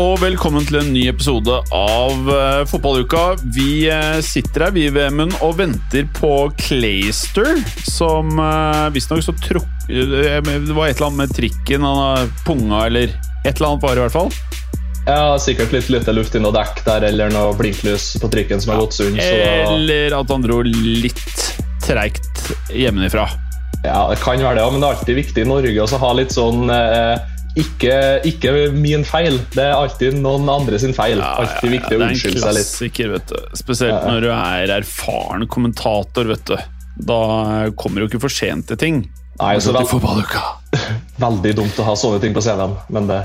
Og 0.00 0.20
velkommen 0.22 0.64
til 0.64 0.78
en 0.78 0.90
ny 0.94 1.02
episode 1.10 1.52
av 1.76 2.28
uh, 2.30 2.62
Fotballuka. 2.68 3.34
Vi 3.52 3.84
uh, 3.92 4.20
sitter 4.24 4.64
her 4.64 4.72
vi 4.72 4.86
VM-en 4.94 5.32
og 5.44 5.58
venter 5.58 6.06
på 6.16 6.30
Clayster, 6.56 7.58
som 7.84 8.38
uh, 8.40 8.88
visstnok 8.94 9.20
så 9.26 9.34
trukk... 9.36 9.66
Uh, 9.90 10.38
det 10.40 10.72
var 10.72 10.88
et 10.88 10.96
eller 10.96 11.10
annet 11.10 11.20
med 11.20 11.34
trikken, 11.36 11.84
han 11.84 12.00
har 12.00 12.30
punga 12.46 12.86
eller 12.86 13.12
et 13.12 13.50
eller 13.50 13.66
annet 13.68 13.84
var 13.84 13.92
det 13.92 14.00
i 14.00 14.04
hvert 14.06 14.16
fall. 14.16 14.32
Ja, 15.04 15.34
sikkert 15.42 15.74
litt 15.74 15.90
lite 15.92 16.14
luft 16.16 16.38
i 16.38 16.40
noe 16.40 16.54
dekk 16.54 16.80
der, 16.86 17.04
eller 17.10 17.34
noe 17.34 17.52
blinklys 17.58 18.14
på 18.22 18.30
trikken 18.32 18.62
som 18.62 18.72
har 18.72 18.80
gått 18.86 18.96
sund. 18.96 19.20
Eller 19.20 20.16
at 20.16 20.32
han 20.32 20.46
dro 20.46 20.62
litt 20.64 21.44
treigt 21.84 22.54
hjemmefra. 22.72 23.26
ja, 23.84 24.00
det 24.08 24.16
kan 24.22 24.40
være 24.40 24.62
det, 24.62 24.64
men 24.70 24.80
det 24.80 24.88
er 24.88 24.96
alltid 24.96 25.20
viktig 25.20 25.44
i 25.44 25.50
Norge 25.50 25.84
å 25.84 26.00
ha 26.06 26.14
litt 26.16 26.32
sånn 26.36 26.72
eh, 26.72 27.36
ikke, 27.58 27.94
ikke 28.28 28.52
min 28.74 29.04
feil. 29.04 29.38
Det 29.54 29.64
er 29.64 29.74
alltid 29.74 30.18
noen 30.22 30.48
andre 30.52 30.78
sin 30.78 30.94
feil. 30.96 31.20
alltid 31.20 31.72
viktig 31.74 31.96
å 31.96 31.98
det 31.98 32.04
er 32.04 32.04
en 32.06 32.14
unnskylde 32.14 32.42
seg 32.42 32.54
litt. 32.54 32.68
klassiker, 32.68 33.08
vet 33.16 33.32
du. 33.32 33.56
Spesielt 33.58 34.06
når 34.06 34.20
du 34.26 34.28
er 34.34 34.74
erfaren 34.80 35.46
kommentator, 35.50 36.30
vet 36.30 36.44
du. 36.46 36.56
Da 37.10 37.20
kommer 37.80 38.02
du 38.02 38.08
ikke 38.10 38.20
for 38.22 38.32
sent 38.32 38.68
til 38.70 38.76
ting. 38.80 39.02
Nei, 39.40 39.54
så 39.58 39.72
til 39.72 39.88
vel. 40.02 40.40
Veldig 41.26 41.52
dumt 41.56 41.78
å 41.80 41.86
ha 41.88 41.94
sånne 41.98 42.20
ting 42.22 42.34
på 42.36 42.42
CV-en, 42.44 42.76
men 42.92 43.06
det 43.10 43.22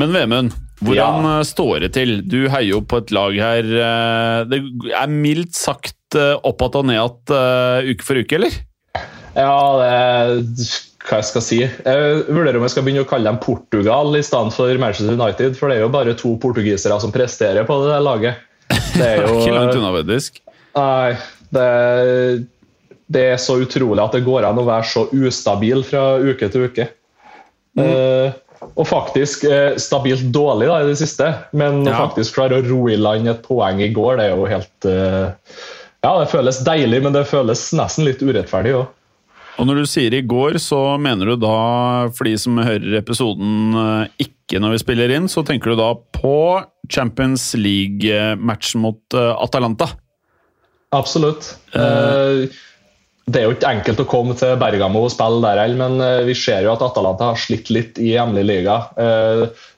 Men 0.00 0.10
Vemund, 0.14 0.54
hvordan 0.82 1.26
Ja. 1.28 1.42
står 1.46 1.84
det 1.84 1.92
til? 1.94 2.16
Du 2.26 2.48
heier 2.48 2.70
jo 2.72 2.80
på 2.80 2.98
et 2.98 3.12
lag 3.14 3.36
her 3.38 3.62
eh, 3.62 4.44
Det 4.50 4.58
er 4.90 5.06
mildt 5.12 5.54
sagt 5.54 6.16
eh, 6.18 6.34
opp 6.42 6.62
att 6.62 6.74
og 6.80 6.86
ned 6.86 6.98
att 7.00 7.30
eh, 7.30 7.90
uke 7.92 8.02
for 8.02 8.16
uke, 8.16 8.34
eller? 8.34 8.50
Ja, 9.34 9.78
det 9.78 10.66
hva 11.04 11.18
jeg 11.20 11.28
skal 11.28 11.44
si. 11.44 11.58
Jeg 11.60 12.22
vurderer 12.32 12.56
om 12.58 12.64
jeg 12.64 12.72
skal 12.74 12.86
begynne 12.86 13.04
å 13.04 13.08
kalle 13.08 13.28
dem 13.28 13.40
Portugal 13.42 14.16
i 14.16 14.22
stedet 14.24 14.54
for 14.56 14.80
Manchester 14.80 15.18
United, 15.18 15.56
for 15.58 15.68
det 15.68 15.78
er 15.78 15.84
jo 15.84 15.92
bare 15.92 16.16
to 16.16 16.34
portugisere 16.40 16.96
som 17.02 17.12
presterer 17.14 17.66
på 17.68 17.76
det 17.82 17.90
der 17.92 18.04
laget. 18.04 18.42
Det 18.96 19.04
er 19.04 19.22
jo 19.26 19.38
Ikke 19.42 19.56
langt 19.56 19.76
unna, 19.76 19.92
faktisk. 19.98 20.40
Nei, 20.74 21.14
det, 21.54 21.66
det 23.12 23.26
er 23.34 23.42
så 23.42 23.58
utrolig 23.62 24.02
at 24.02 24.16
det 24.16 24.24
går 24.26 24.48
an 24.48 24.62
å 24.62 24.66
være 24.66 24.88
så 24.90 25.04
ustabil 25.12 25.84
fra 25.86 26.06
uke 26.24 26.48
til 26.50 26.70
uke. 26.70 26.88
Eh, 27.74 28.32
og 28.64 28.86
faktisk 28.88 29.44
eh, 29.50 29.76
stabilt 29.82 30.24
dårlig 30.34 30.70
da, 30.70 30.80
i 30.80 30.88
det 30.88 30.98
siste, 31.02 31.28
men 31.52 31.82
Ja. 31.84 31.98
faktisk 32.06 32.38
klare 32.38 32.62
å 32.62 32.64
ro 32.64 32.84
i 32.88 32.96
land 32.96 33.28
et 33.28 33.42
poeng 33.44 33.82
i 33.82 33.92
går, 33.92 34.16
det 34.18 34.28
er 34.30 34.36
jo 34.38 34.48
helt 34.48 34.88
eh, 34.88 35.56
Ja, 36.04 36.16
det 36.20 36.30
føles 36.32 36.64
deilig, 36.64 37.02
men 37.04 37.14
det 37.16 37.26
føles 37.28 37.68
nesten 37.76 38.06
litt 38.08 38.22
urettferdig 38.24 38.76
òg. 38.80 38.88
Og 39.54 39.68
når 39.68 39.80
du 39.82 39.86
sier 39.86 40.14
i 40.16 40.24
går, 40.26 40.58
så 40.62 40.96
mener 41.00 41.30
du 41.30 41.36
da, 41.44 41.56
for 42.14 42.26
de 42.26 42.34
som 42.40 42.58
hører 42.58 42.98
episoden 42.98 43.76
eh, 43.78 44.26
ikke 44.26 44.60
når 44.60 44.74
vi 44.74 44.82
spiller 44.82 45.14
inn, 45.14 45.30
så 45.30 45.44
tenker 45.46 45.72
du 45.72 45.80
da 45.80 45.92
på 46.16 46.36
Champions 46.90 47.52
League-matchen 47.58 48.82
mot 48.82 49.16
eh, 49.16 49.30
Atalanta. 49.38 49.92
Absolutt. 50.94 51.54
Uh, 51.74 52.46
det 53.26 53.40
er 53.40 53.48
jo 53.48 53.54
ikke 53.54 53.70
enkelt 53.78 54.02
å 54.04 54.06
komme 54.10 54.34
til 54.38 54.52
Bergamo 54.60 55.06
og 55.06 55.14
spille 55.14 55.40
der 55.42 55.62
heller, 55.62 55.80
men 55.80 56.26
vi 56.28 56.36
ser 56.38 56.66
jo 56.66 56.74
at 56.74 56.84
Atalanta 56.84 57.32
har 57.32 57.40
slitt 57.40 57.70
litt 57.72 57.98
i 57.98 58.12
hjemlig 58.12 58.44
liga. 58.46 58.76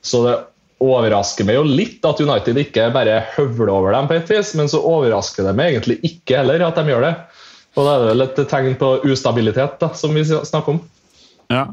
Så 0.04 0.20
det 0.26 0.34
overrasker 0.82 1.47
meg 1.47 1.56
jo 1.56 1.62
litt 1.65 2.04
at 2.04 2.20
United 2.20 2.59
ikke 2.60 2.91
bare 2.92 3.20
høvler 3.36 3.70
over 3.72 3.97
dem 3.97 4.10
på 4.10 4.19
et 4.19 4.32
vis, 4.34 4.50
men 4.59 4.69
så 4.69 4.82
overrasker 4.82 5.47
det 5.47 5.54
meg 5.56 5.72
egentlig 5.72 6.00
ikke 6.04 6.42
heller 6.42 6.66
at 6.66 6.76
de 6.76 6.91
gjør 6.91 7.06
det. 7.06 7.15
Og 7.76 7.84
da 7.84 7.94
er 7.94 8.03
det 8.03 8.12
vel 8.12 8.25
et 8.25 8.38
tegn 8.50 8.78
på 8.81 8.92
ustabilitet, 9.04 9.76
da, 9.82 9.91
som 9.97 10.14
vi 10.16 10.25
snakker 10.25 10.76
om. 10.76 10.81
Ja. 11.53 11.66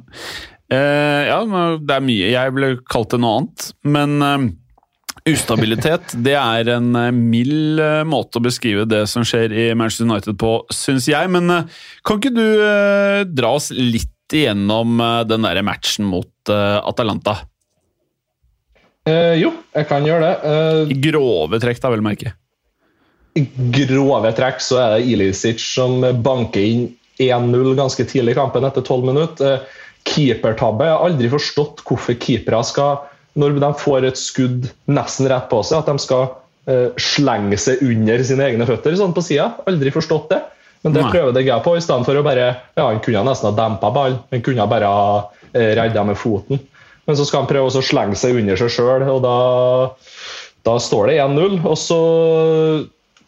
Eh, 0.73 1.29
ja, 1.29 1.39
det 1.79 1.95
er 1.95 2.03
mye. 2.03 2.33
Jeg 2.33 2.55
ble 2.55 2.73
kalt 2.91 3.13
det 3.13 3.21
noe 3.23 3.39
annet. 3.39 3.69
Men 3.87 4.25
eh, 4.27 4.47
ustabilitet, 5.33 6.15
det 6.27 6.35
er 6.39 6.73
en 6.75 6.91
eh, 6.99 7.13
mild 7.15 7.79
eh, 7.83 8.01
måte 8.07 8.41
å 8.41 8.45
beskrive 8.45 8.87
det 8.89 9.05
som 9.11 9.25
skjer 9.27 9.55
i 9.55 9.69
Manchester 9.77 10.09
United 10.09 10.39
på, 10.41 10.57
syns 10.73 11.07
jeg. 11.11 11.31
Men 11.31 11.49
eh, 11.53 11.79
kan 12.03 12.19
ikke 12.19 12.35
du 12.35 12.45
eh, 12.47 13.23
dra 13.31 13.55
oss 13.59 13.71
litt 13.75 14.09
igjennom 14.33 14.97
den 15.29 15.43
der 15.45 15.59
matchen 15.61 16.07
mot 16.09 16.49
Atalanta? 16.49 17.35
Eh, 19.03 19.35
jo, 19.41 19.49
jeg 19.75 19.87
kan 19.89 20.05
gjøre 20.07 20.23
det. 20.23 20.35
Eh, 20.47 20.93
I 20.95 20.97
grove 21.03 21.59
trekk, 21.61 21.81
da, 21.83 21.91
vel 21.91 22.03
å 22.03 22.05
merke. 22.05 22.33
Grove 23.33 24.33
trekk 24.37 24.61
så 24.61 24.77
er 24.81 24.91
det 24.95 25.07
Ilicic 25.09 25.61
som 25.63 26.03
banker 26.25 26.61
inn 26.61 26.83
1-0 27.21 27.73
ganske 27.77 28.05
tidlig 28.09 28.35
i 28.35 28.37
kampen 28.37 28.65
etter 28.67 28.85
12 28.85 29.07
minutter. 29.09 29.57
Eh, 29.57 29.81
Keepertabbe. 30.03 30.85
Jeg 30.85 30.97
har 30.97 31.05
aldri 31.07 31.29
forstått 31.31 31.83
hvorfor 31.87 32.17
keepere 32.19 32.59
skal, 32.67 33.03
når 33.39 33.55
de 33.63 33.69
får 33.79 34.07
et 34.09 34.19
skudd 34.19 34.65
nesten 34.91 35.29
rett 35.31 35.47
på 35.49 35.61
seg, 35.63 35.79
at 35.79 35.87
de 35.87 36.03
skal 36.03 36.25
eh, 36.67 36.89
slenge 36.99 37.57
seg 37.61 37.81
under 37.85 38.25
sine 38.27 38.49
egne 38.49 38.67
føtter 38.67 38.97
sånn 38.99 39.15
på 39.15 39.23
sida. 39.23 39.53
Aldri 39.69 39.93
forstått 39.95 40.27
det. 40.33 40.41
Men 40.83 40.97
det 40.97 41.05
prøver 41.07 41.39
jeg 41.39 41.63
på, 41.63 41.77
i 41.79 41.83
stedet 41.83 42.03
for 42.03 42.19
å 42.19 42.25
bare 42.25 42.49
Ja, 42.75 42.89
han 42.89 42.99
kunne 43.03 43.23
nesten 43.23 43.47
ha 43.47 43.55
dempa 43.55 43.93
ballen. 43.95 44.19
Han 44.35 44.43
kunne 44.43 44.67
bare 44.67 44.89
ha 44.91 45.05
eh, 45.53 45.71
redda 45.79 46.03
med 46.09 46.19
foten. 46.19 46.59
Men 47.07 47.19
så 47.19 47.25
skal 47.27 47.43
han 47.43 47.51
prøve 47.51 47.71
å 47.71 47.83
slenge 47.83 48.19
seg 48.19 48.35
under 48.39 48.59
seg 48.59 48.71
sjøl, 48.71 49.05
og 49.11 49.23
da, 49.23 49.37
da 50.67 50.75
står 50.79 51.11
det 51.11 51.17
1-0. 51.23 51.61
Og 51.63 51.79
så 51.79 52.01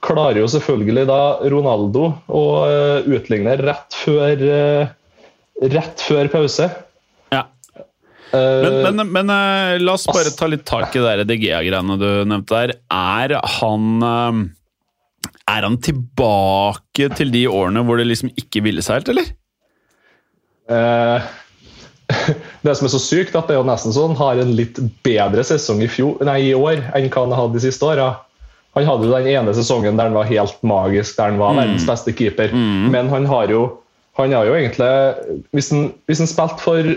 klarer 0.05 0.39
jo 0.41 0.47
selvfølgelig 0.51 1.05
da 1.09 1.19
Ronaldo 1.51 2.09
å 2.31 2.43
eh, 2.69 3.07
utligne 3.17 3.55
rett 3.61 3.95
før, 3.97 4.41
eh, 4.45 4.89
rett 5.73 6.03
før 6.05 6.29
pause. 6.33 6.69
Ja. 7.33 7.45
Eh, 8.31 8.65
Men, 8.65 8.99
men, 9.01 9.13
men 9.15 9.33
eh, 9.33 9.77
la 9.81 9.95
oss 9.97 10.07
bare 10.09 10.33
ta 10.35 10.49
litt 10.51 10.65
tak 10.67 10.95
i 10.95 11.03
det 11.03 11.27
DGA-greiene 11.31 11.97
du 12.01 12.09
nevnte 12.29 12.61
der. 12.61 12.75
Er 12.93 13.37
han 13.59 14.05
eh, 14.11 14.43
Er 15.55 15.65
han 15.67 15.79
tilbake 15.81 17.09
til 17.17 17.33
de 17.33 17.47
årene 17.49 17.83
hvor 17.85 17.97
det 18.01 18.07
liksom 18.09 18.31
ikke 18.37 18.63
ville 18.65 18.85
seg 18.85 18.99
helt, 19.01 19.11
eller? 19.15 19.33
Eh, 20.69 21.33
det 22.65 22.75
som 22.77 22.87
er 22.87 22.93
så 22.93 23.01
sykt, 23.01 23.35
at 23.37 23.49
det 23.49 23.55
er 23.55 23.61
jo 23.61 23.67
nesten 23.67 23.93
sånn 23.93 24.15
har 24.17 24.41
en 24.41 24.53
litt 24.57 24.77
bedre 25.05 25.45
sesong 25.45 25.81
i, 25.85 25.89
fjor, 25.89 26.21
nei, 26.25 26.39
i 26.49 26.55
år 26.57 26.81
enn 26.97 27.09
hva 27.09 27.25
han 27.25 27.33
har 27.33 27.45
hatt 27.45 27.57
de 27.57 27.65
siste 27.65 27.85
åra. 27.85 28.11
Han 28.75 28.87
hadde 28.89 29.07
jo 29.07 29.15
den 29.15 29.31
ene 29.31 29.55
sesongen 29.55 29.97
der 29.97 30.09
han 30.09 30.17
var 30.17 30.27
helt 30.27 30.61
magisk, 30.67 31.15
der 31.17 31.31
han 31.31 31.39
var 31.39 31.55
verdens 31.55 31.87
beste 31.87 32.11
keeper. 32.15 32.51
Men 32.91 33.09
han 33.11 33.27
har 33.29 33.51
jo 33.51 33.65
han 34.15 34.31
har 34.31 34.47
jo 34.47 34.55
egentlig 34.55 35.43
Hvis 35.55 35.71
han, 35.73 35.89
hvis 36.07 36.21
han 36.23 36.31
spilte 36.31 36.63
for 36.63 36.93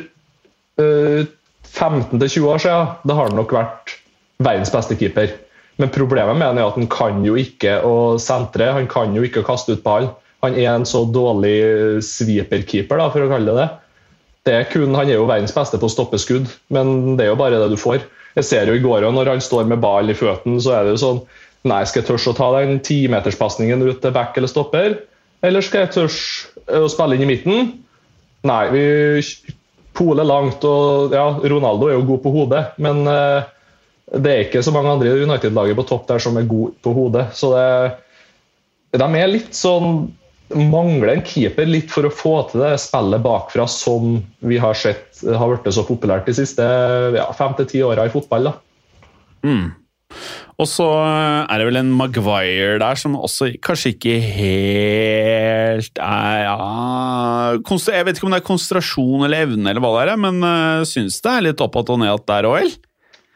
uh, 0.79 1.27
15-20 1.69 2.47
år 2.49 2.63
siden, 2.63 2.95
da 3.05 3.17
har 3.19 3.29
han 3.29 3.37
nok 3.39 3.53
vært 3.53 3.99
verdens 4.43 4.73
beste 4.73 4.97
keeper. 4.99 5.35
Men 5.79 5.93
problemet 5.95 6.39
med 6.39 6.47
han 6.47 6.59
er 6.59 6.67
at 6.67 6.79
han 6.79 6.89
kan 6.91 7.21
jo 7.27 7.37
ikke 7.39 7.77
å 7.87 8.17
sentre, 8.23 8.71
han 8.75 8.89
kan 8.91 9.15
jo 9.15 9.23
ikke 9.27 9.45
å 9.45 9.47
kaste 9.47 9.77
ut 9.77 9.85
ball. 9.85 10.09
Han 10.43 10.57
er 10.59 10.71
en 10.73 10.87
så 10.87 11.05
dårlig 11.11 12.01
sweeper-keeper, 12.07 12.99
da, 12.99 13.11
for 13.15 13.27
å 13.27 13.31
kalle 13.31 13.53
det 13.53 13.59
det. 13.59 13.69
det 14.49 14.55
er 14.55 14.69
kun, 14.73 14.95
han 14.95 15.11
er 15.11 15.19
jo 15.19 15.27
verdens 15.29 15.55
beste 15.55 15.79
på 15.79 15.91
å 15.91 15.93
stoppe 15.93 16.19
skudd, 16.23 16.49
men 16.75 17.19
det 17.19 17.27
er 17.27 17.33
jo 17.33 17.39
bare 17.39 17.59
det 17.61 17.71
du 17.75 17.79
får. 17.79 18.07
Jeg 18.39 18.47
ser 18.47 18.71
jo 18.71 18.79
i 18.79 18.83
går, 18.83 19.07
og 19.07 19.15
Når 19.15 19.33
han 19.35 19.43
står 19.43 19.67
med 19.71 19.83
ball 19.83 20.11
i 20.11 20.17
føttene, 20.17 20.63
så 20.63 20.79
er 20.79 20.87
det 20.87 20.97
jo 20.97 21.03
sånn 21.03 21.21
Nei, 21.67 21.83
skal 21.89 22.03
jeg 22.03 22.09
tørre 22.11 22.33
å 22.33 22.39
ta 22.39 22.49
den 22.61 22.79
timeterspasningen 22.85 23.83
ut 23.83 24.03
til 24.03 24.15
back 24.15 24.37
eller 24.39 24.51
stopper? 24.51 24.99
Eller 25.45 25.65
skal 25.65 25.87
jeg 25.87 25.95
tørre 25.97 26.85
å 26.85 26.91
spille 26.91 27.17
inn 27.19 27.27
i 27.27 27.31
midten? 27.33 27.71
Nei, 28.47 28.63
vi 28.71 28.85
poler 29.99 30.27
langt, 30.27 30.63
og 30.67 31.15
ja, 31.15 31.27
Ronaldo 31.51 31.89
er 31.89 31.97
jo 31.99 32.07
god 32.13 32.23
på 32.23 32.35
hodet, 32.35 32.63
men 32.79 33.03
eh, 33.11 33.49
det 34.15 34.33
er 34.33 34.45
ikke 34.47 34.63
så 34.65 34.73
mange 34.75 34.93
andre 34.95 35.11
i 35.11 35.25
United-laget 35.27 35.79
på 35.79 35.87
topp 35.91 36.07
der 36.11 36.23
som 36.23 36.39
er 36.39 36.47
gode 36.49 36.79
på 36.85 36.95
hodet. 36.97 37.27
Så 37.37 37.51
det, 37.53 37.67
de 38.95 39.09
er 39.09 39.35
litt 39.35 39.55
sånn 39.57 40.09
Mangler 40.49 41.11
en 41.13 41.27
keeper 41.29 41.67
litt 41.69 41.91
for 41.93 42.09
å 42.09 42.13
få 42.15 42.31
til 42.49 42.63
det 42.63 42.79
spillet 42.81 43.21
bakfra 43.21 43.67
som 43.69 44.15
vi 44.49 44.57
har 44.57 44.73
sett 44.81 45.19
har 45.21 45.51
blitt 45.51 45.69
så 45.77 45.85
populært 45.85 46.25
de 46.25 46.33
siste 46.39 46.65
ja, 47.13 47.27
fem 47.37 47.53
til 47.59 47.69
ti 47.69 47.83
åra 47.85 48.07
i 48.09 48.13
fotball. 48.15 48.49
da. 48.49 48.55
Mm. 49.45 49.67
Og 50.59 50.67
så 50.67 50.87
er 50.91 51.61
det 51.61 51.69
vel 51.69 51.79
en 51.79 51.93
Maguire 51.95 52.81
der 52.83 52.99
som 52.99 53.15
også 53.15 53.53
kanskje 53.63 53.93
ikke 53.95 54.17
helt 54.35 56.01
er 56.03 56.41
ja, 56.49 56.57
Jeg 57.63 58.07
vet 58.09 58.19
ikke 58.19 58.27
om 58.27 58.35
det 58.35 58.41
er 58.41 58.49
konsentrasjon 58.49 59.23
eller 59.29 59.47
evne, 59.47 59.71
eller 59.71 59.85
hva 59.85 59.93
det 60.01 60.17
er, 60.17 60.19
men 60.19 60.43
uh, 60.43 60.83
syns 60.89 61.21
det 61.23 61.31
er 61.31 61.45
litt 61.47 61.63
opp 61.63 61.79
og 61.79 61.93
ned 62.03 62.11
at 62.11 62.27
der 62.27 62.49
òg, 62.51 62.59
eller? 62.65 62.81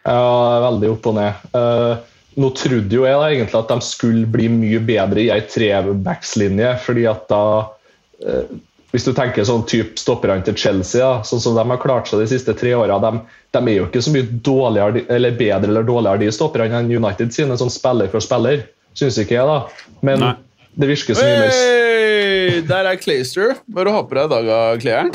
Ja, 0.02 0.24
veldig 0.66 0.90
opp 0.96 1.06
og 1.12 1.14
ned. 1.20 1.46
Uh, 1.54 1.94
nå 2.42 2.50
trodde 2.56 2.96
jo 2.96 3.06
jeg 3.06 3.18
da 3.20 3.28
egentlig 3.28 3.58
at 3.60 3.70
de 3.70 3.86
skulle 3.86 4.26
bli 4.34 4.48
mye 4.50 4.82
bedre 4.82 5.22
i 5.22 5.30
ei 5.34 5.42
trebackslinje, 5.46 6.74
fordi 6.82 7.04
at 7.10 7.26
da 7.30 7.44
eh, 8.24 8.54
Hvis 8.92 9.06
du 9.08 9.14
tenker 9.16 9.46
sånn 9.48 9.64
type 9.68 9.96
stopperne 9.96 10.44
til 10.44 10.56
Chelsea, 10.60 11.00
da, 11.00 11.24
sånn 11.24 11.40
som 11.40 11.56
de 11.56 11.64
har 11.64 11.80
klart 11.80 12.10
seg 12.10 12.20
de 12.20 12.28
siste 12.28 12.52
tre 12.60 12.74
åra, 12.76 12.98
de, 13.00 13.22
de, 13.56 13.62
er 13.62 13.78
jo 13.78 13.86
ikke 13.88 14.02
så 14.04 14.12
mye 14.12 14.28
dårligere, 14.44 15.06
eller 15.16 15.38
bedre 15.38 15.72
eller 15.72 15.88
dårligere 15.88 16.26
de 16.26 16.32
stopperne 16.36 16.82
enn 16.82 16.92
United 16.92 17.32
sine, 17.32 17.56
sånn 17.56 17.72
spiller 17.72 18.12
for 18.12 18.24
spiller. 18.24 18.66
Syns 18.98 19.16
ikke 19.22 19.38
jeg, 19.38 19.48
da. 19.48 19.88
Men 20.04 20.20
Nei. 20.20 20.34
det 20.76 20.92
virker 20.92 21.16
så 21.16 21.24
mye 21.24 21.46
mer 21.46 21.80
der 22.68 22.88
er 22.88 22.98
Clayster. 23.00 23.56
Hva 23.72 23.84
har 23.88 24.02
du 24.04 24.08
på 24.10 24.18
deg 24.18 24.24
i 24.24 24.48
dag, 24.48 24.82
Klejern? 24.82 25.10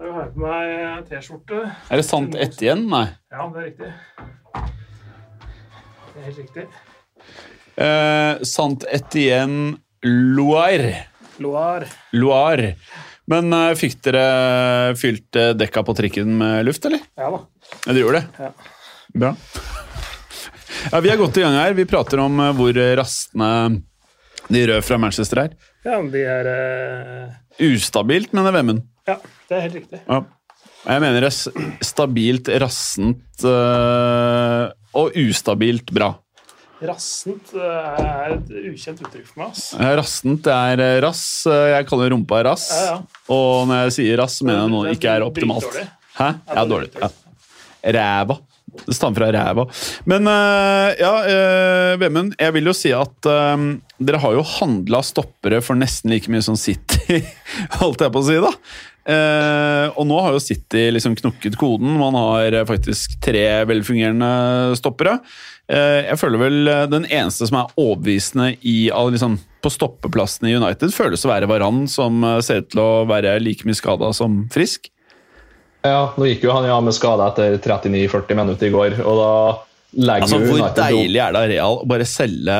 Jeg 0.00 0.12
har 0.16 0.28
på 0.32 0.42
meg 0.44 1.08
T-skjorte. 1.10 1.60
Er 1.90 2.00
det 2.00 2.06
sant 2.06 2.36
ett 2.36 2.62
igjen? 2.62 2.86
Nei. 2.90 3.06
Ja, 3.32 3.48
det 3.52 3.60
er 3.60 3.66
riktig. 3.68 3.90
Det 6.10 6.20
er 6.20 6.26
helt 6.28 6.40
riktig. 6.40 6.66
Eh, 7.80 8.42
Sant 8.48 8.86
igjen 9.16 9.54
Loire. 10.04 11.09
Loire. 11.40 11.88
Loire. 12.16 12.74
Men 13.30 13.52
uh, 13.54 13.72
fikk 13.78 14.00
dere 14.04 14.94
fylt 14.98 15.38
eh, 15.38 15.52
dekka 15.54 15.84
på 15.86 15.94
trikken 15.98 16.32
med 16.40 16.64
luft, 16.66 16.84
eller? 16.88 17.02
Ja 17.18 17.30
da. 17.32 17.44
Ja, 17.70 17.92
dere 17.92 18.02
gjorde 18.02 18.20
det? 18.20 18.46
Ja. 18.46 18.50
Bra. 19.22 19.30
Ja, 20.90 21.00
Vi 21.04 21.12
er 21.12 21.20
godt 21.20 21.38
i 21.38 21.44
gang 21.44 21.56
her. 21.58 21.76
Vi 21.78 21.86
prater 21.88 22.22
om 22.24 22.42
uh, 22.42 22.50
hvor 22.58 22.74
rastende 22.98 23.80
de 24.50 24.64
røde 24.66 24.82
fra 24.82 24.98
Manchester 24.98 25.44
er. 25.44 25.54
Ja, 25.86 26.00
de 26.02 26.26
er 26.26 26.50
uh... 26.50 27.38
Ustabilt, 27.70 28.34
mener 28.36 28.54
Vemund. 28.56 28.82
Ja, 29.08 29.16
det 29.48 29.56
er 29.56 29.66
helt 29.68 29.80
riktig. 29.80 30.02
Ja. 30.08 30.24
Jeg 30.80 31.02
mener 31.02 31.20
det 31.20 31.28
er 31.28 31.66
stabilt, 31.84 32.48
rassent 32.62 33.44
eh, 33.44 34.62
og 34.96 35.16
ustabilt 35.20 35.92
bra. 35.92 36.14
Rassent 36.88 37.50
eh, 37.52 38.00
er 38.00 38.36
et 38.38 38.52
ukjent 38.72 39.00
uttrykk 39.04 39.26
for 39.28 39.42
meg. 39.42 39.50
ass. 39.52 39.64
Eh, 39.76 39.90
Rassent 40.00 40.46
er 40.54 40.80
eh, 40.86 40.98
rass. 41.04 41.24
eh, 41.50 41.66
Jeg 41.76 41.88
kaller 41.90 42.12
rumpa 42.14 42.42
rass. 42.46 42.68
Ja, 42.72 42.84
ja. 42.94 43.24
Og 43.36 43.66
når 43.68 43.82
jeg 43.88 43.96
sier 43.98 44.22
rass, 44.22 44.38
mener 44.42 44.62
jeg 44.64 44.72
noe 44.74 44.94
ikke 44.96 45.12
er 45.18 45.26
optimalt. 45.26 45.66
dritdårlig. 45.66 45.90
Hæ? 46.20 46.30
Ja, 46.54 46.64
dårlig. 46.68 46.90
Ja. 47.00 47.10
Ræva. 47.96 48.38
Det 48.86 48.94
stammer 48.94 49.18
fra 49.18 49.28
ræva. 49.34 49.64
Men 50.08 50.28
eh, 50.30 51.00
ja, 51.02 51.12
uh, 51.26 51.94
Vemund, 52.00 52.36
jeg 52.38 52.54
vil 52.54 52.68
jo 52.70 52.74
si 52.76 52.92
at 52.94 53.26
eh, 53.28 53.64
dere 53.98 54.20
har 54.22 54.36
jo 54.38 54.44
handla 54.46 55.00
stoppere 55.04 55.58
for 55.64 55.76
nesten 55.80 56.12
like 56.14 56.30
mye 56.30 56.44
som 56.46 56.56
City, 56.56 57.18
holdt 57.80 58.04
jeg 58.06 58.14
på 58.14 58.22
å 58.22 58.28
si, 58.28 58.38
da. 58.40 58.52
Eh, 59.10 59.86
og 59.98 60.06
nå 60.06 60.18
har 60.22 60.36
jo 60.36 60.42
City 60.44 60.84
liksom 60.94 61.16
knukket 61.18 61.56
koden. 61.58 61.96
Man 61.98 62.14
har 62.20 62.60
eh, 62.60 62.66
faktisk 62.68 63.16
tre 63.24 63.42
velfungerende 63.68 64.76
stoppere. 64.78 65.16
Eh, 65.70 66.00
jeg 66.08 66.18
føler 66.18 66.40
vel 66.40 66.68
eh, 66.70 66.86
den 66.90 67.04
eneste 67.06 67.46
som 67.46 67.60
er 67.60 67.74
overbevisende 67.78 68.56
i, 68.66 68.90
liksom, 68.90 69.36
på 69.62 69.70
stoppeplassen 69.70 70.48
i 70.50 70.56
United, 70.58 70.90
føles 70.94 71.22
å 71.22 71.30
være 71.30 71.46
Varan, 71.50 71.84
som 71.90 72.24
eh, 72.26 72.40
ser 72.42 72.64
ut 72.64 72.72
til 72.72 72.82
å 72.82 72.90
være 73.06 73.36
like 73.42 73.68
mye 73.68 73.78
skada 73.78 74.10
som 74.16 74.42
frisk. 74.50 74.90
Ja, 75.86 76.10
nå 76.18 76.26
gikk 76.26 76.42
jo 76.44 76.52
han 76.52 76.66
ja 76.68 76.76
med 76.82 76.96
skade 76.96 77.28
etter 77.30 77.54
39-40 77.62 78.40
minutter 78.40 78.68
i 78.68 78.72
går, 78.74 78.98
og 79.00 79.20
da 79.20 79.34
legger 79.90 80.26
Altså, 80.26 80.40
Hvor 80.42 80.58
Altså, 80.58 80.66
hvor 80.66 80.90
deilig 80.90 81.22
er 81.22 81.36
det 81.36 81.40
av 81.40 81.48
Real 81.52 81.78
å 81.80 81.86
bare 81.88 82.08
selge 82.08 82.58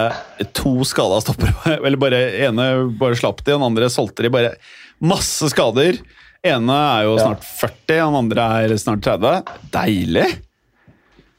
to 0.56 0.73
skada 0.89 1.19
stoppere? 1.25 1.56
Eller 1.85 2.01
bare 2.01 2.23
ene 2.47 2.69
bare 3.01 3.19
slapp 3.19 3.43
de, 3.43 3.53
den 3.53 3.67
andre 3.67 3.91
solgte 3.93 4.25
de. 4.25 4.33
Bare 4.33 4.55
masse 5.03 5.51
skader. 5.51 5.99
ene 6.47 6.79
er 6.95 7.09
jo 7.09 7.19
snart 7.19 7.43
40, 7.43 7.75
den 7.91 8.21
andre 8.23 8.47
er 8.63 8.77
snart 8.81 9.03
30. 9.05 9.53
Deilig! 9.75 10.29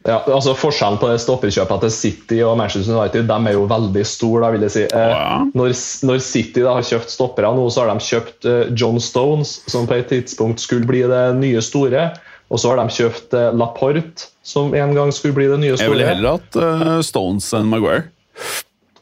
Ja, 0.08 0.16
altså 0.34 0.56
Forskjellen 0.58 0.98
på 0.98 1.12
det 1.12 1.20
stopperkjøpet 1.22 1.84
til 1.84 1.92
City 1.94 2.40
og 2.42 2.56
Manchester 2.58 2.96
United 2.98 3.28
de 3.30 3.36
er 3.52 3.54
jo 3.54 3.68
veldig 3.70 4.06
stor. 4.10 4.42
da 4.42 4.50
vil 4.56 4.66
jeg 4.66 4.74
si. 4.74 4.84
Eh, 4.88 5.12
Ja. 5.14 5.44
når, 5.54 5.76
når 6.10 6.24
City 6.26 6.64
da 6.66 6.74
har 6.80 6.88
kjøpt 6.88 7.14
stoppere 7.14 7.52
nå, 7.54 7.68
så 7.70 7.84
har 7.86 7.94
de 7.94 8.08
kjøpt 8.08 8.46
eh, 8.50 8.74
John 8.74 8.98
Stones, 9.00 9.60
som 9.70 9.86
på 9.86 10.00
et 10.00 10.10
tidspunkt 10.10 10.60
skulle 10.64 10.88
bli 10.90 11.04
det 11.06 11.36
nye 11.38 11.62
store. 11.62 12.08
Og 12.52 12.60
så 12.60 12.74
har 12.74 12.82
de 12.82 12.90
kjøpt 12.98 13.34
eh, 13.38 13.52
Laporte, 13.56 14.26
som 14.44 14.74
en 14.74 14.96
gang 14.98 15.14
skulle 15.14 15.38
bli 15.38 15.46
det 15.52 15.60
nye 15.62 15.78
store. 15.78 15.86
Jeg 15.86 15.94
ville 15.94 16.10
heller 16.10 16.40
hatt 16.40 16.58
eh, 16.58 16.98
Stones 17.06 17.54
enn 17.54 17.70
Maguire. 17.70 18.10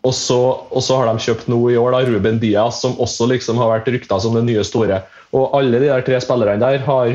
Og 0.03 0.13
så, 0.15 0.37
og 0.71 0.83
så 0.83 0.99
har 0.99 1.09
de 1.09 1.19
kjøpt 1.23 1.47
nå 1.51 1.57
i 1.73 1.79
år 1.79 1.91
da, 1.95 2.03
Ruben 2.07 2.37
Diaz, 2.39 2.77
som 2.83 2.93
også 3.03 3.27
liksom 3.33 3.57
har 3.59 3.71
vært 3.73 3.89
rykta 3.91 4.19
som 4.23 4.35
det 4.37 4.45
nye 4.47 4.63
store. 4.63 5.01
Og 5.35 5.55
alle 5.57 5.79
de 5.81 5.89
der 5.89 6.05
tre 6.07 6.19
spillerne 6.23 6.59
der 6.61 6.83
har, 6.85 7.09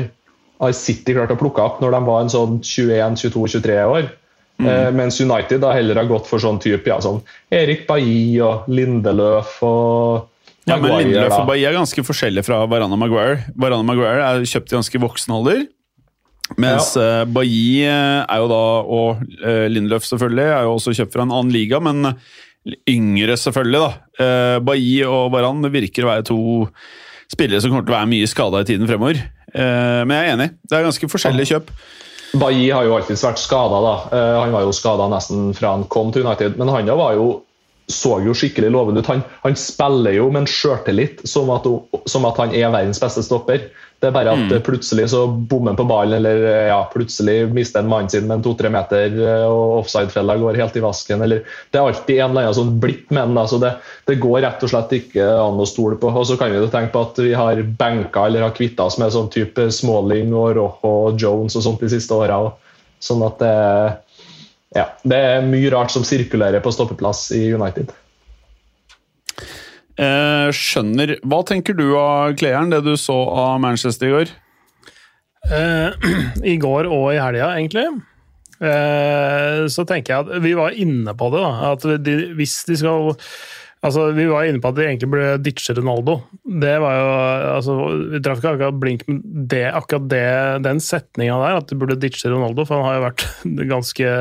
har 0.61 0.75
City 0.77 1.15
klart 1.15 1.33
å 1.33 1.39
plukke 1.39 1.63
opp 1.63 1.81
når 1.83 1.97
de 1.97 2.03
var 2.07 2.23
en 2.23 2.31
sånn 2.31 2.59
21-22-23 2.63 3.81
år. 3.91 4.07
Eh, 4.55 4.89
mens 4.95 5.19
United 5.19 5.59
da 5.65 5.73
heller 5.75 5.99
har 5.99 6.07
gått 6.07 6.29
for 6.29 6.39
sånn 6.39 6.61
type 6.63 6.87
ja, 6.87 6.95
sånn 7.03 7.17
Erik 7.51 7.81
Bailly 7.89 8.37
og 8.39 8.69
Lindeløf 8.71 9.57
og 9.67 10.29
Ja, 10.63 10.77
men 10.79 10.93
Lindeløf 10.93 11.41
og 11.41 11.49
Bailly 11.49 11.65
er 11.67 11.75
ganske 11.75 12.05
forskjellige 12.07 12.47
fra 12.47 12.61
Varane 12.71 12.95
Maguire. 12.99 13.41
Varane 13.59 13.83
Maguire 13.85 14.23
er 14.23 14.47
kjøpt 14.47 14.71
i 14.71 14.77
ganske 14.77 15.01
voksen 15.03 15.35
alder. 15.35 15.65
Mens 16.61 16.93
ja. 16.95 17.25
Bailly 17.27 17.83
eh, 17.83 18.23
er 18.23 18.41
jo 18.41 18.49
da, 18.53 18.63
og 18.95 19.21
Lindeløf 19.75 20.07
selvfølgelig, 20.07 20.47
er 20.55 20.69
jo 20.69 20.75
også 20.77 20.95
kjøpt 21.01 21.17
fra 21.17 21.27
en 21.27 21.35
annen 21.35 21.53
liga, 21.53 21.83
men 21.83 22.15
yngre 22.89 23.35
selvfølgelig, 23.37 23.83
da. 23.83 24.23
Bailly 24.65 25.03
og 25.05 25.33
Varane 25.35 25.69
virker 25.73 26.07
å 26.07 26.13
være 26.13 26.29
to 26.31 26.39
spillere 27.29 27.59
som 27.59 27.73
kommer 27.73 27.85
til 27.85 27.93
å 27.93 27.99
være 27.99 28.13
mye 28.15 28.29
skada 28.29 28.63
i 28.63 28.69
tiden 28.71 28.87
fremover. 28.87 29.19
Eh, 29.55 30.01
men 30.03 30.17
jeg 30.17 30.27
er 30.27 30.33
enig. 30.35 30.49
Det 30.67 30.77
er 30.77 30.87
ganske 30.89 31.09
forskjellige 31.11 31.53
kjøp. 31.53 31.71
Bailly 32.35 32.67
har 32.73 32.83
jo 32.83 32.95
alltid 32.97 33.19
vært 33.21 33.39
skada. 33.39 33.79
Uh, 34.11 34.37
han 34.41 34.51
var 34.51 34.65
jo 34.65 34.73
skada 34.75 35.07
nesten 35.11 35.53
fra 35.55 35.75
han 35.77 35.85
kom 35.91 36.11
til 36.11 36.25
United, 36.25 36.57
men 36.59 36.71
han 36.73 36.89
da 36.89 36.97
var 36.99 37.15
jo 37.15 37.29
så 37.87 38.17
jo 38.25 38.33
skikkelig 38.33 38.71
lovende 38.73 39.03
ut. 39.03 39.09
Han, 39.11 39.23
han 39.43 39.55
spiller 39.59 40.15
jo 40.17 40.29
med 40.31 40.43
en 40.43 40.49
sjøltillit 40.49 41.21
som, 41.29 41.49
at- 41.53 41.67
som 42.09 42.25
at 42.25 42.39
han 42.41 42.53
er 42.55 42.71
verdens 42.73 43.01
beste 43.01 43.21
stopper. 43.25 43.67
Det 44.01 44.09
er 44.09 44.13
bare 44.15 44.33
at 44.35 44.49
mm. 44.51 44.63
plutselig 44.65 45.05
så 45.13 45.21
bommer 45.27 45.71
han 45.71 45.77
på 45.79 45.85
ballen, 45.87 46.17
eller 46.17 46.41
eh, 46.49 46.67
ja, 46.67 46.81
plutselig 46.91 47.47
mister 47.55 47.79
han 47.79 47.89
mannen 47.89 48.09
sin 48.11 48.25
med 48.27 48.39
en 48.39 48.43
to-tre 48.43 48.69
meter, 48.73 49.13
eh, 49.23 49.45
og 49.47 49.79
offside-fella 49.83 50.35
går 50.41 50.59
helt 50.59 50.75
i 50.75 50.83
vasken. 50.83 51.23
Eller, 51.25 51.45
det 51.71 51.79
er 51.79 51.85
alltid 51.85 52.19
en 52.19 52.33
eller 52.33 52.49
annen 52.49 52.57
sånn 52.57 52.73
blipp 52.83 53.13
med 53.13 53.23
ham. 53.23 53.37
da, 53.37 53.45
så 53.49 53.61
det, 53.61 53.71
det 54.09 54.17
går 54.21 54.43
rett 54.43 54.65
og 54.65 54.73
slett 54.73 54.97
ikke 54.99 55.29
an 55.45 55.61
å 55.63 55.69
stole 55.69 55.97
på. 56.01 56.11
Og 56.11 56.27
så 56.27 56.37
kan 56.41 56.51
vi 56.51 56.59
jo 56.59 56.69
tenke 56.73 56.91
på 56.93 57.05
at 57.07 57.21
vi 57.23 57.33
har 57.37 57.61
benka 57.79 58.27
eller 58.27 58.45
har 58.45 58.57
kvitta 58.57 58.89
oss 58.89 58.99
med 59.01 59.13
sånn 59.15 59.31
type 59.33 59.69
Smalling 59.73 60.33
og 60.35 60.51
Rojo 60.59 60.91
og 60.91 61.21
Jones 61.21 61.55
og 61.55 61.65
sånt 61.65 61.85
de 61.85 61.93
siste 61.95 62.17
åra. 62.17 62.41
Sånn 63.01 63.23
at 63.25 63.39
det, 63.41 63.55
ja, 64.75 64.89
det 65.07 65.19
er 65.19 65.45
mye 65.47 65.71
rart 65.73 65.93
som 65.93 66.03
sirkulerer 66.07 66.63
på 66.63 66.73
stoppeplass 66.75 67.29
i 67.35 67.47
United. 67.55 67.93
Eh, 69.95 70.49
skjønner. 70.51 71.15
Hva 71.23 71.39
tenker 71.47 71.77
du 71.77 71.85
av 71.95 72.35
Kleeren, 72.39 72.73
det 72.73 72.81
du 72.83 72.95
så 72.99 73.15
av 73.31 73.61
Manchester 73.63 74.09
i 74.09 74.15
går? 74.17 74.33
Eh, 75.47 76.09
I 76.53 76.57
går 76.59 76.89
og 76.91 77.13
i 77.13 77.21
helga, 77.21 77.53
egentlig. 77.55 77.87
Eh, 78.59 79.65
så 79.71 79.83
tenker 79.87 80.13
jeg 80.13 80.25
at 80.25 80.43
vi 80.43 80.55
var 80.57 80.75
inne 80.75 81.15
på 81.15 81.31
det. 81.31 81.43
da, 81.43 81.71
at 81.71 81.87
de, 82.03 82.17
Hvis 82.35 82.61
de 82.67 82.79
skal 82.79 83.13
Altså, 83.85 84.09
Vi 84.17 84.25
var 84.29 84.47
inne 84.47 84.61
på 84.61 84.71
at 84.71 84.77
de 84.79 84.85
egentlig 84.87 85.09
burde 85.11 85.37
ditche 85.45 85.75
Ronaldo. 85.77 86.17
Det 86.41 86.75
var 86.81 86.97
jo, 86.97 87.07
altså, 87.53 87.77
Vi 88.11 88.21
traff 88.25 88.41
ikke 88.41 88.55
akkurat 88.55 88.79
blink 88.81 89.05
med 89.09 89.23
det, 89.51 89.65
akkurat 89.69 90.07
det, 90.09 90.27
den 90.65 90.81
setninga 90.81 91.37
der, 91.41 91.59
at 91.61 91.69
de 91.69 91.77
burde 91.79 91.99
ditche 92.01 92.31
Ronaldo, 92.31 92.65
for 92.65 92.81
han 92.81 92.87
har 92.89 92.97
jo 92.97 93.05
vært 93.05 93.25
ganske 93.73 94.13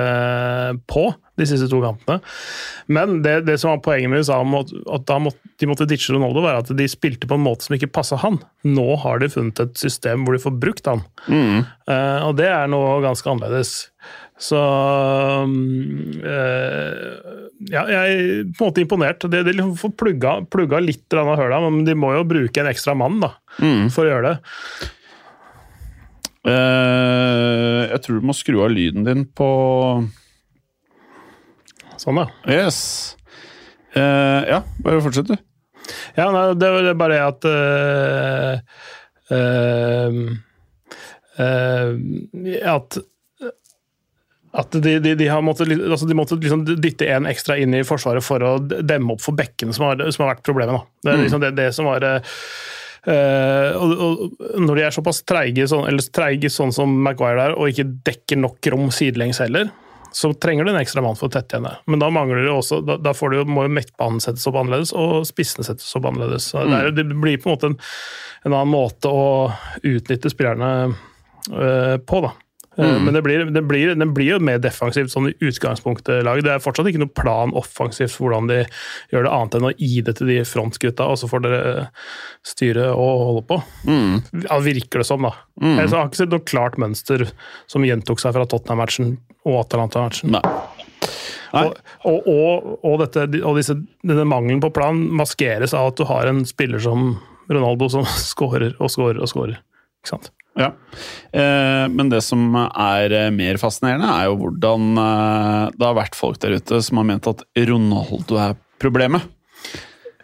på 0.91 1.07
de 1.35 1.47
siste 1.51 1.67
to 1.71 1.81
kampene. 1.83 2.21
Men 2.93 3.19
det, 3.25 3.41
det 3.49 3.57
som 3.59 3.73
var 3.73 3.83
poenget 3.83 4.13
med 4.13 4.23
USA, 4.23 4.39
om 4.45 4.55
at, 4.61 4.71
måtte, 5.25 5.55
de 5.59 5.71
måtte 5.71 5.89
ditche 5.91 6.15
Ronaldo, 6.15 6.45
var 6.45 6.61
at 6.61 6.71
de 6.77 6.87
spilte 6.91 7.31
på 7.31 7.39
en 7.39 7.47
måte 7.47 7.67
som 7.67 7.75
ikke 7.79 7.91
passa 7.95 8.21
han. 8.23 8.39
Nå 8.69 8.87
har 9.03 9.23
de 9.23 9.33
funnet 9.33 9.65
et 9.65 9.81
system 9.81 10.27
hvor 10.27 10.37
de 10.37 10.45
får 10.45 10.61
brukt 10.63 10.91
han. 10.91 11.03
Eh, 11.91 12.21
og 12.29 12.37
det 12.39 12.51
er 12.53 12.71
noe 12.71 13.01
ganske 13.05 13.33
annerledes. 13.33 13.75
Så 14.41 14.61
eh, 16.27 17.44
Ja, 17.71 17.85
jeg 17.89 18.15
er 18.15 18.43
på 18.51 18.65
en 18.65 18.71
måte 18.71 18.83
imponert. 18.83 19.25
De, 19.31 19.41
de 19.47 19.55
liksom 19.55 19.77
får 19.79 19.95
plugga, 20.01 20.35
plugga 20.51 20.81
litt 20.83 21.15
av 21.17 21.31
høla, 21.39 21.61
men 21.69 21.87
de 21.87 21.95
må 21.97 22.11
jo 22.17 22.27
bruke 22.29 22.61
en 22.61 22.71
ekstra 22.71 22.97
mann 22.99 23.21
da, 23.23 23.31
for 23.95 24.05
å 24.05 24.11
gjøre 24.11 24.33
det. 24.33 24.37
Uh, 26.45 27.89
jeg 27.89 28.03
tror 28.05 28.19
du 28.21 28.27
må 28.29 28.35
skru 28.37 28.59
av 28.61 28.69
lyden 28.75 29.07
din 29.07 29.23
på 29.33 29.47
Sånn, 31.97 32.19
ja. 32.21 32.27
Yes. 32.51 33.17
Uh, 33.95 34.43
ja, 34.51 34.59
bare 34.85 35.01
fortsett, 35.01 35.31
du. 35.31 35.39
Ja, 36.19 36.27
nei, 36.35 36.43
det 36.59 36.69
det 36.85 36.91
er 36.91 36.99
bare 37.01 37.21
at 37.25 37.47
uh, 37.49 38.61
At 42.75 42.99
At 44.55 44.71
de, 44.71 44.99
de, 45.03 45.15
de, 45.19 45.27
har 45.27 45.43
måttet, 45.43 45.73
altså 45.83 46.07
de 46.07 46.15
måtte 46.15 46.39
liksom 46.39 46.63
dytte 46.79 47.09
en 47.11 47.27
ekstra 47.27 47.57
inn 47.59 47.75
i 47.75 47.83
Forsvaret 47.87 48.23
for 48.23 48.43
å 48.47 48.53
demme 48.63 49.17
opp 49.17 49.23
for 49.25 49.35
bekkene 49.35 49.75
som 49.75 49.91
som 49.99 50.25
har 50.25 50.35
vært 50.37 50.45
problemet. 50.47 50.77
Da. 50.79 50.83
Det 51.03 51.13
er 51.13 51.23
liksom 51.25 51.43
det, 51.43 51.51
det 51.59 51.71
som 51.75 51.89
var 51.91 52.07
eh, 52.07 53.75
og, 53.75 53.95
og 53.99 54.61
Når 54.63 54.79
de 54.79 54.85
er 54.87 54.95
såpass 54.95 55.25
treige, 55.27 55.67
sånn, 55.71 55.89
eller 55.91 56.07
treige 56.15 56.53
sånn 56.53 56.75
som 56.75 56.93
Maguire 57.03 57.49
er, 57.49 57.57
og 57.59 57.73
ikke 57.73 57.89
dekker 58.07 58.41
nok 58.45 58.71
rom 58.71 58.93
sidelengs 58.95 59.43
heller, 59.43 59.73
så 60.15 60.31
trenger 60.39 60.65
du 60.65 60.71
en 60.71 60.79
ekstra 60.79 61.03
mann 61.03 61.19
for 61.19 61.27
å 61.27 61.35
tette 61.35 61.57
igjen 61.57 61.67
det. 61.67 61.75
Men 61.91 62.03
da 62.03 62.13
mangler 62.15 62.45
det 62.45 62.53
også, 62.55 62.79
da, 62.87 62.97
da 63.03 63.15
får 63.17 63.35
du, 63.35 63.41
må 63.51 63.67
jo 63.67 63.75
midtbanen 63.75 64.23
settes 64.23 64.47
opp 64.47 64.61
annerledes, 64.61 64.95
og 64.95 65.27
spissene 65.27 65.67
settes 65.67 65.91
opp 65.99 66.07
annerledes. 66.13 66.53
Mm. 66.55 66.71
det, 66.71 66.79
er, 66.79 66.95
det 67.01 67.07
blir 67.11 67.43
på 67.43 67.51
en 67.51 67.57
måte 67.57 67.73
en, 67.73 67.77
en 68.45 68.53
annen 68.53 68.71
måte 68.71 69.11
å 69.11 69.27
utnytte 69.83 70.31
spillerne 70.31 70.71
uh, 70.95 71.97
på, 71.99 72.23
da. 72.23 72.31
Eh, 72.77 72.97
Men 73.05 73.15
det 73.15 73.23
blir, 73.23 73.45
det, 73.55 73.63
blir, 73.69 73.95
det 73.95 74.07
blir 74.15 74.33
jo 74.33 74.39
mer 74.43 74.59
defensivt 74.63 75.13
sånn 75.13 75.29
i 75.31 75.35
utgangspunktet. 75.47 76.25
laget. 76.27 76.45
Det 76.47 76.55
er 76.55 76.63
fortsatt 76.65 76.89
ikke 76.91 77.03
noe 77.05 77.15
plan 77.15 77.53
offensivt 77.55 78.15
for 78.15 78.27
hvordan 78.29 78.49
de 78.51 78.61
gjør 79.13 79.27
det, 79.29 79.33
annet 79.33 79.55
enn 79.59 79.69
å 79.69 79.75
gi 79.79 80.01
det 80.07 80.17
til 80.19 80.31
de 80.33 80.39
frontgutta, 80.49 81.07
og 81.07 81.21
så 81.21 81.31
får 81.31 81.45
dere 81.47 81.85
styre 82.47 82.89
og 82.93 83.25
holde 83.29 83.45
på. 83.51 83.61
Ja, 84.49 84.59
virker 84.65 85.05
det 85.05 85.09
som, 85.09 85.23
da. 85.27 85.35
Jeg 85.63 85.93
har 85.93 86.09
ikke 86.09 86.23
sett 86.25 86.35
noe 86.35 86.45
klart 86.45 86.79
mønster 86.83 87.29
som 87.71 87.87
gjentok 87.87 88.23
seg 88.23 88.35
fra 88.37 88.47
Tottenham-matchen 88.51 89.15
og 89.47 89.61
Atalanta-matchen. 89.65 90.35
Og, 91.55 91.77
og, 92.11 92.27
og, 92.27 92.71
og, 92.83 92.95
dette, 93.05 93.29
og 93.47 93.59
disse, 93.61 93.77
denne 94.03 94.25
mangelen 94.27 94.59
på 94.65 94.73
plan 94.75 94.99
maskeres 95.15 95.75
av 95.79 95.93
at 95.93 96.01
du 96.01 96.09
har 96.09 96.27
en 96.27 96.43
spiller 96.49 96.83
som 96.83 97.13
Ronaldo 97.47 97.87
som 97.93 98.07
skårer 98.33 98.75
og 98.83 98.91
skårer 98.91 99.21
og 99.23 99.31
skårer. 99.31 99.61
Ikke 100.03 100.17
sant? 100.17 100.33
Ja. 100.55 100.71
Eh, 101.35 101.85
men 101.91 102.11
det 102.13 102.23
som 102.23 102.55
er 102.57 103.15
eh, 103.15 103.31
mer 103.35 103.59
fascinerende, 103.59 104.11
er 104.11 104.29
jo 104.29 104.37
hvordan 104.43 105.01
eh, 105.03 105.63
det 105.75 105.89
har 105.89 105.97
vært 105.99 106.19
folk 106.19 106.39
der 106.43 106.59
ute 106.61 106.81
som 106.87 107.01
har 107.01 107.09
ment 107.09 107.31
at 107.31 107.43
Ronaldo 107.59 108.39
er 108.39 108.55
problemet. 108.83 109.27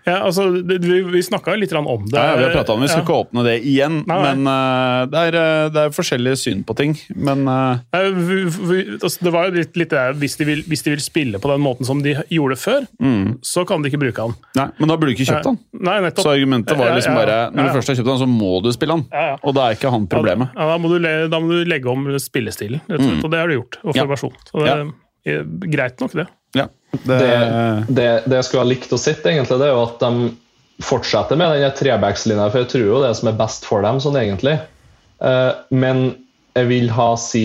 Ja, 0.06 0.16
altså, 0.26 0.46
vi 0.50 1.00
vi 1.10 1.22
snakka 1.24 1.54
jo 1.54 1.60
litt 1.62 1.72
om 1.76 1.86
det. 2.08 2.16
Ja, 2.16 2.32
ja, 2.32 2.36
vi 2.38 2.44
har 2.46 2.54
pratet 2.54 2.72
om 2.74 2.80
det, 2.80 2.88
vi 2.88 2.92
skal 2.92 3.04
ikke 3.04 3.18
åpne 3.24 3.44
det 3.46 3.54
igjen. 3.68 4.00
Nei, 4.08 4.16
nei. 4.16 4.32
Men 4.34 4.50
uh, 4.50 5.04
det, 5.12 5.22
er, 5.30 5.38
eh, 5.40 5.66
det 5.74 5.84
er 5.84 5.94
forskjellige 5.94 6.40
syn 6.40 6.64
på 6.66 6.76
ting. 6.78 6.96
Men 7.14 7.44
uh... 7.48 7.78
Nei, 7.94 8.02
vi, 8.16 8.40
vi, 8.48 8.80
altså, 8.96 9.26
det 9.28 9.34
var 9.34 9.48
jo 9.48 9.56
litt, 9.60 9.78
litt 9.80 9.92
det 9.94 10.04
hvis 10.22 10.38
de, 10.40 10.48
vil, 10.48 10.64
hvis 10.70 10.84
de 10.86 10.94
vil 10.96 11.04
spille 11.04 11.42
på 11.42 11.52
den 11.52 11.62
måten 11.64 11.88
som 11.88 12.02
de 12.04 12.16
gjorde 12.32 12.58
før, 12.60 12.88
så 13.46 13.64
kan 13.68 13.84
de 13.84 13.92
ikke 13.92 14.02
bruke 14.02 14.26
han. 14.28 14.36
nei, 14.58 14.68
men 14.80 14.90
da 14.92 14.98
burde 14.98 15.14
du 15.14 15.18
ikke 15.18 15.28
kjøpt 15.30 15.50
han. 15.52 15.60
Nei, 15.78 15.96
nettopp. 16.06 16.26
Så 16.26 16.34
argumentet 16.34 16.80
var 16.80 16.96
liksom 16.96 17.16
bare 17.18 17.38
Når 17.54 17.68
du 17.70 17.74
først 17.78 17.92
har 17.92 18.00
kjøpt 18.00 18.12
han, 18.14 18.20
så 18.24 18.30
må 18.30 18.52
du 18.64 18.70
spille 18.74 18.98
han. 18.98 19.06
Og 19.46 19.56
da 19.56 19.68
er 19.68 19.78
ikke 19.78 19.92
han 19.94 20.08
problemet. 20.10 20.56
Ja, 20.56 20.72
da, 20.72 20.80
må 20.80 20.90
du, 20.92 20.98
da 21.00 21.42
må 21.42 21.52
du 21.52 21.68
legge 21.68 21.92
om 21.92 22.08
spillestilen, 22.20 22.82
rett 22.88 22.98
og 23.00 23.06
slett. 23.06 23.24
Og 23.26 23.34
det 23.34 23.42
har 23.42 23.50
du 23.52 23.58
gjort. 23.60 23.80
Og 23.84 24.00
Mm. 24.00 24.06
Formasjon. 24.06 24.36
Så 24.48 24.64
det 24.64 25.32
er 25.34 25.44
greit 25.70 26.00
nok, 26.00 26.14
det. 26.16 26.26
Ja, 26.56 26.66
det, 26.90 27.18
Det, 27.88 28.06
det, 28.26 28.36
jeg 28.36 28.46
skulle 28.46 28.64
ha 28.64 28.70
likt 28.70 28.92
å 28.94 29.00
sitte, 29.00 29.30
egentlig, 29.30 29.58
det 29.60 29.68
er 29.68 29.74
jo 29.74 29.86
at 29.86 30.02
de 30.02 30.30
fortsetter 30.84 31.38
med 31.38 31.58
den 31.60 31.76
trebackslinja, 31.76 32.48
for 32.50 32.62
jeg 32.62 32.70
tror 32.72 32.86
jo 32.86 33.02
det 33.02 33.10
er 33.10 33.18
som 33.18 33.30
er 33.30 33.40
best 33.40 33.66
for 33.68 33.84
dem, 33.84 34.00
sånn 34.02 34.18
egentlig. 34.20 34.56
Eh, 35.20 35.50
men 35.70 36.06
jeg 36.56 36.70
vil 36.70 36.88
ha 36.94 37.12
si 37.20 37.44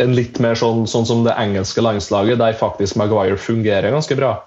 en 0.00 0.14
litt 0.16 0.38
mer 0.40 0.56
sånn, 0.56 0.86
sånn 0.88 1.08
som 1.08 1.26
det 1.26 1.36
engelske 1.38 1.82
landslaget, 1.84 2.40
der 2.40 2.56
faktisk 2.56 2.96
Maguire 2.96 3.36
fungerer 3.40 3.92
ganske 3.92 4.16
bra. 4.16 4.38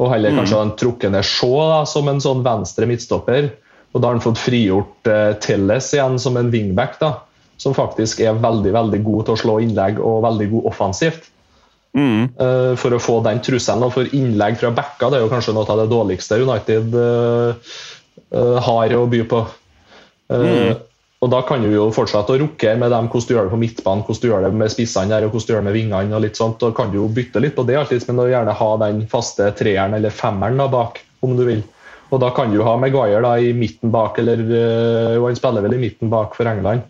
Og 0.00 0.10
heller 0.10 0.34
kanskje 0.34 0.56
ha 0.56 0.64
en 0.66 0.72
trukket 0.78 1.12
ned 1.14 1.26
Shaw 1.28 1.84
som 1.86 2.08
en 2.10 2.22
sånn 2.22 2.40
venstre 2.46 2.88
midtstopper. 2.90 3.50
Og 3.94 4.00
da 4.00 4.08
har 4.08 4.16
han 4.16 4.24
fått 4.24 4.40
frigjort 4.42 5.10
uh, 5.10 5.36
Telles 5.44 5.92
igjen 5.94 6.16
som 6.18 6.38
en 6.40 6.50
wingback, 6.50 6.96
da, 6.98 7.12
som 7.62 7.76
faktisk 7.76 8.24
er 8.24 8.40
veldig 8.42 8.72
veldig 8.74 9.00
god 9.06 9.28
til 9.28 9.36
å 9.36 9.42
slå 9.44 9.58
innlegg 9.62 10.00
og 10.02 10.24
veldig 10.24 10.48
god 10.56 10.70
offensivt. 10.72 11.28
Eh, 11.94 12.72
for 12.80 12.94
å 12.94 13.02
få 13.02 13.20
den 13.24 13.42
trusselen. 13.44 13.92
For 13.94 14.08
innlegg 14.16 14.58
fra 14.60 14.72
backa, 14.74 15.10
det 15.10 15.20
er 15.20 15.26
jo 15.26 15.32
kanskje 15.32 15.54
noe 15.54 15.68
av 15.70 15.84
det 15.84 15.90
dårligste 15.92 16.40
United 16.42 16.96
uh, 16.98 17.76
uh, 18.34 18.58
har 18.66 18.96
å 18.98 19.04
by 19.10 19.22
på. 19.30 19.44
Mm. 20.34 20.74
Og 21.24 21.30
Da 21.32 21.40
kan 21.46 21.62
du 21.62 21.70
jo 21.70 21.86
fortsette 21.94 22.34
å 22.34 22.40
rukke 22.40 22.74
med 22.80 22.90
dem, 22.92 23.06
hvordan 23.08 23.28
du 23.28 23.34
gjør 23.34 23.46
det 23.46 23.52
på 23.54 23.60
midtbanen, 23.60 24.02
hvordan 24.04 24.20
du 24.20 24.28
gjør 24.28 24.42
det 24.44 24.50
med 24.60 24.72
spissene 24.72 25.12
der, 25.12 25.24
og 25.24 25.32
hvordan 25.32 25.46
du 25.46 25.52
gjør 25.54 25.62
det 25.62 25.68
med 25.68 25.76
vingene. 25.78 26.16
og 26.16 26.24
litt 26.24 26.40
sånt, 26.40 26.64
og 26.66 26.74
kan 26.76 26.90
du 26.92 26.98
jo 26.98 27.08
bytte 27.08 27.40
litt 27.40 27.54
på 27.56 27.64
det, 27.68 27.78
alltid, 27.80 28.04
men 28.08 28.20
du 28.20 28.32
gjerne 28.32 28.56
ha 28.58 28.70
den 28.82 29.04
faste 29.08 29.48
treeren 29.56 29.96
eller 29.96 30.12
femmeren 30.12 30.60
da 30.60 30.66
bak, 30.68 31.00
om 31.24 31.36
du 31.38 31.44
vil. 31.46 31.62
Og 32.10 32.20
Da 32.20 32.30
kan 32.34 32.52
du 32.52 32.60
ha 32.62 32.76
Maguire 32.76 33.22
da 33.24 33.36
i 33.40 33.54
midten 33.56 33.90
bak, 33.94 34.18
eller 34.20 34.42
jo, 35.16 35.24
han 35.24 35.38
spiller 35.38 35.64
vel 35.64 35.78
i 35.78 35.80
midten 35.86 36.12
bak 36.12 36.36
for 36.36 36.50
England. 36.50 36.84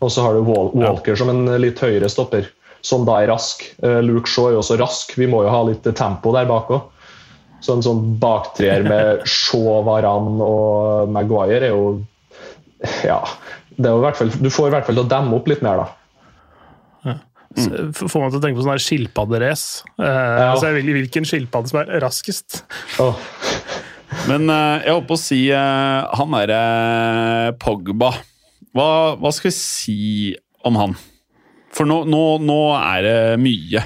Og 0.00 0.12
så 0.12 0.24
har 0.24 0.34
du 0.36 0.44
Wal- 0.44 0.74
Walker 0.74 1.16
som 1.16 1.30
en 1.32 1.46
litt 1.60 1.80
høyere 1.80 2.08
stopper, 2.12 2.50
som 2.86 3.04
da 3.08 3.18
er 3.22 3.30
rask. 3.32 3.62
Eh, 3.82 4.00
Luke 4.04 4.30
Shaw 4.30 4.48
er 4.50 4.56
jo 4.56 4.62
også 4.62 4.78
rask, 4.80 5.12
vi 5.20 5.28
må 5.30 5.42
jo 5.44 5.52
ha 5.52 5.60
litt 5.68 5.86
tempo 5.98 6.32
der 6.36 6.48
bak 6.50 6.70
òg. 6.72 6.88
Så 7.60 7.74
en 7.76 7.84
sånn 7.84 8.02
baktreer 8.22 8.86
med 8.86 9.24
Shaw, 9.28 9.82
Varan 9.84 10.38
og 10.44 11.10
Maguire 11.12 11.68
er 11.68 11.74
jo 11.74 11.98
Ja. 13.04 13.20
Det 13.80 13.88
er 13.88 13.96
jo 13.96 14.00
hvert 14.04 14.16
fall, 14.18 14.30
du 14.32 14.48
får 14.52 14.68
i 14.68 14.72
hvert 14.74 14.86
fall 14.88 14.96
til 14.98 15.04
å 15.06 15.08
demme 15.08 15.36
opp 15.36 15.48
litt 15.48 15.62
mer, 15.64 15.84
da. 15.84 15.88
Mm. 17.56 17.90
Får 17.96 18.20
man 18.22 18.30
til 18.30 18.38
å 18.38 18.42
tenke 18.44 18.60
på 18.60 18.62
sånn 18.62 18.74
her 18.76 18.82
skilpadderace. 18.84 19.84
ja. 19.98 20.50
altså, 20.52 20.68
jeg 20.68 20.76
vil- 20.84 20.92
hvilken 21.00 21.24
skilpadde 21.26 21.72
som 21.72 21.80
er 21.80 21.88
raskest. 22.04 22.60
Oh. 23.02 23.16
Men 24.28 24.46
uh, 24.50 24.78
jeg 24.84 24.92
holdt 24.94 25.08
på 25.08 25.16
å 25.16 25.20
si 25.22 25.40
uh, 25.50 26.06
han 26.18 26.36
derre 26.36 27.54
Pogba. 27.62 28.12
Hva, 28.76 28.88
hva 29.18 29.32
skal 29.34 29.50
vi 29.50 29.56
si 29.56 29.98
om 30.66 30.76
han? 30.78 30.94
For 31.74 31.88
nå, 31.88 32.02
nå, 32.10 32.22
nå 32.42 32.60
er 32.76 33.06
det 33.06 33.18
mye. 33.42 33.82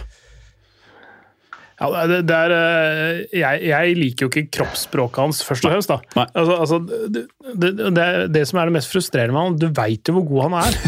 Ja, 1.75 2.05
det, 2.07 2.21
det 2.29 2.37
er, 2.37 2.53
eh, 2.55 3.23
jeg, 3.35 3.63
jeg 3.67 3.97
liker 3.99 4.27
jo 4.27 4.31
ikke 4.31 4.47
kroppsspråket 4.61 5.21
hans, 5.25 5.43
først 5.45 5.67
og 5.67 5.75
fremst. 5.75 5.91
da. 5.91 6.27
Altså, 6.31 6.55
altså, 6.55 6.79
det, 7.11 7.25
det, 7.61 7.73
det, 7.97 8.07
det 8.35 8.45
som 8.49 8.61
er 8.61 8.71
det 8.71 8.77
mest 8.79 8.93
frustrerende 8.93 9.35
med 9.35 9.43
han, 9.43 9.59
du 9.59 9.67
veit 9.75 10.09
jo 10.09 10.17
hvor 10.19 10.29
god 10.31 10.47
han 10.49 10.57
er. 10.63 10.79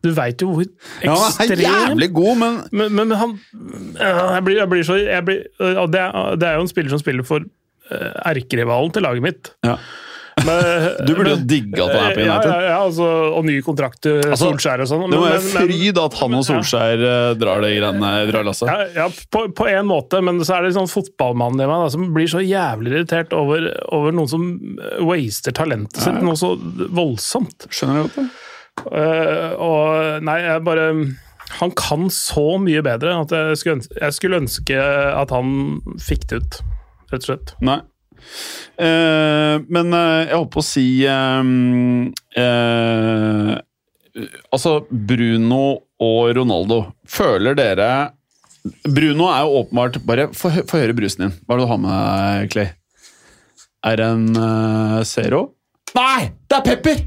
Du 0.00 0.08
veit 0.16 0.40
jo 0.40 0.46
hvor 0.48 0.62
ekstrem 0.64 1.02
Ja, 1.10 1.16
han 1.36 1.50
er 1.52 1.60
jævlig 1.66 2.06
god, 2.16 2.38
men 2.40 2.54
men, 2.72 2.94
men, 2.96 3.10
han 3.20 3.34
jeg 3.98 4.44
blir, 4.46 4.60
jeg 4.62 4.70
blir 4.70 4.86
så 4.86 4.96
jeg 4.96 5.26
blir, 5.26 5.42
det, 5.60 6.04
er, 6.06 6.38
det 6.40 6.54
jo 6.54 6.62
en 6.64 6.70
spiller 6.70 6.94
som 6.94 7.02
spiller 7.02 7.26
for 7.28 7.44
uh, 7.44 8.14
erkerivalen 8.30 8.94
til 8.96 9.04
laget 9.04 9.26
mitt. 9.26 9.52
ja. 9.66 9.76
Men, 10.46 10.60
Du 11.06 11.12
burde 11.16 11.34
jo 11.34 11.38
digge 11.48 11.80
at 11.84 11.94
han 11.94 12.06
er 12.10 12.16
på 12.16 12.24
Ja, 12.24 12.34
United. 12.36 12.50
ja, 12.50 12.68
ja 12.70 12.76
altså, 12.80 13.08
og 13.36 13.46
ny 13.48 13.56
kontrakt 13.66 14.00
til 14.06 14.20
Altså, 14.22 14.48
Solskjær 14.48 14.84
og 14.84 14.90
sånn. 14.90 15.06
Det 15.10 15.20
må 15.20 15.26
være 15.26 15.42
fryd 15.44 16.00
at 16.02 16.18
han 16.20 16.36
og 16.38 16.44
Solskjær 16.48 17.04
ja. 17.04 17.16
drar 17.40 17.64
det 17.64 17.72
greiene 17.76 18.12
drar 18.30 18.46
lasset. 18.46 18.70
Ja, 18.70 18.88
ja 19.02 19.08
på, 19.10 19.46
på 19.56 19.68
en 19.70 19.88
måte, 19.90 20.22
men 20.24 20.42
så 20.46 20.58
er 20.58 20.66
det 20.66 20.74
sånn 20.76 20.90
fotballmannen 20.90 21.64
i 21.64 21.70
meg 21.70 21.86
da, 21.86 21.90
som 21.96 22.06
blir 22.14 22.30
så 22.30 22.42
jævlig 22.44 22.94
irritert 22.94 23.34
over, 23.36 23.70
over 23.94 24.14
noen 24.16 24.30
som 24.30 24.46
waster 25.06 25.54
talentet 25.56 26.02
sitt 26.04 26.22
noe 26.24 26.38
så 26.38 26.54
voldsomt. 26.94 27.68
Skjønner 27.72 28.00
du 28.00 28.08
godt 28.08 28.20
det? 28.20 28.28
Uh, 28.80 29.50
og 29.60 30.24
nei, 30.24 30.38
jeg 30.40 30.62
bare 30.64 30.84
Han 31.58 31.72
kan 31.76 32.06
så 32.14 32.54
mye 32.62 32.80
bedre 32.86 33.16
at 33.18 33.32
jeg 33.34 33.58
skulle, 33.60 33.80
ønske, 33.80 33.96
jeg 33.98 34.16
skulle 34.16 34.38
ønske 34.40 34.76
at 34.80 35.32
han 35.34 35.80
fikk 36.00 36.28
det 36.30 36.38
ut, 36.40 36.60
rett 37.10 37.24
og 37.24 37.26
slett. 37.26 37.54
Nei. 37.66 37.80
Eh, 38.80 39.56
men 39.68 39.92
eh, 39.96 40.28
jeg 40.30 40.36
holdt 40.38 40.52
på 40.54 40.62
å 40.62 40.66
si 40.66 40.86
eh, 41.04 41.42
Altså, 44.50 44.72
Bruno 44.90 45.62
og 46.00 46.32
Ronaldo. 46.36 46.80
Føler 47.08 47.54
dere 47.58 47.90
Bruno 48.84 49.28
er 49.32 49.44
jo 49.46 49.60
åpenbart 49.62 50.00
Bare 50.04 50.26
få 50.36 50.50
høre 50.52 50.96
brusen 50.96 51.26
din. 51.26 51.36
Hva 51.46 51.54
er 51.54 51.60
det 51.60 51.64
du 51.64 51.70
har 51.70 51.80
med 51.80 51.94
deg, 51.94 52.50
Clay? 52.52 52.68
Er 53.88 53.96
det 53.96 54.08
en 54.12 54.26
uh, 54.36 54.98
Zero? 55.08 55.40
Nei! 55.96 56.26
Det 56.44 56.58
er 56.58 56.66
pepper! 56.66 56.98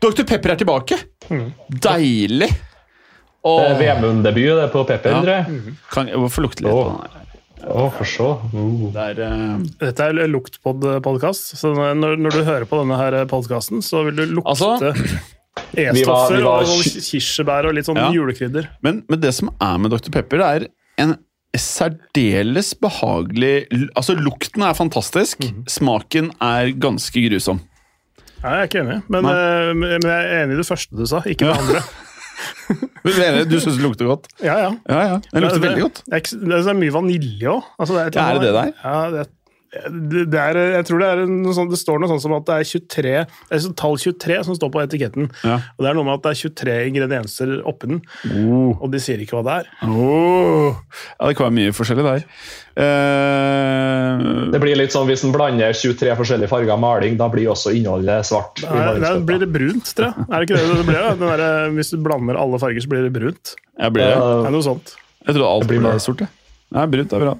Dr. 0.00 0.24
Pepper 0.28 0.54
er 0.54 0.60
tilbake! 0.62 0.96
Deilig! 1.28 2.48
Det 2.48 3.52
er 3.52 3.74
Åh, 3.76 3.76
Vemund-debut 3.78 4.64
på 4.72 4.84
Pepper, 4.88 5.12
Ja. 5.12 5.20
tror 5.22 5.34
jeg. 5.36 5.74
kan 5.92 6.08
jeg 6.10 6.30
få 6.34 6.42
lukte 6.42 6.64
litt 6.64 6.72
på 6.72 6.86
den 6.88 6.96
her? 7.04 7.25
Å, 7.64 7.86
for 7.96 8.08
så. 8.08 8.26
Uh. 8.52 8.88
Det 8.92 9.06
er 9.12 9.22
uh, 9.24 9.62
Dette 9.80 10.10
er 10.10 10.28
luktpod-podkast, 10.28 11.54
så 11.56 11.72
når, 11.76 12.18
når 12.20 12.36
du 12.36 12.42
hører 12.44 12.66
på 12.68 12.82
denne 12.82 12.98
her 13.00 13.16
podkasten, 13.30 13.80
så 13.84 14.04
vil 14.08 14.18
du 14.18 14.24
lukte 14.38 14.52
Altså, 14.52 15.20
E-stoffer 15.76 16.44
og 16.44 16.68
kirsebær 16.84 17.68
og 17.70 17.76
litt 17.78 17.88
sånn 17.88 17.98
Ja. 18.00 18.10
julekrydder. 18.12 18.68
Men, 18.84 19.00
men 19.08 19.22
det 19.22 19.32
som 19.36 19.48
er 19.56 19.78
med 19.80 19.94
Dr. 19.94 20.12
Pepper, 20.12 20.42
det 20.42 20.50
er 20.50 20.66
en 21.02 21.16
særdeles 21.56 22.74
behagelig 22.76 23.54
Altså, 23.96 24.12
lukten 24.20 24.66
er 24.66 24.76
fantastisk. 24.76 25.40
Mhm. 25.40 25.64
Smaken 25.72 26.30
er 26.44 26.74
ganske 26.76 27.24
grusom. 27.28 27.62
Nei, 28.42 28.52
jeg 28.52 28.60
er 28.60 28.68
ikke 28.68 28.82
enig, 28.84 28.98
men, 29.10 29.26
eh, 29.32 29.70
men 29.74 30.04
jeg 30.04 30.12
er 30.12 30.42
enig 30.44 30.54
i 30.54 30.60
det 30.60 30.66
første 30.68 30.94
du 30.94 31.06
sa, 31.08 31.22
ikke 31.24 31.48
det 31.48 31.56
andre. 31.56 31.80
Du 33.06 33.58
syns 33.60 33.76
det 33.76 33.82
lukter 33.84 34.08
godt? 34.08 34.26
Ja, 34.42 34.56
ja. 34.60 34.70
Ja, 34.90 35.00
ja. 35.12 35.16
Den 35.32 35.44
lukter 35.44 35.60
det, 35.60 35.68
veldig 35.68 35.84
godt. 35.86 36.02
Det 36.06 36.18
er, 36.18 36.40
det 36.50 36.60
er 36.72 36.78
mye 36.78 36.94
vanilje 36.94 37.52
òg. 37.52 37.72
Altså, 37.78 37.98
er, 38.02 38.10
er 38.10 38.38
det 38.38 38.42
det 38.48 38.54
der? 38.56 38.72
Ja, 38.82 38.96
det 39.14 39.22
er 39.24 39.30
er, 39.76 40.58
jeg 40.76 40.86
tror 40.88 40.98
det 41.02 41.08
er 41.12 41.22
noe 41.30 41.54
sånt, 41.56 41.70
det 41.70 41.78
står 41.80 42.00
noe 42.02 42.08
sånt 42.10 42.22
som 42.24 42.34
at 42.36 42.46
det 42.48 42.56
er 42.56 42.68
23 42.70 43.02
det 43.04 43.56
er 43.56 43.62
sånn 43.64 43.76
tall 43.78 43.96
23 44.00 44.38
som 44.48 44.56
står 44.58 44.70
på 44.74 44.82
etiketten. 44.84 45.30
Ja. 45.44 45.58
Og 45.76 45.84
det 45.84 45.90
er 45.90 45.98
noe 45.98 46.06
med 46.08 46.14
at 46.18 46.24
det 46.26 46.32
er 46.34 46.40
23 46.48 46.76
ingredienser 46.92 47.56
oppi 47.66 47.90
den, 47.92 48.02
Oh. 48.26 48.76
og 48.82 48.90
de 48.92 48.98
sier 49.02 49.20
ikke 49.22 49.36
hva 49.38 49.44
det 49.46 49.54
er. 49.62 49.72
Oh. 49.88 50.74
Ja, 51.20 51.28
det 51.28 51.36
kan 51.38 51.46
være 51.48 51.56
mye 51.60 51.74
forskjellig 51.76 52.04
der. 52.06 52.24
Uh, 52.76 54.50
Det 54.52 54.60
blir 54.62 54.76
litt 54.78 54.92
sånn 54.94 55.06
Hvis 55.08 55.22
en 55.26 55.32
blander 55.34 55.72
23 55.76 56.12
forskjellige 56.18 56.50
farger 56.50 56.78
maling, 56.80 57.16
da 57.20 57.28
blir 57.32 57.48
også 57.52 57.72
innholdet 57.76 58.26
svart. 58.28 58.62
Nei, 58.66 58.96
da 59.02 59.14
blir 59.24 59.40
det 59.42 59.50
brunt, 59.54 59.92
tror 59.96 60.10
jeg. 60.12 60.26
Er 60.28 60.36
det 60.42 60.48
ikke 60.48 60.60
det 60.60 60.78
det 60.80 60.86
blir? 60.88 61.00
da? 61.02 61.14
Den 61.16 61.32
der, 61.42 61.74
hvis 61.76 61.92
du 61.94 61.98
blander 62.04 62.38
alle 62.40 62.60
farger, 62.62 62.84
så 62.84 62.92
blir 62.92 63.06
det 63.08 63.14
brunt. 63.16 63.54
jeg 63.78 63.92
blir 63.96 64.04
det. 64.06 64.16
Ja. 64.16 64.26
Det 64.42 64.50
er 64.50 64.56
noe 64.56 64.66
sånt. 64.66 64.96
Jeg 65.26 65.34
trodde 65.34 65.48
alt 65.52 65.66
Det 65.66 65.72
blir 65.72 65.82
ble 65.86 65.94
sort. 66.02 66.20
jeg. 66.24 66.28
Nei, 66.74 66.84
brunt 66.90 67.12
er 67.14 67.22
bra. 67.22 67.32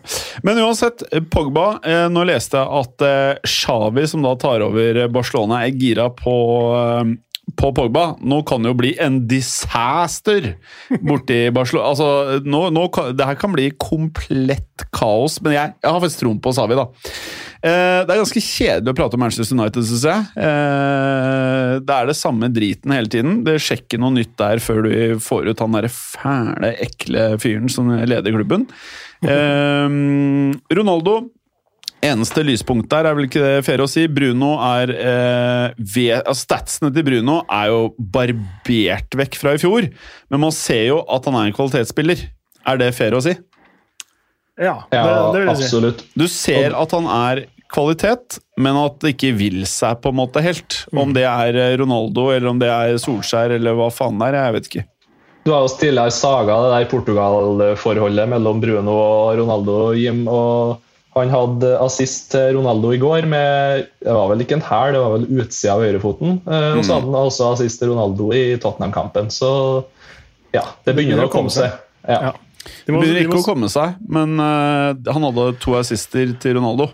Men 0.47 0.61
uansett, 0.63 1.03
Pogba 1.35 1.81
eh, 1.83 2.05
Nå 2.13 2.23
leste 2.29 2.61
jeg 2.61 2.81
at 2.81 3.03
eh, 3.07 3.41
Xavi, 3.43 4.05
som 4.07 4.23
da 4.23 4.37
tar 4.39 4.63
over 4.63 5.01
Barcelona, 5.13 5.65
er 5.67 5.75
gira 5.75 6.07
på, 6.15 6.37
eh, 6.79 7.51
på 7.59 7.73
Pogba. 7.75 8.05
Nå 8.23 8.43
kan 8.47 8.63
det 8.63 8.71
jo 8.71 8.79
bli 8.79 8.93
en 9.03 9.25
disaster 9.27 10.53
borti 11.03 11.41
Barcelona. 11.59 11.91
Altså, 11.91 12.45
nå, 12.47 12.69
nå, 12.75 12.87
det 13.19 13.27
her 13.27 13.41
kan 13.41 13.57
bli 13.57 13.73
komplett 13.83 14.87
kaos, 14.95 15.41
men 15.43 15.59
jeg, 15.59 15.75
jeg 15.83 15.91
har 15.91 16.01
faktisk 16.05 16.23
troen 16.23 16.41
på 16.43 16.55
Xavi, 16.55 16.79
da. 16.79 16.87
Eh, 17.63 18.01
det 18.05 18.13
er 18.13 18.21
ganske 18.21 18.43
kjedelig 18.43 18.93
å 18.93 18.97
prate 18.99 19.19
om 19.19 19.23
Manchester 19.25 19.57
United, 19.57 19.87
syns 19.89 20.05
jeg. 20.09 20.27
Eh, 20.47 21.73
det 21.87 21.97
er 21.97 22.11
det 22.11 22.19
samme 22.19 22.51
driten 22.53 22.95
hele 22.95 23.13
tiden. 23.13 23.41
Det 23.47 23.57
skjer 23.63 23.85
ikke 23.85 24.01
noe 24.03 24.17
nytt 24.17 24.35
der 24.41 24.63
før 24.63 24.85
du 24.87 24.93
får 25.23 25.51
ut 25.51 25.65
han 25.65 25.79
derre 25.79 25.93
fæle, 25.93 26.75
ekle 26.89 27.31
fyren 27.43 27.73
som 27.73 27.91
leder 27.97 28.37
klubben. 28.37 28.69
Eh, 29.25 29.97
Ronaldo 30.77 31.21
Eneste 32.05 32.43
lyspunkt 32.45 32.91
der 32.93 33.07
er 33.09 33.17
vel 33.17 33.27
ikke 33.27 33.41
det 33.43 33.65
fair 33.67 33.81
å 33.83 33.89
si. 33.89 34.05
Bruno 34.13 34.53
er 34.63 34.93
eh, 34.93 35.77
ved, 35.81 36.21
altså 36.21 36.45
Statsene 36.45 36.93
til 36.95 37.07
Bruno 37.07 37.41
er 37.49 37.71
jo 37.73 37.81
barbert 37.99 39.17
vekk 39.17 39.39
fra 39.41 39.55
i 39.57 39.61
fjor, 39.61 39.89
men 40.31 40.43
man 40.43 40.55
ser 40.55 40.85
jo 40.91 41.01
at 41.03 41.27
han 41.27 41.39
er 41.41 41.49
en 41.49 41.57
kvalitetsspiller. 41.57 42.27
Er 42.67 42.83
det 42.83 42.93
fair 42.99 43.17
å 43.17 43.23
si? 43.25 43.33
Ja, 44.59 44.79
det, 44.91 44.97
Ja, 44.97 45.33
det 45.33 45.41
vil 45.43 45.49
jeg 45.51 45.57
si. 45.61 45.65
absolutt. 45.69 46.05
Du 46.17 46.27
ser 46.33 46.75
at 46.81 46.91
han 46.97 47.07
er 47.13 47.45
kvalitet, 47.73 48.39
men 48.63 48.77
at 48.79 48.99
det 49.03 49.15
ikke 49.17 49.33
vil 49.37 49.65
seg 49.69 49.99
på 50.01 50.13
en 50.13 50.17
måte 50.21 50.41
helt. 50.45 50.85
Om 50.97 51.13
det 51.17 51.25
er 51.29 51.57
eh, 51.61 51.77
Ronaldo 51.81 52.29
eller 52.33 52.49
om 52.53 52.59
det 52.63 52.69
er 52.71 52.97
Solskjær 53.03 53.57
eller 53.59 53.75
hva 53.77 53.91
faen 53.93 54.19
det 54.23 54.29
er, 54.31 54.39
jeg 54.47 54.55
vet 54.57 54.71
ikke. 54.71 54.85
Du 55.47 55.53
har 55.55 55.63
jo 55.67 55.75
tidligere 55.79 56.11
saga 56.15 56.55
det 56.65 56.71
der 56.73 56.89
Portugal-forholdet 56.91 58.29
mellom 58.33 58.61
Bruno 58.63 58.95
og 58.99 59.37
Ronaldo. 59.39 59.77
Jim, 59.95 60.25
og 60.29 60.83
Han 61.17 61.31
hadde 61.33 61.71
assist 61.81 62.27
til 62.35 62.59
Ronaldo 62.59 62.91
i 62.93 62.99
går 63.01 63.25
med 63.25 63.87
det 64.05 64.13
var 64.13 64.27
vel 64.29 64.43
ikke 64.45 64.59
en 64.59 64.65
hæl, 64.67 64.93
det 64.93 65.01
var 65.01 65.15
vel 65.15 65.23
utsida 65.41 65.73
av 65.73 65.81
høyrefoten. 65.87 66.35
Eh, 66.45 66.75
Og 66.77 66.83
så 66.85 66.93
hadde 66.99 67.07
han 67.09 67.17
også 67.23 67.47
assist 67.55 67.81
til 67.81 67.89
Ronaldo 67.95 68.27
i 68.37 68.43
Tottenham-kampen. 68.61 69.31
Så 69.33 69.49
ja, 70.53 70.65
det 70.85 70.93
begynner 70.99 71.25
å 71.25 71.33
komme 71.33 71.49
seg. 71.55 71.73
Ja. 72.07 72.35
Ja. 72.67 72.85
Det 72.87 72.91
De 72.91 72.95
må, 72.95 73.03
begynner 73.03 73.27
ikke 73.27 73.41
å 73.41 73.47
komme 73.47 73.71
seg, 73.73 73.97
men 74.11 74.37
uh, 74.43 74.93
han 75.13 75.27
hadde 75.29 75.51
to 75.63 75.77
assister 75.79 76.33
til 76.43 76.59
Ronaldo 76.59 76.91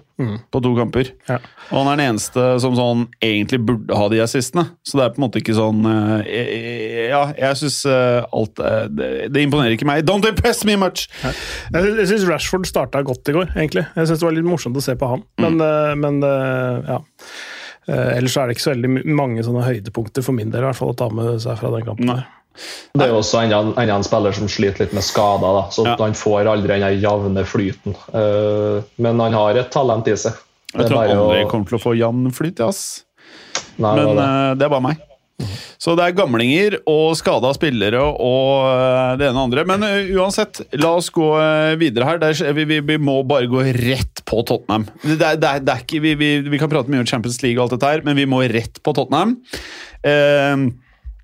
på 0.53 0.61
to 0.63 0.73
kamper. 0.77 1.11
Ja. 1.29 1.39
Og 1.71 1.81
han 1.81 1.91
er 1.93 1.99
den 1.99 2.13
eneste 2.13 2.45
som 2.63 2.77
sånn 2.79 3.07
egentlig 3.25 3.63
burde 3.67 3.97
ha 3.99 4.09
de 4.13 4.21
assistene. 4.23 4.67
Så 4.87 4.99
det 4.99 5.07
er 5.07 5.15
på 5.15 5.21
en 5.21 5.27
måte 5.27 5.41
ikke 5.43 5.57
sånn 5.57 5.87
uh, 5.87 6.21
Ja, 6.23 7.25
jeg 7.39 7.61
syns 7.63 7.81
alt 7.89 8.61
eh, 8.63 8.85
det, 8.93 9.09
det 9.35 9.47
imponerer 9.47 9.77
ikke 9.77 9.89
meg. 9.89 10.05
Don't 10.09 10.27
impress 10.29 10.63
me 10.69 10.77
much! 10.81 11.09
jeg 11.23 11.97
jeg 12.03 12.09
syns 12.11 12.29
Rashford 12.29 12.69
starta 12.69 13.03
godt 13.07 13.29
i 13.31 13.35
går, 13.37 13.51
egentlig. 13.57 13.87
Jeg 13.97 14.09
synes 14.09 14.23
det 14.23 14.29
var 14.29 14.37
litt 14.37 14.49
morsomt 14.49 14.79
å 14.79 14.85
se 14.85 14.95
på 14.99 15.09
han. 15.11 15.25
Men, 15.43 15.59
eh, 15.65 15.95
men 15.99 16.23
ja. 16.23 17.01
Ellers 17.91 18.37
er 18.39 18.47
det 18.47 18.55
ikke 18.55 18.63
så 18.63 18.75
veldig 18.77 19.17
mange 19.19 19.43
sånne 19.43 19.65
høydepunkter 19.67 20.23
for 20.23 20.37
min 20.37 20.53
del 20.53 20.63
i 20.63 20.69
hvert 20.69 20.79
fall 20.79 20.93
å 20.93 20.99
ta 20.99 21.09
med 21.11 21.41
seg 21.43 21.59
fra 21.59 21.73
den 21.75 21.89
kampen. 21.89 22.13
Nei. 22.13 22.23
Det 22.95 23.05
er 23.07 23.13
jo 23.13 23.21
også 23.23 23.43
enda, 23.45 23.61
enda 23.81 23.95
en 23.97 24.05
spiller 24.07 24.33
som 24.37 24.49
sliter 24.53 24.85
litt 24.85 24.93
med 24.97 25.03
skader, 25.07 25.55
da, 25.61 25.63
så 25.73 25.87
Ja. 25.87 25.97
han 26.01 26.13
får 26.19 26.47
aldri 26.53 26.79
den 26.81 27.01
jevne 27.01 27.45
flyten. 27.49 27.95
Uh, 28.13 28.83
men 28.99 29.19
han 29.21 29.33
har 29.33 29.57
et 29.57 29.71
talent 29.73 30.07
i 30.09 30.17
seg. 30.17 30.35
Jeg 30.75 30.89
tror 30.89 31.03
han 31.07 31.17
aldri 31.19 31.45
å- 31.45 31.51
kommer 31.51 31.67
til 31.69 31.79
å 31.79 31.83
få 31.83 31.97
jevn 31.97 32.29
flyt, 32.33 32.61
ass. 32.61 33.05
Nei, 33.79 33.95
Men 33.97 34.17
det 34.17 34.23
Uh, 34.23 34.55
det. 34.55 34.65
er 34.65 34.69
bare 34.69 34.83
meg. 34.83 34.97
Så 35.83 35.97
det 35.99 36.05
er 36.05 36.13
gamlinger 36.15 36.77
og 36.87 37.17
skada 37.19 37.51
spillere 37.57 37.99
og 37.99 38.69
eh, 38.71 39.17
det 39.19 39.27
ene 39.27 39.41
og 39.41 39.49
andre. 39.51 39.65
Men 39.67 39.81
uansett, 40.15 40.61
la 40.79 40.93
oss 40.95 41.09
gå 41.11 41.27
videre 41.81 42.05
her. 42.07 42.21
Er, 42.23 42.53
vi, 42.55 42.65
vi, 42.65 42.79
vi 42.79 42.97
må 43.03 43.27
bare 43.27 43.49
gå 43.51 43.59
rett 43.75 44.23
på 44.25 44.45
Tottenham. 44.47 44.87
Det 45.03 45.19
det 45.41 45.65
det 45.67 45.75
ikke, 45.83 46.01
vi, 46.05 46.15
vi, 46.15 46.31
vi 46.47 46.59
kan 46.63 46.71
prate 46.71 46.87
mye 46.93 47.01
om 47.03 47.07
Champions 47.11 47.43
League 47.43 47.59
og 47.59 47.65
alt 47.65 47.75
dette 47.81 47.91
her, 47.91 48.05
men 48.07 48.15
vi 48.15 48.25
må 48.31 48.39
rett 48.47 48.79
på 48.85 48.95
Tottenham. 48.95 49.35
Eh, 50.05 50.55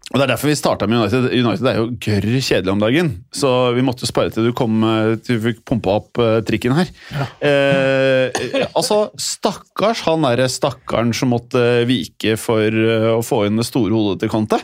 og 0.09 0.17
Det 0.17 0.25
er 0.25 0.31
derfor 0.31 0.49
vi 0.49 0.57
starta 0.57 0.87
med 0.89 1.03
United. 1.03 1.27
United 1.37 1.67
er 1.69 1.79
jo 1.83 1.89
gørr 2.01 2.27
kjedelig 2.41 2.73
om 2.73 2.81
dagen, 2.81 3.11
så 3.35 3.51
vi 3.77 3.85
måtte 3.85 4.09
spare 4.09 4.33
til 4.33 4.47
du 4.49 4.55
kom 4.57 4.81
eh, 4.87 5.17
til 5.21 5.37
vi 5.37 5.53
fikk 5.53 5.61
pumpa 5.69 5.99
opp 6.01 6.21
uh, 6.23 6.39
trikken 6.49 6.73
her. 6.79 6.89
Ja. 7.13 7.27
eh, 7.45 8.63
altså, 8.71 9.11
stakkars 9.21 10.01
han 10.07 10.25
derre 10.25 10.49
stakkaren 10.49 11.13
som 11.13 11.35
måtte 11.35 11.85
vike 11.89 12.39
for 12.41 12.73
uh, 12.73 13.19
å 13.19 13.23
få 13.27 13.43
inn 13.51 13.61
det 13.61 13.69
store 13.69 13.93
hodet 13.93 14.23
til 14.25 14.33
Conte. 14.33 14.63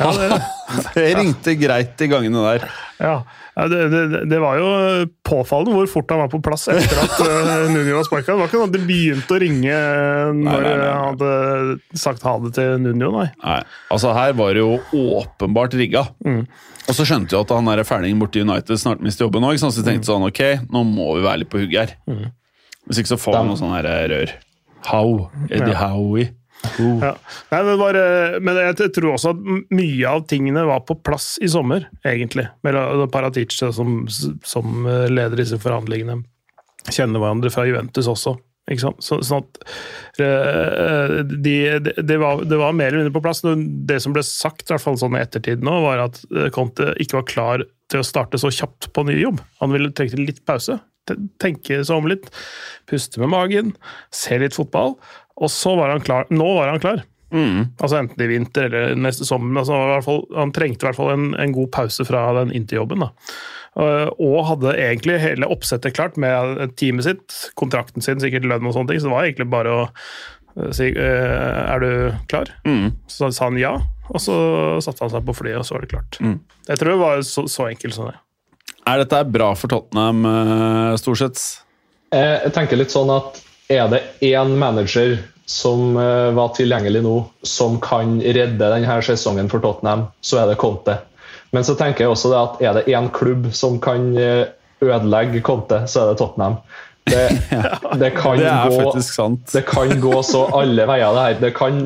Ja, 0.00 0.08
det, 0.16 0.40
Det 0.94 1.08
ringte 1.20 1.56
greit 1.60 2.00
i 2.00 2.08
gangene 2.12 2.48
der. 2.48 2.70
ja. 3.02 3.18
Ja, 3.56 3.64
det, 3.72 3.78
det, 3.88 4.20
det 4.28 4.38
var 4.42 4.58
jo 4.60 4.66
påfallende 5.24 5.72
hvor 5.78 5.86
fort 5.88 6.10
han 6.12 6.20
var 6.20 6.28
på 6.28 6.42
plass 6.44 6.66
etter 6.68 6.98
at 7.00 7.14
uh, 7.24 7.62
Nuno 7.72 7.94
var 7.96 8.04
sparka. 8.04 8.34
Det 8.34 8.38
var 8.42 8.50
ikke 8.50 8.58
sånn 8.60 8.68
at 8.68 8.74
det 8.76 8.82
begynte 8.84 9.32
å 9.32 9.40
ringe 9.40 9.72
eh, 9.72 10.32
når 10.36 10.66
han 10.68 10.82
hadde 11.06 11.30
sagt 11.96 12.26
ha 12.28 12.34
det 12.44 12.52
til 12.58 12.76
Nuno, 12.84 13.08
nei. 13.16 13.30
Nei, 13.40 13.58
altså 13.96 14.12
Her 14.16 14.36
var 14.36 14.52
det 14.52 14.60
jo 14.60 14.74
åpenbart 15.16 15.76
rigga. 15.80 16.04
Og 16.26 16.94
så 16.94 17.06
skjønte 17.08 17.32
jo 17.34 17.40
at 17.46 17.54
han 17.56 17.66
der 17.72 17.80
fælingen 17.88 18.20
borti 18.20 18.44
United 18.44 18.78
snart 18.78 19.00
mister 19.02 19.24
jobben 19.24 19.48
òg, 19.48 19.56
så 19.58 19.72
vi 19.72 19.86
tenkte 19.88 20.10
sånn 20.12 20.28
ok, 20.28 20.42
nå 20.68 20.84
må 20.86 21.14
vi 21.16 21.24
være 21.24 21.40
litt 21.42 21.50
på 21.50 21.64
hugget 21.64 21.96
her. 21.96 22.28
Hvis 22.86 23.00
ikke 23.00 23.14
så 23.16 23.18
får 23.18 23.40
vi 23.40 23.48
noe 23.48 23.58
sånn 23.58 23.72
her 23.74 23.88
rør. 24.12 24.36
How? 24.86 25.30
Eddie 25.48 25.72
Ja. 25.72 25.88
Howie. 25.88 26.28
Who? 26.76 26.88
Ja. 27.02 27.12
Nei, 27.52 27.60
men, 27.68 27.76
bare, 27.80 28.04
men 28.42 28.58
jeg 28.58 28.90
tror 28.96 29.12
også 29.14 29.34
at 29.34 29.44
mye 29.74 30.10
av 30.10 30.24
tingene 30.30 30.64
var 30.68 30.82
på 30.88 30.98
plass 31.06 31.36
i 31.44 31.50
sommer, 31.50 31.88
egentlig. 32.06 32.48
Med 32.66 32.78
Paratic 33.14 33.54
som, 33.58 34.02
som 34.08 34.88
eh, 34.88 35.06
leder 35.12 35.40
disse 35.40 35.60
forhandlingene. 35.62 36.20
Kjenner 36.86 37.22
hverandre 37.22 37.52
fra 37.54 37.66
Juventus 37.68 38.08
også. 38.10 38.36
Ikke 38.66 38.82
sant? 38.82 39.04
Så, 39.04 39.20
sånn 39.22 39.44
at 39.44 39.60
eh, 40.22 41.20
de, 41.22 41.54
de, 41.78 41.92
det, 42.02 42.18
var, 42.18 42.42
det 42.42 42.58
var 42.58 42.74
mer 42.74 42.90
eller 42.90 43.04
mindre 43.04 43.14
på 43.14 43.22
plass. 43.22 43.44
Det 43.46 44.00
som 44.02 44.14
ble 44.16 44.24
sagt, 44.26 44.66
i 44.66 44.74
hvert 44.74 44.82
fall 44.82 44.98
sånn 44.98 45.18
ettertid 45.18 45.62
nå, 45.66 45.78
var 45.84 46.08
at 46.08 46.18
eh, 46.34 46.50
Conte 46.54 46.90
ikke 47.02 47.20
var 47.20 47.30
klar 47.30 47.66
til 47.92 48.02
å 48.02 48.06
starte 48.06 48.40
så 48.42 48.50
kjapt 48.50 48.90
på 48.94 49.06
ny 49.06 49.20
jobb. 49.20 49.38
Han 49.62 49.74
ville 49.74 49.92
trengte 49.94 50.18
litt 50.18 50.42
pause. 50.48 50.80
Tenke 51.38 51.84
seg 51.86 51.94
om 51.94 52.10
litt. 52.10 52.26
Puste 52.90 53.22
med 53.22 53.30
magen. 53.30 53.70
Se 54.14 54.38
litt 54.42 54.58
fotball. 54.58 54.96
Og 55.36 55.50
så 55.52 55.74
var 55.76 55.92
han 55.92 56.00
klar. 56.04 56.26
Nå 56.32 56.46
var 56.56 56.72
han 56.72 56.80
klar. 56.82 57.04
Altså 57.36 57.98
Enten 57.98 58.22
i 58.24 58.28
vinter 58.30 58.70
eller 58.70 58.94
neste 58.96 59.26
sommer. 59.28 59.60
Altså, 59.60 59.76
i 59.76 59.90
hvert 59.90 60.06
fall, 60.06 60.22
han 60.38 60.52
trengte 60.56 60.86
i 60.86 60.88
hvert 60.88 60.96
fall 60.96 61.10
en, 61.12 61.26
en 61.42 61.52
god 61.52 61.68
pause 61.74 62.06
fra 62.08 62.22
den 62.38 62.54
interjobben. 62.56 63.02
da. 63.04 63.10
Eh, 63.76 64.08
Og 64.22 64.38
hadde 64.48 64.72
egentlig 64.80 65.18
hele 65.20 65.48
oppsettet 65.52 65.92
klart 65.98 66.16
med 66.16 66.62
teamet 66.80 67.04
sitt, 67.04 67.36
kontrakten 67.60 68.00
sin, 68.04 68.22
sikkert 68.22 68.46
lønn 68.48 68.64
og 68.70 68.72
sånne 68.78 68.94
ting. 68.94 69.02
Så 69.02 69.10
det 69.10 69.12
var 69.16 69.26
egentlig 69.28 69.48
bare 69.52 69.74
å 69.74 69.82
eh, 69.90 70.70
si 70.72 70.88
eh, 70.94 71.60
Er 71.74 71.82
du 71.84 71.90
klar? 72.32 72.54
Så 73.12 73.28
sa 73.36 73.50
han 73.50 73.60
ja, 73.60 73.74
og 74.08 74.22
så 74.22 74.36
satte 74.86 75.04
han 75.04 75.12
seg 75.18 75.26
på 75.28 75.34
flyet, 75.36 75.58
og 75.60 75.66
så 75.68 75.76
var 75.76 75.84
det 75.84 75.92
klart. 75.92 76.20
Jeg 76.70 76.78
tror 76.80 76.94
det 76.94 77.00
var 77.02 77.20
så, 77.26 77.44
så 77.50 77.68
enkelt 77.68 77.98
som 77.98 78.08
det. 78.08 78.16
Er 78.86 79.02
dette 79.02 79.24
bra 79.34 79.50
for 79.58 79.68
Tottenham, 79.68 80.22
Storsets? 81.02 81.48
Jeg 82.14 82.52
tenker 82.54 82.78
litt 82.78 82.94
sånn 82.94 83.10
at 83.10 83.42
er 83.68 83.88
det 83.90 84.02
én 84.20 84.56
manager 84.58 85.18
som 85.46 85.96
eh, 85.96 86.30
var 86.34 86.54
tilgjengelig 86.56 87.02
nå, 87.06 87.16
som 87.46 87.78
kan 87.82 88.18
redde 88.20 88.58
denne 88.58 88.98
sesongen 89.02 89.50
for 89.50 89.62
Tottenham, 89.62 90.08
så 90.20 90.42
er 90.42 90.50
det 90.50 90.58
Conte. 90.60 90.98
Men 91.54 91.64
så 91.64 91.76
tenker 91.78 92.04
jeg 92.04 92.12
også 92.12 92.32
det 92.32 92.40
at 92.40 92.62
er 92.62 92.78
det 92.78 92.94
én 92.94 93.06
klubb 93.14 93.48
som 93.54 93.78
kan 93.82 94.10
eh, 94.18 94.48
ødelegge 94.82 95.42
Conte, 95.46 95.84
så 95.86 96.02
er 96.02 96.10
det 96.10 96.18
Tottenham. 96.20 96.58
Det, 97.06 97.22
det, 98.02 98.10
kan, 98.18 98.42
Det 98.42 98.50
gå, 98.74 99.30
det 99.52 99.62
kan 99.70 99.94
gå 100.02 100.22
så 100.26 100.48
alle 100.58 100.88
veier, 100.90 101.14
det 101.14 101.26
her. 101.28 101.40
Det 101.46 101.52
kan, 101.54 101.80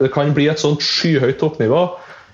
det 0.00 0.12
kan 0.14 0.32
bli 0.36 0.48
et 0.48 0.62
sånt 0.62 0.84
skyhøyt 0.84 1.38
toppnivå, 1.42 1.84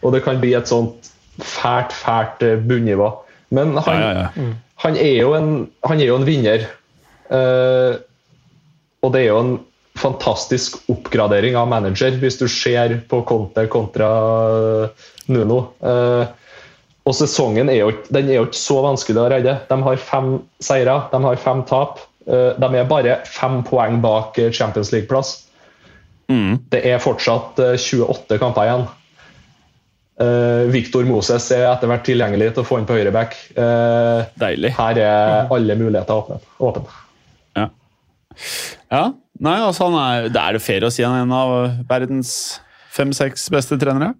og 0.02 0.14
det 0.14 0.22
kan 0.22 0.38
bli 0.42 0.54
et 0.54 0.70
sånt 0.70 1.10
fælt, 1.42 1.94
fælt 1.94 2.46
eh, 2.46 2.58
bunnivå. 2.62 3.10
Men 3.50 3.74
han, 3.82 4.00
Ja, 4.00 4.12
ja, 4.14 4.26
ja. 4.30 4.50
han, 4.86 4.96
er 4.96 5.16
jo 5.18 5.34
en, 5.34 5.50
han 5.86 6.00
er 6.00 6.12
jo 6.12 6.20
en 6.22 6.26
vinner. 6.26 6.70
Eh, 7.26 7.98
og 9.06 9.14
det 9.14 9.22
er 9.22 9.30
jo 9.30 9.42
en 9.42 9.54
fantastisk 9.96 10.80
oppgradering 10.92 11.56
av 11.56 11.70
manager, 11.70 12.18
hvis 12.20 12.40
du 12.40 12.48
ser 12.52 12.98
på 13.08 13.22
Conte 13.28 13.64
kontra 13.72 14.08
Nuno. 15.32 15.60
Eh, 15.80 16.26
og 17.06 17.14
sesongen 17.14 17.70
er 17.70 17.80
jo, 17.84 17.94
den 18.10 18.28
er 18.28 18.40
jo 18.40 18.48
ikke 18.48 18.60
så 18.60 18.80
vanskelig 18.84 19.22
å 19.22 19.30
redde. 19.30 19.56
De 19.70 19.78
har 19.86 20.02
fem 20.02 20.36
seire, 20.64 20.98
de 21.12 21.22
har 21.22 21.40
fem 21.40 21.62
tap. 21.70 22.02
Eh, 22.26 22.52
de 22.58 22.70
er 22.74 22.90
bare 22.90 23.20
fem 23.30 23.62
poeng 23.66 24.00
bak 24.04 24.38
eh, 24.42 24.52
Champions 24.52 24.92
League-plass. 24.92 25.36
Mm. 26.28 26.58
Det 26.74 26.82
er 26.90 27.00
fortsatt 27.02 27.62
eh, 27.62 27.76
28 27.78 28.40
kamper 28.42 28.68
igjen. 28.68 28.86
Eh, 30.20 30.66
Victor 30.74 31.06
Moses 31.08 31.46
er 31.54 31.68
etter 31.70 31.90
hvert 31.92 32.06
tilgjengelig 32.08 32.52
til 32.56 32.64
å 32.64 32.68
få 32.68 32.82
inn 32.82 32.88
på 32.88 32.98
høyreback. 32.98 33.38
Eh, 33.54 34.28
Deilig. 34.42 34.74
her 34.76 35.02
er 35.06 35.56
alle 35.56 35.78
muligheter 35.78 36.24
åpne. 36.24 36.42
åpne. 36.58 37.05
Ja. 38.90 38.96
ja. 38.98 39.06
Nei, 39.40 39.56
altså 39.60 39.90
han 39.90 39.96
er, 40.00 40.28
det 40.32 40.40
er 40.40 40.52
det 40.56 40.62
fair 40.64 40.80
å 40.86 40.92
si 40.92 41.02
han 41.04 41.12
er 41.18 41.26
en 41.26 41.32
av 41.36 41.56
verdens 41.90 42.60
fem-seks 42.96 43.50
beste 43.52 43.76
trenere? 43.78 44.14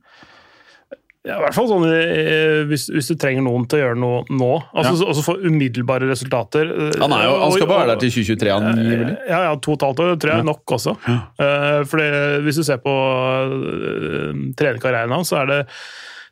Ja, 1.27 1.41
I 1.41 1.43
hvert 1.43 1.57
fall 1.57 1.67
sånn 1.67 1.85
eh, 1.91 2.61
hvis, 2.71 2.85
hvis 2.93 3.09
du 3.11 3.17
trenger 3.19 3.43
noen 3.43 3.65
til 3.67 3.81
å 3.81 3.83
gjøre 3.83 3.99
noe 3.99 4.19
nå. 4.31 4.51
Altså, 4.77 4.93
Ja. 4.93 4.99
så- 5.01 5.09
også 5.11 5.25
få 5.27 5.35
umiddelbare 5.43 6.07
resultater. 6.07 6.69
eh, 6.71 7.01
Han, 7.01 7.11
jo, 7.11 7.33
han 7.41 7.51
skal 7.57 7.67
bare 7.67 7.81
være 7.87 7.97
der 7.97 8.03
til 8.05 8.11
2023, 8.15 8.53
angivelig. 8.53 9.17
Ja, 9.27 9.41
ja, 9.49 9.57
to 9.57 9.73
og 9.73 9.81
et 9.81 9.87
halvt 9.89 10.03
år 10.05 10.13
tror 10.23 10.31
jeg 10.31 10.39
er 10.39 10.47
nok 10.47 10.75
også. 10.77 10.95
Eh, 11.09 11.83
fordi 11.91 12.07
Hvis 12.47 12.61
du 12.61 12.63
ser 12.69 12.79
på 12.79 12.95
trenerkarrieren 14.57 15.11
hans, 15.17 15.31
så 15.33 15.43
det, 15.49 15.67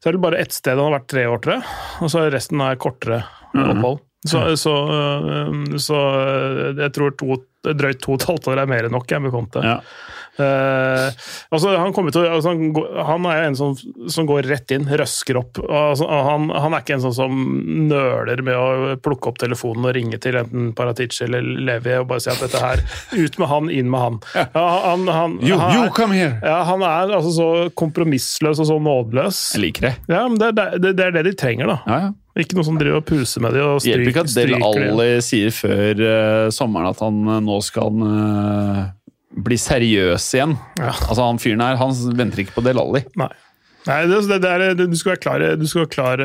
så 0.03 0.09
er 0.11 0.13
det 0.17 0.23
bare 0.25 0.39
ett 0.43 0.53
sted 0.55 0.77
han 0.79 0.93
har 0.93 0.99
vært 1.01 1.09
tre 1.11 1.25
år, 1.27 1.41
tror 1.43 1.57
jeg. 1.59 1.65
Og 2.05 2.11
så 2.13 2.23
er 2.27 2.31
resten 2.37 2.61
er 2.65 2.77
kortere 2.77 3.23
opphold. 3.55 4.01
Så, 4.25 4.57
så, 4.57 4.75
eh, 4.89 5.77
så 5.77 6.01
eh, 6.25 6.83
jeg 6.83 6.93
tror 6.97 7.15
to, 7.21 7.39
drøyt 7.65 8.01
to 8.05 8.15
og 8.15 8.23
et 8.23 8.29
halvt 8.31 8.53
år 8.53 8.63
er 8.63 8.71
mer 8.71 8.89
enn 8.89 8.95
nok 8.97 9.17
med 9.21 9.33
Conte. 9.35 9.65
Ja. 9.65 9.79
Uh, 10.35 11.15
altså, 11.55 11.77
han, 11.79 11.93
til, 11.95 12.25
altså, 12.27 12.51
han, 12.51 12.73
han 13.07 13.27
er 13.31 13.37
jo 13.37 13.43
en 13.47 13.59
som, 13.59 13.75
som 14.11 14.27
går 14.27 14.49
rett 14.51 14.73
inn, 14.75 14.89
røsker 14.91 15.39
opp. 15.39 15.61
Altså, 15.63 16.09
han, 16.11 16.49
han 16.51 16.75
er 16.75 16.83
ikke 16.83 16.97
en 16.97 17.05
sånn 17.05 17.15
som 17.15 17.45
nøler 17.87 18.43
med 18.43 18.59
å 18.59 18.97
plukke 19.05 19.31
opp 19.31 19.39
telefonen 19.39 19.87
og 19.87 19.95
ringe 19.95 20.19
til 20.19 20.41
enten 20.41 20.73
Paratici 20.75 21.23
eller 21.29 21.47
Levi 21.69 21.95
og 22.01 22.09
bare 22.11 22.25
si 22.25 22.33
at 22.33 22.43
dette 22.43 22.59
her 22.59 22.83
Ut 23.15 23.39
med 23.39 23.51
han, 23.53 23.71
inn 23.71 23.93
med 23.93 24.03
han. 24.03 24.19
Ja, 24.35 24.67
han, 24.89 25.07
han, 25.07 25.39
You, 25.45 25.55
you 25.55 25.85
er, 25.85 25.95
come 25.95 26.19
here! 26.19 26.35
ja, 26.43 26.59
han 26.67 26.83
er 26.83 27.15
altså 27.15 27.31
så 27.37 27.49
kompromissløs 27.79 28.59
og 28.65 28.73
så 28.73 28.81
nådeløs. 28.83 29.47
Jeg 29.55 29.67
liker 29.69 29.91
det. 29.91 29.95
Ja, 30.11 30.27
men 30.27 30.41
det, 30.43 30.51
det, 30.83 30.97
det 30.99 31.09
er 31.13 31.15
det 31.21 31.29
de 31.31 31.39
trenger, 31.39 31.77
da. 31.77 31.81
Ja, 31.87 32.03
ja. 32.09 32.13
Ikke 32.35 32.59
noe 32.59 32.67
som 32.67 32.79
driver 32.81 32.99
og 32.99 33.07
puser 33.07 33.43
med 33.45 33.55
de 33.55 33.63
og 33.63 33.79
Det 33.79 33.93
hjelper 33.93 34.11
ikke 34.11 34.25
at 34.27 34.35
Del. 34.35 34.55
Alli 34.59 35.09
sier 35.23 35.55
før 35.55 36.03
uh, 36.03 36.51
sommeren 36.55 36.91
at 36.91 37.03
han 37.05 37.21
uh, 37.29 37.39
nå 37.45 37.61
skal 37.63 38.05
eh, 38.09 38.81
bli 39.45 39.59
seriøs 39.59 40.27
igjen. 40.35 40.57
Ja. 40.81 40.93
Altså 40.93 41.29
Han 41.29 41.39
fyren 41.43 41.63
her 41.63 41.79
han 41.79 41.95
venter 42.19 42.43
ikke 42.43 42.57
på 42.59 42.65
Del 42.67 42.83
Alli. 42.83 43.05
Nei. 43.21 43.31
Nei, 43.85 43.99
det, 44.09 44.23
det, 44.31 44.39
det 44.41 44.51
er, 44.51 44.63
du 44.81 44.97
skal 44.97 45.13
være 45.13 45.21
klar, 45.21 45.43
du 45.61 45.67
skal 45.69 45.83
være 45.83 45.93
klar 45.93 46.21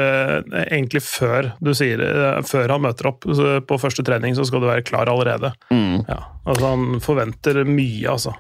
egentlig 0.71 1.01
før 1.03 1.49
du 1.59 1.73
sier 1.75 1.99
Før 2.47 2.71
han 2.71 2.85
møter 2.85 3.09
opp 3.09 3.27
på 3.27 3.79
første 3.81 4.05
trening, 4.07 4.31
så 4.37 4.45
skal 4.47 4.63
du 4.63 4.69
være 4.69 4.85
klar 4.87 5.11
allerede. 5.11 5.51
Mm. 5.67 6.05
Ja, 6.07 6.21
altså 6.47 6.69
Han 6.71 7.03
forventer 7.03 7.59
mye, 7.67 8.13
altså. 8.13 8.31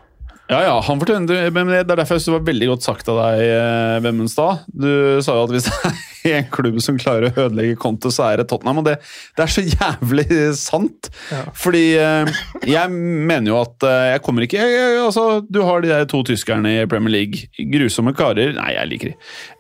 Ja, 0.49 0.63
ja, 0.65 0.77
han 0.81 0.97
fortjener 0.97 1.51
men 1.53 1.69
Det 1.69 1.83
er 1.83 1.99
derfor 1.99 2.17
jeg 2.17 2.23
synes 2.23 2.31
det 2.31 2.37
var 2.39 2.47
veldig 2.47 2.67
godt 2.71 2.85
sagt 2.85 3.09
av 3.11 3.19
deg, 3.21 3.41
eh, 3.53 3.97
Vemmenstad. 4.01 4.63
Du 4.73 4.87
sa 5.21 5.35
jo 5.37 5.43
at 5.45 5.51
hvis 5.53 5.67
det 6.23 6.31
er 6.31 6.39
en 6.39 6.47
klubb 6.49 6.79
som 6.81 6.97
klarer 6.97 7.29
å 7.29 7.45
ødelegge 7.45 7.77
konto, 7.79 8.09
så 8.13 8.25
er 8.31 8.41
det 8.41 8.47
Tottenham. 8.49 8.81
Og 8.81 8.87
det, 8.87 8.95
det 9.37 9.45
er 9.45 9.53
så 9.53 9.61
jævlig 9.61 10.39
sant. 10.57 11.11
Ja. 11.29 11.43
Fordi 11.53 11.83
eh, 12.01 12.31
jeg 12.65 12.89
mener 12.89 13.51
jo 13.51 13.59
at 13.61 13.85
eh, 13.85 14.07
jeg 14.15 14.23
kommer 14.25 14.45
ikke 14.47 14.57
jeg, 14.57 14.73
jeg, 14.73 14.95
altså, 15.03 15.25
Du 15.45 15.61
har 15.67 15.85
de 15.85 15.91
der 15.93 16.09
to 16.09 16.23
tyskerne 16.25 16.73
i 16.79 16.87
Premier 16.89 17.13
League. 17.13 17.45
Grusomme 17.69 18.15
karer. 18.17 18.55
Nei, 18.57 18.71
jeg 18.73 18.91
liker 18.95 19.11
de. 19.13 19.19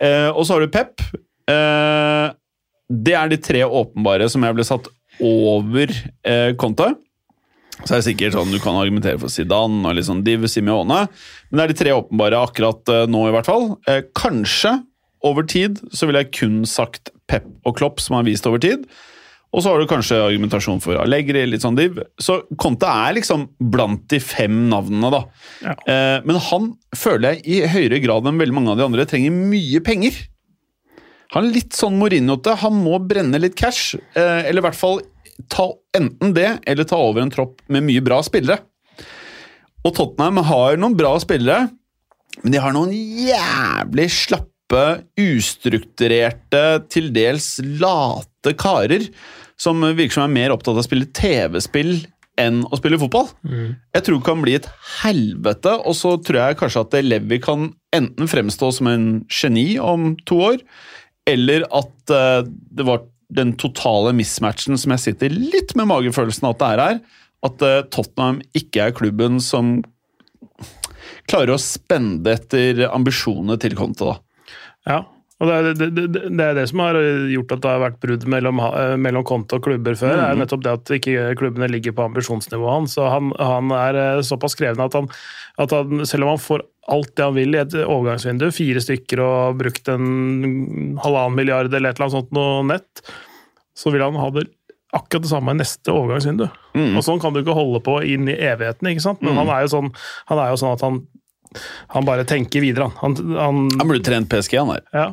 Eh, 0.09 0.29
og 0.31 0.41
så 0.47 0.57
har 0.57 0.65
du 0.65 0.73
Pep. 0.73 1.05
Eh, 1.53 2.25
det 2.89 3.13
er 3.13 3.29
de 3.29 3.37
tre 3.45 3.61
åpenbare 3.61 4.25
som 4.33 4.41
jeg 4.41 4.57
ble 4.57 4.65
satt 4.65 4.89
over 5.21 5.93
Conte. 6.57 6.93
Så 7.85 7.93
er 7.95 8.01
det 8.01 8.07
sikkert 8.09 8.35
sånn, 8.35 8.51
Du 8.51 8.59
kan 8.61 8.77
argumentere 8.77 9.19
for 9.21 9.31
Zidane 9.31 9.87
og 9.87 10.01
sånn 10.05 10.23
Div 10.25 10.47
Simione, 10.51 11.05
men 11.49 11.59
det 11.59 11.63
er 11.63 11.73
de 11.73 11.79
tre 11.79 11.93
åpenbare 11.95 12.41
akkurat 12.43 12.91
eh, 12.91 13.05
nå, 13.11 13.27
i 13.29 13.35
hvert 13.35 13.49
fall. 13.49 13.69
Eh, 13.89 14.03
kanskje 14.17 14.75
over 15.25 15.47
tid 15.47 15.79
så 15.91 16.07
ville 16.07 16.23
jeg 16.23 16.33
kun 16.37 16.61
sagt 16.67 17.13
Pep 17.29 17.47
og 17.67 17.77
Klopp, 17.79 18.03
som 18.03 18.17
har 18.17 18.27
vist 18.27 18.47
over 18.49 18.61
tid. 18.63 18.85
Og 19.49 19.63
så 19.63 19.71
har 19.71 19.81
du 19.81 19.89
kanskje 19.89 20.17
argumentasjon 20.21 20.81
for 20.83 20.99
Allegri, 21.01 21.41
litt 21.49 21.63
sånn 21.63 21.77
div. 21.77 21.97
Så 22.21 22.43
Conte 22.61 22.89
er 22.89 23.15
liksom 23.17 23.47
blant 23.73 24.03
de 24.11 24.19
fem 24.21 24.67
navnene, 24.69 25.09
da. 25.13 25.21
Ja. 25.65 25.73
Eh, 25.89 26.17
men 26.27 26.37
han 26.49 26.73
føler 26.97 27.39
jeg 27.39 27.47
i 27.49 27.71
høyere 27.71 28.01
grad 28.03 28.29
enn 28.29 28.41
veldig 28.41 28.57
mange 28.59 28.75
av 28.75 28.81
de 28.81 28.85
andre 28.85 29.07
trenger 29.09 29.33
mye 29.33 29.81
penger. 29.85 30.19
Han 31.33 31.45
er 31.45 31.57
litt 31.59 31.77
sånn 31.77 31.97
Mourinho-te. 31.97 32.55
Han 32.61 32.77
må 32.85 32.99
brenne 33.05 33.41
litt 33.41 33.57
cash, 33.57 33.97
eh, 34.17 34.45
eller 34.49 34.61
i 34.61 34.67
hvert 34.67 34.77
fall 34.77 35.01
ta 35.47 35.69
enten 35.97 36.33
det, 36.35 36.49
eller 36.67 36.87
ta 36.87 36.99
over 36.99 37.23
en 37.23 37.33
tropp 37.33 37.61
med 37.71 37.85
mye 37.87 38.03
bra 38.03 38.19
spillere. 38.25 38.61
Og 39.87 39.95
Tottenham 39.95 40.41
har 40.49 40.79
noen 40.79 40.97
bra 40.99 41.13
spillere, 41.23 41.69
men 42.43 42.53
de 42.53 42.61
har 42.61 42.75
noen 42.75 42.91
jævlig 42.93 44.09
slappe, 44.13 44.85
ustrukturerte, 45.17 46.63
til 46.93 47.09
dels 47.15 47.55
late 47.81 48.53
karer 48.59 49.07
som 49.59 49.81
virker 49.81 50.15
som 50.15 50.27
er 50.27 50.35
mer 50.35 50.53
opptatt 50.53 50.75
av 50.75 50.83
å 50.83 50.85
spille 50.85 51.09
TV-spill 51.15 51.95
enn 52.39 52.61
å 52.69 52.77
spille 52.79 52.99
fotball. 53.01 53.27
Jeg 53.95 54.05
tror 54.05 54.19
det 54.19 54.27
kan 54.29 54.43
bli 54.43 54.55
et 54.55 54.69
helvete, 55.01 55.73
og 55.83 55.97
så 55.97 56.15
tror 56.23 56.39
jeg 56.39 56.59
kanskje 56.61 56.83
at 56.85 56.97
Levi 57.03 57.41
kan 57.43 57.71
enten 57.95 58.31
fremstå 58.31 58.71
som 58.77 58.91
en 58.91 59.07
geni 59.27 59.73
om 59.81 60.13
to 60.29 60.39
år, 60.53 60.61
eller 61.27 61.65
at 61.75 62.13
eh, 62.15 62.47
det 62.47 62.85
var 62.87 63.03
den 63.29 63.53
totale 63.61 64.13
mismatchen 64.17 64.77
som 64.79 64.93
jeg 64.95 65.03
sitter 65.03 65.33
litt 65.33 65.75
med 65.77 65.89
magefølelsen 65.91 66.49
at 66.49 66.59
det 66.61 66.69
er 66.69 66.83
her. 66.83 66.99
At 67.45 67.63
eh, 67.63 67.83
Tottenham 67.93 68.41
ikke 68.57 68.89
er 68.89 68.95
klubben 68.97 69.39
som 69.43 69.77
klarer 71.29 71.53
å 71.53 71.61
spende 71.61 72.33
etter 72.33 72.87
ambisjonene 72.89 73.59
til 73.61 73.77
Conte. 73.77 74.09
da. 74.09 74.53
Ja. 74.89 74.99
Og 75.39 75.47
det 75.47 75.55
er 75.55 75.67
det, 75.69 75.87
det, 75.95 76.05
det, 76.11 76.43
er 76.43 76.57
det 76.57 76.65
som 76.67 76.81
har 76.83 76.97
gjort 77.31 77.53
at 77.55 77.61
det 77.63 77.71
har 77.71 77.83
vært 77.85 77.99
brudd 78.03 78.25
mellom, 78.31 78.59
eh, 78.65 78.95
mellom 78.99 79.23
konto 79.27 79.59
og 79.59 79.63
klubber 79.69 79.95
før. 79.95 80.17
Mm. 80.17 80.23
er 80.25 80.41
nettopp 80.41 80.65
det 80.65 80.73
at 80.75 80.91
ikke 80.97 81.29
klubbene 81.39 81.69
ligger 81.71 81.95
på 81.95 82.09
ambisjonsnivået 82.09 82.75
hans. 82.75 82.97
Så 82.97 83.07
han, 83.07 83.31
han 83.39 83.71
er 83.75 83.99
eh, 84.01 84.25
såpass 84.27 84.57
krevende 84.59 84.89
at 84.89 84.97
han, 84.99 85.07
at 85.63 85.75
han, 85.75 86.03
selv 86.09 86.27
om 86.27 86.33
han 86.33 86.43
får 86.43 86.65
alt 86.89 87.15
det 87.15 87.27
han 87.29 87.37
vil 87.37 87.55
i 87.55 87.61
et 87.61 87.77
overgangsvindu, 87.85 88.49
fire 88.51 88.83
stykker 88.83 89.23
og 89.23 89.59
brukt 89.61 89.91
en 89.93 90.07
halvannen 91.05 91.37
milliard 91.37 91.71
eller 91.71 91.93
et 91.93 91.99
eller 91.99 92.09
annet 92.09 92.17
sånt 92.17 92.35
noe 92.35 92.63
nett, 92.67 93.03
så 93.77 93.93
vil 93.93 94.03
han 94.03 94.17
ha 94.19 94.31
det 94.35 94.49
akkurat 94.97 95.23
det 95.23 95.31
samme 95.31 95.53
i 95.53 95.59
neste 95.59 95.93
overgangsvindu. 95.93 96.47
Mm. 96.73 96.97
Og 96.97 97.05
sånn 97.05 97.21
kan 97.21 97.33
du 97.33 97.43
ikke 97.43 97.55
holde 97.55 97.81
på 97.85 97.99
inn 98.09 98.27
i 98.27 98.35
evigheten, 98.35 98.89
ikke 98.89 99.05
sant? 99.05 99.23
Men 99.23 99.37
han, 99.37 99.51
er 99.53 99.63
jo 99.63 99.71
sånn, 99.75 99.91
han 100.31 100.41
er 100.41 100.51
jo 100.51 100.59
sånn 100.59 100.75
at 100.75 100.85
han, 100.85 101.03
han 101.95 102.05
bare 102.05 102.23
tenker 102.29 102.61
videre, 102.61 102.89
han. 103.01 103.15
han, 103.17 103.35
han 103.37 103.59
Han 103.79 103.87
burde 103.89 104.03
trent 104.05 104.29
PSG, 104.29 104.57
han 104.59 104.73
der. 104.75 104.83
ja. 104.93 105.07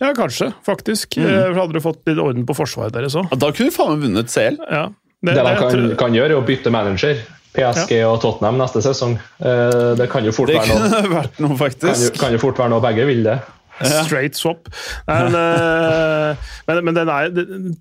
ja, 0.00 0.12
kanskje, 0.16 0.52
faktisk. 0.66 1.18
Mm. 1.20 1.28
Eh, 1.28 1.54
Hadde 1.58 1.72
du 1.76 1.80
fått 1.84 2.02
litt 2.08 2.18
orden 2.18 2.46
på 2.48 2.56
forsvaret 2.56 2.92
deres 2.96 3.14
òg. 3.20 3.28
Da 3.36 3.50
kunne 3.52 3.70
du 3.70 3.76
faen 3.76 3.94
meg 3.98 4.06
vunnet 4.08 4.32
CL. 4.32 4.58
Ja. 4.70 4.86
Det 5.24 5.34
de 5.38 5.54
kan, 5.56 5.70
tror- 5.72 5.96
kan 5.96 6.12
gjøre, 6.16 6.34
er 6.34 6.40
å 6.40 6.44
bytte 6.44 6.70
manager. 6.72 7.20
PSG 7.54 8.00
og 8.02 8.16
Tottenham 8.20 8.56
neste 8.58 8.80
sesong. 8.82 9.12
Eh, 9.38 9.94
Det 10.00 10.08
kan 10.10 10.24
jo 10.26 10.32
fort 10.34 10.48
Det 10.50 10.56
være 10.58 10.74
noe, 10.74 10.88
kunne 10.90 11.12
vært 11.20 11.38
noe, 11.44 11.58
kan 11.70 12.00
jo, 12.02 12.10
kan 12.18 12.32
jo 12.34 12.40
fort 12.42 12.58
være 12.58 12.72
noe 12.72 12.82
begge 12.82 13.06
vil 13.06 13.22
det. 13.28 13.36
Straight 13.82 14.36
swap. 14.38 14.68
Men, 15.06 15.34
eh, 15.40 16.48
men, 16.68 16.80
men 16.86 16.96
den 16.96 17.10
er, 17.10 17.30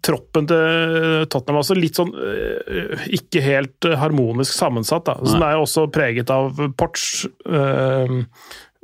troppen 0.05 0.49
til 0.49 1.25
Tottenham 1.29 1.59
er 1.59 1.63
også 1.63 1.77
litt 1.77 1.99
sånn 1.99 2.13
eh, 2.17 3.07
ikke 3.19 3.43
helt 3.45 3.89
harmonisk 4.01 4.55
sammensatt. 4.57 5.05
Da. 5.09 5.17
Så 5.21 5.37
den 5.37 5.45
er 5.47 5.57
jo 5.57 5.65
også 5.67 5.87
preget 5.93 6.33
av 6.33 6.57
Porch, 6.79 7.27
eh, 7.45 8.17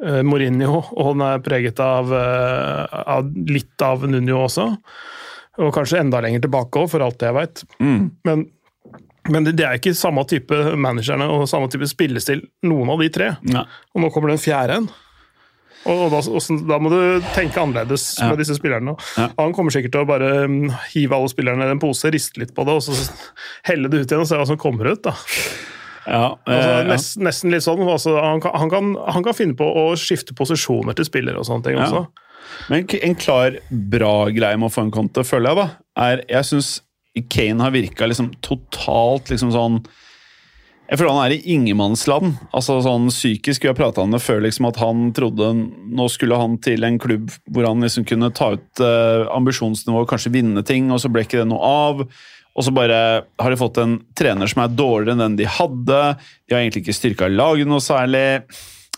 eh, 0.06 0.22
Mourinho, 0.28 0.84
og 0.94 1.16
den 1.16 1.26
er 1.26 1.44
preget 1.46 1.82
av, 1.84 2.14
av 2.14 3.34
litt 3.50 3.86
av 3.86 4.06
Nuno 4.10 4.44
også. 4.46 4.70
Og 5.60 5.74
kanskje 5.76 6.00
enda 6.00 6.22
lenger 6.24 6.46
tilbake 6.46 6.80
òg, 6.80 6.88
for 6.94 7.04
alt 7.04 7.20
det 7.20 7.28
jeg 7.28 7.36
veit. 7.36 7.62
Mm. 7.84 8.04
Men, 8.28 8.46
men 9.34 9.50
det, 9.50 9.60
er 9.66 9.76
ikke 9.80 9.98
samme 9.98 10.24
type 10.30 10.56
managerne 10.80 11.28
og 11.34 11.50
samme 11.52 11.68
type 11.72 11.90
spillestil, 11.90 12.46
noen 12.70 12.94
av 12.94 13.04
de 13.04 13.10
tre. 13.14 13.34
Ja. 13.52 13.66
Og 13.94 14.06
nå 14.06 14.12
kommer 14.14 14.32
det 14.32 14.40
en 14.40 14.46
fjerde 14.46 14.80
en. 14.80 14.92
Og, 15.86 15.96
og 16.06 16.12
da, 16.12 16.20
hvordan- 16.28 16.68
da 16.68 16.78
må 16.84 16.90
du 16.92 17.00
tenke 17.34 17.62
annerledes 17.62 18.18
Ja. 18.20 18.30
med 18.30 18.38
disse 18.42 18.56
spillerne. 18.58 18.98
Ja. 19.18 19.30
Han 19.40 19.54
kommer 19.56 19.72
sikkert 19.72 19.94
til 19.96 20.02
å 20.04 20.08
bare 20.10 20.48
mm, 20.48 20.70
hive 20.94 21.16
alle 21.16 21.30
spillerne 21.32 21.64
i 21.68 21.72
en 21.72 21.80
pose, 21.80 22.12
riste 22.12 22.38
litt 22.42 22.54
på 22.54 22.66
det, 22.68 22.74
og 22.76 22.82
så 22.84 23.12
helle 23.70 23.88
det 23.90 24.02
ut 24.02 24.08
igjen 24.12 24.22
og 24.26 24.28
se 24.28 24.36
hva 24.36 24.46
som 24.48 24.58
kommer 24.58 24.92
ut. 24.92 25.02
da. 25.04 25.14
Ja, 26.10 26.36
Altså, 26.48 26.88
nest, 26.88 27.18
ja. 27.18 27.24
nesten, 27.28 27.52
litt 27.54 27.64
sånn. 27.64 27.84
Altså, 27.88 28.16
han, 28.22 28.42
kan, 28.42 28.52
han, 28.58 28.70
kan, 28.70 28.96
han 29.14 29.24
kan 29.24 29.34
finne 29.38 29.56
på 29.56 29.68
å 29.68 29.92
skifte 30.00 30.34
posisjoner 30.36 30.96
til 30.98 31.06
spillere 31.06 31.38
og 31.38 31.46
sånne 31.46 31.64
ting 31.64 31.78
også. 31.78 32.08
Men 32.70 32.88
en 33.04 33.16
klar 33.16 33.58
bra 33.70 34.14
greie 34.34 34.58
med 34.58 34.70
å 34.72 34.74
få 34.74 34.82
en 34.88 34.92
konto, 34.92 35.22
føler 35.24 35.54
jeg, 35.54 35.56
da, 35.56 35.68
er 36.10 36.24
Jeg 36.28 36.44
syns 36.50 36.70
Kane 37.30 37.62
har 37.62 37.72
virka 37.72 38.08
liksom 38.08 38.32
totalt 38.42 39.30
liksom 39.30 39.52
sånn 39.54 39.80
Jeg 40.90 40.98
føler 40.98 41.14
han 41.14 41.28
er 41.28 41.36
i 41.36 41.54
ingenmannsland. 41.54 42.32
Altså 42.56 42.80
sånn 42.82 43.12
Psykisk, 43.14 43.62
vi 43.62 43.70
har 43.70 43.78
prata 43.78 44.02
om 44.02 44.16
det 44.16 44.24
før, 44.24 44.42
liksom 44.42 44.70
at 44.72 44.80
han 44.82 45.12
trodde 45.18 45.52
nå 45.54 46.08
skulle 46.10 46.40
han 46.40 46.58
til 46.66 46.86
en 46.88 46.98
klubb 47.02 47.30
hvor 47.54 47.68
han 47.70 47.86
liksom 47.86 48.08
kunne 48.10 48.32
ta 48.34 48.56
ut 48.56 48.82
eh, 48.82 49.28
ambisjonsnivået, 49.36 50.10
kanskje 50.10 50.34
vinne 50.34 50.66
ting, 50.66 50.90
og 50.90 51.02
så 51.04 51.12
ble 51.14 51.28
ikke 51.28 51.44
det 51.44 51.50
noe 51.52 51.62
av. 51.62 52.04
og 52.58 52.66
så 52.66 52.74
bare 52.76 52.98
har 53.40 53.54
de 53.54 53.62
fått 53.62 53.78
en 53.80 54.00
trener 54.18 54.50
som 54.50 54.64
er 54.66 54.74
dårligere 54.74 55.14
enn 55.14 55.24
den 55.28 55.40
de 55.44 55.46
hadde. 55.60 56.02
De 56.50 56.58
har 56.58 56.66
egentlig 56.66 56.88
ikke 56.88 56.98
styrka 56.98 57.30
laget 57.30 57.70
noe 57.70 57.86
særlig. 57.86 58.26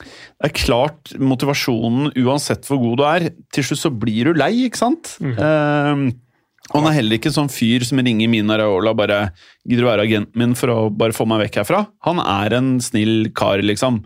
Det 0.01 0.47
er 0.47 0.58
klart, 0.58 1.12
motivasjonen, 1.19 2.15
uansett 2.23 2.65
hvor 2.65 2.80
god 2.82 2.97
du 2.97 3.04
er, 3.06 3.27
til 3.54 3.67
slutt 3.67 3.84
så 3.84 3.91
blir 3.93 4.32
du 4.32 4.39
lei, 4.39 4.54
ikke 4.69 4.80
sant? 4.80 5.17
Eh, 5.21 6.08
og 6.08 6.31
han 6.69 6.88
er 6.88 6.95
heller 6.95 7.17
ikke 7.17 7.32
en 7.32 7.38
sånn 7.41 7.52
fyr 7.52 7.84
som 7.88 8.00
ringer 8.00 8.30
Mina 8.32 8.56
Raola 8.62 8.93
bare 8.95 9.19
gidder 9.65 9.84
du 9.84 9.89
være 9.89 10.06
agenten 10.08 10.39
min 10.39 10.56
for 10.56 10.71
å 10.71 10.80
bare 10.93 11.15
få 11.15 11.26
meg 11.28 11.43
vekk 11.45 11.62
herfra. 11.63 11.84
Han 12.08 12.21
er 12.24 12.56
en 12.60 12.74
snill 12.84 13.32
kar, 13.36 13.63
liksom. 13.65 14.04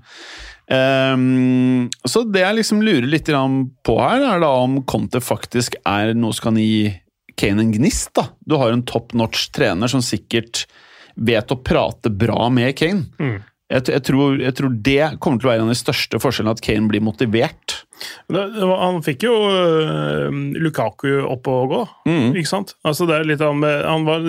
Um, 0.65 1.91
så 2.09 2.23
det 2.25 2.41
jeg 2.41 2.57
liksom 2.57 2.81
lurer 2.81 3.05
litt 3.09 3.29
på 3.29 3.97
her, 4.01 4.23
er 4.23 4.41
da 4.41 4.51
om 4.63 4.79
Conte 4.89 5.21
faktisk 5.21 5.77
er 5.85 6.15
noe 6.17 6.33
som 6.33 6.49
kan 6.49 6.61
gi 6.61 6.95
Kane 7.35 7.65
en 7.65 7.73
gnist. 7.75 8.13
da. 8.15 8.29
Du 8.47 8.57
har 8.57 8.71
en 8.71 8.85
top 8.87 9.13
notch 9.13 9.49
trener 9.53 9.91
som 9.91 10.01
sikkert 10.01 10.65
vet 11.15 11.51
å 11.51 11.59
prate 11.61 12.09
bra 12.09 12.49
med 12.49 12.73
Kane. 12.79 13.05
Mm. 13.19 13.37
Jeg, 13.65 13.87
jeg, 13.89 14.03
tror, 14.05 14.39
jeg 14.41 14.55
tror 14.57 14.73
det 14.85 15.03
kommer 15.19 15.41
til 15.41 15.49
å 15.49 15.51
være 15.51 15.63
en 15.63 15.69
av 15.69 15.73
de 15.73 15.79
største 15.79 16.19
forskjellene, 16.21 16.53
at 16.55 16.65
Kane 16.65 16.89
blir 16.89 17.03
motivert. 17.03 17.81
Han 18.31 19.01
fikk 19.05 19.23
jo 19.27 19.33
uh, 19.49 20.29
Lukaku 20.61 21.11
opp 21.29 21.47
og 21.51 21.69
gå, 21.71 21.81
Mm. 22.05 22.35
ikke 22.37 22.49
sant? 22.49 22.73
Altså 22.85 23.07
det 23.09 23.15
er 23.17 23.23
litt 23.25 23.41
Han, 23.41 23.61
Han 23.63 24.05
var, 24.05 24.19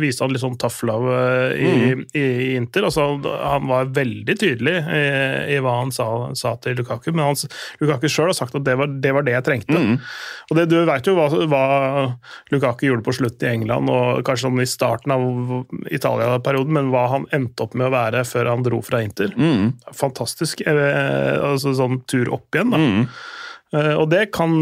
viste 0.00 0.22
han 0.24 0.30
litt 0.34 0.42
sånn 0.42 0.56
love 0.86 1.10
uh, 1.10 1.54
i, 1.54 1.70
Mm. 1.94 2.04
i, 2.14 2.24
Inter. 2.56 2.84
Altså, 2.88 3.06
han 3.24 3.66
var 3.70 3.90
veldig 3.94 4.36
tydelig 4.38 4.76
i, 4.84 5.02
i 5.56 5.58
hva 5.62 5.78
han 5.80 5.90
sa, 5.94 6.06
sa 6.34 6.54
til 6.62 6.76
Lukaku, 6.78 7.10
men 7.12 7.24
han, 7.24 7.36
Lukaku 7.80 8.08
sjøl 8.08 8.30
har 8.30 8.38
sagt 8.38 8.54
at 8.54 8.64
det 8.66 8.76
var, 8.78 8.86
det 8.86 9.12
var 9.14 9.22
det 9.26 9.34
jeg 9.36 9.46
trengte. 9.48 9.78
Mm. 9.78 9.98
Og 10.50 10.56
det, 10.58 10.68
Du 10.70 10.76
vet 10.84 11.06
jo 11.06 11.14
hva, 11.18 11.28
hva 11.50 11.64
Lukaku 12.52 12.86
gjorde 12.88 13.04
på 13.06 13.14
slutten 13.16 13.48
i 13.48 13.52
England, 13.58 13.90
og 13.90 14.22
kanskje 14.26 14.48
sånn 14.48 14.62
i 14.62 14.68
starten 14.68 15.14
av 15.14 15.24
Italia-perioden, 15.90 16.72
men 16.74 16.90
hva 16.92 17.06
han 17.14 17.26
endte 17.34 17.64
opp 17.66 17.74
med 17.78 17.88
å 17.88 17.94
være 17.94 18.24
før 18.28 18.50
han 18.52 18.64
dro 18.66 18.80
fra 18.84 19.02
Inter. 19.04 19.32
Mm. 19.36 19.72
Fantastisk 19.96 20.62
eh, 20.66 21.38
altså 21.44 21.74
sånn 21.78 22.02
tur 22.10 22.30
opp 22.34 22.54
igjen. 22.56 22.70
da. 22.74 22.80
Eh, 23.74 23.94
og 23.98 24.06
det 24.12 24.28
kan 24.34 24.54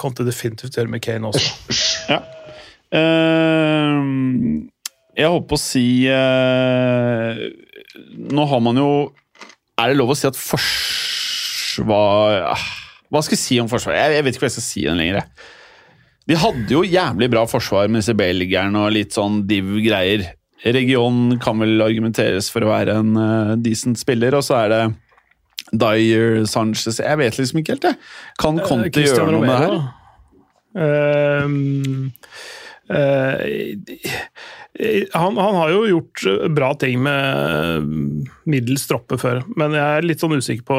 Conte 0.00 0.24
definitivt 0.26 0.78
gjøre 0.78 0.90
med 0.90 1.04
Kane 1.04 1.28
også. 1.28 1.76
Ja. 2.08 2.22
Ehm, 2.96 4.70
jeg 5.18 5.28
holdt 5.28 5.48
på 5.50 5.58
å 5.58 5.60
si 5.60 6.06
eh, 6.08 7.40
Nå 8.32 8.46
har 8.48 8.62
man 8.64 8.78
jo 8.80 9.12
Er 9.76 9.90
det 9.90 9.98
lov 9.98 10.14
å 10.14 10.16
si 10.16 10.24
at 10.24 10.38
forsvar 10.40 11.26
ah, 12.54 12.64
Hva 13.12 13.20
skal 13.26 13.36
jeg 13.36 13.42
si 13.42 13.58
om 13.60 13.68
forsvar? 13.68 13.98
Jeg, 13.98 14.24
vet 14.24 14.32
ikke 14.32 14.46
hva 14.46 14.48
jeg 14.48 14.56
skal 14.56 14.64
si 14.70 14.86
den 14.86 14.96
lenger. 15.00 15.20
De 16.28 16.34
hadde 16.36 16.72
jo 16.72 16.80
jævlig 16.84 17.28
bra 17.32 17.42
forsvar 17.48 17.88
med 17.88 18.00
disse 18.00 18.16
belgierne 18.16 18.78
og 18.84 18.94
litt 18.96 19.12
sånn 19.16 19.42
div 19.48 19.64
greier. 19.84 20.20
Region 20.64 21.38
kan 21.40 21.56
vel 21.62 21.80
argumenteres 21.84 22.50
for 22.52 22.60
å 22.64 22.72
være 22.72 22.98
en 23.00 23.16
eh, 23.16 23.54
decent 23.64 23.96
spiller, 24.00 24.36
og 24.36 24.44
så 24.44 24.54
er 24.58 24.68
det 24.74 24.82
Dyer, 25.72 26.44
Sanchez 26.48 26.98
Jeg 27.02 27.18
vet 27.20 27.38
liksom 27.38 27.58
ikke 27.60 27.74
helt, 27.76 27.84
jeg. 27.90 27.96
Kan 28.40 28.58
Conte 28.64 28.90
Christian 28.94 29.28
gjøre 29.28 29.32
noe 29.36 29.46
med 29.46 29.54
det 29.54 29.64
her? 29.64 29.80
Ehm, 30.78 32.12
eh, 32.88 33.48
han, 35.14 35.36
han 35.36 35.54
har 35.58 35.72
jo 35.72 35.80
gjort 35.90 36.22
bra 36.54 36.70
ting 36.78 37.00
med 37.02 37.88
middels 38.48 38.86
troppe 38.88 39.18
før, 39.18 39.40
men 39.58 39.74
jeg 39.74 39.82
er 39.98 40.06
litt 40.06 40.22
sånn 40.22 40.36
usikker 40.38 40.64
på, 40.68 40.76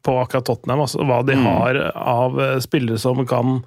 på 0.00 0.14
akkurat 0.22 0.46
Tottenham. 0.48 0.80
Altså, 0.86 1.04
hva 1.04 1.20
de 1.26 1.36
Mm. 1.36 1.44
har 1.46 1.80
av 1.94 2.40
spillere 2.64 2.98
som 2.98 3.20
kan 3.28 3.60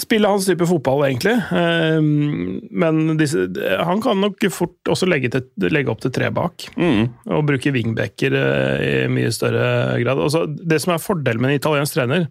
spille 0.00 0.28
hans 0.28 0.46
type 0.48 0.64
fotball, 0.66 1.02
egentlig. 1.04 1.34
Ehm, 1.52 2.60
Men 2.70 3.16
disse, 3.18 3.44
han 3.84 4.00
kan 4.00 4.20
nok 4.20 4.40
fort 4.50 4.88
også 4.88 5.08
legge, 5.08 5.28
til, 5.34 5.44
legge 5.68 5.92
opp 5.92 6.00
til 6.00 6.10
tre 6.14 6.30
bak 6.32 6.64
Mm. 6.76 7.10
og 7.28 7.44
bruke 7.46 7.72
wingbacker 7.74 8.32
eh, 8.32 9.04
i 9.04 9.08
mye 9.12 9.30
større 9.34 10.00
grad. 10.00 10.16
Også 10.18 10.46
det 10.48 10.80
som 10.80 10.94
er 10.94 11.02
fordelen 11.02 11.42
med 11.42 11.52
en 11.52 11.60
italiensk 11.60 11.98
trener, 11.98 12.28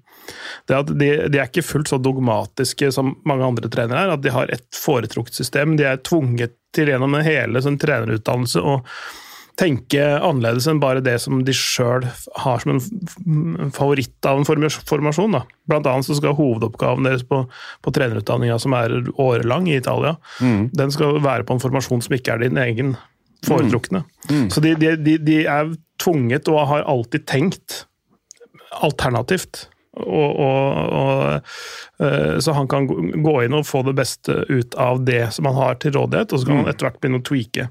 det 0.68 0.74
er 0.76 0.80
at 0.80 0.94
de, 0.98 1.12
de 1.30 1.38
er 1.40 1.50
ikke 1.50 1.66
fullt 1.66 1.92
så 1.94 2.02
dogmatiske 2.02 2.92
som 2.92 3.16
mange 3.26 3.46
andre 3.46 3.70
trenere 3.70 4.08
er. 4.08 4.16
At 4.18 4.24
de 4.26 4.34
har 4.34 4.50
et 4.50 4.66
foretrukket 4.74 5.38
system. 5.38 5.78
De 5.78 5.86
er 5.86 6.02
tvunget 6.02 6.58
til 6.74 6.88
gjennom 6.90 7.14
hele 7.22 7.62
sin 7.62 7.78
trenerutdannelse 7.78 8.62
å 8.64 8.80
tenke 9.62 10.02
annerledes 10.18 10.66
enn 10.72 10.80
bare 10.82 11.04
det 11.06 11.20
som 11.22 11.44
de 11.46 11.54
sjøl 11.54 12.08
har 12.42 12.64
som 12.64 12.74
en 12.74 13.70
favoritt 13.76 14.26
av 14.26 14.40
en 14.42 14.48
formasjon. 14.48 15.36
Da. 15.38 15.44
Blant 15.70 15.86
annet 15.92 16.08
så 16.10 16.18
skal 16.18 16.34
hovedoppgaven 16.40 17.06
deres 17.06 17.22
på, 17.30 17.44
på 17.86 17.94
trenerutdanninga, 17.94 18.58
som 18.64 18.74
er 18.80 18.96
årelang 19.22 19.70
i 19.70 19.78
Italia, 19.78 20.16
den 20.42 20.92
skal 20.96 21.20
være 21.22 21.46
på 21.46 21.54
en 21.60 21.62
formasjon 21.64 22.02
som 22.08 22.18
ikke 22.18 22.34
er 22.34 22.44
din 22.48 22.58
egen 22.58 22.96
foretrukne. 23.46 24.04
Så 24.54 24.62
de, 24.66 24.74
de, 24.82 25.18
de, 25.22 25.38
er 25.46 25.70
tvunget 26.02 26.50
og 26.50 26.66
har 26.74 26.84
alltid 26.90 27.28
tenkt 27.30 27.84
alternativt. 28.82 29.68
Og, 29.92 30.38
og, 30.40 30.78
og, 30.96 31.50
eh, 32.00 32.38
så 32.40 32.54
han 32.56 32.68
kan 32.72 32.86
gå- 32.88 33.10
gå 33.26 33.34
inn 33.44 33.58
og 33.58 33.66
få 33.68 33.82
det 33.84 33.94
beste 33.98 34.38
ut 34.48 34.76
av 34.80 35.02
det 35.06 35.34
som 35.36 35.50
han 35.50 35.58
har 35.60 35.76
til 35.84 35.92
rådighet, 35.98 36.32
og 36.32 36.40
så 36.40 36.48
kan 36.48 36.62
han 36.62 36.70
etter 36.72 36.88
hvert 36.88 37.02
begynne 37.04 37.20
å 37.20 37.26
tweake. 37.28 37.66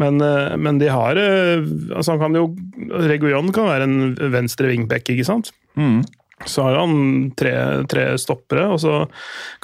Men, 0.00 0.20
eh, 0.20 0.56
men 0.58 0.78
de 0.80 0.88
har 0.90 1.18
eh, 1.20 1.62
altså 1.94 2.16
han 2.16 2.22
kan 2.22 2.38
jo, 2.38 2.48
Reguillon 3.06 3.52
kan 3.54 3.68
være 3.70 3.86
en 3.86 4.14
venstre 4.34 4.72
wingback, 4.72 5.06
ikke 5.12 5.26
sant? 5.26 5.52
Mm. 5.78 6.02
Så 6.50 6.64
har 6.66 6.80
han 6.80 7.30
tre, 7.38 7.54
tre 7.90 8.06
stoppere, 8.20 8.66
og 8.74 8.80
så 8.82 9.04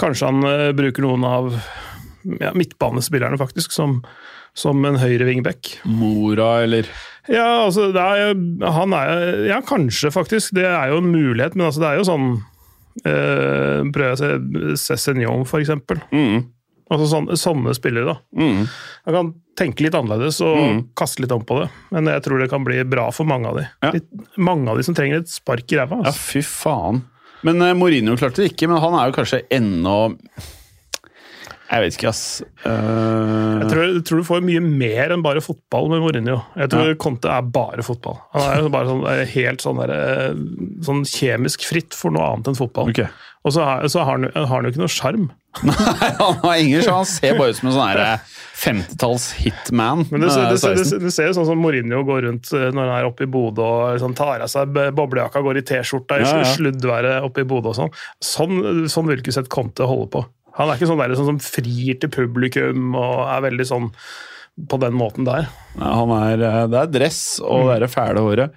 kanskje 0.00 0.30
han 0.30 0.46
eh, 0.46 0.66
bruker 0.76 1.04
noen 1.04 1.26
av 1.26 1.50
ja, 2.38 2.52
midtbanespillerne, 2.54 3.40
faktisk, 3.40 3.74
som, 3.74 3.98
som 4.54 4.84
en 4.86 5.00
høyre 5.00 5.26
wingback. 5.28 5.80
Mora, 5.88 6.60
eller 6.66 6.88
Ja, 7.30 7.66
altså, 7.66 7.90
er, 7.90 8.32
han 8.78 8.94
er 8.96 9.44
Ja, 9.50 9.60
kanskje, 9.66 10.12
faktisk. 10.14 10.54
Det 10.56 10.68
er 10.68 10.94
jo 10.94 11.02
en 11.02 11.10
mulighet, 11.10 11.58
men 11.58 11.68
altså, 11.68 11.82
det 11.82 11.90
er 11.90 12.00
jo 12.00 12.08
sånn 12.08 12.30
eh, 13.02 13.82
Prøver 13.90 14.08
jeg 14.08 14.16
å 14.16 14.78
se 14.78 14.94
Cécignon, 14.94 15.44
for 15.48 15.62
eksempel. 15.62 16.00
mm. 16.14 16.40
Altså 16.90 17.06
sånne, 17.06 17.36
sånne 17.38 17.74
spillere, 17.76 18.04
da. 18.16 18.16
Mm. 18.34 18.64
Han 19.06 19.14
kan 19.14 19.28
tenke 19.60 19.84
litt 19.84 19.94
annerledes 19.94 20.40
og 20.42 20.56
Mm. 20.58 20.80
kaste 20.98 21.20
litt 21.22 21.30
om 21.32 21.44
på 21.46 21.60
det, 21.62 21.68
men 21.92 22.04
jeg 22.10 22.22
tror 22.24 22.40
det 22.42 22.50
kan 22.50 22.64
bli 22.66 22.82
bra 22.84 23.10
for 23.14 23.24
mange 23.30 23.46
av 23.46 23.56
de. 23.60 23.66
Ja. 23.82 23.92
Litt, 23.94 24.08
mange 24.36 24.68
av 24.68 24.76
de 24.76 24.82
som 24.82 24.94
trenger 24.98 25.18
et 25.22 25.28
spark 25.30 25.70
i 25.70 25.76
ræva. 25.78 26.00
Ja, 26.02 26.10
Altså. 26.10 26.18
fy 26.32 26.42
faen. 26.42 27.02
Men 27.46 27.62
uh, 27.62 27.72
Mourinho 27.74 28.16
klarte 28.18 28.42
det 28.42 28.50
ikke, 28.52 28.66
men 28.68 28.80
han 28.82 28.92
er 28.98 29.06
jo 29.10 29.16
kanskje 29.16 29.44
ennå 29.50 30.16
Jeg 31.70 31.82
vet 31.84 31.94
ikke, 31.94 32.08
ass. 32.10 32.42
Uh... 32.66 33.60
Jeg 33.62 33.68
tror, 33.70 33.82
jeg 33.94 34.02
tror 34.08 34.18
du 34.18 34.26
får 34.26 34.40
mye 34.42 34.60
mer 34.64 35.12
enn 35.14 35.22
bare 35.22 35.38
fotball 35.44 35.86
med 35.92 36.00
Mourinho. 36.02 36.40
Jeg 36.58 36.68
tror 36.72 36.88
Ja. 36.90 36.94
Conte 36.98 37.30
er 37.30 37.42
bare 37.46 37.84
fotball. 37.86 38.18
Han 38.34 38.42
er 38.50 38.62
jo 38.64 38.72
bare 38.74 38.88
sånn, 38.90 39.04
er 39.06 39.24
helt 39.36 39.62
sånn, 39.62 39.78
der, 39.78 39.92
eh, 39.94 40.34
sånn 40.82 41.04
kjemisk 41.06 41.62
fritt 41.68 41.94
for 41.94 42.10
noe 42.10 42.26
annet 42.32 42.50
enn 42.50 42.58
fotball. 42.58 42.90
Okay. 42.90 43.06
Og 43.46 43.54
så, 43.54 43.62
er, 43.62 43.86
så 43.86 44.02
har, 44.02 44.18
han, 44.18 44.26
har 44.34 44.50
han 44.50 44.66
jo 44.66 44.72
ikke 44.74 44.82
noe 44.82 44.90
sjarm. 44.90 45.30
han 46.20 46.36
har 46.42 46.56
ingen 46.60 46.82
sjanse. 46.82 46.94
Han 46.94 47.06
ser 47.10 47.38
bare 47.38 47.50
ut 47.52 47.58
som 47.58 47.68
en 47.70 47.74
sånn 47.74 48.00
eh, 48.04 48.28
50-talls 48.60 49.24
hitman. 49.40 50.04
Men 50.12 50.22
du 50.24 50.28
ser- 50.30 50.44
eh, 50.46 50.52
det, 50.54 50.58
ser- 50.62 50.76
det, 50.78 50.84
16. 50.84 50.90
ser- 50.92 51.04
det 51.06 51.12
ser 51.16 51.28
jo 51.30 51.36
sånn 51.40 51.48
som 51.50 51.60
Mourinho 51.62 52.02
går 52.06 52.22
rundt 52.28 52.52
eh, 52.56 52.68
når 52.70 52.86
han 52.86 52.96
er 53.00 53.08
oppe 53.08 53.26
i 53.26 53.30
Bodø 53.34 53.66
og 53.66 54.00
sånn, 54.02 54.14
tar 54.18 54.44
av 54.44 54.50
seg 54.52 54.72
boblejakka, 54.96 55.42
går 55.44 55.60
i 55.60 55.64
T-skjorta 55.72 56.20
i 56.20 56.24
Ja, 56.26 56.34
ja. 56.44 56.50
sluddværet 56.54 57.26
oppe 57.26 57.42
i 57.44 57.48
Bodø 57.50 57.72
og 57.74 57.78
sånn. 57.80 57.92
Sånn, 58.22 58.60
sånn 58.92 59.10
vil 59.10 59.22
ikke 59.24 59.34
sett 59.36 59.50
Conte 59.52 59.88
holde 59.90 60.10
på. 60.14 60.24
Han 60.58 60.68
er 60.70 60.78
ikke 60.80 60.90
sånn, 60.90 60.98
der, 61.00 61.14
sånn 61.18 61.30
som 61.34 61.40
frir 61.42 61.98
til 62.02 62.10
publikum 62.12 62.94
og 62.98 63.22
er 63.30 63.44
veldig 63.48 63.66
sånn 63.68 63.90
på 64.68 64.76
den 64.82 64.92
måten 64.98 65.24
der. 65.24 65.46
Ja, 65.78 65.92
han 66.02 66.10
er, 66.18 66.42
det 66.68 66.80
er 66.82 66.88
dress 66.92 67.20
og 67.40 67.70
det 67.70 67.86
er 67.86 67.92
fæle 67.92 68.20
håret. 68.26 68.56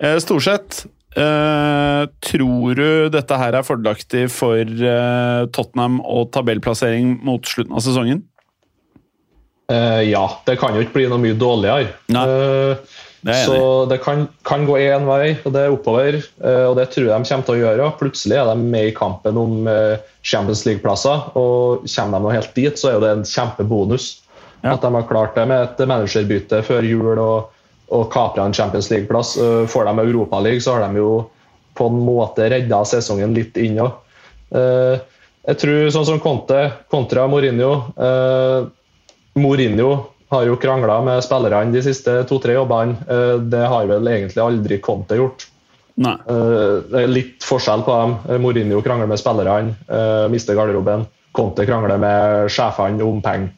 Eh, 0.00 0.16
Storsett, 0.22 0.84
eh, 1.18 2.02
tror 2.24 2.78
du 2.78 2.88
dette 3.12 3.38
her 3.38 3.58
er 3.58 3.66
fordelaktig 3.66 4.26
for 4.32 4.60
uh, 4.62 5.44
Tottenham 5.52 6.00
og 6.00 6.30
tabellplassering 6.34 7.18
mot 7.26 7.46
slutten 7.48 7.76
av 7.76 7.84
sesongen? 7.84 8.24
Uh, 9.72 10.02
ja, 10.04 10.24
det 10.48 10.58
kan 10.60 10.76
jo 10.76 10.84
ikke 10.84 10.98
bli 10.98 11.08
noe 11.10 11.22
mye 11.22 11.38
dårligere. 11.38 11.94
Det 13.22 13.36
så 13.46 13.84
det 13.86 14.00
kan, 14.02 14.24
kan 14.42 14.64
gå 14.66 14.80
én 14.82 15.04
vei, 15.06 15.36
og 15.46 15.52
det 15.54 15.60
er 15.62 15.70
oppover. 15.70 16.16
og 16.42 16.72
det 16.74 16.88
tror 16.90 17.04
jeg 17.06 17.12
de 17.14 17.28
kommer 17.28 17.46
til 17.46 17.54
å 17.54 17.60
gjøre. 17.60 17.90
Plutselig 18.00 18.40
er 18.40 18.48
de 18.48 18.64
med 18.72 18.88
i 18.88 18.94
kampen 18.96 19.38
om 19.38 19.68
Champions 20.26 20.64
League-plasser, 20.66 21.28
og 21.38 21.86
kommer 21.86 22.18
de 22.18 22.26
nå 22.26 22.32
helt 22.34 22.50
dit, 22.58 22.74
så 22.74 22.90
er 22.90 22.96
jo 22.96 23.04
det 23.04 23.12
en 23.14 23.22
kjempebonus. 23.22 24.08
Ja. 24.62 24.74
At 24.74 24.82
de 24.82 24.90
har 24.94 25.06
klart 25.06 25.38
det 25.38 25.46
med 25.50 25.62
et 25.64 25.86
managerbytte 25.86 26.64
før 26.66 26.86
jul 26.86 27.14
og, 27.14 27.54
og 27.92 28.10
kaprer 28.12 28.44
en 28.44 28.56
Champions 28.56 28.90
League-plass. 28.90 29.36
Eh, 29.36 29.62
får 29.70 29.88
de 29.88 30.06
Europaliga, 30.06 30.60
så 30.60 30.76
har 30.76 30.86
de 30.88 31.02
jo 31.02 31.12
på 31.76 31.88
en 31.88 32.02
måte 32.04 32.48
redda 32.52 32.82
sesongen 32.88 33.34
litt 33.36 33.56
inn 33.56 33.80
òg. 33.80 33.98
jeg 34.52 35.56
tror 35.58 35.90
sånn 35.90 36.04
som 36.04 36.18
Conte 36.20 36.58
kontra 36.92 37.24
Mourinho 37.26 37.70
eh, 37.96 38.66
Mourinho 39.40 40.12
har 40.32 40.44
jo 40.44 40.56
krangla 40.56 40.98
med 41.04 41.24
spillerne 41.24 41.72
de 41.72 41.82
siste 41.84 42.12
to-tre 42.28 42.56
jobbene. 42.56 42.96
Eh, 43.08 43.38
Det 43.52 43.64
har 43.68 43.86
vel 43.86 44.08
egentlig 44.08 44.42
aldri 44.42 44.78
Conte 44.80 45.16
gjort. 45.16 45.46
Nei. 45.94 46.12
Eh, 46.12 46.82
Det 46.90 47.02
er 47.02 47.08
litt 47.08 47.44
forskjell 47.44 47.84
på 47.84 47.96
dem. 48.00 48.16
Eh, 48.28 48.38
Mourinho 48.38 48.80
krangler 48.82 49.06
med 49.06 49.18
spillerne, 49.20 49.74
eh, 49.88 50.28
mister 50.28 50.54
garderoben. 50.54 51.06
Conte 51.32 51.66
krangler 51.66 51.98
med 51.98 52.50
sjefene 52.50 53.02
om 53.02 53.20
penger. 53.22 53.52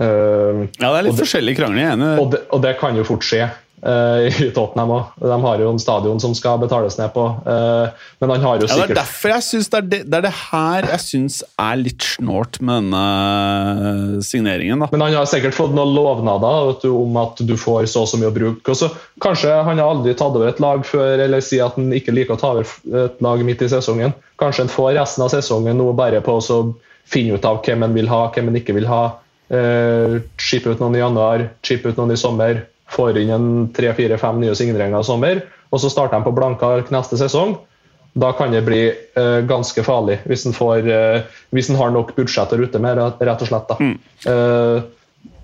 Uh, 0.00 0.64
ja, 0.80 0.88
det 0.88 0.94
er 0.94 1.08
litt 1.10 1.20
forskjellig 1.20 1.58
krangling. 1.58 2.06
Og 2.20 2.30
det, 2.32 2.46
og 2.54 2.62
det 2.64 2.78
kan 2.80 2.96
jo 2.96 3.04
fort 3.04 3.26
skje 3.26 3.44
uh, 3.84 4.26
i 4.28 4.48
Tottenham 4.54 4.92
òg. 4.94 5.10
De 5.20 5.36
har 5.42 5.62
jo 5.62 5.72
en 5.74 5.80
stadion 5.82 6.20
som 6.22 6.34
skal 6.36 6.60
betales 6.62 6.96
ned 7.00 7.12
på. 7.14 7.26
Uh, 7.44 7.92
men 8.22 8.34
han 8.34 8.46
har 8.46 8.60
jo 8.62 8.68
sikkert 8.68 8.80
ja, 8.80 8.86
Det 8.88 8.96
er 8.96 9.00
derfor 9.02 9.34
jeg 9.34 9.46
syns 9.46 9.70
det, 9.72 9.82
det, 9.92 10.00
det 10.08 10.18
er 10.20 10.26
det 10.26 10.34
her 10.38 10.88
jeg 10.94 11.04
syns 11.04 11.38
er 11.52 11.80
litt 11.80 12.08
snålt 12.14 12.60
med 12.64 12.88
denne 12.88 14.24
signeringen. 14.26 14.84
da. 14.84 14.90
Men 14.94 15.06
han 15.06 15.18
har 15.20 15.30
sikkert 15.30 15.56
fått 15.56 15.76
noen 15.76 15.94
lovnader 15.96 16.74
du, 16.82 16.90
om 16.96 17.20
at 17.20 17.40
du 17.44 17.56
får 17.60 17.90
så 17.92 18.04
og 18.04 18.10
så 18.10 18.20
mye 18.20 18.32
å 18.32 18.36
bruke. 18.36 18.72
Også, 18.72 18.90
kanskje 19.22 19.52
han 19.52 19.80
har 19.80 19.92
aldri 19.92 20.16
tatt 20.16 20.36
over 20.36 20.48
et 20.48 20.62
lag 20.62 20.84
før, 20.86 21.20
eller 21.20 21.44
sier 21.44 21.68
at 21.68 21.76
han 21.76 21.92
ikke 21.96 22.16
liker 22.16 22.36
å 22.36 22.40
ta 22.40 22.54
over 22.56 23.04
et 23.04 23.24
lag 23.24 23.42
midt 23.44 23.64
i 23.66 23.72
sesongen. 23.72 24.16
Kanskje 24.40 24.64
han 24.64 24.72
får 24.72 24.94
resten 24.96 25.26
av 25.26 25.34
sesongen 25.34 25.76
nå 25.76 25.90
bare 25.98 26.22
på 26.24 26.38
å 26.40 26.62
finne 27.10 27.36
ut 27.36 27.44
av 27.44 27.60
hvem 27.66 27.84
han 27.84 27.96
vil 27.96 28.08
ha, 28.08 28.28
hvem 28.32 28.48
han 28.48 28.60
ikke 28.60 28.76
vil 28.78 28.88
ha. 28.88 29.02
Uh, 29.50 30.20
Skippe 30.38 30.70
ut 30.70 30.82
noen 30.82 30.94
i 30.94 31.02
januar, 31.02 31.48
chip 31.66 31.86
ut 31.86 31.98
noen 31.98 32.14
i 32.14 32.18
sommer. 32.20 32.62
Får 32.90 33.18
inn 33.18 33.32
en 33.34 33.48
tre-fire-fem 33.74 34.38
nye 34.42 34.54
signeringer 34.58 35.02
i 35.02 35.06
sommer. 35.06 35.42
Og 35.70 35.82
så 35.82 35.90
starter 35.90 36.18
de 36.18 36.26
på 36.26 36.34
blanke 36.34 36.66
ark 36.66 36.92
neste 36.94 37.18
sesong. 37.18 37.56
Da 38.18 38.32
kan 38.34 38.54
det 38.54 38.64
bli 38.66 38.84
uh, 38.90 39.40
ganske 39.46 39.82
farlig, 39.86 40.20
hvis 40.26 40.46
en, 40.46 40.54
får, 40.54 40.86
uh, 40.86 41.42
hvis 41.54 41.70
en 41.70 41.78
har 41.78 41.92
nok 41.94 42.14
budsjett 42.16 42.54
å 42.54 42.58
rute 42.58 42.82
med, 42.82 42.98
rett 42.98 43.44
og 43.44 43.50
slett. 43.50 43.76
Mm. 43.78 43.94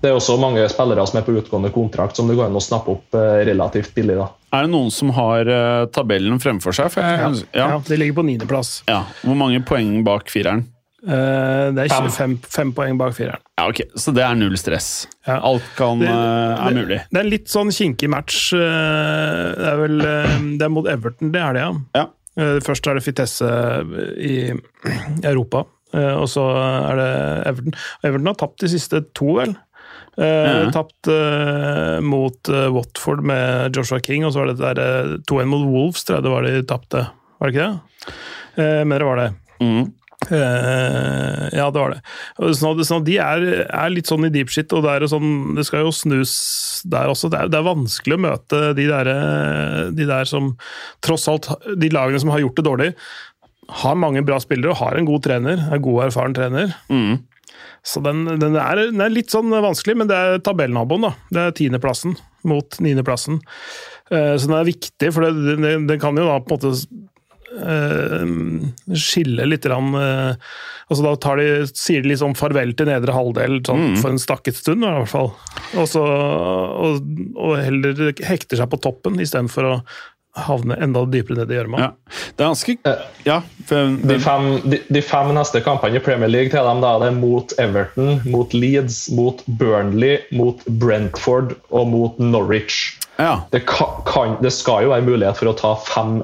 det 0.01 0.09
er 0.09 0.15
også 0.15 0.35
mange 0.41 0.65
spillere 0.69 1.05
som 1.07 1.19
er 1.19 1.23
på 1.25 1.35
utgående 1.39 1.71
kontrakt, 1.73 2.19
som 2.19 2.27
det 2.27 2.35
går 2.37 2.49
an 2.49 2.59
å 2.59 2.63
snappe 2.63 2.91
opp 2.91 3.17
relativt 3.47 3.95
billig. 3.95 4.17
da. 4.19 4.27
Er 4.55 4.67
det 4.67 4.73
noen 4.75 4.91
som 4.93 5.11
har 5.15 5.47
tabellen 5.95 6.43
fremfor 6.43 6.75
seg? 6.75 6.95
Jeg, 6.99 7.19
ja. 7.23 7.31
Ja. 7.55 7.69
ja, 7.75 7.81
det 7.87 7.99
ligger 7.99 8.19
på 8.19 8.27
niendeplass. 8.27 8.81
Ja. 8.87 9.05
Hvor 9.23 9.39
mange 9.39 9.63
poeng 9.67 10.03
bak 10.07 10.31
fireren? 10.31 10.67
Uh, 11.07 11.71
det 11.71 11.85
er 11.85 11.93
25 11.93 12.33
fem 12.51 12.71
poeng 12.75 12.97
bak 12.99 13.13
fireren. 13.15 13.39
Ja, 13.55 13.69
ok, 13.69 13.79
Så 13.95 14.11
det 14.15 14.25
er 14.25 14.35
null 14.35 14.57
stress. 14.59 15.07
Ja. 15.27 15.37
Alt 15.47 15.65
kan, 15.77 16.01
det, 16.03 16.11
uh, 16.11 16.67
er 16.67 16.75
mulig. 16.75 16.97
Det, 16.99 17.13
det 17.15 17.21
er 17.21 17.29
litt 17.29 17.51
sånn 17.51 17.71
kinkig 17.71 18.09
match. 18.11 18.49
Uh, 18.51 19.53
det 19.55 19.69
er 19.71 19.79
vel 19.79 19.95
Det 20.59 20.67
er 20.67 20.73
mot 20.73 20.89
Everton, 20.91 21.31
det 21.31 21.43
er 21.43 21.55
det, 21.55 21.63
ja. 21.63 21.71
ja. 22.01 22.49
først 22.65 22.89
er 22.89 22.99
det 22.99 23.05
Fitesse 23.05 23.51
i 24.19 24.35
Europa, 25.23 25.63
og 25.95 26.27
så 26.29 26.43
er 26.59 26.99
det 26.99 27.11
Everton. 27.53 27.77
Everton 28.03 28.31
har 28.33 28.37
tapt 28.41 28.65
de 28.65 28.71
siste 28.75 29.01
to, 29.15 29.37
vel? 29.39 29.55
Ja. 30.17 30.65
Tapt 30.73 31.07
mot 32.03 32.49
Watford 32.73 33.21
med 33.29 33.77
Joshua 33.77 34.01
King, 34.03 34.25
og 34.25 34.33
så 34.33 34.43
var 34.43 34.51
det 34.51 34.57
der 34.59 35.13
2-1 35.29 35.51
mot 35.53 35.63
Wolves, 35.69 36.03
tror 36.03 36.17
jeg 36.17 36.25
det 36.25 36.33
var 36.33 36.47
de 36.47 36.65
tapte. 36.67 37.05
Var 37.37 37.47
det 37.47 37.55
ikke 37.55 37.69
det? 37.69 38.17
men 38.89 38.95
det 38.97 39.05
var 39.05 39.21
det. 39.21 39.29
Mm. 39.61 39.85
Uh, 40.27 41.47
ja, 41.55 41.67
det 41.71 41.79
var 41.79 41.93
det. 41.95 42.01
Så, 42.57 42.73
så 42.87 42.99
de 43.05 43.15
er, 43.23 43.45
er, 43.65 43.93
litt 43.93 44.09
sånn 44.09 44.27
i 44.27 44.31
deep 44.33 44.51
shit, 44.53 44.73
og 44.75 44.83
det, 44.85 44.95
er 44.95 45.07
sånn, 45.11 45.55
det 45.57 45.63
skal 45.67 45.85
jo 45.85 45.93
snus 45.95 46.33
der 46.87 47.11
også. 47.11 47.31
Det 47.31 47.39
er, 47.39 47.53
det 47.53 47.59
er 47.59 47.69
vanskelig 47.69 48.17
å 48.17 48.23
møte 48.27 48.61
de 48.77 48.89
der, 48.89 49.11
de 49.95 50.09
der, 50.09 50.27
som 50.29 50.53
tross 51.05 51.27
alt 51.31 51.49
De 51.79 51.89
lagene 51.93 52.19
som 52.21 52.33
har 52.33 52.43
gjort 52.43 52.59
det 52.59 52.67
dårlig, 52.67 52.91
har 53.83 53.99
mange 53.99 54.23
bra 54.27 54.39
spillere 54.39 54.71
og 54.71 54.81
har 54.81 54.99
en 54.99 55.07
god 55.07 55.25
trener. 55.27 55.65
Er 55.71 55.83
god, 55.83 56.05
erfaren 56.07 56.35
trener. 56.37 56.71
Mm. 56.91 57.17
Så 57.87 58.01
den, 58.03 58.25
den, 58.27 58.55
er, 58.59 58.81
den, 58.91 59.03
er, 59.03 59.13
litt 59.13 59.31
sånn 59.31 59.51
vanskelig, 59.51 59.95
men 60.01 60.09
det 60.09 60.17
er 60.17 60.41
tabellnaboen, 60.43 61.07
da. 61.07 61.13
Det 61.31 61.43
er 61.43 61.57
tiendeplassen 61.57 62.17
mot 62.47 62.79
niendeplassen. 62.83 63.41
Uh, 64.11 64.35
så 64.35 64.47
den 64.47 64.57
er 64.59 64.67
viktig, 64.67 65.11
for 65.15 65.27
den 65.27 66.01
kan 66.01 66.19
jo 66.19 66.27
da 66.27 66.39
på 66.43 66.55
en 66.55 66.57
måte 66.57 66.73
skille 68.97 69.45
litt 69.47 69.65
rann, 69.71 69.93
uh, 69.95 70.35
altså 70.91 71.13
Da 71.15 71.35
de, 71.39 71.47
sier 71.71 72.03
de 72.03 72.11
liksom 72.11 72.35
farvel 72.37 72.73
til 72.77 72.89
nedre 72.91 73.15
halvdel 73.15 73.61
sånn, 73.65 73.93
mm. 73.93 73.97
for 74.01 74.13
en 74.13 74.21
stakket 74.21 74.59
stund, 74.59 74.83
i 74.83 74.91
hvert 74.99 75.11
fall. 75.11 75.31
Og, 75.77 75.87
så, 75.89 76.03
og, 76.03 77.09
og 77.39 77.57
heller 77.61 78.13
hekter 78.27 78.59
seg 78.59 78.69
på 78.71 78.81
toppen 78.83 79.19
istedenfor 79.23 79.71
å 79.71 79.75
havne 80.37 80.77
enda 80.83 81.01
dypere 81.09 81.39
ned 81.39 81.51
i 81.51 81.57
gjørma. 81.57 81.79
Ja. 81.81 81.89
Det 82.37 82.43
er 82.43 82.51
ganske 82.51 82.75
ja, 83.25 83.39
for, 83.65 83.95
de, 84.11 84.19
fem, 84.21 84.47
de, 84.69 84.79
de, 84.93 85.01
fem, 85.01 85.31
neste 85.33 85.63
kampene 85.65 85.97
i 85.97 86.03
Premier 86.03 86.31
League 86.31 86.53
til 86.53 86.67
dem 86.67 86.83
da, 86.83 86.93
det 87.01 87.11
er 87.11 87.17
mot 87.17 87.57
Everton, 87.61 88.19
mot 88.29 88.53
Leeds, 88.53 89.07
mot 89.17 89.41
Burnley, 89.59 90.19
mot 90.37 90.61
Brentford 90.67 91.55
og 91.71 91.91
mot 91.93 92.21
Norwich. 92.21 92.97
Ja. 93.17 93.47
Det, 93.51 93.63
kan, 93.65 94.37
det, 94.43 94.53
skal 94.53 94.85
jo 94.85 94.93
være 94.93 95.07
mulighet 95.07 95.39
for 95.39 95.49
å 95.49 95.57
ta 95.57 95.73
fem 95.87 96.19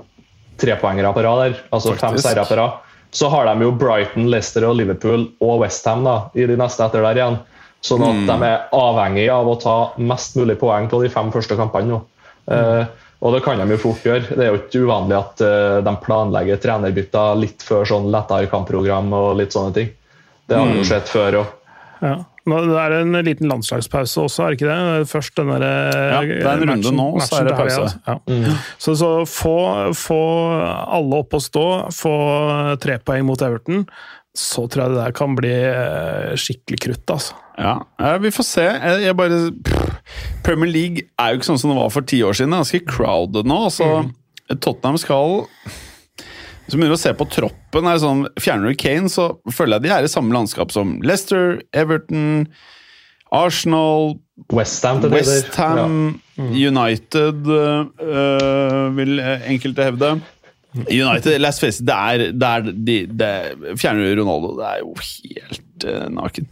trepoengere 0.60 1.13
på 1.16 1.24
rad 1.26 1.42
der. 1.44 1.56
Altså 1.70 1.94
Faktisk. 1.94 2.06
fem 2.06 2.18
seire 2.22 2.46
på 2.48 2.58
rad. 2.60 2.82
Så 3.13 3.30
har 3.30 3.46
de 3.46 3.68
jo 3.68 3.72
Brighton, 3.78 4.30
Leicester 4.32 4.66
og 4.66 4.78
Liverpool 4.80 5.28
og 5.44 5.60
Westham 5.62 6.08
i 6.34 6.48
de 6.50 6.58
neste 6.58 6.86
etter 6.86 7.06
der 7.06 7.20
igjen. 7.20 7.38
Sånn 7.84 8.04
at 8.06 8.16
mm. 8.16 8.28
de 8.30 8.48
er 8.48 8.68
avhengig 8.74 9.28
av 9.30 9.50
å 9.52 9.58
ta 9.60 9.78
mest 10.00 10.38
mulig 10.39 10.56
poeng 10.62 10.88
på 10.89 11.02
de 11.04 11.12
fem 11.13 11.30
første 11.34 11.58
kampene 11.60 11.92
nå. 11.92 12.00
Mm. 12.48 12.54
Uh, 12.56 13.04
og 13.24 13.36
det 13.36 13.42
kan 13.46 13.60
de 13.60 13.76
jo 13.76 13.80
fort 13.80 14.06
gjøre. 14.08 14.36
Det 14.36 14.46
er 14.46 14.50
jo 14.50 14.60
ikke 14.62 14.84
uvanlig 14.88 15.18
at 15.20 15.44
uh, 15.44 15.78
de 15.86 15.94
planlegger 16.04 16.62
trenerbytter 16.63 17.38
litt 17.39 17.63
før 17.63 17.86
sånn 17.88 18.10
lettere 18.12 18.50
kampprogram 18.52 19.12
og 19.16 19.36
litt 19.39 19.56
sånne 19.56 19.76
ting. 19.76 19.92
Det 20.48 20.58
har 20.58 20.72
vi 20.72 20.80
jo 20.80 20.84
mm. 20.84 20.89
sett 20.89 21.12
før 21.12 21.39
òg. 21.44 21.54
Ja. 22.04 22.16
Det 22.43 22.79
er 22.79 22.95
en 22.97 23.15
liten 23.23 23.47
landslagspause 23.47 24.25
også, 24.25 24.43
er 24.43 24.51
det 24.51 24.58
ikke 24.60 24.71
det? 24.71 25.06
Først 25.08 25.38
denne 25.39 25.60
Ja, 25.63 26.17
det 26.27 26.41
er 26.41 26.63
en 26.65 26.73
runde 26.73 26.91
nå, 26.97 27.06
så 27.23 27.39
er 27.39 27.47
det 27.47 27.53
pause. 27.56 27.86
Ja. 28.08 28.17
Mm. 28.27 28.58
Så, 28.84 28.95
så 28.99 29.12
få, 29.29 29.56
få, 29.95 30.19
alle 30.97 31.21
opp 31.23 31.38
og 31.38 31.45
stå, 31.45 31.67
få 31.95 32.17
tre 32.84 32.99
poeng 32.99 33.23
mot 33.29 33.45
Everton. 33.47 33.86
Så 34.36 34.65
tror 34.67 34.84
jeg 34.84 34.95
det 34.95 34.99
der 34.99 35.15
kan 35.15 35.38
bli 35.38 35.53
eh, 35.53 36.34
skikkelig 36.41 36.79
krutt, 36.88 37.15
altså. 37.15 37.39
Ja, 37.53 37.77
vi 38.17 38.32
får 38.34 38.47
se. 38.47 38.65
Jeg 39.03 39.13
bare 39.15 39.51
Premier 40.43 40.71
League 40.71 41.06
er 41.21 41.32
jo 41.32 41.39
ikke 41.39 41.51
sånn 41.51 41.62
som 41.62 41.69
det 41.69 41.77
var 41.77 41.91
for 41.93 42.06
ti 42.10 42.23
år 42.25 42.36
siden. 42.36 42.51
Det 42.51 42.58
er 42.58 42.65
ganske 42.65 42.86
crowded 42.89 43.49
nå. 43.49 43.60
Altså, 43.69 43.89
mm. 44.03 44.58
Tottenham 44.58 44.97
skal 44.99 45.45
hvis 46.63 46.73
du 46.73 46.80
begynner 46.80 46.95
å 46.95 47.02
se 47.02 47.12
på 47.19 47.28
troppen, 47.32 47.88
her, 47.89 47.99
sånn, 47.99 48.26
fjerner 48.39 48.71
du 48.71 48.80
Kane, 48.80 49.12
så 49.12 49.34
føler 49.52 49.78
jeg 49.78 49.88
de 49.88 49.95
er 49.97 50.08
i 50.08 50.12
samme 50.12 50.36
landskap 50.36 50.71
som 50.71 50.95
Leicester, 51.04 51.58
Everton, 51.76 52.45
Arsenal 53.34 54.15
Westham, 54.54 55.02
West 55.12 55.58
ja. 55.58 55.84
Mm. 55.86 56.54
United, 56.54 57.49
øh, 57.49 58.95
vil 58.97 59.19
enkelte 59.21 59.89
hevde. 59.89 60.15
United, 60.73 61.38
let's 61.41 61.60
face 61.62 61.82
it, 61.82 61.86
det 61.86 61.93
er, 61.93 62.23
det 62.34 62.47
er 62.49 62.63
de, 62.73 62.95
det, 63.06 63.30
Fjerner 63.78 64.10
du 64.10 64.21
Ronaldo, 64.23 64.56
det 64.58 64.69
er 64.71 64.80
jo 64.82 64.93
helt 64.97 65.86
uh, 65.86 66.08
naken. 66.10 66.47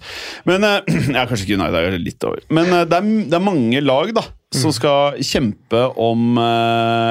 Men 0.46 0.68
uh, 0.68 0.76
ja, 1.16 1.24
Kanskje 1.26 1.48
ikke 1.48 1.58
United 1.58 1.78
jeg 1.80 1.94
er 1.96 2.04
litt 2.04 2.28
over. 2.30 2.44
Men 2.54 2.70
uh, 2.70 2.84
det, 2.86 3.00
er, 3.00 3.08
det, 3.24 3.40
er, 3.40 3.46
mange 3.48 3.82
lag 3.82 4.14
da, 4.14 4.26
som 4.54 4.70
mm. 4.70 4.76
skal 4.78 5.24
kjempe 5.26 5.88
om 5.98 6.38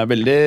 veldig 0.07 0.39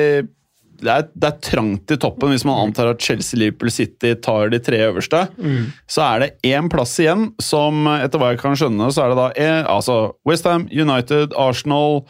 det 0.81 0.91
er, 0.91 1.07
det 1.13 1.29
er, 1.29 1.37
trangt 1.45 1.93
i 1.93 1.97
toppen 2.01 2.31
hvis 2.33 2.45
man 2.47 2.67
antar 2.67 2.91
at 2.91 3.03
Chelsea, 3.03 3.39
Liverpool, 3.39 3.71
City 3.73 4.15
tar 4.23 4.51
de 4.53 4.59
tre 4.63 4.81
øverste. 4.87 5.25
Mm. 5.37 5.71
Så 5.89 6.03
er 6.05 6.23
det 6.23 6.31
én 6.47 6.71
plass 6.71 6.97
igjen 7.01 7.29
som, 7.43 7.85
etter 7.97 8.21
hva 8.21 8.33
jeg 8.33 8.41
kan 8.43 8.57
skjønne, 8.57 8.89
så 8.93 9.05
er 9.05 9.13
det 9.13 9.21
da 9.21 9.29
er, 9.35 9.61
altså 9.71 9.99
Westham, 10.27 10.67
United, 10.71 11.35
Arsenal, 11.39 12.03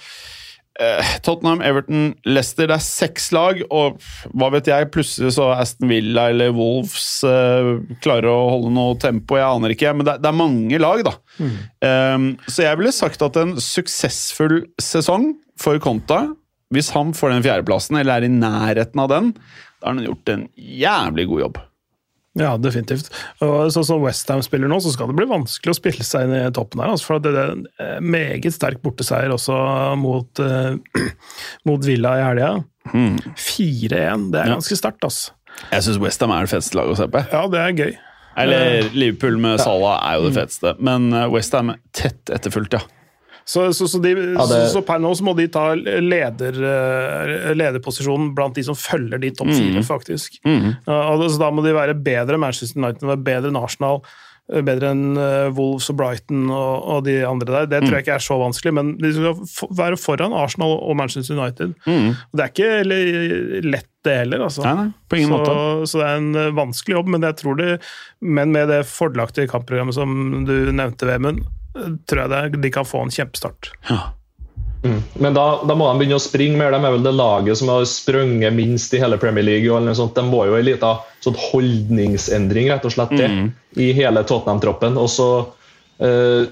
eh, 0.82 1.12
Tottenham, 1.26 1.62
Everton, 1.66 2.14
Leicester. 2.28 2.70
Det 2.70 2.78
er 2.78 2.86
seks 2.86 3.30
lag, 3.36 3.62
og 3.70 4.00
hva 4.34 4.52
vet 4.56 4.70
jeg, 4.72 4.90
plutselig 4.94 5.36
så 5.38 5.52
Aston 5.56 5.92
Villa 5.92 6.30
eller 6.34 6.56
Wolves 6.56 7.10
eh, 7.28 7.72
klarer 8.06 8.32
å 8.32 8.50
holde 8.56 8.74
noe 8.76 8.98
tempo. 9.02 9.40
Jeg 9.40 9.48
aner 9.50 9.76
ikke, 9.76 9.94
men 9.98 10.08
det, 10.08 10.20
det 10.24 10.32
er 10.32 10.40
mange 10.42 10.82
lag, 10.82 11.06
da. 11.08 11.18
Mm. 11.40 11.56
Um, 11.86 12.32
så 12.50 12.68
jeg 12.68 12.82
ville 12.82 12.96
sagt 12.96 13.24
at 13.26 13.38
en 13.42 13.58
suksessfull 13.62 14.64
sesong 14.82 15.34
for 15.62 15.80
Conta 15.84 16.26
hvis 16.74 16.92
han 16.96 17.14
får 17.16 17.36
den 17.36 17.46
fjerdeplassen, 17.46 18.00
eller 18.00 18.20
er 18.20 18.28
i 18.28 18.34
nærheten 18.34 19.02
av 19.02 19.12
den, 19.12 19.32
da 19.80 19.90
har 19.90 19.96
han 19.96 20.06
gjort 20.08 20.34
en 20.34 20.46
jævlig 20.56 21.28
god 21.30 21.44
jobb. 21.44 21.64
Ja, 22.36 22.56
definitivt. 22.60 23.08
Og 23.46 23.70
Sånn 23.72 23.86
som 23.88 24.02
Westham 24.04 24.42
spiller 24.44 24.68
nå, 24.68 24.82
så 24.84 24.92
skal 24.92 25.08
det 25.08 25.16
bli 25.16 25.28
vanskelig 25.30 25.72
å 25.72 25.78
spille 25.78 26.04
seg 26.04 26.28
inn 26.28 26.36
i 26.36 26.42
toppen 26.56 26.82
her. 26.84 26.92
Altså, 26.92 27.08
for 27.08 27.24
det 27.24 27.32
er 27.32 27.54
en 27.54 28.10
meget 28.12 28.52
sterk 28.52 28.82
borteseier 28.84 29.32
også 29.32 29.56
mot, 30.02 30.44
uh, 30.44 30.76
mot 31.70 31.88
Villa 31.88 32.18
i 32.20 32.26
helga. 32.26 32.50
Mm. 32.92 33.16
4-1, 33.40 34.28
det 34.34 34.42
er 34.42 34.52
ja. 34.52 34.58
ganske 34.58 34.80
sterkt, 34.82 35.08
altså. 35.08 35.32
Jeg 35.72 35.86
syns 35.86 36.02
Westham 36.04 36.34
er 36.36 36.44
det 36.44 36.52
feteste 36.52 36.76
laget 36.76 36.98
å 36.98 37.00
se 37.00 37.08
på. 37.14 37.24
Ja, 37.32 37.46
det 37.48 37.62
er 37.62 37.80
gøy. 37.80 37.96
Eller 38.36 38.90
Liverpool 38.92 39.38
med 39.40 39.62
Salah 39.64 40.02
er 40.10 40.20
jo 40.20 40.26
det 40.28 40.34
mm. 40.34 40.40
feteste, 40.42 40.76
men 40.84 41.08
eh, 41.16 41.30
Westham 41.32 41.72
tett 41.96 42.34
etterfulgt, 42.36 42.76
ja. 42.76 42.84
Så, 43.48 43.74
så, 43.78 43.88
så, 43.88 44.00
de, 44.02 44.10
ja, 44.10 44.46
det... 44.50 44.60
så, 44.74 44.82
per 44.82 45.02
nå 45.02 45.12
så 45.14 45.26
må 45.28 45.36
de 45.38 45.46
ta 45.54 45.68
leder, 45.78 46.56
eh, 46.66 47.52
lederposisjonen 47.54 48.32
blant 48.38 48.58
de 48.58 48.64
som 48.66 48.78
følger 48.78 49.22
de 49.22 49.30
topp 49.38 49.52
fire, 49.54 49.82
mm. 49.84 49.86
faktisk. 49.86 50.40
Mm. 50.48 50.72
Og, 50.90 51.26
så 51.30 51.42
da 51.44 51.52
må 51.54 51.62
de 51.66 51.76
være 51.78 51.94
bedre 51.94 52.40
Manchester 52.42 52.82
United, 52.82 53.06
være 53.06 53.22
bedre 53.28 53.52
enn 53.54 53.60
Arsenal, 53.60 54.02
eh, 54.50 54.64
bedre 54.66 54.96
enn 54.96 55.20
uh, 55.20 55.54
Wolves 55.54 55.92
og 55.94 56.00
Brighton 56.02 56.48
og, 56.50 56.74
og, 56.80 57.04
de 57.06 57.20
andre 57.28 57.52
der. 57.52 57.70
Det 57.70 57.84
tror 57.84 58.00
jeg 58.00 58.02
mm. 58.02 58.06
ikke 58.08 58.18
er 58.18 58.26
så 58.26 58.40
vanskelig, 58.42 58.74
men 58.80 58.96
de 58.98 59.14
skal 59.14 59.76
være 59.78 60.02
foran 60.02 60.34
Arsenal 60.34 60.80
og 60.80 60.98
Manchester 60.98 61.38
United. 61.38 61.78
Mm. 61.86 62.16
Det 62.34 62.48
er 62.48 62.56
ikke 62.56 63.68
lett 63.70 63.92
det 64.06 64.16
heller. 64.22 64.46
Altså. 64.48 64.64
Nei, 64.66 64.74
nei, 64.80 64.88
på 65.10 65.20
ingen 65.20 65.34
så, 65.34 65.42
måte. 65.42 65.90
så 65.90 66.02
det 66.02 66.08
er 66.08 66.22
en 66.22 66.40
eh, 66.40 66.56
vanskelig 66.56 66.98
jobb, 66.98 67.12
men 67.16 67.28
jeg 67.28 67.38
tror 67.42 67.60
det 67.60 67.70
Men 68.22 68.54
med 68.56 68.70
det 68.72 68.82
fordelaktige 68.90 69.50
kampprogrammet 69.52 69.98
som 69.98 70.46
du 70.48 70.56
nevnte, 70.72 71.10
Vemund, 71.10 71.44
eh, 71.46 71.65
tror 72.08 72.22
jeg 72.26 72.32
det, 72.32 72.62
de 72.64 72.72
kan 72.72 72.88
få 72.88 73.02
en 73.06 73.14
kjempestart. 73.14 73.72
Ja. 73.90 74.00
Mm. 74.86 75.00
Men 75.18 75.34
da, 75.34 75.44
da 75.66 75.74
må 75.74 75.88
de 75.90 75.98
begynne 76.04 76.20
å 76.20 76.22
springe 76.22 76.60
mer. 76.60 76.76
De 76.76 76.78
er 76.78 76.94
vel 76.94 77.06
det 77.06 77.16
laget 77.18 77.58
som 77.58 77.72
har 77.74 77.88
sprunget 77.90 78.54
minst 78.54 78.94
i 78.94 79.00
hele 79.02 79.18
Premier 79.18 79.46
League. 79.48 79.72
og 79.74 79.82
noe 79.82 79.96
sånt. 79.98 80.14
De 80.14 80.22
må 80.28 80.44
jo 80.46 80.58
en 80.60 80.68
liten 80.68 81.00
sånn 81.26 81.40
holdningsendring 81.48 82.70
rett 82.70 82.86
og 82.86 82.94
slett 82.94 83.16
til 83.18 83.26
Mm. 83.32 83.48
i 83.82 83.92
hele 83.98 84.24
Tottenham-troppen. 84.24 84.98
Og 85.02 85.10
så 85.10 85.30
eh, 86.00 86.46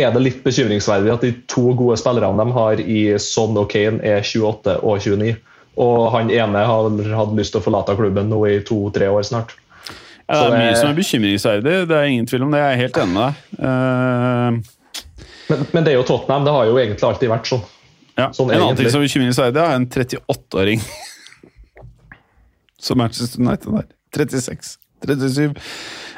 er 0.00 0.12
det 0.14 0.22
litt 0.24 0.42
bekymringsverdig 0.44 1.12
at 1.12 1.20
de 1.26 1.34
to 1.50 1.74
gode 1.76 1.98
spillerne 2.00 2.40
de 2.40 2.52
har 2.56 2.80
i 2.80 3.18
Son 3.18 3.56
og 3.60 3.68
Kane, 3.68 4.00
er 4.02 4.22
28 4.24 4.78
og 4.82 5.00
29. 5.04 5.36
Og 5.80 6.10
han 6.12 6.30
ene 6.30 6.64
har 6.66 6.88
hatt 7.16 7.36
lyst 7.36 7.52
til 7.52 7.60
å 7.60 7.64
forlate 7.64 7.96
klubben 7.96 8.30
nå 8.32 8.40
i 8.48 8.60
to-tre 8.64 9.08
år 9.12 9.22
snart. 9.26 9.52
Ja, 10.30 10.44
det 10.46 10.54
er 10.54 10.60
mye 10.62 10.76
som 10.78 10.88
er 10.92 10.96
bekymringsverdig, 11.00 11.72
det 11.90 11.96
er 11.98 12.08
ingen 12.12 12.26
tvil 12.30 12.44
om 12.46 12.52
det. 12.54 12.60
Jeg 12.62 12.76
er 12.76 12.80
helt 12.84 12.98
enig 13.02 13.14
med 13.16 13.22
deg. 13.26 13.34
Eh, 13.66 14.50
Men, 15.50 15.64
men 15.74 15.86
det 15.86 15.90
er 15.92 15.96
jo 15.98 16.04
Tottenham. 16.06 16.44
Det 16.46 16.52
har 16.54 16.68
jo 16.70 16.76
egentlig 16.78 17.06
alltid 17.08 17.32
vært 17.32 17.48
sånn. 17.50 17.64
ja. 18.20 18.28
Sånn 18.36 18.52
en 18.54 18.60
annen 18.62 18.78
ting 18.78 18.86
som 18.92 19.00
er 19.02 19.08
bekymringsverdig, 19.08 19.64
er 19.64 19.74
en 19.80 19.88
38-åring. 19.90 20.84
Som 22.80 23.00
Manchester 23.02 23.42
United 23.42 23.74
der. 23.74 23.88
36. 24.16 24.76
37. 25.04 25.58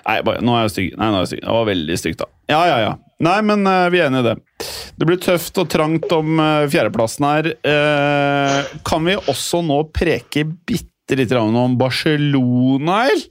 Nei, 0.03 0.19
bare, 0.27 0.43
nå 0.45 0.55
er 0.59 0.67
jeg 0.67 0.75
stygg. 0.75 0.93
Nei, 0.99 1.09
nå 1.09 1.17
er 1.19 1.25
jeg 1.25 1.31
stygg. 1.33 1.43
Det 1.47 1.57
var 1.57 1.67
veldig 1.71 1.97
stygt, 2.01 2.21
da. 2.23 2.29
Ja, 2.53 2.61
ja, 2.69 2.79
ja. 2.83 2.93
Nei, 3.23 3.37
men 3.47 3.65
uh, 3.69 3.87
vi 3.95 4.01
er 4.03 4.09
enige 4.11 4.25
i 4.25 4.29
det. 4.29 4.69
Det 4.99 5.09
blir 5.09 5.21
tøft 5.23 5.59
og 5.63 5.69
trangt 5.73 6.13
om 6.15 6.41
uh, 6.43 6.67
fjerdeplassen 6.71 7.27
her. 7.29 7.51
Uh, 7.65 8.73
kan 8.87 9.07
vi 9.07 9.15
også 9.31 9.63
nå 9.65 9.79
preke 9.95 10.45
bitte 10.69 11.17
lite 11.19 11.33
grann 11.37 11.55
om 11.59 11.79
Barcelona, 11.81 13.05
eller? 13.13 13.29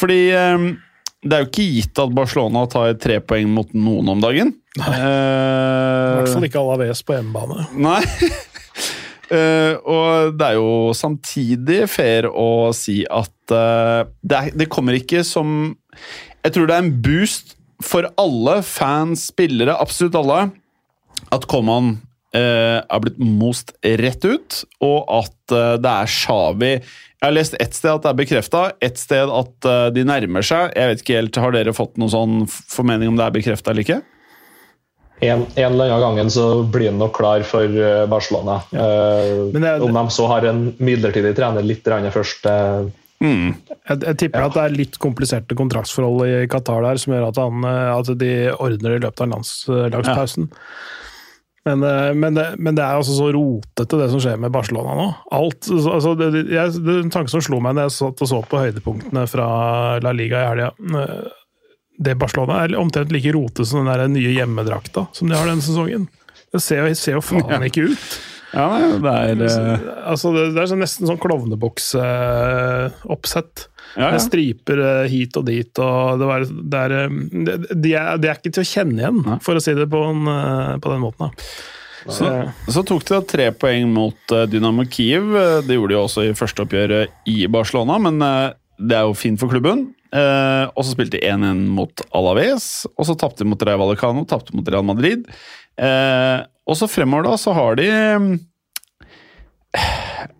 Fordi 0.00 0.20
eh, 0.32 0.64
det 1.20 1.36
er 1.36 1.42
jo 1.44 1.50
ikke 1.50 1.66
gitt 1.76 2.00
at 2.00 2.14
Barcelona 2.16 2.64
tar 2.72 2.94
tre 3.00 3.18
poeng 3.20 3.50
mot 3.52 3.74
noen 3.76 4.08
om 4.14 4.22
dagen. 4.24 4.54
I 4.78 4.80
Eh, 4.80 6.16
hvert 6.20 6.30
fall 6.32 6.46
ikke 6.46 6.60
Alaves 6.62 7.02
på 7.04 7.16
hjemmebane. 7.16 7.66
Nei. 7.76 8.00
uh, 9.34 9.74
og 9.94 10.36
det 10.38 10.46
er 10.46 10.56
jo 10.58 10.70
samtidig 10.96 11.82
fair 11.92 12.28
å 12.30 12.70
si 12.76 13.02
at 13.04 13.34
uh, 13.52 14.06
det, 14.22 14.36
er, 14.38 14.52
det 14.62 14.68
kommer 14.72 14.96
ikke 14.98 15.24
som 15.26 15.74
Jeg 16.44 16.54
tror 16.54 16.70
det 16.70 16.76
er 16.76 16.84
en 16.86 16.94
boost 17.04 17.56
for 17.84 18.08
alle, 18.20 18.58
fans, 18.64 19.26
spillere, 19.32 19.72
absolutt 19.80 20.16
alle, 20.20 20.40
at 21.32 21.46
Coman 21.48 21.94
eh, 22.36 22.78
har 22.80 23.02
blitt 23.02 23.18
most 23.18 23.72
rett 23.82 24.24
ut, 24.24 24.60
og 24.84 25.10
at 25.20 25.54
uh, 25.54 25.74
det 25.80 25.90
er 25.90 26.10
Shawi 26.10 26.72
Jeg 26.72 27.26
har 27.26 27.34
lest 27.34 27.56
ett 27.60 27.74
sted 27.76 27.92
at 27.92 28.04
det 28.04 28.12
er 28.12 28.20
bekrefta, 28.20 28.62
ett 28.80 29.00
sted 29.00 29.32
at 29.34 29.68
uh, 29.68 29.88
de 29.94 30.06
nærmer 30.06 30.46
seg. 30.46 30.72
Jeg 30.76 30.92
vet 30.92 31.04
ikke 31.04 31.18
helt, 31.18 31.40
Har 31.42 31.56
dere 31.56 31.76
fått 31.76 31.98
noen 32.00 32.12
sånn 32.12 32.38
formening 32.48 33.12
om 33.12 33.18
det 33.18 33.26
er 33.26 33.36
bekrefta 33.36 33.74
eller 33.74 33.86
ikke? 33.86 34.00
En, 35.20 35.42
en 35.44 35.74
eller 35.74 35.90
annen 35.90 36.00
gangen 36.06 36.30
så 36.32 36.62
blir 36.64 36.88
han 36.88 36.96
nok 37.02 37.12
klar 37.18 37.42
for 37.44 37.68
Barcelona. 38.08 38.62
Ja. 38.72 38.86
Men 39.52 39.60
det 39.60 39.68
er- 39.68 39.82
om 39.84 39.92
de 39.92 40.04
så 40.16 40.24
har 40.30 40.46
en 40.48 40.70
midlertidig 40.80 41.34
trener 41.36 41.66
litt 41.66 41.84
først 41.84 42.48
Mm. 43.20 43.50
Jeg, 43.68 43.98
jeg 44.00 44.16
tipper 44.16 44.46
at 44.46 44.54
det 44.54 44.62
er 44.62 44.76
litt 44.78 44.94
kompliserte 44.96 45.52
kontraktsforhold 45.52 46.22
i 46.24 46.46
Qatar 46.48 46.80
der, 46.86 46.96
som 46.96 47.12
gjør 47.12 47.26
at, 47.28 47.36
han, 47.36 47.66
at 47.68 48.08
de 48.16 48.30
ordner 48.56 48.96
i 48.96 49.02
løpet 49.02 49.20
av 49.20 49.28
landslagspausen. 49.34 50.48
Men, 51.68 51.82
eh, 51.84 52.14
men, 52.16 52.32
det, 52.38 52.46
men 52.56 52.72
det 52.76 52.82
er 52.84 52.94
altså 52.96 53.12
så 53.18 53.26
rotete, 53.36 53.98
det 54.00 54.08
som 54.12 54.20
skjer 54.22 54.38
med 54.40 54.52
Barcelona 54.54 54.94
nå. 54.96 55.08
Alt, 55.36 55.62
altså 55.76 56.14
det, 56.16 56.26
jeg, 56.48 56.66
det 56.80 56.94
en 57.02 57.12
tanke 57.12 57.30
som 57.32 57.42
slo 57.44 57.58
meg 57.60 57.76
da 57.76 57.82
jeg 57.88 57.96
satt 57.98 58.22
og 58.24 58.28
så 58.30 58.38
på 58.48 58.62
høydepunktene 58.62 59.22
fra 59.28 59.46
La 60.00 60.12
Liga 60.16 60.36
i 60.40 60.48
helga. 60.54 60.70
Eh, 61.02 61.22
Det 62.00 62.14
Barcelona 62.16 62.62
er 62.64 62.78
omtrent 62.80 63.12
like 63.12 63.28
rotete 63.36 63.64
som 63.68 63.84
den 63.84 63.92
der 63.92 64.08
nye 64.08 64.32
hjemmedrakta 64.32 65.04
som 65.12 65.28
de 65.28 65.36
har 65.36 65.44
denne 65.50 65.60
sesongen. 65.64 66.08
Det 66.50 66.60
ser 66.64 66.88
ser 66.96 67.12
jo 67.18 67.22
faen 67.22 67.62
ikke 67.68 67.84
ut. 67.92 68.04
Ja, 68.50 68.66
det 68.98 69.06
er 69.06 69.38
eh, 69.46 69.78
Altså, 70.10 70.32
det, 70.34 70.58
er 70.58 70.74
nesten 70.80 71.06
sånn 71.06 71.20
klovnebukseoppsett. 71.22 73.69
Ja, 73.96 74.12
ja. 74.14 74.20
Striper 74.22 74.82
eh, 74.84 75.10
hit 75.10 75.36
og 75.40 75.48
dit. 75.48 75.70
og 75.82 76.20
det 76.20 76.30
var, 76.30 76.46
det 76.46 76.80
er, 76.86 76.96
eh, 77.00 77.18
det, 77.48 77.58
de, 77.74 77.94
er, 77.98 78.16
de 78.20 78.30
er 78.30 78.40
ikke 78.40 78.54
til 78.54 78.64
å 78.64 78.70
kjenne 78.70 79.02
igjen, 79.02 79.20
for 79.44 79.58
å 79.58 79.62
si 79.64 79.76
det 79.76 79.88
på, 79.90 80.02
en, 80.12 80.24
eh, 80.30 80.74
på 80.82 80.94
den 80.94 81.04
måten. 81.04 81.30
Da. 81.30 82.10
Så, 82.10 82.28
så 82.72 82.82
tok 82.86 83.04
de 83.04 83.12
da 83.12 83.20
tre 83.28 83.50
poeng 83.52 83.90
mot 83.92 84.32
Dynamo 84.48 84.86
Kiev. 84.88 85.34
Det 85.66 85.76
gjorde 85.76 85.92
de 85.92 85.98
også 86.00 86.22
i 86.30 86.36
første 86.36 86.64
oppgjøret 86.64 87.28
i 87.28 87.42
Barcelona, 87.52 87.98
men 88.00 88.16
det 88.80 88.96
er 88.96 89.04
jo 89.04 89.18
fint 89.18 89.36
for 89.42 89.52
klubben. 89.52 89.90
Eh, 90.10 90.64
og 90.74 90.82
så 90.82 90.94
spilte 90.94 91.18
de 91.18 91.28
1-1 91.30 91.66
mot 91.70 92.02
Alaves, 92.16 92.86
og 92.96 93.06
så 93.06 93.14
tapte 93.18 93.44
de 93.44 93.50
mot 93.52 93.62
Rayo 93.62 93.78
Vallecano, 93.82 94.24
tapte 94.28 94.54
mot 94.56 94.66
Real 94.66 94.86
Madrid. 94.86 95.28
Eh, 95.78 96.38
og 96.66 96.78
så 96.78 96.90
fremover 96.90 97.28
da, 97.30 97.36
så 97.38 97.54
har 97.56 97.78
de 97.78 97.90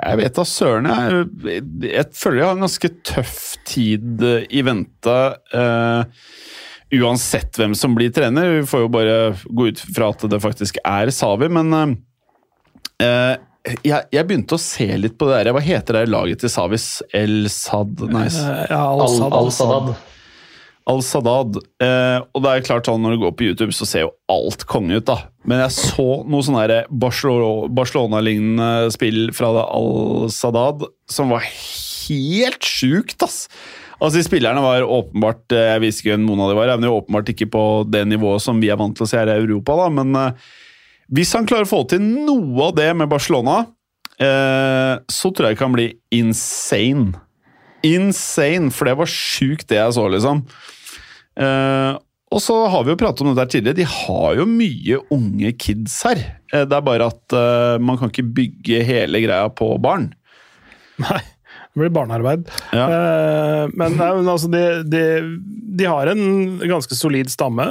Jeg 0.00 0.18
vet 0.20 0.36
da 0.36 0.44
søren, 0.48 0.88
jeg, 0.90 1.60
jeg 1.88 2.06
føler 2.16 2.38
jeg 2.40 2.46
har 2.48 2.56
en 2.58 2.64
ganske 2.66 2.90
tøff 3.08 3.36
tid 3.68 4.22
eh, 4.26 4.46
i 4.50 4.62
vente. 4.66 5.16
Uh, 5.54 6.02
uansett 7.00 7.56
hvem 7.60 7.74
som 7.78 7.94
blir 7.94 8.10
trener. 8.14 8.56
Vi 8.60 8.66
får 8.66 8.84
jo 8.86 8.90
bare 8.92 9.18
gå 9.46 9.68
ut 9.70 9.82
fra 9.94 10.10
at 10.14 10.24
det 10.32 10.40
faktisk 10.42 10.80
er 10.84 11.12
Savi, 11.14 11.48
men 11.52 11.70
uh, 11.76 13.36
jeg, 13.84 14.06
jeg 14.12 14.26
begynte 14.26 14.56
å 14.56 14.62
se 14.62 14.86
litt 14.98 15.16
på 15.20 15.28
det 15.28 15.40
der. 15.44 15.52
Hva 15.54 15.62
heter 15.64 16.00
det 16.00 16.06
laget 16.10 16.40
til 16.42 16.52
Savis? 16.52 16.88
El 17.16 17.44
Sad 17.52 18.00
Nei, 18.10 18.26
Ja, 18.70 18.80
Al 18.88 19.04
Al- 19.04 19.36
Al-Sadad. 19.42 19.90
Al 20.90 21.02
Sadad. 21.04 21.58
Eh, 21.84 22.18
og 22.34 22.42
det 22.42 22.50
er 22.56 22.64
klart 22.66 22.88
sånn, 22.88 23.02
Når 23.04 23.14
du 23.14 23.20
går 23.26 23.34
på 23.36 23.44
YouTube, 23.50 23.74
så 23.76 23.86
ser 23.86 24.06
jo 24.06 24.14
alt 24.32 24.64
konge 24.66 24.96
ut. 24.96 25.04
da. 25.06 25.18
Men 25.48 25.62
jeg 25.64 25.72
så 25.72 26.08
noe 26.28 26.44
sånn 26.44 26.58
Barcelona-lignende 27.00 28.90
spill 28.92 29.30
fra 29.36 29.52
Al 29.64 30.28
Sadad 30.32 30.84
som 31.10 31.32
var 31.32 31.46
helt 31.46 32.66
sjukt, 32.66 33.22
ass! 33.24 33.46
Altså, 34.00 34.16
de 34.16 34.24
Spillerne 34.24 34.62
var 34.64 34.86
åpenbart 34.86 35.52
eh, 35.52 35.74
Jeg 35.74 35.82
visste 35.82 36.02
ikke 36.02 36.14
hvem 36.14 36.22
noen 36.24 36.40
av 36.40 36.52
de 36.52 36.56
var, 36.56 36.70
men 36.72 36.86
de 36.86 36.88
var 36.88 37.02
åpenbart 37.02 37.32
ikke 37.34 37.50
på 37.52 37.64
det 37.92 38.06
nivået 38.08 38.40
som 38.40 38.60
vi 38.62 38.70
er 38.72 38.78
vant 38.80 38.96
til 38.96 39.04
å 39.04 39.10
se 39.10 39.18
her 39.20 39.28
i 39.28 39.36
Europa. 39.42 39.76
da, 39.76 39.88
Men 39.92 40.16
eh, 40.16 40.46
hvis 41.12 41.34
han 41.36 41.48
klarer 41.48 41.68
å 41.68 41.72
få 41.72 41.82
til 41.90 42.00
noe 42.00 42.70
av 42.70 42.76
det 42.78 42.88
med 42.96 43.10
Barcelona, 43.12 43.58
eh, 44.16 44.94
så 45.04 45.32
tror 45.32 45.50
jeg 45.50 45.58
det 45.58 45.60
kan 45.60 45.74
bli 45.74 45.88
insane. 46.16 47.18
Insane, 47.84 48.72
for 48.72 48.88
det 48.88 48.96
var 49.00 49.10
sjukt 49.10 49.68
det 49.72 49.80
jeg 49.80 49.96
så, 49.96 50.06
liksom. 50.12 50.44
Eh, 51.40 51.92
og 52.30 52.42
så 52.42 52.56
har 52.70 52.84
vi 52.86 52.92
jo 52.94 53.00
pratet 53.00 53.24
om 53.24 53.32
det 53.32 53.40
der 53.40 53.50
tidligere, 53.50 53.78
de 53.80 53.88
har 53.90 54.38
jo 54.38 54.46
mye 54.46 55.00
unge 55.10 55.50
kids 55.58 55.96
her. 56.06 56.20
Eh, 56.52 56.62
det 56.62 56.76
er 56.76 56.86
bare 56.86 57.10
at 57.10 57.34
uh, 57.34 57.82
man 57.82 57.98
kan 57.98 58.12
ikke 58.12 58.28
bygge 58.36 58.84
hele 58.86 59.22
greia 59.24 59.50
på 59.50 59.72
barn. 59.82 60.12
Nei, 61.02 61.22
det 61.70 61.78
blir 61.84 61.92
barnearbeid. 61.94 62.48
Ja. 62.74 62.84
Uh, 62.90 63.70
men 63.78 63.94
nei, 63.94 64.08
men 64.16 64.26
altså, 64.28 64.48
de, 64.50 64.62
de, 64.90 65.02
de 65.80 65.86
har 65.86 66.10
en 66.10 66.58
ganske 66.66 66.96
solid 66.98 67.30
stamme, 67.30 67.66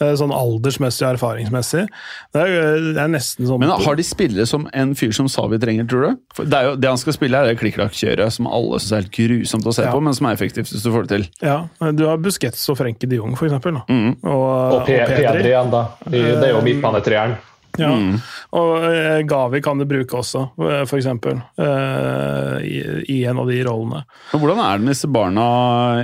uh, 0.00 0.14
sånn 0.16 0.32
aldersmessig 0.32 1.04
og 1.04 1.10
erfaringsmessig. 1.18 1.84
Det 2.32 2.40
er, 2.40 2.80
det 2.96 3.02
er 3.04 3.12
nesten 3.12 3.46
sånn 3.50 3.60
Men 3.60 3.74
har 3.84 3.98
de 4.00 4.06
spillere 4.06 4.46
som 4.48 4.64
en 4.72 4.94
fyr 4.96 5.12
som 5.12 5.28
Savi 5.28 5.60
trenger, 5.60 5.84
tror 5.92 6.06
du? 6.08 6.18
For 6.38 6.48
det, 6.48 6.56
er 6.56 6.70
jo, 6.70 6.74
det 6.80 6.88
han 6.94 7.00
skal 7.04 7.18
spille, 7.18 7.36
er 7.44 7.52
det 7.52 7.60
klikk-klakk-kjøret 7.60 8.32
som 8.38 8.48
alle 8.48 8.80
syns 8.80 8.96
er 8.96 9.04
helt 9.04 9.14
grusomt 9.20 9.68
å 9.68 9.76
se 9.76 9.84
Ja. 9.84 9.92
på, 9.92 10.00
men 10.08 10.16
som 10.16 10.30
er 10.30 10.38
effektivt 10.40 10.72
hvis 10.72 10.82
du 10.88 10.90
får 10.94 11.04
det 11.06 11.12
til. 11.18 11.28
Ja, 11.44 11.58
Du 11.92 12.06
har 12.08 12.16
Busquets 12.24 12.64
og 12.72 12.80
Frenkie 12.80 13.08
de 13.12 13.20
Jong, 13.20 13.36
for 13.36 13.46
eksempel. 13.50 13.76
Da. 13.76 13.84
Mm. 13.92 14.14
Og, 14.24 14.78
Og 14.80 14.86
P- 14.88 15.02
Pedri 15.12 15.50
igjen, 15.52 15.68
da. 15.74 15.84
De- 16.08 16.22
Det 16.40 16.48
er 16.48 16.54
jo 16.56 16.64
midtbanetreeren. 16.64 17.36
Ja. 17.80 17.90
Mm. 17.90 18.18
Og 18.54 18.84
eh, 18.86 19.20
Gavi 19.26 19.60
kan 19.64 19.80
du 19.80 19.86
bruke 19.88 20.20
også, 20.20 20.44
f.eks. 20.54 20.90
for 20.90 21.00
eksempel. 21.00 21.40
eh, 21.58 22.58
i, 22.64 22.76
I 23.16 23.18
en 23.30 23.40
av 23.42 23.50
de 23.50 23.58
rollene. 23.66 24.04
Men 24.32 24.42
hvordan 24.42 24.60
er 24.62 24.78
det 24.78 24.86
med 24.86 24.94
disse 24.94 25.10
barna 25.10 25.46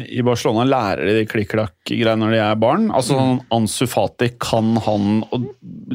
i 0.03 0.25
Barcelona? 0.27 0.67
Lærer 0.71 1.21
de 1.21 1.27
klikk-klakk-greiene 1.31 2.19
når 2.25 2.35
de 2.35 2.41
er 2.43 2.59
barn? 2.61 2.89
Altså 2.95 3.19
mm. 3.19 3.39
Ansu 3.55 3.85
Fati, 3.91 4.33
kan 4.43 4.75
han 4.85 5.23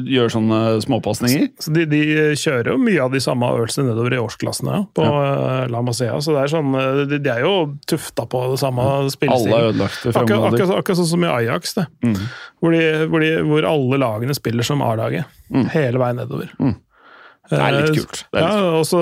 gjøre 0.06 0.32
sånne 0.36 0.60
småpasninger? 0.84 1.50
Så 1.62 1.74
de, 1.76 1.86
de 1.90 2.02
kjører 2.40 2.72
jo 2.72 2.78
mye 2.80 3.04
av 3.04 3.12
de 3.14 3.22
samme 3.22 3.52
øvelsene 3.56 3.90
nedover 3.90 4.16
i 4.16 4.20
årsklassene 4.22 4.80
ja, 4.80 4.82
på 4.96 5.06
eh, 5.06 5.62
La 5.72 5.82
Masea. 5.84 6.18
Så 6.24 6.34
det 6.36 6.44
er 6.46 6.54
sånn, 6.56 6.74
eh, 6.80 7.04
de, 7.12 7.20
de 7.22 7.32
er 7.32 7.44
jo 7.44 7.54
tufta 7.88 8.26
på 8.30 8.46
det 8.54 8.60
samme 8.62 8.84
Alle 8.84 9.10
er 9.10 9.16
spillestilen. 9.16 9.70
ødelagte 9.70 10.14
Akkurat, 10.16 10.52
akkurat, 10.52 10.76
akkurat 10.80 11.02
sånn 11.02 11.12
som 11.12 11.26
i 11.26 11.32
Ajax, 11.32 11.76
det. 11.78 11.86
Mm. 12.06 12.20
Hvor, 12.62 12.76
de, 12.76 12.84
hvor, 13.12 13.26
hvor 13.50 13.68
alle 13.68 14.00
lagene 14.00 14.36
spiller 14.36 14.66
som 14.66 14.84
A-laget. 14.84 15.35
Hele 15.72 15.98
veien 16.02 16.16
nedover. 16.20 16.50
Mm. 16.58 16.74
Det 17.46 17.58
er 17.62 17.76
litt 17.76 17.90
Eh, 17.90 18.00
kult. 18.00 18.24
Er 18.34 18.42
litt 18.42 18.56
ja, 18.56 18.70
og 18.80 18.86
så 18.88 19.00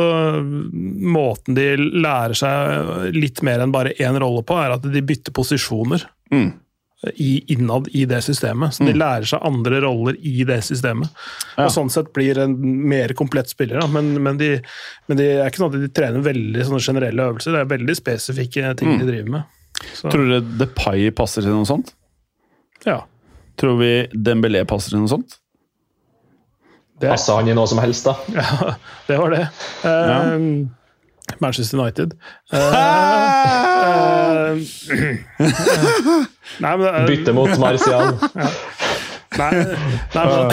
Måten 1.14 1.56
de 1.56 1.64
lærer 1.78 2.34
seg 2.36 3.14
litt 3.16 3.40
mer 3.46 3.62
enn 3.64 3.72
bare 3.72 3.94
én 3.96 4.18
rolle 4.20 4.42
på, 4.44 4.58
er 4.60 4.74
at 4.76 4.84
de 4.84 5.00
bytter 5.02 5.32
posisjoner. 5.32 6.04
Mm. 6.32 6.52
i, 7.20 7.44
innad 7.52 7.88
i 7.92 8.06
det 8.08 8.22
systemet. 8.24 8.72
Så 8.74 8.86
de 8.86 8.94
lærer 8.96 9.26
seg 9.28 9.42
andre 9.44 9.80
roller 9.84 10.16
i 10.24 10.44
det 10.48 10.62
systemet. 10.64 11.10
Ja. 11.56 11.66
Og 11.66 11.72
sånn 11.74 11.90
sett 11.92 12.08
blir 12.16 12.38
en 12.40 12.54
mer 12.88 13.12
komplett 13.12 13.50
spiller. 13.52 13.82
Da. 13.82 13.88
Men, 13.92 14.14
men, 14.24 14.38
de, 14.40 14.54
men 15.10 15.18
de 15.20 15.26
er 15.34 15.50
ikke 15.50 15.60
sånn 15.60 15.74
at 15.74 15.82
de 15.82 15.90
trener 15.92 16.24
veldig 16.24 16.64
generelle 16.80 17.26
øvelser, 17.28 17.52
det 17.52 17.60
er 17.60 17.68
veldig 17.74 17.96
spesifikke 17.98 18.72
ting 18.80 18.96
de 19.02 19.04
driver 19.10 19.34
med. 19.36 19.60
Så, 19.92 20.08
Tror 20.14 20.30
dere 20.30 20.40
Depay 20.62 21.10
passer 21.12 21.44
til 21.44 21.52
noe 21.52 21.68
sånt? 21.68 21.92
ja, 22.86 23.02
Tror 23.60 23.76
vi 23.78 23.92
Dembélé 24.16 24.64
passer 24.66 24.94
til 24.94 25.04
noe 25.04 25.12
sånt? 25.12 25.36
Det, 27.00 27.08
Passa 27.10 27.34
han 27.40 27.48
i 27.50 27.54
noe 27.56 27.66
som 27.70 27.80
helst, 27.82 28.06
da? 28.06 28.14
ja, 28.38 28.74
det 29.08 29.16
var 29.18 29.34
det. 29.34 29.44
Eh, 29.84 31.38
Manchester 31.40 31.80
United. 31.80 32.14
Uh, 32.52 32.60
eh, 34.54 34.54
nei, 36.60 36.76
men 36.76 36.86
er- 36.90 37.08
Bytte 37.08 37.32
mot 37.36 37.50
Marcial. 37.58 38.14
Nei, 39.34 39.48
nei, 40.14 40.24
men, 40.30 40.46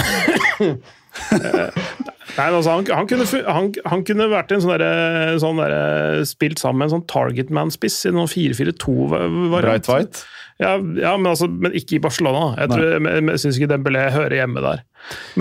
nei, 1.29 2.47
men 2.47 2.55
altså, 2.57 2.71
han, 2.71 2.87
han, 2.89 3.05
kunne, 3.05 3.27
han, 3.45 3.67
han 3.91 4.01
kunne 4.07 4.25
vært 4.31 4.55
en 4.55 4.63
sånn 4.63 4.71
derre 4.73 5.35
sånn 5.43 5.59
derre- 5.61 6.23
spilt 6.25 6.57
sammen 6.57 6.79
med 6.81 6.87
en 6.87 6.93
sånn 6.95 7.03
target 7.11 7.51
man-spiss 7.53 7.99
i 8.09 8.13
noen 8.15 8.31
4-4-2-variant. 8.31 9.51
Bright 9.67 9.85
White? 9.91 10.23
Ja, 10.61 10.75
ja 10.77 11.15
men, 11.17 11.31
altså, 11.31 11.47
men 11.49 11.73
ikke 11.77 11.97
i 11.97 12.03
Barcelona. 12.03 12.51
Jeg, 12.61 12.71
tror, 12.71 12.85
jeg, 12.93 13.23
jeg 13.31 13.41
syns 13.43 13.57
ikke 13.57 13.71
Dembélé 13.73 14.05
hører 14.13 14.37
hjemme 14.37 14.61
der. 14.63 14.83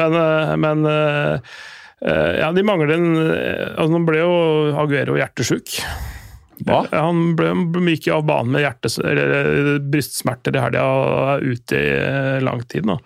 Men, 0.01 0.17
eh, 0.17 0.55
men 0.65 0.87
eh, 0.89 1.59
eh, 2.09 2.31
ja, 2.41 2.49
de 2.57 2.65
mangler 2.65 2.95
en 2.97 3.11
altså, 3.19 3.91
Nå 3.93 4.01
ble 4.09 4.23
jo 4.23 4.33
Aguero 4.81 5.19
hjertesjuk. 5.21 5.77
Hva? 6.65 6.83
Han 6.93 7.35
ble, 7.37 7.53
ble 7.73 7.97
av 8.13 8.25
banen 8.29 8.53
med 8.57 8.65
hjertes, 8.65 8.99
eller, 9.01 9.79
brystsmerter 9.93 10.57
i 10.57 10.61
helga 10.61 10.85
og 10.85 11.31
er 11.35 11.47
ute 11.55 11.81
i 11.81 12.45
lang 12.45 12.61
tid 12.69 12.89
nå. 12.89 12.99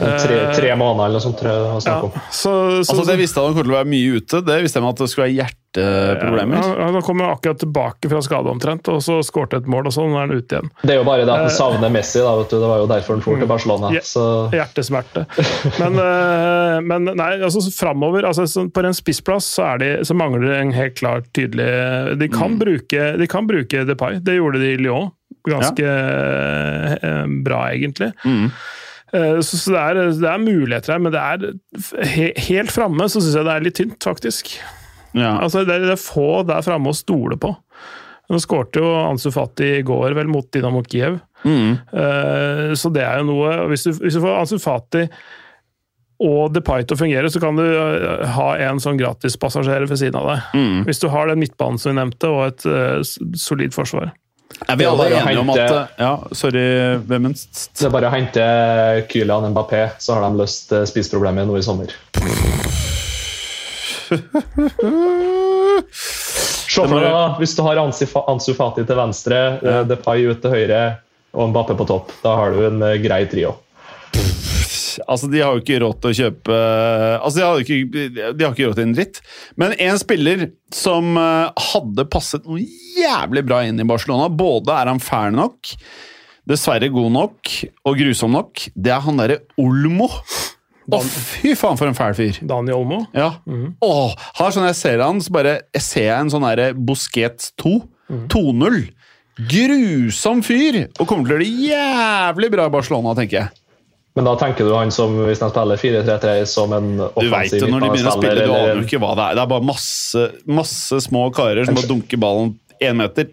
Tre, 0.00 0.36
tre 0.56 0.74
måneder 0.78 1.06
eller 1.06 1.18
noe 1.18 1.22
sånt, 1.22 1.38
tror 1.40 1.50
jeg 1.50 1.60
det 1.60 1.94
om. 1.94 2.12
Ja, 2.14 2.22
så, 2.32 2.52
så, 2.80 2.94
Altså, 2.94 3.04
det 3.10 3.16
visste 3.20 3.42
han 3.44 3.56
kom 3.56 3.66
til 3.66 3.72
å 3.74 3.80
være 3.80 3.90
mye 3.90 4.20
ute. 4.20 4.40
Det 4.46 4.56
visste 4.64 4.80
jeg 4.80 4.86
med 4.86 4.94
at 4.94 5.02
det 5.02 5.08
skulle 5.12 5.26
være 5.26 5.36
hjerteproblemer. 5.36 6.68
Ja, 6.70 6.86
han 6.86 7.04
kom 7.06 7.22
jo 7.22 7.28
akkurat 7.28 7.60
tilbake 7.60 8.10
fra 8.12 8.22
skade 8.24 8.52
omtrent, 8.52 8.88
og 8.92 9.02
så 9.04 9.18
skårte 9.26 9.60
et 9.60 9.68
mål, 9.70 9.90
og 9.90 9.94
sånn 9.94 10.14
er 10.14 10.24
han 10.24 10.32
ute 10.32 10.56
igjen. 10.56 10.72
Det 10.80 10.94
er 10.94 11.00
jo 11.00 11.04
bare 11.08 11.26
det 11.28 11.34
at 11.34 11.44
han 11.44 11.54
savner 11.58 11.92
Messi, 11.92 12.22
da, 12.24 12.32
vet 12.40 12.54
du. 12.54 12.56
Det 12.62 12.72
var 12.72 12.82
jo 12.82 12.88
derfor 12.94 13.16
han 13.16 13.24
dro 13.26 13.36
til 13.42 13.52
Barcelona. 13.52 13.92
Så 14.06 14.24
Hjertesmerte. 14.56 15.26
Men, 15.82 16.00
eh, 16.00 16.76
men 16.84 17.12
nei, 17.18 17.30
altså 17.44 17.62
framover 17.74 18.24
altså, 18.26 18.44
På 18.72 18.82
en 18.84 18.96
spissplass 18.96 19.46
så, 19.56 19.66
er 19.74 19.80
de, 19.82 19.88
så 20.06 20.14
mangler 20.16 20.46
det 20.46 20.58
en 20.58 20.72
helt 20.74 20.96
klart 20.98 21.28
tydelig 21.36 21.66
De 22.20 22.28
kan, 22.32 22.56
bruke, 22.60 23.06
de 23.20 23.28
kan 23.30 23.48
bruke 23.48 23.84
Depay. 23.88 24.20
Det 24.24 24.38
gjorde 24.38 24.62
de 24.62 24.74
i 24.74 24.80
Lyon. 24.80 25.10
Ganske 25.48 25.86
ja. 25.86 27.24
bra, 27.44 27.62
egentlig. 27.72 28.12
Eh, 28.28 28.46
Så, 29.10 29.56
så 29.58 29.72
det, 29.74 29.80
er, 29.80 30.12
det 30.22 30.28
er 30.30 30.42
muligheter 30.42 30.94
her, 30.94 31.00
men 31.02 31.10
det 31.10 31.20
er 31.20 32.04
he, 32.06 32.28
helt 32.46 32.70
framme 32.70 33.08
så 33.10 33.18
syns 33.18 33.34
jeg 33.40 33.48
det 33.48 33.56
er 33.56 33.64
litt 33.64 33.78
tynt, 33.80 33.98
faktisk. 34.06 34.52
Ja. 35.18 35.32
Altså, 35.40 35.64
det, 35.66 35.74
er, 35.74 35.88
det 35.88 35.96
er 35.96 36.02
få 36.02 36.44
der 36.46 36.62
framme 36.62 36.92
å 36.92 36.96
stole 36.96 37.38
på. 37.40 37.50
Nå 38.30 38.38
skårte 38.38 38.78
jo 38.78 38.92
Ansu 39.08 39.32
Fati 39.34 39.72
i 39.80 39.84
går 39.86 40.14
vel 40.14 40.30
mot 40.30 40.46
Dinamo 40.54 40.84
Kiev. 40.86 41.18
Mm. 41.42 41.70
Eh, 41.74 42.72
Så 42.78 42.90
det 42.92 43.00
er 43.00 43.22
jo 43.22 43.30
noe 43.30 43.48
Hvis 43.70 43.86
du, 43.86 43.94
hvis 43.96 44.18
du 44.18 44.20
får 44.20 44.42
Ansu 44.42 44.58
Fati 44.60 45.06
og 46.20 46.52
Depay 46.52 46.84
til 46.84 46.98
å 46.98 47.00
fungere, 47.00 47.30
så 47.32 47.40
kan 47.40 47.56
du 47.56 47.64
eh, 47.64 48.26
ha 48.36 48.48
en 48.68 48.80
sånn 48.82 48.98
gratispassasjer 49.00 49.86
ved 49.88 50.02
siden 50.02 50.18
av 50.20 50.26
deg. 50.28 50.50
Mm. 50.52 50.82
Hvis 50.84 51.00
du 51.00 51.08
har 51.08 51.30
den 51.30 51.40
midtbanen 51.40 51.80
som 51.80 51.94
vi 51.94 51.96
nevnte, 51.96 52.28
og 52.28 52.42
et 52.44 52.66
uh, 52.68 53.00
solid 53.40 53.72
forsvar. 53.72 54.12
Er 54.68 54.76
vi 54.76 54.84
alle 54.86 55.06
enige 55.14 55.40
om 55.40 55.50
at 55.54 55.98
Ja, 55.98 56.12
sorry, 56.32 56.98
Vemmenst. 57.08 57.70
det 57.78 57.86
er 57.86 57.94
bare 57.94 58.10
å 58.10 58.14
hente 58.14 58.42
Kylian 59.10 59.50
Mbappé, 59.54 59.82
så 59.98 60.16
har 60.16 60.26
de 60.26 60.40
løst 60.42 60.72
eh, 60.74 60.84
spiseproblemet 60.90 61.48
nå 61.48 61.56
i 61.58 61.64
sommer. 61.64 61.94
Se 66.70 66.86
for 66.86 67.02
deg 67.02 67.40
hvis 67.40 67.54
du 67.56 67.62
har 67.66 67.80
Ansu 67.82 68.52
Fati 68.54 68.84
til 68.86 68.98
venstre, 68.98 69.38
ja. 69.62 69.80
Depay 69.86 70.28
ut 70.30 70.42
til 70.42 70.54
høyre 70.54 70.82
og 71.34 71.50
Mbappé 71.50 71.76
på 71.78 71.86
topp. 71.88 72.14
Da 72.24 72.36
har 72.38 72.54
du 72.54 72.64
en 72.68 72.82
eh, 72.86 72.98
grei 73.02 73.24
trio. 73.30 73.56
Altså, 75.06 75.30
De 75.30 75.40
har 75.42 75.54
jo 75.56 75.62
ikke 75.62 75.80
råd 75.82 75.98
til 76.02 76.10
å 76.10 76.18
kjøpe 76.18 76.58
Altså, 77.20 77.34
De 77.38 77.44
har, 77.46 77.64
ikke, 77.64 78.04
de 78.36 78.44
har 78.44 78.54
ikke 78.54 78.68
råd 78.68 78.78
til 78.78 78.88
en 78.88 78.94
dritt. 78.96 79.20
Men 79.60 79.74
en 79.78 79.98
spiller 80.00 80.46
som 80.74 81.16
eh, 81.20 81.66
hadde 81.72 82.06
passet 82.12 82.46
noe 82.48 82.62
jævlig 82.98 83.44
bra 83.48 83.62
inn 83.66 83.80
i 83.80 83.88
Barcelona 83.88 84.30
Både 84.32 84.76
er 84.76 84.90
han 84.90 85.02
fæl 85.02 85.34
nok, 85.36 85.74
dessverre 86.50 86.88
god 86.92 87.12
nok 87.14 87.52
og 87.86 88.00
grusom 88.00 88.32
nok. 88.34 88.64
Det 88.74 88.94
er 88.94 89.04
han 89.04 89.20
derre 89.20 89.42
Olmo. 89.60 90.08
Å, 90.90 90.98
fy 91.06 91.52
faen, 91.54 91.78
for 91.78 91.86
en 91.86 91.94
fæl 91.94 92.16
fyr! 92.18 92.40
Dani 92.50 92.72
Olmo. 92.74 93.04
Ja. 93.14 93.28
Åh, 93.46 94.14
har 94.40 94.54
sånn 94.54 94.66
jeg 94.66 94.78
ser 94.80 95.02
han, 95.04 95.20
så 95.22 95.30
bare 95.36 95.52
jeg 95.76 95.84
ser 95.86 96.08
jeg 96.08 96.24
en 96.24 96.32
sånn 96.32 96.46
derre 96.48 96.72
Busquets 96.74 97.52
2. 97.62 97.76
2-0. 98.32 98.80
Grusom 99.50 100.42
fyr! 100.44 100.82
Og 100.98 101.06
kommer 101.06 101.28
til 101.28 101.36
å 101.36 101.38
gjøre 101.38 101.44
det 101.46 101.68
jævlig 101.70 102.50
bra 102.52 102.66
i 102.66 102.72
Barcelona, 102.74 103.14
tenker 103.16 103.38
jeg. 103.44 103.52
Men 104.18 104.26
da 104.26 104.34
tenker 104.40 104.66
du 104.66 104.74
han 104.74 104.90
som, 104.94 105.14
hvis 105.28 105.42
han 105.44 105.52
spiller 105.52 105.78
4-3-3, 105.78 106.32
som 106.50 106.72
en 106.74 106.88
offensiv 106.98 107.30
Du 107.30 107.36
vet 107.36 107.54
jo 107.54 107.68
når 107.70 107.84
de 107.84 107.90
begynner 107.94 108.10
å 108.10 108.16
spille, 108.18 108.42
du 108.42 108.54
aner 108.56 108.80
jo 108.80 108.86
ikke 108.88 109.00
hva 109.02 109.12
det 109.14 109.26
er. 109.28 109.38
Det 109.38 109.44
er 109.44 109.50
bare 109.54 109.66
masse, 109.70 110.26
masse 110.60 111.00
små 111.06 111.28
karer 111.36 111.68
som 111.68 111.78
bare 111.78 111.90
dunker 111.92 112.20
ballen 112.20 112.56
én 112.82 112.98
meter, 112.98 113.28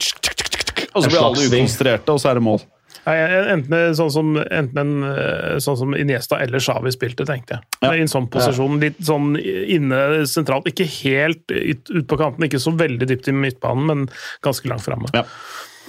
og 0.94 1.04
så 1.04 1.10
blir 1.10 1.24
alle 1.24 1.48
ukonsentrerte, 1.48 2.14
og 2.14 2.22
så 2.22 2.32
er 2.32 2.40
det 2.40 2.46
mål. 2.46 2.62
Nei, 3.08 3.16
Enten, 3.54 3.96
sånn 3.96 4.10
som, 4.12 4.34
enten 4.36 4.80
en, 4.82 4.96
eh, 5.08 5.58
sånn 5.64 5.78
som 5.80 5.94
Iniesta 5.96 6.42
eller 6.44 6.60
Xavi 6.60 6.92
spilte, 6.92 7.24
tenkte 7.28 7.56
jeg. 7.56 7.68
Ja. 7.80 7.94
I 7.94 8.04
en 8.04 8.12
sånn 8.12 8.28
posisjon, 8.32 8.82
litt 8.84 9.00
sånn 9.08 9.38
inne 9.40 10.26
sentralt. 10.28 10.68
Ikke 10.68 10.88
helt 11.00 11.46
ut, 11.54 11.88
ut 11.88 12.08
på 12.10 12.20
kanten, 12.20 12.44
ikke 12.50 12.60
så 12.60 12.76
veldig 12.76 13.08
dypt 13.08 13.30
i 13.32 13.36
midtbanen, 13.36 13.88
men 13.88 14.04
ganske 14.44 14.68
langt 14.68 14.84
framme. 14.84 15.08
Ja. 15.16 15.24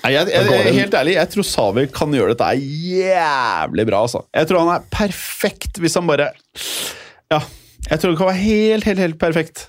Nei, 0.04 0.12
jeg, 0.14 0.30
jeg, 0.30 0.50
jeg, 0.52 0.74
helt 0.78 0.94
ærlig, 0.94 1.14
jeg 1.18 1.30
tror 1.32 1.46
Savi 1.46 1.86
kan 1.92 2.12
gjøre 2.14 2.34
dette 2.36 2.50
jævlig 2.58 3.86
bra. 3.88 4.02
Altså. 4.06 4.22
Jeg 4.36 4.50
tror 4.50 4.62
han 4.62 4.76
er 4.76 4.86
perfekt 4.94 5.80
hvis 5.82 5.98
han 5.98 6.06
bare 6.10 6.32
Ja. 7.32 7.42
Jeg 7.88 8.00
tror 8.00 8.12
det 8.12 8.18
kan 8.20 8.28
være 8.28 8.42
helt, 8.42 8.84
helt, 8.84 9.00
helt 9.00 9.18
perfekt. 9.20 9.68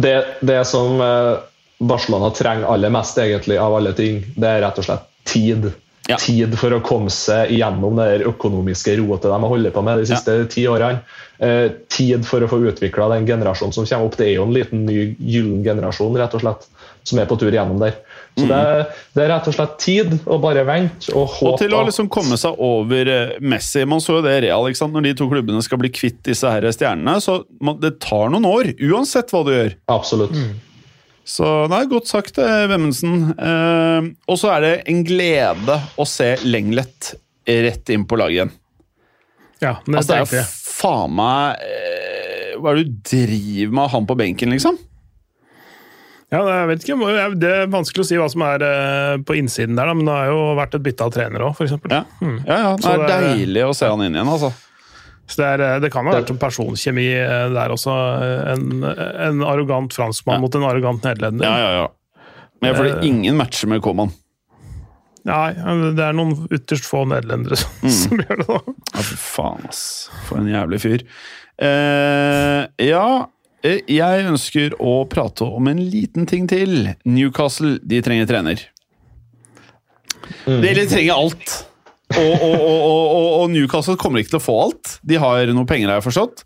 Det, 0.00 0.14
det 0.46 0.60
som 0.70 1.00
eh, 1.02 1.40
Barcelona 1.78 2.30
trenger 2.34 2.70
aller 2.70 2.92
mest 2.94 3.18
egentlig 3.20 3.58
av 3.60 3.74
alle 3.76 3.92
ting, 3.98 4.22
det 4.38 4.48
er 4.48 4.62
rett 4.64 4.78
og 4.80 4.86
slett 4.86 5.04
tid. 5.28 5.70
Ja. 6.08 6.16
Tid 6.16 6.54
for 6.56 6.72
å 6.72 6.80
komme 6.80 7.12
seg 7.12 7.50
gjennom 7.52 7.98
det 7.98 8.06
der 8.08 8.28
økonomiske 8.30 8.94
rotet 9.02 9.28
de 9.28 9.34
har 9.34 9.50
holdt 9.52 9.74
på 9.74 9.82
med 9.84 10.00
de 10.00 10.06
siste 10.08 10.36
ti 10.54 10.64
årene. 10.70 11.02
Eh, 11.38 11.66
tid 11.92 12.24
for 12.26 12.42
å 12.42 12.48
få 12.50 12.62
utvikla 12.70 13.10
den 13.12 13.28
generasjonen 13.28 13.76
som 13.76 13.86
kommer 13.86 14.08
opp. 14.08 14.16
Det 14.16 14.30
er 14.30 14.38
jo 14.38 14.46
en 14.48 14.54
liten 14.56 14.86
ny 14.88 14.96
gyllen 15.18 15.60
generasjon 15.66 16.16
rett 16.16 16.38
og 16.38 16.46
slett, 16.46 16.64
som 17.08 17.20
er 17.22 17.28
på 17.30 17.38
tur 17.40 17.54
gjennom 17.54 17.80
der. 17.80 17.96
Så 18.38 18.46
det, 18.46 18.60
det 19.16 19.24
er 19.24 19.32
rett 19.32 19.48
og 19.50 19.56
slett 19.56 19.74
tid 19.82 20.12
å 20.30 20.38
bare 20.42 20.62
vente 20.68 21.10
og 21.16 21.26
håpe. 21.32 21.50
Og 21.50 21.58
til 21.62 21.74
å 21.74 21.82
liksom 21.88 22.10
komme 22.12 22.38
seg 22.38 22.60
over 22.62 23.10
eh, 23.10 23.34
Messi 23.42 23.82
Man 23.88 24.02
så 24.04 24.18
jo 24.18 24.22
det 24.26 24.36
i 24.36 24.44
Real, 24.46 24.68
ikke 24.68 24.78
sant? 24.78 24.94
når 24.94 25.08
de 25.08 25.14
to 25.18 25.26
klubbene 25.30 25.62
skal 25.64 25.80
bli 25.82 25.90
kvitt 25.90 26.20
disse 26.28 26.52
her 26.52 26.68
stjernene. 26.70 27.18
Så 27.24 27.40
man, 27.64 27.80
det 27.82 27.96
tar 28.04 28.30
noen 28.30 28.46
år, 28.48 28.72
uansett 28.90 29.34
hva 29.34 29.42
du 29.46 29.52
gjør. 29.56 29.74
Absolutt. 29.90 30.38
Så 31.28 31.48
nei, 31.68 31.82
godt 31.90 32.08
sagt, 32.08 32.38
eh, 32.40 32.64
Vemmensen. 32.70 33.32
Eh, 33.34 34.12
og 34.30 34.38
så 34.40 34.54
er 34.54 34.64
det 34.64 34.74
en 34.88 35.02
glede 35.06 35.80
å 35.98 36.06
se 36.08 36.36
Lenglet 36.46 37.14
rett 37.48 37.92
inn 37.92 38.06
på 38.08 38.16
laget 38.20 38.38
igjen. 38.38 38.54
Ja, 39.58 39.74
det 39.84 39.98
Altså, 39.98 40.12
det 40.12 40.18
er 40.18 40.42
jo 40.44 40.46
faen 40.78 41.14
meg 41.18 41.62
eh, 41.66 42.52
Hva 42.62 42.70
er 42.70 42.78
det 42.78 42.84
du 42.86 43.00
driver 43.10 43.74
med 43.80 43.90
han 43.94 44.06
på 44.06 44.16
benken, 44.20 44.54
liksom? 44.54 44.78
Ja, 46.28 46.42
jeg 46.44 46.66
vet 46.68 46.82
ikke, 46.84 47.34
Det 47.40 47.50
er 47.56 47.70
vanskelig 47.72 48.02
å 48.04 48.06
si 48.10 48.16
hva 48.20 48.26
som 48.28 48.42
er 48.44 48.60
eh, 48.66 49.16
på 49.24 49.36
innsiden 49.38 49.78
der, 49.78 49.92
men 49.96 50.04
det 50.04 50.12
har 50.12 50.26
jo 50.28 50.40
vært 50.58 50.74
et 50.76 50.82
bytte 50.84 51.06
av 51.06 51.12
trener 51.14 51.40
òg, 51.46 51.54
f.eks. 51.56 51.72
Ja, 51.88 52.02
ja, 52.20 52.58
ja 52.66 52.72
det 52.76 52.90
er 52.92 53.04
det 53.06 53.14
er- 53.14 53.28
deilig 53.38 53.62
å 53.64 53.74
se 53.78 53.88
han 53.88 54.02
inn 54.04 54.14
igjen, 54.18 54.28
altså. 54.34 54.50
Så 55.28 55.36
det, 55.40 55.46
er, 55.54 55.60
eh, 55.64 55.78
det 55.84 55.90
kan 55.92 56.04
ha 56.08 56.12
vært 56.18 56.30
en 56.32 56.38
personkjemi 56.40 57.06
eh, 57.20 57.48
der 57.52 57.72
også. 57.72 57.94
En, 58.54 58.84
en 58.84 59.42
arrogant 59.44 59.92
franskmann 59.92 60.36
Ja. 60.38 60.40
mot 60.44 60.54
en 60.60 60.64
arrogant 60.68 61.02
nederlender. 61.04 61.44
Ja, 61.48 61.58
ja, 61.64 61.70
ja. 61.82 62.22
Men 62.60 62.72
jeg 62.72 62.78
føler 62.82 63.04
ingen 63.08 63.36
matcher 63.40 63.68
med 63.72 63.80
Koman. 63.84 64.12
Nei, 65.28 65.52
det 65.96 66.00
er 66.04 66.14
noen 66.16 66.46
ytterst 66.54 66.86
få 66.88 67.02
nederlendere 67.08 67.56
som, 67.60 67.72
Mm. 67.82 67.90
som 68.02 68.20
gjør 68.22 68.36
det. 68.40 68.46
da. 68.48 68.60
Ja, 68.94 69.02
for 69.02 69.24
faen, 69.24 69.66
ass. 69.68 69.82
For 70.28 70.40
en 70.40 70.48
jævlig 70.52 70.80
fyr. 70.84 71.04
Eh, 71.60 72.62
ja, 72.88 73.04
jeg 73.66 74.26
ønsker 74.30 74.76
å 74.78 75.00
prate 75.10 75.46
om 75.46 75.70
en 75.70 75.80
liten 75.90 76.28
ting 76.30 76.46
til. 76.50 76.92
Newcastle, 77.08 77.76
de 77.82 78.02
trenger 78.04 78.28
trener. 78.30 78.62
De, 80.46 80.60
de 80.62 80.86
trenger 80.86 81.16
alt. 81.16 81.56
Og, 82.16 82.34
og, 82.40 82.60
og, 82.62 83.26
og, 83.42 83.46
Newcastle 83.52 83.98
kommer 84.00 84.22
ikke 84.22 84.36
til 84.36 84.40
å 84.40 84.46
få 84.46 84.56
alt. 84.68 84.94
De 85.04 85.18
har 85.20 85.50
noe 85.52 85.68
penger, 85.68 85.90
har 85.90 86.00
jeg 86.00 86.08
forstått. 86.08 86.44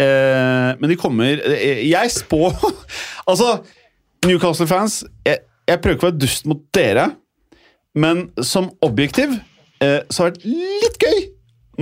Eh, 0.00 0.70
men 0.80 0.88
de 0.88 0.96
kommer 0.96 1.42
eh, 1.52 1.82
Jeg 1.84 2.08
spår 2.14 2.54
Altså, 3.30 3.58
Newcastle-fans 4.24 5.02
jeg, 5.26 5.42
jeg 5.68 5.82
prøver 5.84 5.98
ikke 5.98 6.06
å 6.06 6.08
være 6.08 6.22
dust 6.22 6.48
mot 6.48 6.62
dere, 6.72 7.04
men 7.92 8.24
som 8.40 8.70
objektiv 8.82 9.34
eh, 9.84 10.00
så 10.08 10.24
har 10.24 10.32
det 10.32 10.40
vært 10.40 10.48
litt 10.48 10.96
gøy 11.04 11.20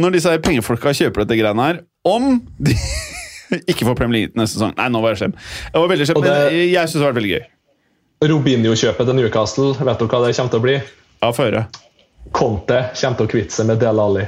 når 0.02 0.16
disse 0.16 0.34
pengefolka 0.42 0.92
kjøper 0.96 1.24
dette 1.24 1.38
greiene 1.38 1.68
her, 1.68 1.80
om 2.06 2.40
de 2.58 2.74
ikke 3.70 3.86
får 3.88 3.96
Premier 3.98 4.16
League 4.20 4.38
neste 4.40 4.58
sesong. 4.58 4.74
Nei, 4.78 4.88
nå 4.92 5.02
var 5.04 5.14
jeg 5.14 5.22
slem. 5.24 5.36
Jeg 5.70 5.78
var 5.82 5.92
veldig 5.94 6.06
det- 6.10 6.16
men 6.24 6.34
jeg 6.70 6.88
syns 6.88 6.98
det 6.98 7.04
har 7.04 7.12
vært 7.12 7.20
veldig 7.22 7.34
gøy. 7.36 7.46
Robinho-kjøpet 8.30 9.06
til 9.08 9.16
Newcastle, 9.16 9.70
vet 9.80 10.02
dere 10.02 10.10
hva 10.12 10.26
det 10.26 10.34
kommer 10.36 10.52
til 10.52 10.60
å 10.60 10.64
bli? 10.66 10.74
Ja, 11.22 11.30
få 11.32 11.46
høre. 11.46 11.64
Conte 12.36 12.82
kommer 13.00 13.16
til 13.16 13.26
å 13.26 13.32
kvitte 13.32 13.56
seg 13.56 13.68
med 13.70 13.80
Del 13.80 14.00
Alli. 14.02 14.26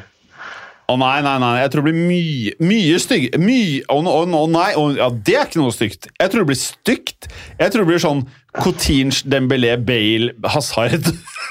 Å 0.90 0.96
nei, 0.98 1.18
nei, 1.24 1.34
nei. 1.40 1.52
Jeg 1.62 1.70
tror 1.72 1.84
det 1.84 1.92
blir 1.92 2.08
mye, 2.08 2.52
mye 2.66 2.96
stygg 3.00 3.36
Mye 3.40 3.84
Å 3.92 3.96
å, 4.02 4.24
å, 4.26 4.40
nei, 4.50 4.72
å, 4.76 4.88
ja, 4.96 5.06
det 5.14 5.36
er 5.38 5.46
ikke 5.46 5.60
noe 5.62 5.72
stygt. 5.72 6.08
Jeg 6.18 6.32
tror 6.32 6.42
det 6.42 6.48
blir 6.50 6.58
stygt. 6.58 7.28
Jeg 7.60 7.72
tror 7.72 7.84
det 7.84 7.90
blir 7.92 8.02
sånn 8.02 8.24
Coutinge, 8.58 9.22
Dembélé, 9.30 9.76
Bale, 9.80 10.32
Hazard. 10.52 11.06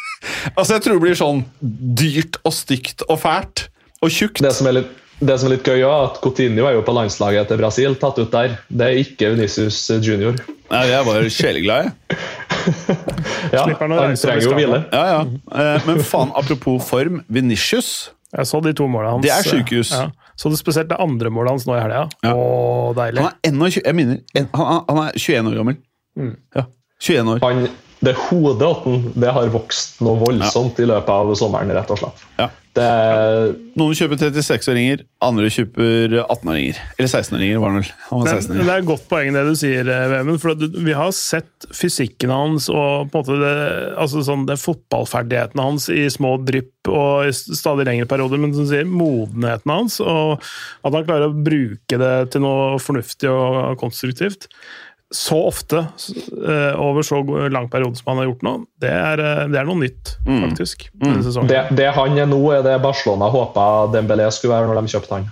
altså, 0.57 0.75
jeg 0.75 0.83
tror 0.85 0.97
det 0.99 1.03
blir 1.05 1.17
sånn 1.17 1.45
dyrt 1.61 2.37
og 2.45 2.53
stygt 2.53 3.05
og 3.07 3.21
fælt. 3.23 3.67
Og 4.01 4.13
tjukt. 4.13 4.43
Det 4.43 4.51
som 4.57 4.69
er 4.69 4.79
litt, 4.81 4.91
det 5.21 5.35
som 5.39 5.47
er 5.49 5.53
litt 5.55 5.67
gøy, 5.67 5.79
er 5.85 6.05
at 6.07 6.17
Coutinho 6.23 6.65
er 6.65 6.73
jo 6.77 6.81
på 6.85 6.93
landslaget 6.97 7.47
til 7.51 7.59
Brasil, 7.61 7.95
tatt 8.01 8.17
ut 8.21 8.31
der. 8.33 8.55
Det 8.69 8.87
er 8.87 8.99
ikke 9.03 9.29
Venicius 9.35 9.77
junior. 10.01 10.39
Nei, 10.71 10.85
jeg 10.89 11.05
var 11.07 11.27
sjeleglad, 11.29 11.89
jeg. 11.89 12.17
Ja, 13.51 13.63
han 13.65 14.15
trenger 14.15 14.43
jo 14.45 14.51
hvile. 14.55 14.77
Ja, 14.93 15.03
ja. 15.09 15.21
Eh, 15.57 15.85
Men 15.87 16.01
faen, 16.05 16.29
apropos 16.37 16.83
form. 16.85 17.21
Venicius 17.27 18.11
Jeg 18.31 18.45
så 18.47 18.61
de 18.63 18.71
to 18.77 18.85
målene 18.87 19.15
hans. 19.17 19.25
Det 19.25 19.31
er 19.33 19.43
sykehus. 19.47 19.89
Ja. 19.91 20.05
Så 20.39 20.49
det 20.53 20.59
spesielt 20.61 20.87
det 20.91 20.97
andre 21.01 21.29
målet 21.33 21.51
hans 21.55 21.65
nå 21.67 21.73
i 21.75 21.81
helga. 21.81 22.05
Ja. 22.23 22.31
Å, 22.37 22.93
deilig. 22.97 23.25
Han 23.25 23.33
er 23.65 23.73
21, 23.73 23.81
jeg 23.89 23.97
minner, 23.97 24.21
en- 24.39 24.47
han, 24.55 24.83
han 24.87 25.01
er 25.07 25.17
21 25.19 25.49
år 25.51 25.57
gammel. 25.59 25.79
Ja, 26.55 26.63
21 27.01 27.33
år. 27.33 27.41
Han, 27.43 27.65
det 28.01 28.15
hodet 28.29 28.65
åtten, 28.69 29.03
det 29.21 29.33
har 29.35 29.51
vokst 29.53 29.99
noe 30.05 30.17
voldsomt 30.21 30.79
i 30.81 30.87
løpet 30.89 31.11
av 31.13 31.33
sommeren, 31.37 31.73
rett 31.75 31.91
og 31.93 31.99
slett. 32.01 32.23
Ja. 32.39 32.47
Det 32.71 32.83
er 32.87 33.49
Noen 33.79 33.95
kjøper 33.95 34.19
36-åringer, 34.19 35.01
andre 35.23 35.49
kjøper 35.51 36.13
18-åringer. 36.21 36.77
Eller 36.95 37.09
16-åringer, 37.09 37.59
var 37.59 37.73
han 37.73 37.79
vel. 37.81 37.89
Han 38.07 38.21
var 38.23 38.37
Men 38.47 38.61
det 38.61 38.65
er 38.65 38.83
et 38.83 38.87
godt 38.87 39.07
poeng 39.11 39.35
det 39.35 39.43
du 39.47 39.53
sier, 39.59 39.91
eh, 39.91 40.07
Vemund. 40.11 40.39
For 40.43 40.55
vi 40.55 40.95
har 40.95 41.11
sett 41.15 41.67
fysikken 41.75 42.31
hans 42.31 42.69
og 42.71 43.11
på 43.11 43.21
en 43.21 43.25
måte 43.25 43.39
det, 43.41 43.55
altså 43.99 44.23
sånn 44.27 44.45
det 44.47 44.59
fotballferdighetene 44.61 45.67
hans 45.67 45.89
i 45.91 46.05
små 46.11 46.37
drypp 46.47 46.91
og 46.91 47.29
i 47.29 47.33
stadig 47.35 47.87
lengre 47.87 48.07
perioder, 48.09 48.39
men 48.41 48.55
som 48.55 48.67
du 48.67 48.71
sier, 48.71 48.87
modenheten 48.87 49.71
hans, 49.71 49.99
og 50.03 50.39
at 50.39 50.95
han 50.95 51.07
klarer 51.07 51.29
å 51.29 51.43
bruke 51.47 51.99
det 52.01 52.15
til 52.33 52.45
noe 52.45 52.79
fornuftig 52.81 53.31
og 53.31 53.75
konstruktivt 53.81 54.47
så 55.11 55.37
ofte 55.49 55.77
uh, 55.77 56.79
over 56.79 57.03
så 57.03 57.19
lang 57.51 57.67
periode 57.69 57.99
som 57.99 58.13
han 58.13 58.21
har 58.21 58.29
gjort 58.29 58.45
nå, 58.47 58.53
det 58.79 58.91
er, 58.95 59.19
eh, 59.19 59.41
det 59.51 59.59
er 59.59 59.67
noe 59.67 59.81
nytt, 59.81 60.13
faktisk. 60.23 60.85
denne 60.95 61.23
sesongen. 61.25 61.49
det, 61.51 61.63
det 61.75 61.89
han 61.97 62.15
er 62.15 62.29
nå, 62.31 62.39
er 62.55 62.63
det 62.63 62.77
Barcelona 62.83 63.27
håpa 63.31 63.65
Dembélé 63.91 64.29
skulle 64.31 64.55
være 64.55 64.71
når 64.71 64.79
de 64.79 64.93
kjøpte 64.93 65.17
han. 65.17 65.27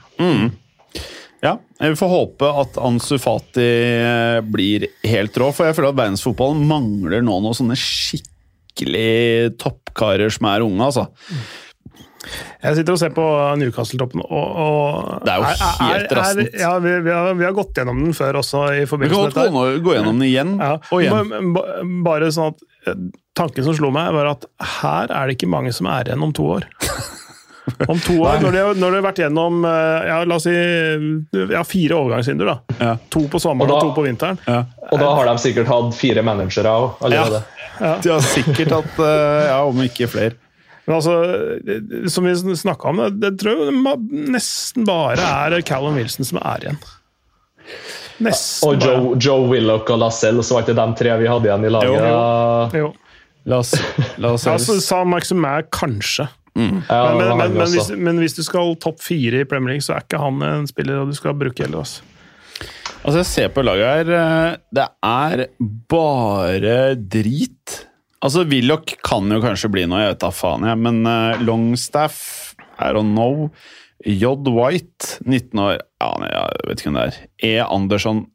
Ja, 1.39 1.53
Vi 1.79 1.95
får 1.95 2.11
håpe 2.11 2.49
at 2.61 2.77
Ansu 2.83 3.15
Fati 3.21 3.63
eh, 3.63 4.41
blir 4.43 4.89
helt 5.07 5.37
rå, 5.39 5.53
for 5.55 5.69
jeg 5.69 5.77
føler 5.77 5.93
at 5.93 6.01
verdensfotballen 6.01 6.65
mangler 6.67 7.23
nå 7.23 7.37
noen 7.39 7.55
sånne 7.55 7.77
skikkelig 7.79 9.55
toppkarer 9.61 10.35
som 10.35 10.49
er 10.51 10.67
unge, 10.67 10.89
altså. 10.89 11.07
Jeg 12.63 12.75
sitter 12.75 12.93
og 12.95 12.99
ser 12.99 13.13
på 13.15 13.25
Newcastle-toppen, 13.61 14.21
og, 14.27 14.47
og 14.63 15.21
Det 15.23 15.31
er 15.31 15.39
jo 15.39 15.51
helt 15.87 16.11
rastent. 16.17 16.57
ja, 16.59 16.71
vi, 16.83 16.95
vi, 17.05 17.13
har, 17.15 17.33
vi 17.39 17.45
har 17.47 17.53
gått 17.55 17.71
gjennom 17.79 18.01
den 18.03 18.13
før 18.17 18.41
også, 18.41 18.65
i 18.75 18.81
Vi 18.83 19.09
kan 19.09 19.29
godt 19.29 19.39
gå, 19.55 19.63
gå 19.85 19.93
gjennom 19.95 20.19
den 20.19 20.27
igjen 20.27 20.57
Ja, 20.59 20.73
og 20.91 20.99
igjen. 21.05 21.31
ba- 21.31 21.61
ba- 21.61 21.85
Bare 22.09 22.31
sånn 22.35 22.51
at 22.51 22.65
eh, 22.91 22.99
Tanken 23.39 23.63
som 23.63 23.77
slo 23.77 23.87
meg, 23.95 24.11
var 24.11 24.33
at 24.33 24.43
her 24.81 25.13
er 25.15 25.29
det 25.31 25.37
ikke 25.37 25.47
mange 25.53 25.71
som 25.71 25.87
er 25.87 26.09
igjen 26.11 26.23
om 26.27 26.33
to 26.35 26.43
år. 26.57 26.67
Om 27.85 27.99
to 28.01 28.15
år, 28.25 28.39
når 28.41 28.51
de, 28.51 28.61
har- 28.65 28.77
når 28.81 28.89
de 28.91 28.97
har 28.97 29.03
vært 29.05 29.19
gjennom 29.21 29.59
eh, 29.69 30.07
ja, 30.09 30.15
la 30.25 30.35
oss 30.39 30.47
si, 30.47 30.53
ja, 31.53 31.61
fire 31.63 31.99
overgangsvinduer. 32.01 32.49
da. 32.49 32.75
Ja. 32.81 32.93
To 33.13 33.21
på 33.29 33.39
sommeren 33.39 33.69
Og 33.71 33.77
og, 33.77 33.83
to 33.91 33.95
på 34.01 34.05
vinteren. 34.07 34.39
Ja. 34.49 34.63
Og 34.89 34.97
da 34.99 35.11
har 35.15 35.29
de 35.29 35.35
sikkert 35.43 35.69
hatt 35.69 35.93
fire 35.95 36.23
managere 36.25 36.73
òg, 36.73 37.05
Ja. 37.13 37.93
De 38.03 38.09
har 38.11 38.25
sikkert 38.25 38.73
hatt 38.75 38.97
eh, 39.05 39.45
Ja, 39.53 39.59
om 39.69 39.77
ikke 39.85 40.09
flere. 40.11 40.33
Men 40.89 40.95
altså, 40.97 42.09
som 42.09 42.25
vi 42.25 42.55
snakka 42.57 42.89
om, 42.89 42.97
det, 42.97 43.19
det 43.21 43.35
tror 43.43 43.59
jeg 43.67 43.75
nesten 44.33 44.87
bare 44.89 45.21
er 45.21 45.61
Callum 45.61 45.99
Wilson 45.99 46.25
som 46.25 46.39
er 46.41 46.65
igjen. 46.65 46.79
Nesten 48.25 48.65
Og 48.67 48.81
Joe, 48.83 49.11
Joe 49.21 49.45
Willoch 49.51 49.87
og 49.93 50.01
Lascelles, 50.01 50.49
så 50.49 50.57
var 50.57 50.65
ikke 50.65 50.75
de 50.79 50.87
tre 50.97 51.13
vi 51.21 51.29
hadde 51.29 51.47
igjen 51.47 51.67
i 51.69 51.71
laget. 51.77 52.01
Jo, 52.73 52.81
Jo. 52.81 52.89
La 53.49 53.61
oss, 53.63 53.71
la 54.19 54.33
oss 54.35 54.43
Altså, 54.49 54.75
Sa 54.83 55.03
Maximair 55.07 55.63
kanskje. 55.71 56.25
Ja, 56.57 56.65
Men, 57.15 57.21
men, 57.21 57.37
men, 57.37 57.53
men, 57.55 57.69
hvis, 57.71 57.87
men 57.95 58.17
hvis 58.19 58.35
du 58.35 58.41
skal 58.43 58.73
topp 58.83 58.99
fire 59.05 59.45
i 59.45 59.47
Premier 59.47 59.75
League, 59.77 59.85
så 59.85 59.95
er 59.95 60.03
ikke 60.03 60.19
han 60.19 60.41
en 60.43 60.67
spiller 60.67 61.05
du 61.07 61.15
skal 61.15 61.37
bruke 61.39 61.63
heller. 61.63 61.85
Altså. 61.85 62.01
Altså, 62.99 63.21
jeg 63.21 63.29
ser 63.29 63.53
på 63.55 63.63
laget 63.63 63.87
her. 63.87 64.11
eh, 64.17 64.57
Det 64.75 64.87
er 65.05 65.45
bare 65.93 66.79
drit. 66.99 67.77
Altså, 68.19 68.43
Willoch 68.51 68.97
kan 69.05 69.29
jo 69.31 69.39
kanskje 69.43 69.69
bli 69.71 69.85
noe, 69.87 70.01
jeg 70.03 70.13
vet 70.13 70.23
da 70.23 70.31
faen, 70.35 70.65
jeg. 70.67 70.79
Men 70.83 71.03
uh, 71.07 71.39
Longstaff, 71.45 72.55
I 72.79 72.91
don't 72.95 73.15
know. 73.15 73.47
J. 74.05 74.33
White, 74.47 75.19
19 75.25 75.59
år. 75.59 75.79
Ja, 75.99 76.11
nei, 76.19 76.29
jeg 76.31 76.67
vet 76.67 76.81
ikke 76.81 76.91
hvem 76.91 76.99
det 76.99 77.05
er. 77.07 77.19
E. 77.43 77.53
Andersson, 77.63 78.25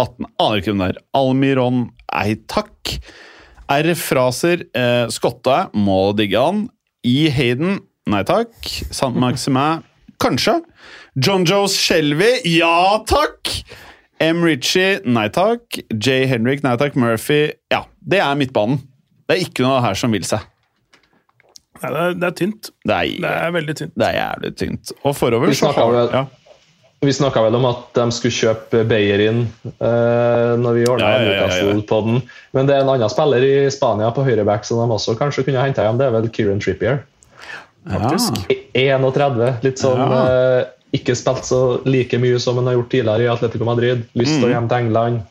18. 0.00 0.28
Aner 0.42 0.60
ikke 0.60 0.72
hvem 0.72 0.82
det 0.82 0.88
er. 0.92 1.00
Almiron 1.16 1.84
ei 2.12 2.36
takk. 2.50 2.96
R. 3.72 3.94
Fraser, 3.96 4.66
eh, 4.76 5.06
Skotte, 5.12 5.56
må 5.76 6.12
digge 6.16 6.40
han. 6.40 6.66
I. 7.04 7.30
Hayden, 7.32 7.78
nei 8.08 8.22
takk. 8.28 8.52
Sant 8.92 9.16
Maximin, 9.20 9.84
kanskje. 10.24 10.58
John 11.16 11.44
Joes 11.48 11.76
Shelby, 11.78 12.38
ja 12.48 13.00
takk! 13.08 13.52
M. 14.24 14.44
Ritchie, 14.44 15.00
nei 15.04 15.28
takk. 15.32 15.80
J. 15.92 16.24
Henrik, 16.30 16.64
nei 16.64 16.76
takk. 16.80 16.96
Murphy, 17.00 17.46
ja. 17.72 17.84
Det 18.04 18.20
er 18.20 18.36
midtbanen. 18.40 18.82
Det 19.28 19.36
er 19.38 19.42
ikke 19.46 19.64
noe 19.64 19.80
her 19.84 19.94
som 19.98 20.12
vil 20.12 20.24
seg. 20.28 20.40
Nei, 21.82 21.90
det, 21.90 22.00
er, 22.00 22.14
det 22.20 22.26
er 22.30 22.34
tynt. 22.38 22.70
Det 22.86 22.94
er, 22.94 23.10
Det 23.24 23.30
er 23.34 23.52
veldig 23.54 23.74
tynt. 23.80 23.92
det 23.98 24.06
er 24.08 24.16
jævlig 24.18 24.50
tynt. 24.60 24.92
Og 25.04 25.14
forover 25.18 25.52
så 25.58 25.72
har 25.74 25.92
vel- 25.92 26.12
ja. 26.14 26.24
Vi 27.04 27.12
snakka 27.12 27.42
vel 27.44 27.54
om 27.58 27.64
at 27.68 27.80
de 27.98 28.04
skulle 28.16 28.32
kjøpe 28.32 28.80
Beyerin 28.88 29.42
eh, 29.66 30.52
når 30.56 30.72
vi 30.78 30.84
ordna 30.88 31.08
Ja, 31.10 31.18
ja, 31.18 31.24
ja, 31.24 31.32
ja, 31.32 31.32
ja. 31.34 31.74
Newcastle-podden. 31.74 32.22
Men 32.56 32.66
det 32.70 32.76
er 32.78 32.80
en 32.86 32.88
annen 32.94 33.10
spiller 33.12 33.44
i 33.44 33.50
Spania 33.74 34.08
på 34.16 34.24
høyreback 34.24 34.64
som 34.64 34.80
de 34.80 34.94
også 34.94 35.12
kanskje 35.18 35.44
kunne 35.44 35.60
henta 35.60 35.84
hjem. 35.84 35.98
Det 36.00 36.06
er 36.06 36.14
vel 36.14 36.30
Kieran 36.32 36.62
Trippier. 36.64 37.02
Faktisk. 37.84 38.38
I- 38.54 38.62
31. 38.86 39.58
Litt 39.66 39.82
sånn 39.82 40.00
Ja. 40.00 40.22
eh, 40.30 40.64
Ikke 40.94 41.16
spilt 41.18 41.42
så 41.44 41.58
like 41.84 42.16
mye 42.22 42.38
som 42.40 42.54
han 42.56 42.66
har 42.70 42.74
gjort 42.78 42.88
tidligere 42.94 43.24
i 43.26 43.28
Atletico 43.28 43.64
Madrid. 43.66 44.04
Lyst 44.14 44.38
til 44.40 44.46
å 44.48 44.52
hjem 44.54 44.68
til 44.70 44.78
England. 44.78 45.22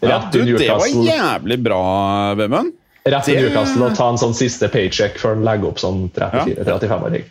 Rett 0.00 0.08
Ja, 0.10 0.18
du, 0.32 0.38
det 0.56 0.68
var 0.70 0.88
jævlig 0.88 1.62
bra, 1.62 2.34
Vemund. 2.34 2.72
Rett 3.06 3.26
til 3.28 3.40
Newcastle 3.40 3.88
og 3.88 3.96
ta 3.98 4.10
en 4.12 4.20
sånn 4.20 4.36
siste 4.36 4.68
paycheck 4.72 5.18
før 5.20 5.36
han 5.36 5.44
legger 5.46 5.72
opp 5.72 5.82
som 5.82 6.06
34-35-åring. 6.16 7.26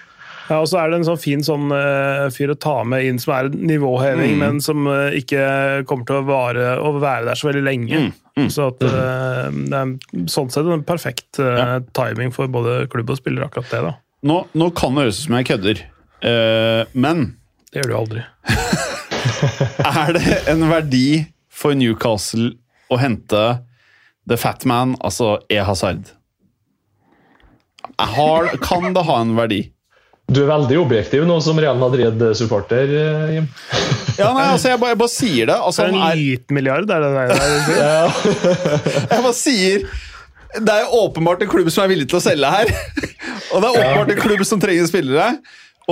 Ja, 0.45 0.59
og 0.59 0.67
så 0.69 0.77
er 0.77 0.91
det 0.91 0.99
en 0.99 1.07
sånn 1.07 1.17
fin 1.17 1.41
sånn 1.41 1.71
uh, 1.73 2.27
fyr 2.33 2.53
å 2.53 2.57
ta 2.61 2.75
med 2.85 3.07
inn 3.07 3.17
som 3.21 3.33
er 3.33 3.49
nivåheving, 3.49 4.35
men 4.37 4.59
som 4.61 4.85
uh, 4.85 5.09
ikke 5.17 5.41
kommer 5.89 6.05
til 6.05 6.19
å, 6.19 6.25
vare, 6.27 6.67
å 6.77 6.91
være 6.99 7.31
der 7.31 7.39
så 7.39 7.49
veldig 7.49 7.65
lenge. 7.65 8.03
Så 8.53 8.69
at 8.69 8.83
uh, 8.85 9.49
det 9.49 9.79
er 9.79 10.27
sånn 10.29 10.53
sett 10.53 10.69
en 10.69 10.85
perfekt 10.85 11.41
ja. 11.41 11.79
timing 11.97 12.35
for 12.35 12.51
både 12.51 12.83
klubb 12.93 13.15
og 13.15 13.17
spiller, 13.17 13.47
akkurat 13.47 13.73
det. 13.73 13.81
da. 13.87 13.95
Nå, 14.25 14.39
nå 14.57 14.71
kan 14.77 14.95
det 14.95 15.05
høres 15.05 15.19
ut 15.19 15.27
som 15.27 15.35
jeg 15.37 15.45
kødder, 15.51 15.81
eh, 16.25 16.93
men 16.97 17.25
Det 17.69 17.83
gjør 17.83 17.91
du 17.91 17.95
aldri. 17.99 18.23
er 20.05 20.15
det 20.15 20.37
en 20.49 20.65
verdi 20.71 21.09
for 21.53 21.77
Newcastle 21.77 22.55
å 22.89 22.97
hente 23.01 23.43
The 24.29 24.37
Fat 24.41 24.65
Man, 24.65 24.95
altså 25.05 25.39
E. 25.49 25.59
Hazard? 25.61 26.11
Har, 27.97 28.47
kan 28.61 28.93
det 28.93 29.05
ha 29.07 29.21
en 29.21 29.35
verdi? 29.37 29.61
Du 30.25 30.39
er 30.41 30.47
veldig 30.49 30.77
objektiv 30.81 31.25
nå 31.29 31.35
som 31.45 31.59
Real 31.61 31.77
Madrid-supporter, 31.77 32.95
eh, 33.01 33.35
Jim. 33.37 33.51
Ja, 34.15 34.29
nei, 34.31 34.45
altså, 34.47 34.69
jeg 34.71 34.79
bare, 34.79 34.93
jeg 34.93 34.99
bare 35.01 35.11
sier 35.11 35.49
det. 35.49 35.55
Altså, 35.59 35.83
er 35.83 35.91
en 35.91 35.99
er, 35.99 36.15
liten 36.15 36.55
milliard, 36.55 36.87
er 36.87 37.03
det 37.03 37.09
det 37.11 37.75
der? 37.75 38.13
jeg 39.11 39.25
bare 39.25 39.33
sier 39.35 39.83
Det 40.55 40.71
er 40.71 40.85
jo 40.85 41.01
åpenbart 41.01 41.43
en 41.43 41.51
klubb 41.51 41.67
som 41.75 41.83
er 41.83 41.91
villig 41.91 42.07
til 42.07 42.21
å 42.21 42.23
selge 42.23 42.51
her. 42.53 42.71
Og 43.51 43.59
det 43.59 43.67
er 43.67 43.75
åpenbart 43.81 44.13
en 44.15 44.21
klubb 44.23 44.45
som 44.47 44.61
trenger 44.63 44.87
spillere. 44.87 45.27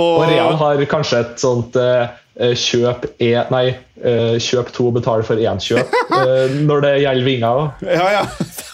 Og 0.00 0.22
Og, 0.22 0.24
Real 0.32 0.56
har 0.58 0.80
kanskje 0.90 1.20
et 1.20 1.44
sånt 1.44 1.76
eh, 1.78 2.08
kjøp 2.34 3.04
e, 3.22 3.28
Nei, 3.52 3.66
eh, 4.02 4.34
kjøp 4.42 4.72
to, 4.74 4.88
betal 4.90 5.22
for 5.26 5.38
én 5.38 5.60
kjøp, 5.62 5.92
eh, 6.18 6.56
når 6.66 6.80
det 6.82 6.92
gjelder 7.04 7.28
vinger. 7.28 7.68
Ja, 7.86 8.08
ja. 8.20 8.24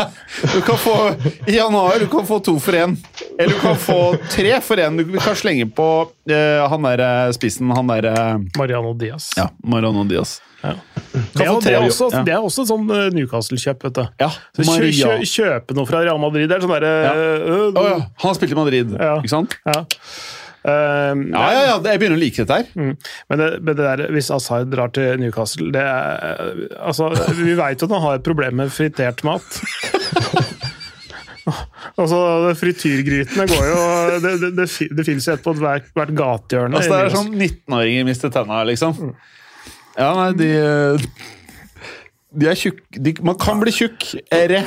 Du 0.40 0.60
kan 0.64 0.78
få 0.80 0.94
I 1.50 1.56
januar 1.58 1.98
du 2.00 2.06
kan 2.08 2.24
få 2.24 2.38
to 2.40 2.54
for 2.62 2.72
én. 2.72 2.94
Eller 3.38 3.52
du 3.52 3.58
kan 3.60 3.76
få 3.76 3.96
tre 4.32 4.54
for 4.64 4.80
én. 4.80 4.96
Du 4.96 5.18
kan 5.18 5.36
slenge 5.36 5.66
på 5.76 5.86
uh, 6.08 6.68
han 6.70 6.86
der 6.86 7.02
eh, 7.04 7.32
spissen, 7.36 7.68
han 7.76 7.90
der 7.90 8.06
eh, 8.08 8.38
Mariano 8.56 8.94
Diaz. 8.96 9.26
Ja, 9.36 9.50
Mariano 9.60 10.06
Diaz. 10.08 10.38
Ja. 10.62 10.72
Det, 11.12 11.44
er- 11.44 11.60
det, 11.60 11.74
er 11.74 11.84
også, 11.84 12.08
et 12.14 12.24
det 12.28 12.32
er 12.32 12.40
også 12.46 12.64
sånn 12.70 12.88
eh, 12.94 13.06
Newcastle-kjøp, 13.16 13.84
vet 13.90 13.98
du. 13.98 14.02
Ja, 14.22 14.30
kjø, 14.56 14.88
kjø, 14.94 15.14
kjøpe 15.34 15.76
noe 15.76 15.88
fra 15.88 16.00
Real 16.06 16.20
Madrid, 16.22 16.48
det 16.48 16.56
er 16.60 16.64
sånn 16.64 16.72
derre 16.78 16.92
Ja. 17.04 17.12
øh, 17.16 17.70
oh, 17.74 17.88
ja, 17.90 17.96
han 18.00 18.28
har 18.30 18.36
spilt 18.38 18.52
i 18.54 18.58
Madrid, 18.62 18.92
Ja. 18.96 19.16
ikke 19.20 19.34
sant? 19.34 19.56
ja. 19.68 19.82
Um, 20.60 21.30
Ja, 21.32 21.46
ja, 21.54 21.60
ja, 21.64 21.76
jeg 21.88 22.00
begynner 22.02 22.18
å 22.18 22.20
like 22.20 22.42
dette 22.42 22.58
her. 22.58 22.66
Mm. 22.76 22.92
Men, 23.30 23.40
det, 23.40 23.48
det 23.64 23.76
der, 23.78 24.02
hvis 24.12 24.28
Asaid 24.34 24.68
drar 24.74 24.92
til 24.92 25.20
Newcastle 25.22 25.70
det 25.72 25.84
er, 25.84 26.52
altså, 26.76 27.08
Vi 27.38 27.54
vet 27.56 27.80
jo 27.80 27.88
at 27.88 27.94
han 27.96 28.04
har 28.04 28.18
et 28.18 28.26
problem 28.26 28.60
med 28.60 28.74
fritert 28.74 29.24
mat. 29.24 29.60
altså, 32.00 32.20
Frityrgrytene 32.60 33.46
går 33.48 33.64
jo 33.70 33.80
Det, 34.20 34.34
det, 34.42 34.52
det, 34.58 34.68
det 34.98 35.06
fins 35.08 35.28
jo 35.28 35.36
et 35.38 35.44
på 35.44 35.56
hvert, 35.58 35.88
hvert 35.96 36.14
gatehjørne. 36.18 36.76
Altså, 36.76 36.92
det 36.92 37.00
er 37.06 37.16
sånn 37.16 37.32
19-åringer 37.34 38.08
mister 38.08 38.32
tenna, 38.34 38.62
liksom. 38.68 39.14
Ja, 39.96 40.12
nei, 40.14 40.30
de 40.38 40.50
De 42.30 42.46
er 42.52 42.58
tjukke 42.58 43.16
Man 43.26 43.40
kan 43.40 43.58
bli 43.62 43.72
tjukk. 43.74 44.12
Re. 44.28 44.62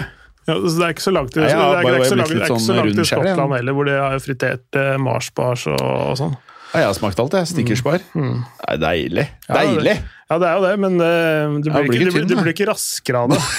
Ja, 0.47 0.55
så 0.59 0.71
Det 0.79 0.85
er 0.87 0.93
ikke 0.95 1.05
så 1.05 1.13
langt 1.15 1.31
til, 1.35 1.43
sånn 1.43 3.05
Skottland 3.07 3.55
heller, 3.57 3.75
hvor 3.77 3.87
de 3.87 3.93
har 3.99 4.17
fritert 4.23 4.79
eh, 4.79 4.95
marsbars 5.01 5.67
og, 5.71 5.83
og 5.83 6.17
sånn. 6.19 6.33
Ja, 6.73 6.81
jeg 6.81 6.89
har 6.89 6.97
smakt 6.97 7.19
alt, 7.21 7.35
jeg. 7.37 7.51
Snickersbar. 7.51 8.01
Det 8.15 8.73
er 8.73 8.79
deilig. 8.81 9.27
Ja, 9.47 9.59
Deilig! 9.61 9.97
det- 10.01 10.19
Ja, 10.33 10.37
det 10.41 10.47
er 10.49 10.55
jo 10.57 10.61
det, 10.65 10.73
men 10.81 10.93
uh, 10.97 11.59
du 11.61 11.67
blir, 11.69 11.83
ikke, 11.93 12.11
tynn, 12.15 12.25
du, 12.27 12.33
du 12.33 12.41
blir 12.41 12.53
ikke 12.55 12.65
raskere 12.71 13.19
av 13.27 13.33
det. 13.35 13.41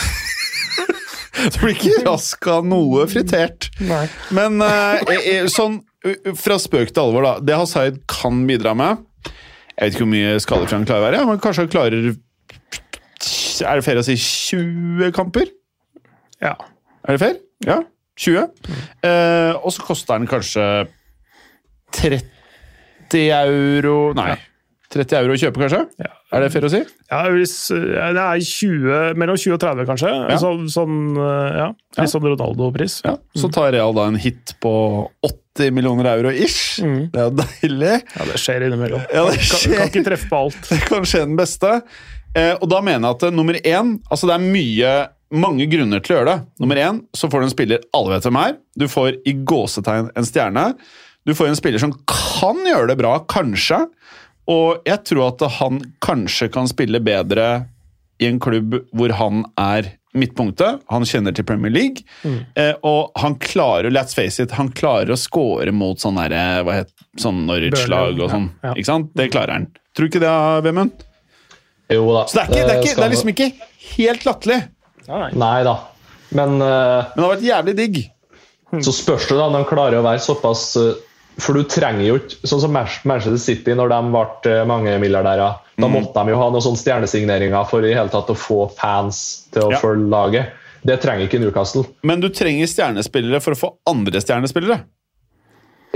Du 1.45 1.59
blir 1.61 1.75
ikke 1.75 1.99
rask 2.07 2.47
av 2.49 2.65
noe 2.67 3.05
fritert. 3.11 3.67
Nei. 3.85 4.05
Men 4.35 4.63
uh, 4.65 5.03
sånn 5.53 5.81
fra 6.41 6.57
spøk 6.63 6.93
til 6.95 7.03
alvor, 7.03 7.25
da. 7.27 7.33
Det 7.45 7.57
Hasaid 7.59 7.99
kan 8.11 8.43
bidra 8.49 8.75
med 8.77 9.01
Jeg 9.25 9.81
vet 9.81 9.95
ikke 9.95 10.03
hvor 10.05 10.11
mye 10.13 10.35
skadefri 10.45 10.77
han 10.79 10.87
klarer 10.89 11.03
å 11.03 11.07
være, 11.09 11.23
men 11.31 11.41
kanskje 11.45 11.65
han 11.65 11.73
klarer 11.73 12.09
Er 13.65 13.81
det 13.81 13.85
fair 13.87 14.01
å 14.01 14.05
si 14.07 14.17
20 14.21 15.13
kamper? 15.17 15.49
Ja. 16.45 16.55
Er 17.05 17.17
det 17.17 17.21
fair? 17.21 17.37
Ja. 17.67 17.81
20. 18.17 18.45
Eh, 19.05 19.53
og 19.59 19.73
så 19.75 19.83
koster 19.83 20.19
den 20.21 20.29
kanskje 20.31 20.65
30 21.95 22.23
euro 23.35 23.97
Nei. 24.17 24.35
30 24.95 25.17
euro 25.19 25.35
å 25.35 25.39
kjøpe, 25.41 25.59
kanskje? 25.59 25.81
Ja. 25.99 26.11
Er 26.35 26.45
det 26.45 26.51
fair 26.55 26.67
å 26.69 26.71
si? 26.71 26.81
Ja, 27.11 27.21
hvis, 27.35 27.55
ja, 27.75 28.13
det 28.15 28.23
er 28.23 28.43
20, 28.47 29.17
mellom 29.19 29.39
20 29.41 29.57
og 29.57 29.61
30, 29.65 29.87
kanskje. 29.89 30.11
Ja. 30.31 30.37
Så, 30.39 30.53
sånn, 30.71 30.95
eh, 31.19 31.57
ja, 31.59 31.67
Ja. 31.97 32.05
Litt 32.05 32.13
sånn 32.13 32.27
Ronaldo-pris. 32.27 33.01
Ja. 33.07 33.17
Så 33.39 33.51
tar 33.55 33.73
Real 33.75 33.95
da 33.97 34.07
en 34.11 34.19
hit 34.23 34.55
på 34.63 34.73
80 35.27 35.75
millioner 35.75 36.07
euro 36.13 36.31
ish. 36.31 36.79
Mm. 36.83 37.11
Det 37.11 37.21
er 37.23 37.27
jo 37.27 37.35
deilig. 37.43 37.93
Ja, 38.15 38.29
det 38.31 38.39
skjer 38.43 38.67
innimellom. 38.69 39.03
Ja, 39.11 39.27
det 39.31 39.41
Kan, 39.43 39.59
skjer. 39.65 39.77
kan 39.81 39.91
ikke 39.91 40.05
treffe 40.13 40.31
på 40.31 40.41
alt. 40.47 40.63
Det 40.71 40.81
kan 40.87 41.07
skje 41.11 41.25
den 41.27 41.37
beste. 41.43 41.75
Eh, 42.35 42.55
og 42.61 42.67
da 42.71 42.81
mener 42.83 43.03
jeg 43.09 43.15
at 43.19 43.27
eh, 43.29 43.35
nummer 43.35 43.55
én 43.63 43.93
Altså, 44.11 44.27
det 44.31 44.35
er 44.39 44.47
mye 44.47 44.95
mange 45.35 45.67
grunner 45.71 46.03
til 46.05 46.15
å 46.15 46.19
gjøre 46.19 46.31
det. 46.31 46.47
Nummer 46.63 46.81
én 46.81 47.01
så 47.17 47.31
får 47.31 47.43
du 47.43 47.47
en 47.49 47.55
spiller 47.55 47.85
alle 47.97 48.15
vet 48.15 48.29
hvem 48.29 48.41
er. 48.41 48.55
Du 48.79 48.87
får 48.91 49.19
i 49.29 49.35
gåsetegn 49.47 50.13
en 50.15 50.29
stjerne. 50.29 50.65
Du 51.25 51.35
får 51.37 51.51
en 51.51 51.59
spiller 51.59 51.83
som 51.83 51.95
kan 52.11 52.61
gjøre 52.69 52.91
det 52.93 52.99
bra, 53.01 53.17
kanskje. 53.31 53.85
Og 54.51 54.85
jeg 54.85 55.01
tror 55.09 55.31
at 55.31 55.45
han 55.59 55.81
kanskje 56.05 56.51
kan 56.53 56.69
spille 56.69 57.01
bedre 57.05 57.67
i 58.23 58.29
en 58.29 58.41
klubb 58.43 58.77
hvor 58.95 59.15
han 59.19 59.45
er 59.61 59.95
midtpunktet. 60.15 60.85
Han 60.93 61.07
kjenner 61.09 61.35
til 61.35 61.47
Premier 61.49 61.73
League. 61.75 62.05
Eh, 62.55 62.75
og 62.87 63.11
han 63.19 63.35
klarer, 63.43 63.91
let's 63.91 64.15
face 64.15 64.43
it, 64.43 64.55
han 64.55 64.71
klarer 64.77 65.11
å 65.15 65.19
score 65.19 65.73
mot 65.75 65.99
sånn 65.99 66.21
derre 66.21 66.63
Hva 66.67 66.77
het 66.83 66.93
sånn 67.19 67.43
Norwich-lag 67.49 68.21
og 68.21 68.31
sånn. 68.31 68.47
ja, 68.63 68.69
ja. 68.71 68.77
Ikke 68.79 68.91
sant? 68.93 69.11
Det 69.19 69.31
klarer 69.35 69.59
han. 69.59 69.67
Tror 69.97 70.07
du 70.07 70.13
ikke 70.13 70.23
det, 70.23 70.37
Vemund? 70.69 71.03
Jo 71.93 72.07
da. 72.15 72.23
Så 72.31 72.39
det 72.39 72.45
er, 72.45 72.53
ikke, 72.53 72.63
det, 72.69 72.75
er 72.75 72.81
ikke, 72.85 72.95
det 72.97 73.05
er 73.05 73.13
liksom 73.13 73.33
ikke 73.35 73.51
helt 73.95 74.25
latterlig, 74.29 74.61
Nei 75.09 75.65
da. 75.67 75.75
Men 76.35 76.57
uh, 76.63 77.05
men 77.15 77.17
det 77.17 77.25
har 77.25 77.33
vært 77.37 77.49
jævlig 77.49 77.75
digg. 77.77 77.99
så 78.87 78.93
spørs 78.95 79.29
det 79.29 79.37
da 79.39 79.47
om 79.51 79.53
de 79.59 79.65
klarer 79.69 80.01
å 80.01 80.05
være 80.07 80.23
såpass 80.25 80.63
uh, 80.81 80.95
For 81.39 81.55
du 81.59 81.63
trenger 81.71 82.05
jo 82.07 82.17
ikke 82.21 82.47
Sånn 82.49 82.61
som 82.63 82.73
Manchester 82.75 83.37
City, 83.43 83.75
når 83.75 83.91
de 83.91 83.99
ble 84.15 84.57
mangemilliardærer. 84.71 85.61
Da 85.75 85.89
måtte 85.89 85.91
Mm. 85.91 85.95
måtte 86.07 86.23
de 86.25 86.31
jo 86.31 86.37
ha 86.39 86.51
noen 86.55 86.63
sånne 86.63 86.79
stjernesigneringer 86.79 87.65
for 87.67 87.83
i 87.83 87.91
hele 87.95 88.09
tatt 88.13 88.29
å 88.31 88.37
få 88.39 88.69
fans 88.79 89.49
til 89.53 89.63
å 89.67 89.73
Ja. 89.73 89.79
følge 89.83 90.07
laget. 90.09 90.53
Det 90.87 91.01
trenger 91.03 91.27
ikke 91.27 91.41
Newcastle. 91.43 91.83
Men 92.05 92.21
du 92.21 92.29
trenger 92.29 92.67
stjernespillere 92.71 93.41
for 93.43 93.55
å 93.55 93.59
få 93.59 93.71
andre 93.91 94.21
stjernespillere. 94.23 94.85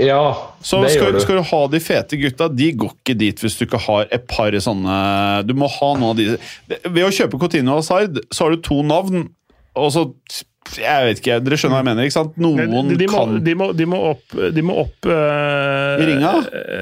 Ja, 0.03 0.51
Så 0.61 0.81
det 0.83 0.91
skal, 0.93 1.09
gjør 1.09 1.15
du. 1.17 1.19
skal 1.23 1.39
du 1.39 1.45
ha 1.49 1.61
de 1.73 1.79
fete 1.83 2.19
gutta, 2.21 2.47
de 2.51 2.69
går 2.83 2.93
ikke 2.95 3.15
dit 3.19 3.41
hvis 3.43 3.57
du 3.59 3.65
ikke 3.65 3.81
har 3.85 4.07
et 4.15 4.27
par 4.31 4.55
sånne 4.63 4.99
Du 5.47 5.53
må 5.57 5.67
ha 5.71 5.89
noen 5.99 6.11
av 6.13 6.19
de 6.19 6.27
Ved 6.89 7.03
å 7.05 7.11
kjøpe 7.11 7.39
Coutinho 7.41 7.75
og 7.77 7.81
Hazard, 7.83 8.21
så 8.31 8.47
har 8.47 8.55
du 8.55 8.63
to 8.65 8.79
navn, 8.87 9.27
og 9.75 9.91
så 9.93 10.05
Jeg 10.77 11.05
vet 11.09 11.21
ikke, 11.23 11.39
dere 11.43 11.59
skjønner 11.59 11.77
hva 11.77 11.83
jeg 11.83 11.89
mener, 11.91 12.07
ikke 12.09 12.17
sant? 12.19 12.35
Noen 12.39 12.89
De, 12.91 12.97
de, 12.99 13.07
må, 13.11 13.21
kan 13.23 13.39
de, 13.45 13.55
må, 13.57 13.69
de 13.73 13.87
må 13.89 14.01
opp, 14.11 14.35
de 14.55 14.65
må 14.65 14.75
opp 14.83 15.07
eh, 15.09 16.03
I 16.03 16.09
ringa? 16.13 16.33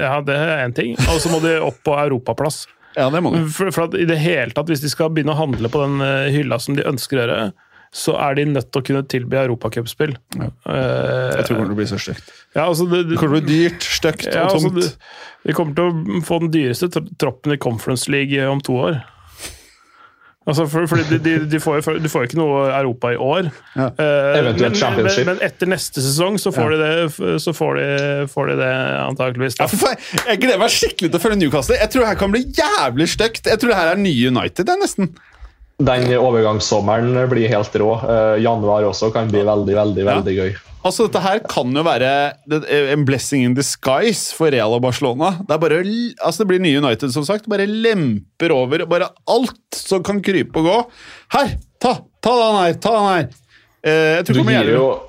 Ja, 0.04 0.16
det 0.24 0.36
er 0.36 0.64
én 0.66 0.74
ting. 0.76 0.96
Og 1.08 1.22
så 1.24 1.30
må 1.32 1.40
de 1.44 1.54
opp 1.64 1.78
på 1.86 1.94
europaplass. 1.96 2.66
Ja, 2.98 3.06
det 3.14 3.22
må 3.24 3.32
de. 3.32 3.44
For, 3.54 3.70
for 3.72 3.86
at 3.88 3.96
i 3.96 4.04
det 4.08 4.18
hele 4.20 4.52
tatt, 4.56 4.68
Hvis 4.68 4.82
de 4.82 4.90
skal 4.92 5.12
begynne 5.14 5.32
å 5.34 5.38
handle 5.38 5.70
på 5.72 5.80
den 5.84 6.02
eh, 6.04 6.28
hylla 6.34 6.58
som 6.60 6.76
de 6.76 6.84
ønsker 6.88 7.16
å 7.16 7.22
gjøre, 7.24 7.40
så 7.94 8.14
er 8.20 8.34
de 8.38 8.44
nødt 8.50 8.68
til 8.72 8.82
å 8.82 8.84
kunne 8.84 9.04
tilby 9.08 9.38
europacupspill. 9.40 10.16
Ja. 10.36 10.48
Eh, 10.68 11.36
Jeg 11.38 11.46
tror 11.48 11.56
det 11.56 11.56
kommer 11.56 11.70
til 11.70 11.76
å 11.76 11.80
bli 11.80 11.86
så 11.90 12.00
stygt. 12.02 12.32
ja, 12.54 12.66
altså, 12.68 12.88
det, 12.90 13.04
Det 13.08 13.18
kommer 13.20 13.38
til 13.38 13.42
å 13.42 13.46
bli 13.46 13.60
dyrt, 13.62 13.82
stygt 13.98 14.26
ja, 14.28 14.44
og 14.46 14.56
altså, 14.56 14.68
tungt. 14.68 14.82
det, 14.82 15.46
vi 15.48 15.56
kommer 15.56 15.78
til 15.78 15.84
å 16.18 16.24
få 16.26 16.40
den 16.44 16.50
dyreste 16.52 16.90
troppen 17.18 17.54
i 17.54 17.60
Conference 17.62 18.10
League 18.12 18.48
om 18.48 18.60
to 18.60 18.76
år. 18.76 19.00
Altså, 20.48 20.64
for, 20.64 20.86
for 20.88 20.96
de, 20.96 21.18
de, 21.20 21.32
de, 21.44 21.58
får 21.60 21.74
jo, 21.82 21.94
de 22.00 22.08
får 22.08 22.22
jo 22.22 22.28
ikke 22.30 22.38
noe 22.40 22.60
Europa 22.72 23.10
i 23.12 23.18
år. 23.20 23.50
Ja. 23.76 23.90
Eh, 24.00 24.38
men, 24.46 24.62
men, 24.62 25.08
men 25.28 25.42
etter 25.44 25.68
neste 25.68 26.00
sesong 26.00 26.38
så 26.40 26.52
får, 26.56 26.72
de, 26.72 26.78
det, 26.80 27.40
så 27.44 27.52
får, 27.52 27.76
de, 27.76 27.88
får 28.32 28.48
de 28.52 28.54
det 28.62 28.70
antakeligvis. 29.02 29.58
Ja, 29.60 29.66
for 29.68 29.92
jeg 30.30 30.40
gleder 30.40 30.62
meg 30.62 30.72
skikkelig 30.72 31.10
til 31.12 31.20
å 31.20 31.24
følge 31.26 31.40
Newcastle. 31.42 31.76
Jeg 31.76 31.92
tror 31.92 32.06
det 32.06 32.12
her 32.14 32.20
kan 32.22 32.32
bli 32.32 32.46
jævlig 32.56 33.10
stygt. 33.12 33.44
Jeg 33.52 33.60
tror 33.60 33.74
det 33.74 33.80
her 33.82 33.92
er 33.92 34.00
nye 34.00 34.32
United, 34.32 34.72
jeg, 34.72 34.80
nesten. 34.80 35.12
Den 35.78 36.08
overgangssommeren 36.18 37.14
blir 37.30 37.48
helt 37.52 37.76
rå. 37.78 37.92
Eh, 38.02 38.40
januar 38.42 38.82
også 38.88 39.12
kan 39.14 39.28
bli 39.30 39.44
veldig, 39.46 39.74
veldig, 39.76 40.04
Ja. 40.04 40.16
veldig 40.18 40.34
gøy. 40.38 40.56
Altså, 40.84 41.06
Dette 41.06 41.20
her 41.22 41.38
kan 41.40 41.72
jo 41.74 41.82
være 41.82 42.32
en 42.94 43.04
blessing 43.04 43.44
in 43.44 43.54
disguise 43.54 44.32
for 44.34 44.50
Real 44.50 44.72
og 44.74 44.82
Barcelona. 44.82 45.32
Det 45.46 45.58
bare, 45.60 45.82
altså 46.24 46.38
det 46.44 46.48
blir 46.48 46.60
nye 46.62 46.78
United, 46.78 47.10
som 47.12 47.24
sagt. 47.24 47.48
Bare 47.48 47.66
lemper 47.66 48.50
over 48.54 48.86
bare 48.86 49.10
alt 49.28 49.74
som 49.74 50.02
kan 50.02 50.20
krype 50.22 50.56
og 50.56 50.64
gå. 50.64 50.78
Her! 51.34 51.56
Ta, 51.80 51.98
ta 52.22 52.30
den 52.30 52.56
her! 52.62 52.72
Ta 52.74 52.90
den 52.94 53.08
her! 53.08 53.28
Eh, 53.84 54.22
Du 54.22 54.42
gir, 54.42 54.70
jo, 54.74 55.00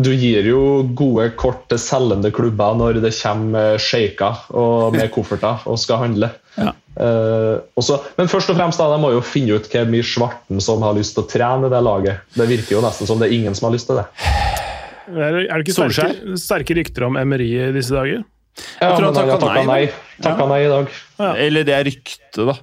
du 0.00 0.10
gir 0.16 0.44
jo 0.44 0.82
gode 0.96 1.30
kort 1.36 1.68
til 1.68 1.78
selgende 1.78 2.32
klubber 2.32 2.74
når 2.76 3.00
det 3.00 3.12
kommer 3.16 3.78
sjeiker 3.80 4.42
med 4.92 5.10
kofferter 5.12 5.64
og 5.68 5.78
skal 5.78 5.98
handle. 6.04 6.30
Ja. 6.58 6.72
Eh, 6.92 7.54
også, 7.80 7.96
men 8.18 8.28
først 8.28 8.50
og 8.52 8.58
fremst 8.58 8.80
da, 8.82 8.90
de 8.92 8.98
må 9.00 9.12
jo 9.14 9.22
finne 9.24 9.56
ut 9.56 9.68
hvor 9.72 9.88
mye 9.88 10.04
svarten 10.04 10.60
som 10.64 10.82
har 10.84 10.96
lyst 10.98 11.16
til 11.16 11.24
å 11.24 11.30
trene 11.30 11.70
det 11.72 11.80
laget. 11.84 12.26
Det 12.36 12.48
virker 12.50 12.76
jo 12.76 12.82
nesten 12.84 13.08
som 13.08 13.22
det 13.22 13.30
er 13.30 13.36
ingen 13.38 13.56
som 13.56 13.70
har 13.70 13.76
lyst 13.76 13.88
til 13.88 14.02
det. 14.02 14.06
Er, 15.12 15.32
det- 15.38 15.46
er 15.48 15.54
det 15.56 15.64
ikke 15.66 15.78
sterke, 15.78 16.36
sterke 16.40 16.76
rykter 16.78 17.08
om 17.08 17.16
Emery 17.20 17.48
i 17.56 17.72
disse 17.74 17.94
dager? 17.96 18.22
Ja, 18.82 18.92
tror 18.92 19.08
han 19.08 19.16
takka 19.16 19.54
nei, 19.54 19.64
nei, 19.64 19.82
takket 20.20 20.48
nei 20.50 20.60
i 20.66 20.70
dag. 20.70 20.88
Eller 21.40 21.64
det 21.64 21.74
er 21.74 21.86
rykte, 21.88 22.44
da. 22.50 22.56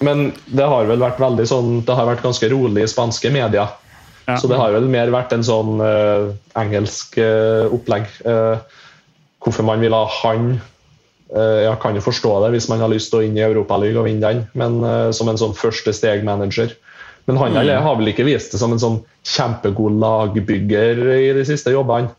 Men 0.00 0.30
det 0.46 0.66
har 0.70 0.86
vel 0.88 1.02
vært 1.02 1.18
veldig 1.20 1.44
sånn 1.50 1.70
Det 1.84 1.92
har 1.98 2.06
vært 2.08 2.22
ganske 2.24 2.48
rolig 2.52 2.84
i 2.86 2.88
spanske 2.88 3.32
medier. 3.34 3.72
Ja. 4.28 4.36
Så 4.38 4.46
det 4.48 4.56
har 4.60 4.70
vel 4.72 4.86
mer 4.88 5.10
vært 5.10 5.32
en 5.34 5.42
sånn 5.44 5.80
uh, 5.82 6.30
engelsk 6.60 7.18
uh, 7.18 7.66
opplegg. 7.74 8.06
Eh, 8.22 8.60
hvorfor 9.42 9.66
man 9.66 9.80
vil 9.82 9.96
ha 9.96 10.04
han 10.20 10.52
Jeg 11.30 11.78
kan 11.82 11.94
jo 11.94 12.02
forstå 12.02 12.30
det 12.44 12.52
hvis 12.56 12.68
man 12.72 12.80
har 12.82 12.90
lyst 12.90 13.12
til 13.12 13.20
å 13.20 13.24
inn 13.26 13.36
i 13.38 13.44
Europaligaen 13.46 14.00
og 14.02 14.08
vinne 14.08 14.30
den, 14.32 14.40
men 14.58 14.80
eh, 14.84 15.10
som 15.14 15.28
en 15.30 15.38
sånn 15.38 15.54
første 15.54 15.92
steg-manager. 15.94 16.72
Men 17.28 17.36
han 17.38 17.52
Mm. 17.54 17.82
har 17.84 17.96
vel 17.96 18.10
ikke 18.10 18.24
vist 18.26 18.50
det 18.52 18.58
som 18.58 18.72
en 18.72 18.80
sånn 18.82 18.96
kjempegod 19.22 20.00
lagbygger 20.00 20.98
i 21.20 21.32
de 21.36 21.44
siste 21.46 21.70
jobbene. 21.70 22.10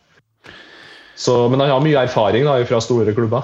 Så, 1.15 1.49
men 1.49 1.59
han 1.59 1.69
har 1.69 1.81
mye 1.83 2.05
erfaring 2.05 2.45
da, 2.47 2.55
fra 2.65 2.79
store 2.81 3.11
klubber. 3.13 3.43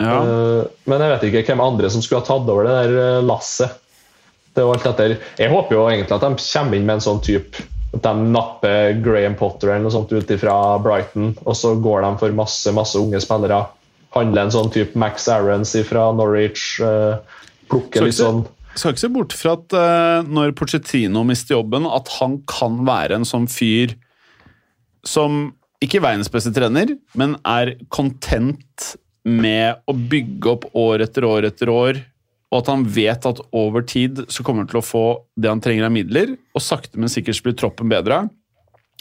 Ja. 0.00 0.18
Eh, 0.22 0.64
Men 0.86 1.00
jeg 1.02 1.10
vet 1.14 1.26
ikke 1.28 1.44
hvem 1.52 1.62
andre 1.64 1.90
som 1.90 2.02
skulle 2.02 2.20
ha 2.22 2.26
tatt 2.26 2.48
over 2.50 2.66
det 2.66 2.74
der 2.74 2.98
eh, 3.18 3.22
lasset. 3.22 3.78
Det 4.54 4.64
var 4.66 4.74
alt 4.74 4.86
etter. 4.90 5.16
Jeg 5.38 5.50
håper 5.52 5.76
jo 5.76 5.86
egentlig 5.86 6.16
at 6.16 6.24
de 6.26 6.34
kommer 6.42 6.76
inn 6.76 6.86
med 6.86 6.98
en 6.98 7.04
sånn 7.04 7.22
type 7.22 7.62
at 7.94 8.02
de 8.04 8.12
napper 8.34 8.98
Graham 9.00 9.34
Potter 9.38 9.70
eller 9.70 9.86
noe 9.86 9.94
sånt 9.94 10.10
ut 10.12 10.28
fra 10.40 10.54
Brighton, 10.82 11.30
og 11.46 11.54
så 11.56 11.70
går 11.80 12.02
de 12.04 12.10
for 12.20 12.34
masse 12.36 12.72
masse 12.76 12.98
unge 13.00 13.20
spillere. 13.22 13.62
Handler 14.16 14.46
en 14.46 14.54
sånn 14.54 14.70
type 14.74 14.98
Max 14.98 15.28
Aarons 15.30 15.74
fra 15.88 16.08
Norwich. 16.16 16.78
Plukke 16.78 17.68
Plukker 17.68 18.06
litt 18.08 18.16
sånn 18.16 18.46
Skal 18.72 18.94
ikke 18.94 19.04
se 19.04 19.12
bort 19.12 19.34
fra 19.36 19.56
at 19.58 19.74
uh, 19.76 20.28
når 20.28 20.54
Pochettino 20.56 21.24
mister 21.28 21.58
jobben, 21.58 21.88
at 21.88 22.08
han 22.18 22.38
kan 22.48 22.82
være 22.88 23.18
en 23.18 23.28
sånn 23.28 23.48
fyr 23.50 23.96
som 25.06 25.50
ikke 25.82 26.00
er 26.00 26.06
verdens 26.08 26.30
beste 26.32 26.50
trener, 26.54 26.96
men 27.18 27.36
er 27.46 27.76
content 27.94 28.94
med 29.28 29.82
å 29.86 29.94
bygge 29.94 30.50
opp 30.50 30.64
år 30.78 31.04
etter 31.04 31.26
år 31.28 31.46
etter 31.50 31.70
år 31.70 32.00
og 32.48 32.62
at 32.62 32.70
han 32.72 32.84
vet 32.88 33.26
at 33.28 33.40
over 33.56 33.84
tid 33.84 34.22
så 34.32 34.44
kommer 34.44 34.64
han 34.64 34.70
til 34.70 34.80
å 34.80 34.86
få 34.86 35.04
det 35.36 35.50
han 35.50 35.60
trenger 35.64 35.88
av 35.88 35.92
midler, 35.92 36.32
og 36.56 36.64
sakte, 36.64 36.96
men 37.00 37.12
sikkert 37.12 37.42
blir 37.44 37.56
troppen 37.60 37.90
bedre. 37.92 38.22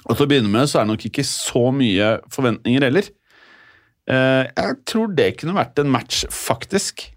Og 0.03 0.16
til 0.16 0.26
å 0.26 0.30
begynne 0.30 0.51
med 0.51 0.68
så 0.68 0.82
er 0.82 0.88
det 0.88 0.93
nok 0.93 1.05
ikke 1.08 1.26
så 1.28 1.70
mye 1.76 2.18
forventninger 2.34 2.88
heller. 2.89 3.08
Eh, 4.08 4.43
jeg 4.55 4.78
tror 4.88 5.14
det 5.18 5.34
kunne 5.41 5.55
vært 5.58 5.80
en 5.84 5.89
match, 5.91 6.24
faktisk. 6.32 7.08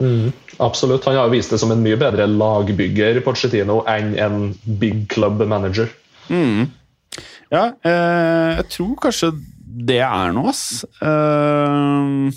Mm, 0.00 0.32
absolutt. 0.64 1.04
Han 1.04 1.16
har 1.18 1.28
jo 1.28 1.34
vist 1.36 1.52
det 1.52 1.58
som 1.60 1.70
en 1.74 1.82
mye 1.84 1.98
bedre 2.00 2.24
lagbygger 2.26 3.20
Pochettino 3.24 3.82
enn 3.90 4.14
en 4.18 4.38
big 4.80 5.04
club 5.12 5.42
manager. 5.46 5.90
Mm. 6.32 6.70
Ja, 7.52 7.66
eh, 7.84 8.56
jeg 8.60 8.68
tror 8.76 8.94
kanskje 9.02 9.32
det 9.90 10.00
er 10.02 10.32
noe, 10.34 10.50
ass. 10.50 10.84
Eh, 11.00 12.30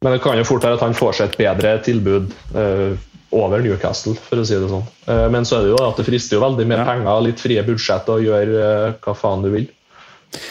Men 0.00 0.12
det 0.14 0.20
kan 0.24 0.38
jo 0.38 0.44
fort 0.48 0.62
være 0.64 0.78
at 0.78 0.84
han 0.84 0.94
får 0.96 1.16
seg 1.18 1.30
et 1.32 1.38
bedre 1.40 1.74
tilbud 1.84 2.30
eh, 2.56 2.94
over 3.36 3.62
Newcastle, 3.62 4.14
for 4.16 4.40
å 4.42 4.46
si 4.46 4.56
det 4.58 4.68
sånn. 4.70 4.86
Eh, 5.06 5.26
men 5.32 5.44
så 5.46 5.58
er 5.58 5.66
det 5.66 5.74
jo 5.74 5.82
at 5.86 5.98
det 6.00 6.06
frister 6.08 6.38
jo 6.38 6.44
veldig 6.44 6.66
med 6.66 6.80
Ja. 6.80 6.86
penger, 6.88 7.20
litt 7.26 7.40
frie 7.42 7.62
budsjett 7.66 8.08
og 8.12 8.22
gjør 8.24 8.54
eh, 8.60 8.86
hva 9.04 9.14
faen 9.16 9.44
du 9.44 9.50
vil. 9.54 9.68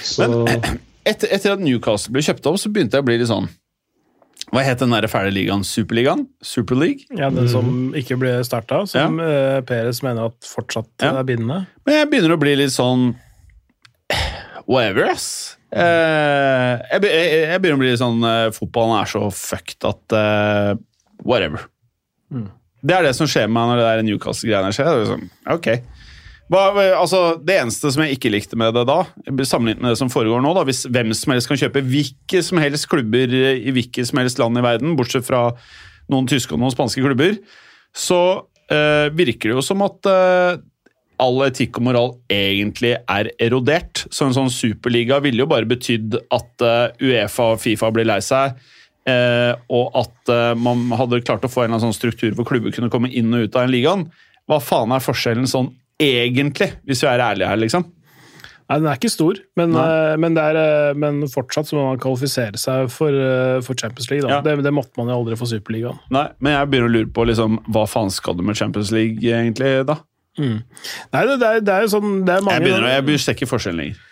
Så 0.04 0.28
etter, 1.06 1.28
etter 1.32 1.54
at 1.56 1.60
Newcastle 1.64 2.12
ble 2.14 2.22
kjøpt 2.26 2.46
opp, 2.50 2.58
så 2.62 2.72
begynte 2.74 2.98
jeg 2.98 3.04
å 3.04 3.08
bli 3.08 3.18
litt 3.22 3.30
sånn 3.32 3.48
Hva 4.50 4.64
het 4.66 4.80
den 4.82 4.96
fæle 5.12 5.32
ligaen? 5.36 5.62
Superligaen? 5.68 6.26
Super 6.42 6.76
League? 6.80 7.06
Ja, 7.16 7.30
Den 7.30 7.50
som 7.52 7.92
ikke 7.98 8.18
ble 8.18 8.38
starta, 8.48 8.84
som 8.90 9.20
ja. 9.22 9.62
Peres 9.68 10.02
mener 10.04 10.32
at 10.32 10.40
fortsatt 10.48 10.90
Ja. 11.04 11.12
er 11.20 11.24
bindende. 11.28 11.68
Men 11.86 11.96
jeg 12.00 12.10
begynner 12.10 12.34
å 12.36 12.40
bli 12.42 12.56
litt 12.56 12.74
sånn 12.74 13.12
Whatever, 14.70 15.10
ass. 15.10 15.58
Eh, 15.74 16.76
jeg, 16.92 17.02
be- 17.02 17.10
jeg, 17.14 17.30
jeg 17.50 17.62
begynner 17.62 17.78
å 17.78 17.82
bli 17.84 17.90
litt 17.92 18.02
sånn 18.02 18.24
eh, 18.26 18.50
Fotballen 18.54 19.00
er 19.02 19.10
så 19.10 19.22
fucked 19.34 19.86
at 19.90 20.16
uh, 20.18 20.74
Whatever. 21.26 21.66
Det 22.30 22.96
er 22.96 23.04
det 23.06 23.16
som 23.18 23.28
skjer 23.30 23.48
med 23.50 23.58
meg 23.58 23.72
når 23.74 23.80
det 23.82 23.88
der 23.90 24.04
Newcastle-greiene 24.08 24.74
skjer. 24.74 24.88
Det 24.88 24.94
er 24.94 25.02
liksom, 25.04 25.24
ok. 25.58 25.70
Hva, 26.50 26.64
altså, 26.98 27.36
det 27.46 27.60
eneste 27.62 27.92
som 27.94 28.02
jeg 28.02 28.18
ikke 28.18 28.32
likte 28.34 28.58
med 28.58 28.74
det 28.74 28.88
da, 28.90 29.04
sammenlignet 29.46 29.84
med 29.84 29.94
det 29.94 30.00
som 30.00 30.10
foregår 30.10 30.42
nå, 30.42 30.56
da, 30.58 30.64
hvis 30.66 30.88
hvem 30.90 31.12
som 31.14 31.36
helst 31.36 31.50
kan 31.52 31.60
kjøpe 31.62 31.84
hvilke 31.86 32.42
som 32.46 32.62
helst 32.62 32.88
klubber 32.90 33.36
i 33.36 33.74
hvilket 33.76 34.10
som 34.10 34.22
helst 34.22 34.42
land 34.42 34.58
i 34.58 34.64
verden, 34.66 34.96
bortsett 34.98 35.28
fra 35.28 35.52
noen 36.10 36.30
tyske 36.30 36.56
og 36.56 36.64
noen 36.64 36.74
spanske 36.74 37.04
klubber, 37.06 37.38
så 37.94 38.22
eh, 38.74 39.14
virker 39.14 39.52
det 39.52 39.60
jo 39.60 39.66
som 39.66 39.86
at 39.86 40.10
eh, 40.10 40.58
all 41.22 41.44
etikk 41.46 41.78
og 41.78 41.86
moral 41.86 42.12
egentlig 42.34 42.96
er 42.98 43.30
erodert. 43.42 44.06
Så 44.10 44.26
en 44.26 44.36
sånn 44.36 44.50
superliga 44.54 45.20
ville 45.24 45.44
jo 45.44 45.50
bare 45.52 45.70
betydd 45.70 46.18
at 46.34 46.66
eh, 46.66 47.12
Uefa 47.12 47.52
og 47.54 47.62
Fifa 47.62 47.92
blir 47.94 48.08
lei 48.10 48.22
seg, 48.26 48.58
eh, 49.10 49.54
og 49.70 50.00
at 50.02 50.34
eh, 50.34 50.56
man 50.58 50.88
hadde 50.98 51.22
klart 51.28 51.46
å 51.46 51.52
få 51.52 51.64
en 51.64 51.70
eller 51.70 51.78
annen 51.78 51.92
sånn 51.92 52.00
struktur 52.00 52.34
hvor 52.34 52.50
klubber 52.50 52.74
kunne 52.74 52.92
komme 52.94 53.12
inn 53.12 53.30
og 53.36 53.46
ut 53.46 53.54
av 53.54 53.68
den 53.68 53.76
ligaen. 53.76 54.08
Hva 54.50 54.58
faen 54.64 54.96
er 54.96 55.06
forskjellen 55.06 55.50
sånn 55.50 55.70
egentlig, 56.00 56.74
hvis 56.88 57.04
vi 57.04 57.10
er 57.12 57.24
ærlige 57.24 57.50
her, 57.50 57.60
liksom? 57.60 57.88
Nei, 58.70 58.78
Den 58.78 58.88
er 58.92 59.00
ikke 59.00 59.10
stor, 59.10 59.38
men, 59.58 59.74
eh, 59.74 60.16
men, 60.22 60.36
det 60.38 60.44
er, 60.52 60.58
eh, 60.62 60.98
men 61.02 61.24
fortsatt 61.28 61.66
så 61.66 61.78
må 61.78 61.88
man 61.88 62.02
kvalifisere 62.02 62.60
seg 62.62 62.92
for, 62.94 63.10
eh, 63.10 63.62
for 63.66 63.74
Champions 63.74 64.12
League. 64.12 64.30
Ja. 64.30 64.44
Det, 64.46 64.60
det 64.64 64.74
måtte 64.74 64.94
man 65.00 65.10
jo 65.10 65.18
aldri 65.18 65.38
for 65.40 65.50
Superligaen. 65.50 65.98
Nei, 66.14 66.28
men 66.40 66.54
jeg 66.54 66.70
begynner 66.70 66.92
å 66.92 66.94
lure 66.94 67.10
på 67.16 67.26
liksom, 67.26 67.58
hva 67.74 67.88
faen 67.90 68.14
skal 68.14 68.38
du 68.38 68.46
med 68.46 68.60
Champions 68.60 68.94
League 68.94 69.26
egentlig, 69.26 69.74
da? 69.90 69.98
Nei, 70.40 71.24
det, 71.26 71.40
det, 71.42 71.48
er, 71.50 71.66
det 71.66 71.74
er 71.74 71.82
jo 71.84 71.96
sånn 71.98 72.22
det 72.24 72.38
er 72.38 72.46
mange, 72.46 72.62
Jeg 72.62 72.68
begynner, 72.68 72.94
jeg 72.94 73.08
begynner 73.08 73.24
å 73.24 73.26
stikke 73.26 73.50
forskjellen 73.50 73.82
lenger. 73.82 74.06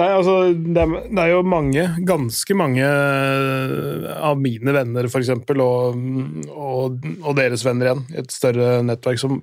Nei, 0.00 0.06
altså, 0.14 0.34
det 0.54 0.80
er, 0.80 0.96
det 1.10 1.22
er 1.22 1.30
jo 1.34 1.44
mange, 1.50 1.84
ganske 2.06 2.56
mange 2.56 2.90
av 4.16 4.40
mine 4.40 4.74
venner, 4.74 5.10
eksempel, 5.20 5.60
og, 5.60 6.02
og, 6.48 7.08
og 7.20 7.32
deres 7.36 7.66
venner 7.66 7.90
igjen, 7.90 8.04
i 8.14 8.20
et 8.22 8.32
større 8.32 8.78
nettverk 8.86 9.20
som 9.20 9.42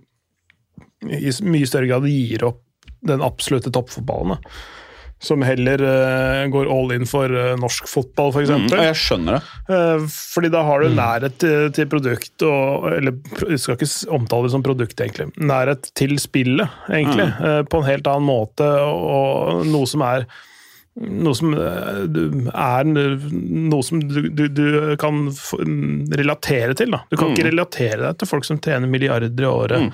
i 1.11 1.31
mye 1.47 1.67
større 1.69 1.87
grad 1.89 2.07
gir 2.09 2.43
opp 2.49 2.63
den 3.07 3.21
absolutte 3.23 3.71
toppfotballen. 3.71 4.35
Da. 4.37 4.57
Som 5.19 5.41
heller 5.41 5.81
uh, 5.81 6.43
går 6.53 6.67
all 6.69 6.91
in 6.93 7.07
for 7.09 7.31
uh, 7.33 7.55
norsk 7.57 7.87
fotball, 7.89 8.29
for 8.35 8.45
Mm, 8.45 8.67
og 8.69 8.83
jeg 8.85 8.97
skjønner 9.01 9.37
det. 9.39 9.71
Uh, 9.71 10.03
Fordi 10.13 10.51
da 10.53 10.61
har 10.67 10.83
du 10.83 10.91
nærhet 10.93 11.37
til, 11.41 11.71
til 11.73 11.87
produkt, 11.89 12.35
og, 12.45 12.85
eller 12.93 13.15
jeg 13.49 13.57
skal 13.63 13.79
ikke 13.79 13.89
omtale 14.13 14.45
det 14.45 14.53
som 14.53 14.65
produkt, 14.67 15.01
egentlig. 15.01 15.31
Nærhet 15.41 15.89
til 15.97 16.13
spillet, 16.21 16.69
egentlig. 16.89 17.31
eh, 17.33 17.63
På 17.65 17.81
en 17.81 17.89
helt 17.89 18.05
annen 18.11 18.27
måte, 18.29 18.67
og 18.85 19.65
noe 19.65 19.89
som 19.89 20.05
er 20.05 20.27
noe 20.97 21.33
som 21.37 21.51
du- 21.53 22.49
er 22.53 22.87
noe 22.89 23.83
som 23.85 23.99
du, 24.01 24.29
du, 24.33 24.47
du 24.49 24.95
kan 24.97 25.27
relatere 26.13 26.73
til. 26.77 26.93
Da. 26.93 27.01
Du 27.11 27.17
kan 27.17 27.33
ikke 27.33 27.49
relatere 27.51 27.99
deg 28.01 28.17
til 28.21 28.29
folk 28.29 28.45
som 28.47 28.57
tjener 28.61 28.89
milliarder 28.89 29.29
i 29.29 29.45
året. 29.49 29.91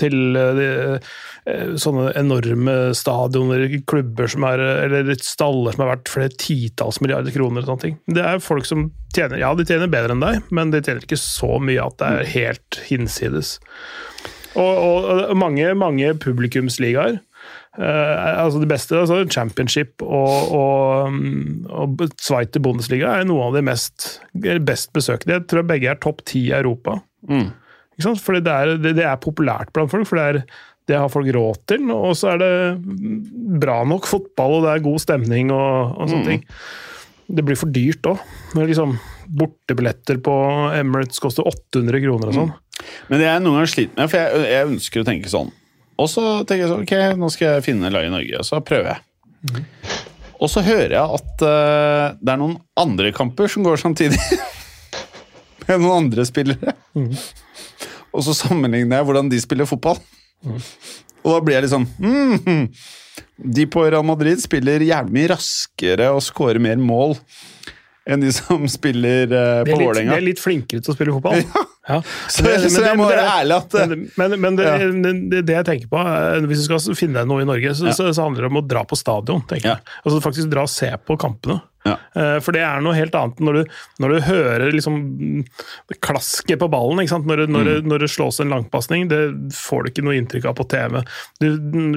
Til 0.00 0.36
eh, 0.40 1.10
eh, 1.44 1.72
sånne 1.76 2.14
enorme 2.16 2.76
stadioner, 2.96 3.66
klubber 3.88 4.30
som 4.32 4.46
er 4.48 4.62
Eller 4.86 5.10
staller 5.20 5.74
som 5.76 5.84
er 5.84 5.90
verdt 5.90 6.12
flere 6.12 6.32
titalls 6.40 7.02
milliarder 7.04 7.34
kroner. 7.34 7.60
og 7.60 7.68
sånne 7.72 7.84
ting. 7.86 7.98
Det 8.08 8.24
er 8.24 8.40
folk 8.40 8.64
som 8.68 8.90
tjener 9.14 9.42
Ja, 9.42 9.52
de 9.54 9.66
tjener 9.68 9.90
bedre 9.92 10.16
enn 10.16 10.24
deg, 10.24 10.40
men 10.50 10.72
de 10.72 10.80
tjener 10.80 11.04
ikke 11.04 11.20
så 11.20 11.58
mye 11.60 11.84
at 11.84 11.98
det 12.00 12.08
er 12.08 12.32
helt 12.36 12.80
hinsides. 12.88 13.58
Og, 14.56 14.72
og, 14.72 15.28
og 15.30 15.36
mange, 15.36 15.74
mange 15.76 16.14
publikumsligaer. 16.20 17.20
eh, 17.78 18.42
altså 18.42 18.60
Det 18.60 18.68
beste, 18.68 18.96
altså 18.98 19.22
Championship 19.28 20.02
og, 20.02 20.52
og, 20.56 21.16
og 21.68 22.04
Zweite 22.20 22.60
Bundesliga 22.60 23.18
er 23.18 23.28
noen 23.28 23.50
av 23.50 23.56
de 23.56 23.62
mest, 23.68 24.20
best 24.64 24.92
besøkte. 24.96 25.32
Jeg 25.32 25.48
tror 25.52 25.68
begge 25.68 25.90
er 25.92 26.00
topp 26.00 26.24
ti 26.28 26.46
i 26.48 26.56
Europa. 26.56 27.00
Mm. 27.28 27.50
Fordi 28.02 28.42
det 28.44 28.52
er, 28.52 28.76
det, 28.82 28.94
det 28.98 29.08
er 29.08 29.22
populært 29.22 29.72
blant 29.74 29.92
folk, 29.92 30.08
for 30.08 30.20
det, 30.20 30.26
er, 30.28 30.62
det 30.90 31.00
har 31.00 31.12
folk 31.12 31.30
råd 31.34 31.62
til. 31.70 31.90
Og 31.94 32.14
så 32.18 32.34
er 32.34 32.42
det 32.42 32.52
bra 33.62 33.82
nok 33.88 34.08
fotball, 34.10 34.58
og 34.58 34.66
det 34.66 34.74
er 34.74 34.86
god 34.88 35.04
stemning 35.04 35.52
og, 35.54 35.96
og 35.96 36.10
sånne 36.10 36.28
ting. 36.34 36.46
Det 37.32 37.44
blir 37.46 37.56
for 37.56 37.72
dyrt 37.72 38.10
òg. 38.10 38.22
Liksom, 38.58 38.96
bortebilletter 39.32 40.18
på 40.24 40.34
Emirates 40.76 41.22
koster 41.22 41.46
800 41.48 42.02
kroner 42.04 42.32
og 42.32 42.38
sånn. 42.38 42.52
Men 43.08 43.20
det 43.20 43.28
jeg 43.28 43.42
noen 43.44 43.60
ganger 43.60 43.72
sliter 43.72 44.00
med, 44.00 44.10
for 44.10 44.18
jeg, 44.18 44.46
jeg 44.52 44.70
ønsker 44.72 45.02
å 45.02 45.08
tenke 45.08 45.32
sånn. 45.32 45.52
Og 46.02 46.08
så 46.10 46.24
tenker 46.42 46.64
jeg 46.64 46.72
sånn, 46.72 46.86
ok, 46.86 47.20
nå 47.20 47.28
skal 47.32 47.56
jeg 47.56 47.66
finne 47.68 47.92
lag 47.92 48.08
i 48.08 48.12
Norge, 48.12 48.40
og 48.40 48.48
så 48.48 48.60
prøver 48.64 48.94
jeg. 48.94 49.60
Og 50.42 50.50
så 50.50 50.64
hører 50.66 50.96
jeg 50.96 51.18
at 51.18 51.44
uh, 51.46 52.16
det 52.18 52.32
er 52.32 52.40
noen 52.40 52.56
andre 52.80 53.12
kamper 53.14 53.50
som 53.50 53.66
går 53.66 53.78
samtidig. 53.82 54.18
Med 55.68 55.78
noen 55.78 56.08
andre 56.08 56.26
spillere. 56.26 56.74
Og 58.12 58.24
så 58.26 58.34
sammenligner 58.36 59.00
jeg 59.00 59.08
hvordan 59.08 59.30
de 59.32 59.40
spiller 59.40 59.68
fotball. 59.68 59.98
Og 61.22 61.30
da 61.36 61.38
blir 61.46 61.54
jeg 61.54 61.62
litt 61.68 61.70
sånn 61.72 61.84
mm, 62.02 62.64
De 63.54 63.66
på 63.70 63.84
Real 63.86 64.02
Madrid 64.06 64.40
spiller 64.42 64.82
jævlig 64.82 65.14
mye 65.14 65.28
raskere 65.36 66.08
og 66.10 66.22
scorer 66.26 66.58
mer 66.62 66.80
mål 66.82 67.14
enn 68.10 68.18
de 68.18 68.32
som 68.34 68.64
spiller 68.66 69.30
uh, 69.30 69.60
på 69.62 69.76
Vålerenga. 69.78 70.10
de 70.10 70.18
er 70.18 70.24
litt 70.26 70.40
flinkere 70.42 70.82
til 70.82 70.90
å 70.90 70.96
spille 70.96 71.14
fotball. 71.18 71.44
Ja. 71.82 71.96
Så, 72.30 72.44
så 72.70 72.78
jeg 72.84 72.94
må 72.94 73.08
være 73.10 73.24
ærlig 73.26 73.56
at 73.56 73.72
eh, 73.74 73.92
Men, 74.14 74.34
men, 74.38 74.54
det, 74.54 74.66
Ja. 74.68 74.74
det, 75.02 75.40
det 75.48 75.54
jeg 75.56 75.66
tenker 75.66 75.88
på, 75.90 75.98
er, 75.98 76.44
hvis 76.46 76.60
du 76.62 76.68
skal 76.68 76.94
finne 76.94 77.16
deg 77.18 77.26
noe 77.26 77.42
i 77.42 77.46
Norge, 77.48 77.72
så, 77.74 77.88
Ja. 77.88 77.94
så, 77.98 78.06
så 78.14 78.22
handler 78.28 78.46
det 78.46 78.50
om 78.52 78.58
å 78.60 78.62
dra 78.70 78.84
på 78.86 78.94
stadion. 79.00 79.42
tenker 79.50 79.66
Ja. 79.66 79.74
jeg. 79.80 79.96
Altså 80.04 80.20
faktisk 80.22 80.52
dra 80.52 80.62
og 80.62 80.70
se 80.70 80.92
på 81.10 81.16
kampene. 81.18 81.58
Ja. 81.84 81.96
Eh, 82.14 82.36
For 82.44 82.54
det 82.54 82.60
er 82.62 82.80
noe 82.84 82.94
helt 82.94 83.14
annet 83.18 83.40
når 83.42 83.56
du, 83.58 83.62
når 84.04 84.12
du 84.14 84.18
hører 84.28 84.66
liksom 84.70 84.98
klasket 86.04 86.60
på 86.60 86.68
ballen. 86.70 87.00
Når, 87.02 87.46
når, 87.50 87.70
Mm. 87.82 87.88
når 87.90 87.98
det 88.04 88.10
slås 88.12 88.38
en 88.40 88.52
langpasning, 88.54 89.08
det 89.10 89.22
får 89.56 89.82
du 89.82 89.90
ikke 89.90 90.04
noe 90.06 90.14
inntrykk 90.20 90.46
av 90.46 90.54
på 90.60 90.68
TV. 90.70 91.02
Du, 91.40 91.48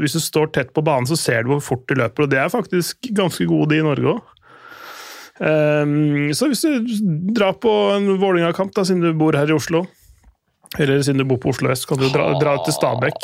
hvis 0.01 0.13
du 0.17 0.19
står 0.23 0.51
tett 0.53 0.73
på 0.73 0.81
banen, 0.85 1.05
så 1.05 1.17
ser 1.17 1.43
du 1.43 1.53
hvor 1.53 1.61
fort 1.61 1.85
de 1.87 1.95
løper, 2.01 2.23
og 2.25 2.29
det 2.33 2.39
er 2.41 2.49
faktisk 2.49 3.11
ganske 3.13 3.45
gode 3.45 3.69
de 3.75 3.81
i 3.83 3.85
Norge 3.85 4.15
òg. 4.15 4.21
så 5.37 6.47
hvis 6.47 6.61
du 6.63 6.87
drar 7.35 7.53
på 7.59 7.71
en 7.95 8.17
Vålerenga-kamp, 8.21 8.73
siden 8.85 9.01
du 9.03 9.13
bor 9.13 9.35
her 9.35 9.49
i 9.51 9.55
Oslo, 9.55 9.85
eller 10.79 11.01
siden 11.03 11.17
du 11.21 11.25
bor 11.27 11.37
på 11.43 11.49
Oslo 11.53 11.69
øst, 11.71 11.87
kan 11.87 11.97
du 11.99 12.07
dra, 12.09 12.29
dra 12.39 12.57
til 12.65 12.73
Stabekk. 12.73 13.19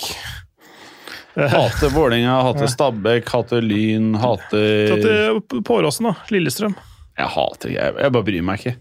Hater 1.36 1.90
Vålerenga, 1.94 2.38
hater 2.44 2.68
Stabæk, 2.68 3.30
hater 3.32 3.62
Lyn, 3.64 4.14
hater 4.20 4.96
til 5.02 5.62
Påråsen, 5.68 6.10
da. 6.10 6.16
Lillestrøm. 6.34 6.74
Jeg 7.22 7.28
hater 7.36 7.70
ikke, 7.70 7.84
jeg, 7.86 7.96
jeg 8.02 8.14
bare 8.16 8.26
bryr 8.28 8.44
meg 8.48 8.60
ikke. 8.64 8.74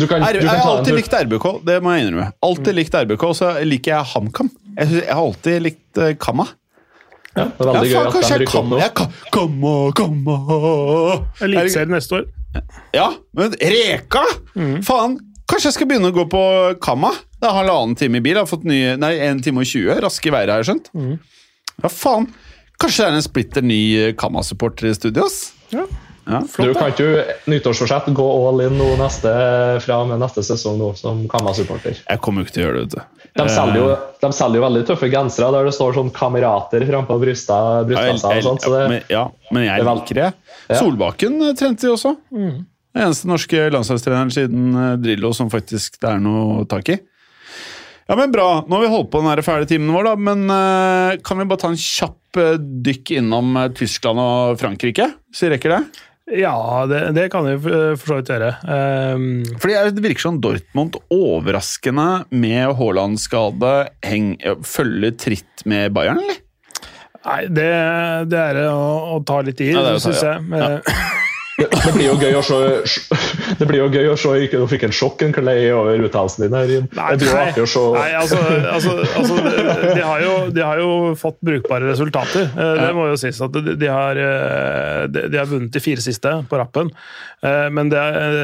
Du 0.00 0.06
kan, 0.10 0.24
du 0.24 0.38
jeg 0.40 0.48
har 0.50 0.68
alltid 0.72 0.96
likt 0.98 1.14
RBK, 1.20 1.46
det 1.68 1.78
må 1.84 1.94
jeg 1.94 2.06
innrømme. 2.06 2.28
Alltid 2.44 2.76
likt 2.80 2.94
RBK, 3.04 3.24
så 3.38 3.50
liker 3.64 3.94
jeg 3.94 4.10
HamKam. 4.14 4.50
Jeg, 4.78 4.88
synes- 4.90 5.04
jeg 5.04 5.14
har 5.14 5.22
alltid 5.24 5.62
likt 5.68 6.00
uh, 6.02 6.10
Kamma. 6.20 6.46
Det 7.34 7.42
er 7.42 7.52
veldig 7.58 7.74
Ja, 7.74 7.82
gøy 7.82 7.94
faen, 7.94 8.06
at 8.06 8.14
kanskje 8.14 8.28
de 8.28 8.34
jeg 8.34 8.40
rykker 8.44 8.58
opp 8.60 8.68
nå. 8.70 8.78
jeg 8.78 8.92
Kamma, 9.34 9.74
Kamma 9.98 10.36
Eliteserien 11.44 11.94
neste 11.96 12.18
år. 12.20 12.26
Ja, 12.94 13.08
men 13.34 13.54
Reka! 13.58 14.22
Faen, 14.86 15.16
kanskje 15.50 15.70
jeg 15.70 15.76
skal 15.78 15.88
begynne 15.90 16.10
å 16.12 16.14
gå 16.14 16.24
på 16.30 16.42
Kamma? 16.84 17.10
Det 17.40 17.48
er 17.50 17.56
halvannen 17.58 17.96
time 17.98 18.20
i 18.20 18.24
bil, 18.24 18.36
jeg 18.38 18.44
har 18.46 18.50
fått 18.50 18.66
nye, 18.68 18.94
nei, 19.02 19.14
en 19.26 19.40
time 19.44 19.64
og 19.64 19.68
20. 19.70 19.98
Raske 20.04 20.30
veier, 20.34 20.52
har 20.54 20.62
jeg 20.62 20.70
skjønt. 20.72 20.92
Ja, 21.84 21.90
faen. 21.92 22.30
Kanskje 22.80 23.04
det 23.04 23.12
er 23.12 23.18
en 23.20 23.26
splitter 23.28 23.62
ny 23.62 23.80
Kamma-supporter 24.18 24.88
i 24.90 24.94
studio? 24.96 25.28
Ja. 25.74 25.84
Ja. 26.24 26.38
Du 26.40 26.70
kan 26.72 26.88
ikke 26.88 27.24
nyttårsforsett 27.52 28.06
gå 28.16 28.24
all 28.48 28.62
in 28.64 28.78
nå 28.80 28.86
neste, 28.96 29.28
fra 29.84 29.98
og 30.00 30.08
med 30.08 30.22
neste 30.22 30.40
sesong 30.46 30.78
nå, 30.80 30.94
som 30.96 31.26
Kamma-supporter. 31.28 31.98
Jeg 32.00 32.22
kommer 32.24 32.40
jo 32.40 32.48
ikke 32.48 32.54
til 32.56 32.64
å 32.64 32.66
gjøre 32.68 32.78
det, 32.80 32.84
vet 32.86 32.94
du. 32.96 33.30
De 33.34 33.48
selger, 33.50 33.76
jo, 33.76 33.88
Eh. 33.92 34.04
de 34.22 34.30
selger 34.32 34.56
jo 34.60 34.62
veldig 34.64 34.84
tøffe 34.88 35.10
gensere 35.12 35.50
der 35.52 35.64
det 35.68 35.74
står 35.74 35.94
sånn 35.98 36.10
'kamerater' 36.14 36.86
frampå 36.88 37.18
og 37.18 38.42
sånt, 38.42 38.62
så 38.62 38.70
det, 38.88 39.02
ja, 39.10 39.28
men 39.52 39.64
jeg 39.64 39.82
det 39.82 39.86
er 39.86 39.94
liker 39.94 40.14
det. 40.14 40.32
Solbakken 40.78 41.42
eh, 41.42 41.52
trente 41.52 41.82
jo 41.84 41.96
også. 41.98 42.16
Den 42.30 42.66
eneste 42.94 43.26
norske 43.26 43.70
landslagstreneren 43.74 44.30
siden 44.32 44.74
eh, 44.74 44.96
Drillo 44.96 45.32
som 45.34 45.50
faktisk 45.50 45.98
det 46.00 46.08
er 46.08 46.20
noe 46.20 46.64
tak 46.64 46.88
i. 46.88 46.98
Ja, 48.06 48.16
men 48.18 48.32
Bra. 48.34 48.48
Nå 48.68 48.76
har 48.76 48.82
vi 48.84 48.90
holdt 48.92 49.10
på 49.12 49.20
den 49.22 49.30
her 49.32 49.40
fæle 49.46 49.68
timen 49.68 49.94
vår, 49.94 50.10
da, 50.10 50.16
men 50.20 50.42
uh, 50.50 51.14
kan 51.24 51.40
vi 51.40 51.46
bare 51.48 51.62
ta 51.62 51.70
en 51.72 51.78
kjapp 51.80 52.36
uh, 52.40 52.56
dykk 52.84 53.14
innom 53.20 53.54
uh, 53.56 53.68
Tyskland 53.76 54.20
og 54.20 54.58
Frankrike? 54.60 55.06
Vi 55.40 55.50
rekker 55.54 55.72
det? 55.78 55.80
Ja, 56.40 56.84
det, 56.88 57.00
det 57.16 57.26
kan 57.32 57.44
vi 57.44 57.54
for 57.60 58.00
så 58.08 58.16
vidt 58.20 58.30
gjøre. 58.32 58.52
Um, 58.64 59.24
Fordi 59.60 59.74
Det 59.96 60.04
virker 60.04 60.24
som 60.24 60.38
Dortmund 60.40 60.96
overraskende 61.12 62.06
med 62.32 62.72
Haaland-skade 62.78 63.72
følger 64.64 65.16
tritt 65.20 65.64
med 65.68 65.92
Bayern, 65.96 66.20
eller? 66.24 66.40
nei, 67.24 67.42
det, 67.48 67.68
det 68.28 68.40
er 68.50 68.58
å, 68.68 69.14
å 69.16 69.20
ta 69.24 69.38
litt 69.44 69.60
i, 69.64 69.70
Ja, 69.72 69.80
det 69.94 70.00
syns 70.04 70.20
ja. 70.20 70.34
jeg. 70.36 70.48
Men- 70.52 70.82
det, 71.58 71.66
det 71.70 71.92
blir 71.94 72.06
jo 72.08 72.14
gøy 72.18 72.34
å 72.38 72.42
se 72.42 72.56
Det 73.60 73.66
blir 73.68 73.78
jo 73.84 73.88
gøy 73.92 74.08
å 74.10 74.16
se 74.18 74.32
ikke 74.46 74.58
du 74.58 74.66
fikk 74.70 74.86
en 74.88 74.94
sjokk 74.96 75.22
en 75.26 75.34
klei 75.36 75.58
over 75.74 76.00
uttalelsen 76.08 76.44
din 76.46 76.56
her. 76.56 76.72
Nei, 76.96 77.08
Det 77.14 77.20
blir 77.20 77.30
jo 77.30 77.40
artig 77.44 77.62
å 77.64 77.68
se 77.70 77.82
nei 77.94 78.08
altså, 78.18 78.40
altså, 78.72 78.94
altså 79.20 79.36
de, 79.94 80.00
har 80.02 80.24
jo, 80.24 80.32
de 80.56 80.64
har 80.66 80.80
jo 80.82 80.90
fått 81.20 81.38
brukbare 81.46 81.86
resultater. 81.92 82.48
Eh, 82.50 82.72
Det 82.82 82.88
må 82.96 83.06
jo 83.12 83.18
sies 83.20 83.38
at 83.44 83.54
de, 83.54 83.90
har, 83.90 84.18
eh, 84.18 85.04
de, 85.14 85.36
har 85.38 85.50
vunnet 85.50 85.70
de 85.74 85.82
fire 85.84 86.02
siste 86.04 86.32
på 86.50 86.58
rappen. 86.60 86.90
Eh, 87.44 87.68
Men 87.74 87.92
det 87.92 88.00
er, 88.02 88.38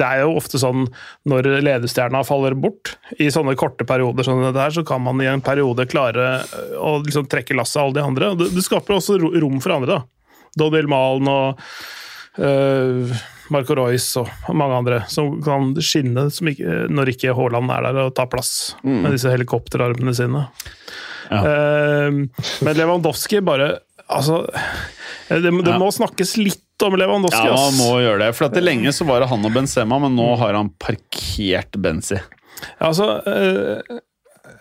det 0.00 0.06
er 0.10 0.24
jo 0.24 0.36
ofte 0.40 0.60
sånn 0.60 0.86
når 1.30 1.48
ledestjerna 1.64 2.20
faller 2.26 2.56
bort, 2.58 2.96
i 3.20 3.30
sånne 3.32 3.56
korte 3.58 3.86
perioder 3.88 4.26
som 4.26 4.42
dette 4.44 4.60
her, 4.60 4.74
så 4.76 4.84
kan 4.86 5.02
man 5.04 5.20
i 5.24 5.28
en 5.30 5.42
periode 5.44 5.88
klare 5.90 6.42
å 6.76 6.98
liksom 7.04 7.28
trekke 7.30 7.56
lasset 7.56 7.80
av 7.80 7.88
alle 7.88 7.98
de 8.00 8.06
andre. 8.06 8.34
Det, 8.40 8.50
det 8.56 8.66
skaper 8.66 8.98
også 8.98 9.16
rom 9.20 9.60
for 9.62 9.78
andre. 9.78 10.00
da. 10.00 10.20
Donald 10.58 10.88
Malen 10.90 11.28
og 11.30 11.64
uh, 12.38 13.10
Marco 13.50 13.74
Royce 13.74 14.20
og 14.22 14.30
mange 14.54 14.76
andre 14.78 14.98
som 15.10 15.40
kan 15.42 15.72
skinne 15.82 16.28
som 16.30 16.46
ikke, 16.52 16.84
når 16.92 17.10
ikke 17.14 17.34
Haaland 17.34 17.72
er 17.74 17.88
der 17.88 17.98
og 18.04 18.14
tar 18.14 18.28
plass 18.30 18.76
med 18.86 19.10
disse 19.16 19.32
helikopterarmene 19.32 20.14
sine. 20.14 20.44
Ja. 21.30 21.40
Uh, 21.42 22.10
men 22.66 22.76
Lewandowski 22.78 23.42
bare 23.46 23.78
Altså, 24.10 24.40
det, 25.28 25.52
må- 25.54 25.62
det 25.62 25.70
Ja. 25.70 25.78
må 25.78 25.86
snakkes 25.94 26.32
litt 26.40 26.82
om 26.82 26.96
Lewandowski. 26.98 27.44
Ja, 27.46 27.54
man 27.54 27.76
må 27.78 27.90
gjøre 28.02 28.18
det. 28.24 28.30
For 28.34 28.48
at 28.48 28.56
det 28.56 28.64
lenge 28.64 28.90
så 28.90 29.04
var 29.06 29.20
det 29.22 29.28
han 29.30 29.44
og 29.46 29.52
Benzema, 29.54 30.00
men 30.02 30.16
nå 30.18 30.32
har 30.40 30.56
han 30.58 30.72
parkert 30.82 31.78
Benzi. 31.78 32.18
Altså, 32.82 33.06
eh, 33.30 34.00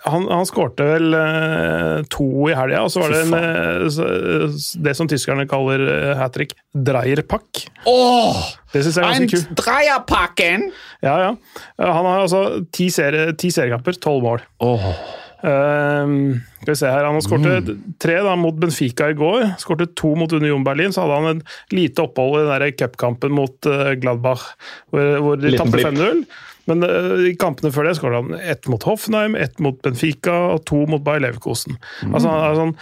han, 0.05 0.25
han 0.31 0.45
skårte 0.47 0.85
vel 0.87 1.13
eh, 1.17 2.01
to 2.11 2.27
i 2.49 2.55
helga, 2.57 2.83
og 2.85 2.91
så 2.93 3.03
var 3.03 3.13
det 3.13 3.21
en, 3.25 3.35
eh, 3.37 4.57
det 4.85 4.95
som 4.97 5.09
tyskerne 5.11 5.47
kaller 5.49 5.83
uh, 5.87 6.13
hat 6.19 6.33
trick, 6.37 6.55
Dreierpack. 6.73 7.65
Åh! 7.89 8.41
Det 8.73 8.83
syns 8.85 8.99
jeg 8.99 9.05
er 9.05 9.15
ganske 9.15 9.31
kult. 9.37 9.55
Dreierpakken! 9.63 10.67
Ja, 11.05 11.15
ja. 11.27 11.31
Eh, 11.79 11.87
Han 11.89 12.05
har 12.05 12.25
altså 12.25 12.43
ti, 12.75 12.89
serie, 12.93 13.31
ti 13.39 13.51
seriekamper, 13.53 13.97
tolv 14.03 14.25
mål. 14.27 14.45
Oh. 14.63 14.91
Ehm, 15.39 16.41
skal 16.61 16.73
vi 16.73 16.75
se 16.81 16.89
her, 16.91 17.05
Han 17.07 17.15
har 17.15 17.23
skåret 17.23 17.69
Mm. 17.69 17.93
tre 17.99 18.17
da, 18.23 18.35
mot 18.35 18.53
Benfica 18.59 19.09
i 19.09 19.13
går, 19.15 19.55
skårte 19.57 19.87
to 19.95 20.13
mot 20.15 20.31
Union 20.33 20.63
Berlin. 20.63 20.91
Så 20.91 21.01
hadde 21.05 21.15
han 21.23 21.37
et 21.37 21.45
lite 21.71 22.03
opphold 22.03 22.43
i 22.43 22.59
den 22.59 22.73
cupkampen 22.75 23.31
mot 23.31 23.65
eh, 23.65 23.95
Gladbach, 23.95 24.43
hvor, 24.91 25.19
hvor 25.23 25.39
de 25.39 25.55
tapte 25.57 25.79
5-0. 25.79 26.25
Men 26.69 26.85
eh, 26.85 27.29
i 27.31 27.37
kampene 27.39 27.73
før 27.75 27.89
det 27.89 27.97
skåra 27.99 28.23
han 28.23 28.35
ett 28.39 28.69
mot 28.71 28.83
Hoffenheim, 28.87 29.37
ett 29.39 29.59
mot 29.63 29.79
Benfica 29.85 30.35
og 30.55 30.65
to 30.69 30.85
mot 30.89 31.03
Bayer 31.05 31.25
Leverkosen. 31.25 31.79
Mm. 32.03 32.13
Altså, 32.13 32.35
han 32.61 32.75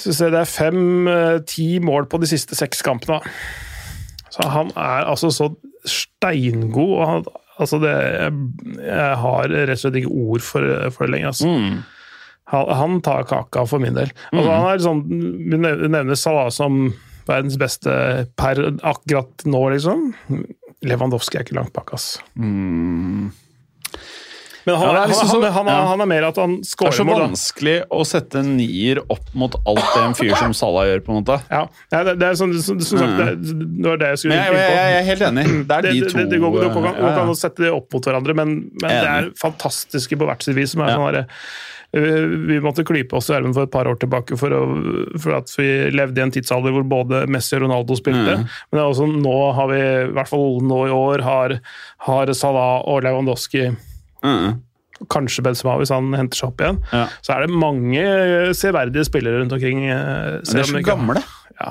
så 0.00 0.14
ser 0.16 0.32
det 0.32 0.40
er 0.40 0.48
fem-ti 0.48 1.66
mål 1.84 2.06
på 2.08 2.20
de 2.22 2.28
siste 2.30 2.56
seks 2.56 2.80
kampene. 2.86 3.20
Så 4.32 4.46
han 4.48 4.70
er 4.78 5.08
altså 5.10 5.28
så 5.34 5.50
steingod. 5.84 6.94
og 6.96 7.06
han, 7.08 7.24
altså 7.60 7.80
det, 7.82 7.92
jeg, 7.92 8.32
jeg 8.86 9.16
har 9.24 9.52
rett 9.52 9.76
og 9.76 9.82
slett 9.82 9.98
ikke 10.00 10.14
ord 10.22 10.46
for, 10.46 10.68
for 10.94 11.04
det 11.04 11.14
lenger. 11.16 11.34
Altså. 11.34 11.50
Mm. 11.50 11.82
Han, 12.54 12.72
han 12.80 12.98
tar 13.06 13.28
kaka 13.28 13.66
for 13.68 13.82
min 13.82 13.98
del. 13.98 14.12
Altså, 14.32 14.50
han 14.50 14.68
er 14.70 14.84
sånn, 14.86 15.04
Vi 15.50 15.60
nevner 15.60 16.18
Salah 16.18 16.48
som 16.54 16.88
verdens 17.28 17.58
beste 17.60 17.92
per 18.40 18.58
akkurat 18.86 19.44
nå, 19.46 19.60
liksom. 19.74 20.08
Lewandowski 20.86 21.36
er 21.40 21.44
ikke 21.44 21.58
langt 21.58 21.72
bak, 21.76 21.90
ass. 21.96 22.14
Men 24.66 24.76
han, 24.76 24.86
Ja, 24.86 24.90
er 24.92 24.98
han, 25.00 25.08
liksom 25.08 25.28
han, 25.42 25.52
han, 25.56 25.68
ja. 25.72 25.76
han 25.88 26.02
er 26.04 26.08
mer 26.10 26.24
at 26.28 26.36
han 26.38 26.58
Det 26.60 26.84
er 26.90 26.92
så 26.94 27.04
vanskelig 27.08 27.76
da. 27.80 27.86
å 27.96 28.02
sette 28.06 28.42
en 28.42 28.50
nier 28.58 29.00
opp 29.10 29.30
mot 29.40 29.54
alt 29.64 29.80
det 29.94 30.02
en 30.04 30.16
fyr 30.18 30.34
som 30.36 30.52
Salah 30.56 30.84
gjør, 30.90 31.00
på 31.06 31.14
en 31.14 31.18
måte. 31.22 31.38
Ja, 31.48 31.62
ja, 31.94 32.02
det, 32.06 32.14
det 32.20 32.28
er 32.28 32.36
sånn, 32.38 32.52
som, 32.60 32.76
som 32.84 33.00
sagt, 33.00 33.16
det, 33.16 33.54
det 33.80 33.88
var 33.88 34.02
det 34.02 34.10
jeg 34.12 34.20
skulle 34.22 34.36
jeg, 34.36 34.52
inn 34.52 34.60
jeg, 34.60 34.68
på. 34.68 34.76
jeg 34.76 34.98
er 35.00 35.08
helt 35.08 35.24
enig. 35.30 35.46
Det 35.70 35.78
er 35.78 35.88
de 35.88 35.94
to 36.04 36.18
det, 36.20 36.26
det 36.34 36.42
går, 36.44 36.58
det 36.60 36.68
går, 36.76 36.86
ja, 36.90 36.92
man 37.06 37.16
kan 37.22 37.34
sette 37.40 37.64
det 37.64 37.72
opp 37.72 37.96
mot 37.96 38.10
hverandre, 38.10 38.36
men, 38.42 38.54
men 38.84 38.92
det 38.92 39.10
er 39.16 39.30
fantastiske 39.40 40.20
på 40.20 40.28
hvert 40.28 40.44
sitt 40.44 40.58
vis. 40.60 40.76
Som 40.76 40.84
er 40.84 40.92
Ja. 40.92 41.00
sånn 41.00 41.20
øh, 41.24 41.40
vi 41.92 42.60
måtte 42.62 42.84
klype 42.86 43.16
oss 43.18 43.32
i 43.32 43.34
armen 43.34 43.54
for 43.56 43.66
et 43.66 43.72
par 43.72 43.88
år 43.90 43.96
tilbake 43.98 44.36
for, 44.38 44.54
å, 44.54 44.62
for 45.18 45.40
at 45.40 45.50
vi 45.58 45.68
levde 45.90 46.22
i 46.22 46.24
en 46.24 46.32
tidsalder 46.34 46.74
hvor 46.76 46.86
både 46.86 47.24
Messi 47.30 47.56
og 47.58 47.64
Ronaldo 47.64 47.96
spilte. 47.98 48.36
Mm. 48.38 48.48
Men 48.70 48.82
også, 48.84 49.08
nå 49.10 49.36
har 49.58 49.70
vi, 49.72 49.80
i 50.06 50.12
hvert 50.14 50.30
fall 50.30 50.60
nå 50.70 50.80
i 50.86 50.94
år, 50.94 51.24
har, 51.26 51.56
har 52.06 52.34
Salah 52.38 52.82
og 52.86 53.02
Lewandowski 53.06 53.70
Mm. 54.20 54.58
Kanskje 55.08 55.40
Benzema 55.44 55.78
hvis 55.80 55.92
han 55.94 56.10
henter 56.12 56.36
seg 56.36 56.50
opp 56.50 56.60
igjen. 56.60 56.80
Ja. 56.92 57.06
Så 57.24 57.32
er 57.32 57.46
det 57.46 57.60
mange 57.62 58.02
øh, 58.04 58.50
severdige 58.56 59.06
spillere 59.08 59.40
rundt 59.40 59.54
omkring. 59.56 59.86
øh, 59.88 59.96
Men 59.96 60.42
det 60.44 60.60
er 60.60 60.68
så 60.68 60.82
gamle. 60.84 61.22
Ja. 61.56 61.70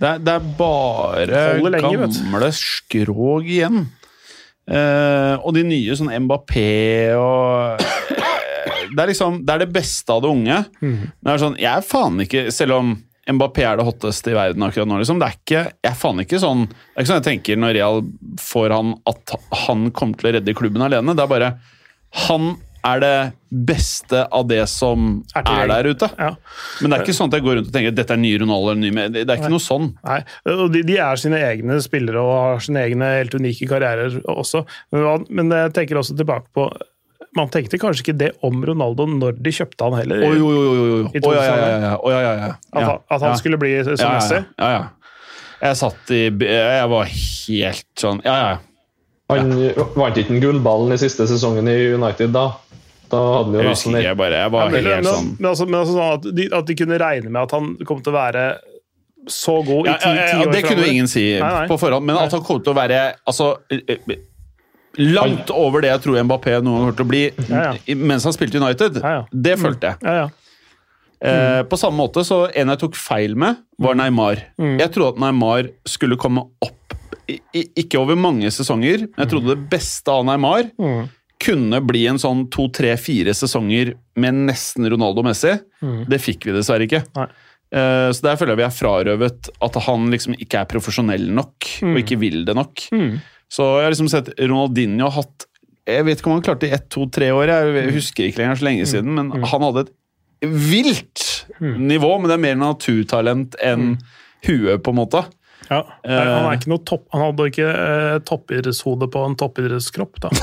Det 0.00 0.08
er, 0.08 0.20
det 0.24 0.34
er 0.34 0.44
bare 0.58 1.24
lenge, 1.70 2.10
gamle 2.12 2.52
skrog 2.56 3.48
igjen. 3.48 3.86
Uh, 4.70 5.34
og 5.42 5.56
de 5.56 5.64
nye, 5.66 5.96
sånn 5.98 6.12
Mbappé 6.28 7.10
og 7.18 7.80
eh, 7.82 8.20
Det 8.90 9.04
er 9.04 9.12
liksom 9.12 9.40
Det 9.46 9.54
er 9.54 9.64
det 9.64 9.70
beste 9.74 10.14
av 10.14 10.24
det 10.24 10.32
unge. 10.32 10.58
Mm. 10.80 10.98
Det 11.12 11.32
er 11.32 11.42
sånn, 11.44 11.56
jeg 11.60 11.70
er 11.72 11.86
faen 11.86 12.24
ikke 12.26 12.48
Selv 12.54 12.78
om 12.80 12.96
Mbappé 13.30 13.62
er 13.68 13.76
det 13.78 13.84
hotteste 13.86 14.32
i 14.32 14.34
verden 14.34 14.64
akkurat 14.66 14.88
nå, 14.88 14.96
liksom, 15.02 15.20
det 15.20 15.28
er 15.28 15.36
ikke 15.36 15.60
Jeg 15.68 15.90
er 15.92 15.98
faen 15.98 16.22
ikke 16.24 16.40
sånn 16.42 16.64
Det 16.70 16.80
er 16.96 17.04
ikke 17.04 17.10
sånn 17.12 17.20
jeg 17.20 17.28
tenker 17.28 17.60
når 17.60 17.76
Real 17.76 18.02
får 18.40 18.74
han 18.74 18.96
at 19.10 19.36
han 19.66 19.86
kommer 19.94 20.18
til 20.18 20.30
å 20.30 20.34
redde 20.38 20.56
klubben 20.58 20.82
alene. 20.86 21.14
Det 21.14 21.24
er 21.24 21.30
bare 21.30 21.52
Han 22.26 22.54
er 22.86 23.00
det 23.02 23.16
beste 23.68 24.22
av 24.32 24.46
det 24.48 24.62
som 24.70 25.22
Er 25.36 25.44
er, 25.44 25.66
der 25.68 25.90
ute. 25.92 26.08
Ja. 26.16 26.30
Men 26.80 26.92
det 26.92 26.96
er 26.96 27.04
ikke 27.04 27.16
sånn 27.18 27.28
at 27.28 27.36
jeg 27.36 27.44
går 27.44 27.58
rundt 27.58 27.68
og 27.68 27.74
tenker 27.74 27.96
dette 27.96 28.14
er 28.14 28.20
ny 28.20 28.30
Ronaldo. 28.40 28.70
eller 28.72 28.80
ny 28.80 28.92
med. 28.96 29.18
Det 29.18 29.26
er 29.26 29.36
ikke 29.36 29.52
noe 29.52 29.64
sånn. 29.64 29.90
Nei, 30.06 30.20
og 30.54 30.70
de, 30.72 30.82
de 30.88 30.96
er 31.02 31.20
sine 31.20 31.40
egne 31.44 31.76
spillere 31.84 32.22
og 32.22 32.32
har 32.38 32.64
sine 32.64 32.86
egne 32.86 33.10
helt 33.18 33.36
unike 33.36 33.68
karrierer 33.68 34.16
også. 34.32 34.64
Men, 34.94 35.26
men 35.28 35.52
jeg 35.56 35.74
tenker 35.76 36.00
også 36.00 36.16
tilbake 36.16 36.48
på 36.56 36.70
Man 37.38 37.50
tenkte 37.54 37.78
kanskje 37.78 38.02
ikke 38.08 38.16
det 38.18 38.30
om 38.46 38.62
Ronaldo 38.66 39.04
når 39.06 39.36
de 39.38 39.52
kjøpte 39.54 39.86
han 39.86 39.94
heller. 40.00 40.24
Oh, 40.26 40.32
jo, 40.34 40.48
jo, 40.50 40.62
jo, 40.64 40.86
jo. 40.90 41.10
Oh, 41.22 41.34
ja, 41.36 41.44
ja, 41.44 41.58
ja, 41.60 41.76
ja. 41.84 41.92
Å, 41.94 42.10
ja, 42.10 42.22
ja, 42.24 42.32
ja. 42.40 42.48
At, 42.72 42.80
han- 42.82 43.04
at 43.06 43.20
han 43.20 43.28
ja. 43.30 43.36
skulle 43.38 43.60
bli 43.60 43.70
som 43.86 43.94
ja, 43.94 44.00
ja, 44.00 44.16
Messi. 44.16 44.40
ja, 44.58 44.70
ja. 44.74 44.88
Jeg 45.60 45.76
satt 45.76 46.10
i 46.16 46.20
Jeg 46.40 46.88
var 46.88 47.10
helt 47.12 47.88
sånn 48.00 48.22
Ja, 48.24 48.34
ja. 48.40 48.52
Han 49.30 49.52
vant 49.94 50.16
ikke 50.18 50.32
den 50.32 50.40
gullballen 50.42 50.94
i 50.96 50.98
siste 50.98 51.26
sesongen 51.28 51.68
i 51.70 51.76
United 51.92 52.32
da. 52.34 52.46
Da 53.12 53.20
hadde 53.20 53.44
han 53.44 53.54
jo 53.54 53.60
Jeg 53.60 53.68
nesten 53.68 53.92
husker 53.92 54.00
ikke, 54.00 54.08
jeg 54.08 54.18
bare 54.22 54.40
Jeg 54.40 54.52
var 54.54 54.64
Ja, 54.64 54.70
men, 54.72 54.88
helt 54.88 55.04
men, 55.04 55.10
sånn 55.12 55.30
men, 55.36 55.48
altså, 55.52 55.66
men 55.68 55.78
altså 55.82 55.94
sånn 55.98 56.14
at, 56.16 56.28
de, 56.40 56.48
at 56.60 56.66
de 56.70 56.76
kunne 56.80 56.98
regne 57.04 57.30
med 57.30 57.42
at 57.42 57.54
han 57.58 57.70
kom 57.86 58.00
til 58.02 58.14
å 58.14 58.16
være 58.16 58.44
så 59.28 59.58
god 59.60 59.84
i 59.84 59.90
ja, 59.90 59.96
ti, 60.00 60.10
ja, 60.16 60.22
ti 60.24 60.36
ja, 60.38 60.44
år 60.46 60.52
Det 60.54 60.62
kunne 60.64 60.86
jo 60.86 60.92
ingen 60.94 61.10
si 61.12 61.24
Nei, 61.36 61.50
nei. 61.52 61.64
på 61.68 61.76
forhånd, 61.78 62.06
men 62.08 62.16
at 62.16 62.32
han 62.32 62.44
kom 62.46 62.62
til 62.64 62.72
å 62.72 62.76
være 62.78 63.00
altså, 63.28 63.50
eh, 63.68 64.00
langt 64.98 65.50
over 65.54 65.84
det 65.84 65.90
jeg 65.92 66.02
tror 66.04 66.18
Mbappé 66.26 66.56
noen 66.64 66.74
gang 66.74 66.86
kommer 66.88 66.96
til 66.98 67.06
å 67.06 67.10
bli 67.10 67.22
Ja, 67.48 67.60
ja. 67.70 67.94
mens 67.96 68.24
han 68.26 68.34
spilte 68.34 68.58
United, 68.60 68.98
Ja, 69.02 69.24
det 69.30 69.58
følte 69.60 69.92
jeg. 69.92 70.02
Ja, 70.02 70.14
ja. 70.24 70.28
Eh, 71.20 71.62
på 71.68 71.76
samme 71.76 72.00
måte 72.00 72.22
så 72.24 72.46
En 72.56 72.70
jeg 72.72 72.80
tok 72.80 72.94
feil 72.96 73.34
med, 73.36 73.58
var 73.78 73.94
Neymar. 73.98 74.40
Jeg 74.56 74.88
trodde 74.94 75.14
at 75.18 75.20
Neymar 75.20 75.68
skulle 75.84 76.16
komme 76.16 76.46
opp 76.64 76.94
i, 77.28 77.38
Ikke 77.76 78.00
over 78.00 78.16
mange 78.16 78.48
sesonger, 78.50 79.04
men 79.04 79.24
jeg 79.26 79.30
trodde 79.34 79.52
det 79.52 79.68
beste 79.70 80.10
av 80.10 80.24
Neymar 80.26 80.70
kunne 81.40 81.78
bli 81.80 82.02
en 82.10 82.18
sånn 82.20 82.42
to, 82.52 82.66
tre, 82.68 82.90
fire 83.00 83.32
sesonger 83.32 83.94
med 84.20 84.42
nesten 84.50 84.84
Ronaldo 84.92 85.22
Messi. 85.24 85.54
Det 86.10 86.18
fikk 86.20 86.44
vi 86.50 86.52
dessverre 86.52 86.84
ikke. 86.84 87.00
Nei. 87.16 87.28
Eh, 87.70 88.08
så 88.12 88.24
der 88.26 88.36
føler 88.36 88.56
jeg 88.56 88.60
vi 88.60 88.66
er 88.66 88.74
frarøvet 88.74 89.48
at 89.62 89.78
han 89.86 90.08
liksom 90.12 90.34
ikke 90.36 90.64
er 90.64 90.68
profesjonell 90.72 91.28
nok, 91.32 91.68
og 91.86 92.00
ikke 92.02 92.18
vil 92.20 92.42
det 92.48 92.56
nok. 92.58 92.82
Så 93.50 93.66
jeg 93.80 93.88
har 93.88 93.94
liksom 93.94 94.10
sett 94.12 94.30
Ronaldinho 94.38 95.08
hatt 95.10 95.48
Jeg 95.90 96.06
vet 96.06 96.20
ikke 96.20 96.30
om 96.30 96.36
han 96.36 96.44
klarte 96.46 96.68
i 96.68 96.74
ett, 96.76 96.86
to, 96.92 97.08
tre 97.10 97.32
år, 97.34 97.50
jeg 97.50 97.94
husker 97.96 98.28
ikke 98.28 98.44
lenger 98.44 98.60
så 98.60 98.66
lenge 98.68 98.86
siden, 98.86 99.16
men 99.16 99.32
han 99.50 99.64
hadde 99.66 99.88
et 99.88 99.94
vilt 100.46 101.24
nivå, 101.60 102.14
men 102.18 102.30
det 102.30 102.36
er 102.36 102.44
mer 102.44 102.58
naturtalent 102.60 103.56
enn 103.64 103.96
huet, 104.46 104.78
på 104.84 104.92
en 104.92 104.98
måte. 105.00 105.24
Ja. 105.68 105.82
Han 106.06 106.46
ikke 106.56 106.70
noe 106.72 106.84
topp, 106.86 107.08
han 107.12 107.24
hadde 107.26 107.48
ikke 107.50 107.66
eh, 107.70 108.20
toppidrettshode 108.28 109.10
på 109.12 109.24
en 109.26 109.36
toppidrettskropp. 109.40 110.22
da. 110.24 110.30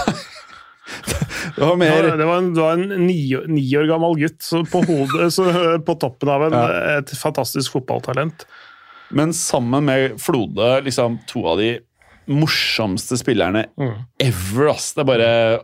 Det 1.56 1.66
var 1.66 1.76
Ja, 1.84 2.16
det 2.16 2.26
var 2.26 2.38
en, 2.38 2.54
det 2.54 2.62
var 2.62 2.78
en 2.78 3.08
ni, 3.08 3.18
ni 3.50 3.64
år 3.76 3.88
gammel 3.90 4.14
gutt 4.20 4.44
så 4.46 4.62
på, 4.68 4.82
hodet, 4.88 5.32
så 5.34 5.48
på 5.84 5.96
toppen 6.00 6.32
av 6.32 6.46
en, 6.48 6.56
et 7.00 7.12
fantastisk 7.18 7.76
fotballtalent. 7.76 8.46
Men 9.10 9.34
sammen 9.36 9.88
med 9.88 10.16
Flode, 10.22 10.70
liksom 10.86 11.20
to 11.28 11.44
av 11.50 11.60
de 11.60 11.74
morsomste 12.28 13.18
spillerne 13.20 13.66
Mm. 13.78 13.94
ever, 14.20 14.70
ass. 14.70 14.94
Det 14.94 15.02
er 15.02 15.12
bare 15.14 15.60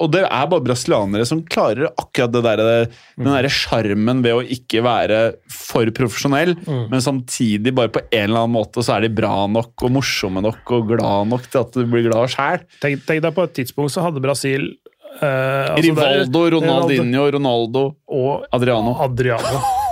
Og 0.00 0.12
det 0.12 0.20
er 0.22 0.46
bare 0.46 0.62
brasilianere 0.62 1.26
som 1.26 1.40
klarer 1.42 1.88
akkurat 1.98 2.30
det 2.30 2.42
der, 2.44 2.86
Mm. 3.18 3.24
den 3.24 3.32
derre 3.34 3.48
sjarmen 3.50 4.22
ved 4.22 4.32
å 4.32 4.44
ikke 4.46 4.80
være 4.80 5.32
for 5.50 5.86
profesjonell, 5.90 6.54
Mm. 6.54 6.88
men 6.88 7.00
samtidig 7.00 7.74
bare 7.74 7.88
på 7.88 8.00
en 8.12 8.30
eller 8.30 8.44
annen 8.44 8.54
måte 8.54 8.78
så 8.78 8.94
er 8.96 9.00
de 9.00 9.08
bra 9.08 9.48
nok 9.48 9.72
og 9.82 9.90
morsomme 9.90 10.40
nok 10.40 10.70
og 10.70 10.86
glad 10.86 11.26
nok 11.26 11.50
til 11.50 11.58
at 11.64 11.72
du 11.72 11.84
blir 11.84 12.08
glad 12.08 12.28
sjæl. 12.30 12.60
Tenk, 12.80 13.04
tenk 13.06 13.22
deg 13.22 13.34
på 13.34 13.42
et 13.42 13.54
tidspunkt 13.54 13.90
så 13.90 14.00
hadde 14.06 14.22
Brasil 14.22 14.68
eh, 15.20 15.26
altså 15.74 15.82
Rivaldo, 15.82 16.48
Ronaldinho, 16.60 17.30
Ronaldo, 17.32 17.96
og 18.08 18.44
Adriano. 18.52 18.94
Adriano. 19.02 19.58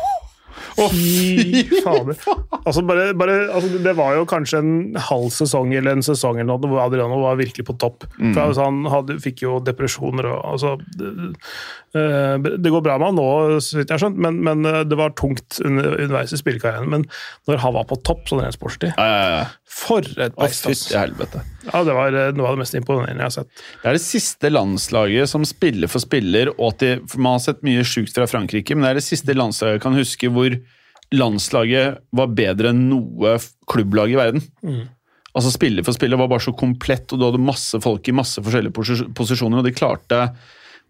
Fy 0.77 1.63
fader. 1.85 2.19
Altså 2.67 2.83
bare, 2.87 3.11
bare, 3.17 3.37
altså 3.55 3.81
det 3.83 3.95
var 3.99 4.17
jo 4.19 4.27
kanskje 4.29 4.61
en 4.63 4.75
halv 5.09 5.31
sesong 5.35 5.73
eller 5.77 5.97
en 5.97 6.05
sesong 6.05 6.41
eller 6.41 6.51
noe 6.53 6.71
hvor 6.71 6.85
Adriano 6.85 7.21
var 7.23 7.39
virkelig 7.41 7.67
på 7.69 7.77
topp. 7.81 8.09
For 8.19 8.43
altså 8.45 8.67
Han 8.69 8.83
hadde, 8.93 9.19
fikk 9.25 9.45
jo 9.47 9.59
depresjoner 9.65 10.29
og 10.35 10.41
altså, 10.55 10.75
det, 11.97 12.55
eh, 12.57 12.73
går 12.75 12.85
bra 12.85 12.97
med 13.01 13.09
han 13.11 13.19
nå, 13.19 13.27
så 13.65 13.79
vidt 13.79 13.91
jeg 13.91 13.97
har 13.97 14.03
skjønt, 14.05 14.21
men, 14.23 14.39
men 14.47 14.69
eh, 14.69 14.83
det 14.89 14.99
var 14.99 15.15
tungt 15.19 15.59
under, 15.65 15.97
underveis 15.97 16.35
i 16.37 16.41
spillekarrieren. 16.41 16.89
Men 16.93 17.07
når 17.49 17.61
han 17.65 17.77
var 17.79 17.89
på 17.91 17.99
topp, 18.07 18.25
sånn 18.31 18.43
rent 18.45 18.57
sportslig 18.59 18.93
Ja, 18.93 19.07
ja, 19.07 19.29
ja. 19.37 19.45
For 19.77 20.07
et 20.07 20.33
Å, 20.37 20.47
beist! 20.47 20.69
ass. 20.71 20.87
Ja, 20.93 21.83
det 21.87 21.97
var 21.97 22.15
eh, 22.17 22.33
noe 22.37 22.51
av 22.51 22.57
det 22.57 22.65
mest 22.65 22.79
imponerende 22.79 23.21
jeg 23.21 23.29
har 23.29 23.37
sett. 23.39 23.65
Det 23.83 23.91
er 23.91 23.99
det 23.99 24.05
siste 24.05 24.53
landslaget 24.53 25.33
som 25.33 25.47
spiller 25.49 25.91
for 25.93 26.05
spiller, 26.05 26.53
og 26.57 26.79
de, 26.83 26.97
for 27.11 27.23
man 27.23 27.39
har 27.39 27.47
sett 27.49 27.65
mye 27.67 27.85
sjukt 27.87 28.17
fra 28.17 28.29
Frankrike, 28.31 28.77
men 28.77 28.87
det 28.87 28.95
er 28.95 29.01
det 29.01 29.07
siste 29.09 29.37
landslaget 29.37 29.79
jeg 29.79 29.87
kan 29.87 29.99
huske 29.99 30.33
hvor 30.33 30.59
landslaget 31.15 32.03
var 32.19 32.31
bedre 32.35 32.73
enn 32.73 32.87
noe 32.91 33.37
klubblag 33.71 34.15
i 34.15 34.19
verden. 34.19 34.43
Altså 35.37 35.53
Spiller 35.53 35.85
for 35.85 35.93
spiller 35.93 36.19
var 36.19 36.31
bare 36.33 36.43
så 36.47 36.55
komplett, 36.57 37.13
og 37.13 37.21
du 37.21 37.27
hadde 37.29 37.43
masse 37.45 37.79
folk 37.85 38.09
i 38.09 38.15
masse 38.17 38.41
forskjellige 38.43 39.13
posisjoner, 39.15 39.61
og 39.61 39.67
de 39.67 39.75
klarte 39.77 40.23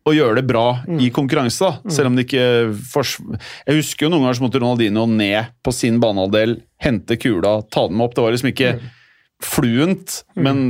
å 0.06 0.12
gjøre 0.14 0.38
det 0.38 0.44
bra 0.46 0.64
i 1.02 1.08
konkurranse, 1.10 1.66
da, 1.66 1.90
selv 1.90 2.12
om 2.12 2.16
det 2.18 2.26
ikke 2.28 2.44
Jeg 3.66 3.78
husker 3.80 4.06
jo 4.06 4.10
noen 4.12 4.22
ganger 4.26 4.38
så 4.38 4.44
måtte 4.44 4.60
Ronaldinho 4.62 5.06
ned 5.10 5.48
på 5.66 5.72
sin 5.74 5.98
banehalvdel, 6.02 6.60
hente 6.78 7.16
kula, 7.18 7.56
ta 7.74 7.88
den 7.90 8.00
opp. 8.04 8.14
Det 8.14 8.22
var 8.22 8.34
liksom 8.36 8.52
ikke 8.52 8.76
fluent, 9.42 10.20
men 10.38 10.62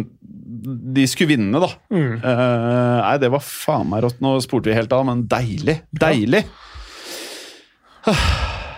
de 0.96 1.04
skulle 1.10 1.34
vinne, 1.36 1.60
da. 1.62 1.68
Eh, 1.92 2.96
nei, 3.02 3.16
det 3.22 3.28
var 3.34 3.44
faen 3.44 3.90
meg 3.92 4.02
rått. 4.06 4.22
Nå 4.24 4.38
spurte 4.44 4.72
vi 4.72 4.78
helt 4.78 4.92
av, 4.96 5.04
men 5.06 5.26
deilig. 5.30 5.82
Deilig! 5.92 6.42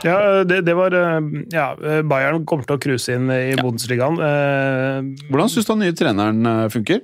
Ja, 0.06 0.44
det, 0.46 0.60
det 0.66 0.74
var 0.78 0.94
eh, 0.94 1.16
Ja, 1.52 1.72
Bayern 2.06 2.44
kommer 2.48 2.66
til 2.68 2.76
å 2.78 2.82
cruise 2.82 3.14
inn 3.14 3.26
i 3.34 3.56
Bundesligaen. 3.58 4.18
Eh, 4.22 5.08
Hvordan 5.30 5.50
syns 5.52 5.66
du 5.66 5.72
den 5.74 5.82
nye 5.86 5.96
treneren 5.98 6.46
eh, 6.46 6.66
funker? 6.72 7.02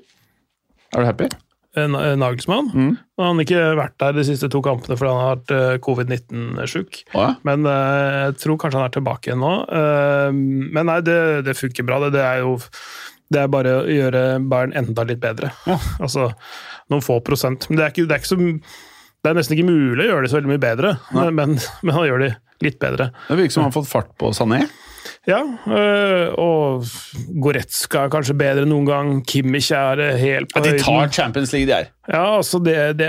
Er 0.94 1.02
du 1.02 1.08
happy? 1.08 1.28
Eh, 1.78 2.14
Nagelsmann. 2.20 2.70
Han 3.20 3.38
har 3.38 3.44
ikke 3.44 3.64
vært 3.78 3.96
der 4.02 4.16
de 4.16 4.26
siste 4.26 4.50
to 4.52 4.60
kampene 4.64 4.98
fordi 4.98 5.12
han 5.12 5.22
har 5.22 5.34
vært 5.36 5.54
eh, 5.54 5.80
covid-19-sjuk. 5.84 7.00
Ja. 7.14 7.32
Men 7.46 7.66
eh, 7.70 8.20
jeg 8.28 8.38
tror 8.44 8.60
kanskje 8.62 8.80
han 8.80 8.88
er 8.88 8.94
tilbake 8.94 9.30
igjen 9.30 9.42
nå. 9.44 9.54
Eh, 9.80 10.30
men 10.34 10.90
nei, 10.90 11.00
det, 11.06 11.18
det 11.48 11.58
funker 11.58 11.86
bra. 11.88 12.00
Det, 12.06 12.14
det 12.18 12.24
er 12.26 12.44
jo 12.44 12.56
det 13.34 13.40
er 13.40 13.50
bare 13.50 13.78
å 13.80 13.84
gjøre 13.88 14.24
Bayern 14.50 14.74
enda 14.76 15.06
litt 15.08 15.22
bedre. 15.22 15.50
Altså 15.98 16.30
noen 16.92 17.04
få 17.04 17.20
prosent. 17.24 17.68
Men 17.70 17.80
det 17.80 17.86
er, 17.86 17.94
ikke, 17.94 18.06
det, 18.08 18.16
er 18.16 18.22
ikke 18.22 18.32
så, 18.34 18.38
det 19.24 19.30
er 19.30 19.38
nesten 19.38 19.56
ikke 19.56 19.70
mulig 19.70 20.04
å 20.04 20.08
gjøre 20.10 20.26
det 20.26 20.32
så 20.32 20.38
veldig 20.38 20.52
mye 20.52 20.62
bedre, 20.62 20.96
men, 21.16 21.30
men, 21.38 21.54
men 21.82 21.96
han 21.96 22.08
gjør 22.10 22.26
det 22.26 22.32
litt 22.64 22.80
bedre. 22.82 23.10
Det 23.28 23.38
virker 23.40 23.56
som 23.56 23.64
han 23.64 23.72
har 23.72 23.78
fått 23.78 23.90
fart 23.90 24.12
på 24.20 24.30
Sané. 24.36 24.64
Ja, 25.26 25.38
øh, 25.40 26.34
og 26.36 26.84
Goretzka 27.40 28.02
er 28.04 28.10
kanskje 28.12 28.34
bedre 28.36 28.66
enn 28.66 28.68
noen 28.74 28.84
gang. 28.88 29.12
Kimmich 29.24 29.70
er 29.72 30.02
øh, 30.04 30.18
helt 30.20 30.50
på 30.52 30.60
høyden. 30.60 30.74
Ja, 30.74 30.76
de 30.76 30.84
tar 30.84 30.98
høyden. 30.98 31.14
Champions 31.16 31.52
League, 31.54 31.68
de 31.70 31.78
her. 31.78 31.88
Ja, 32.12 32.24
altså 32.36 32.60
det, 32.60 32.74
det 32.98 33.08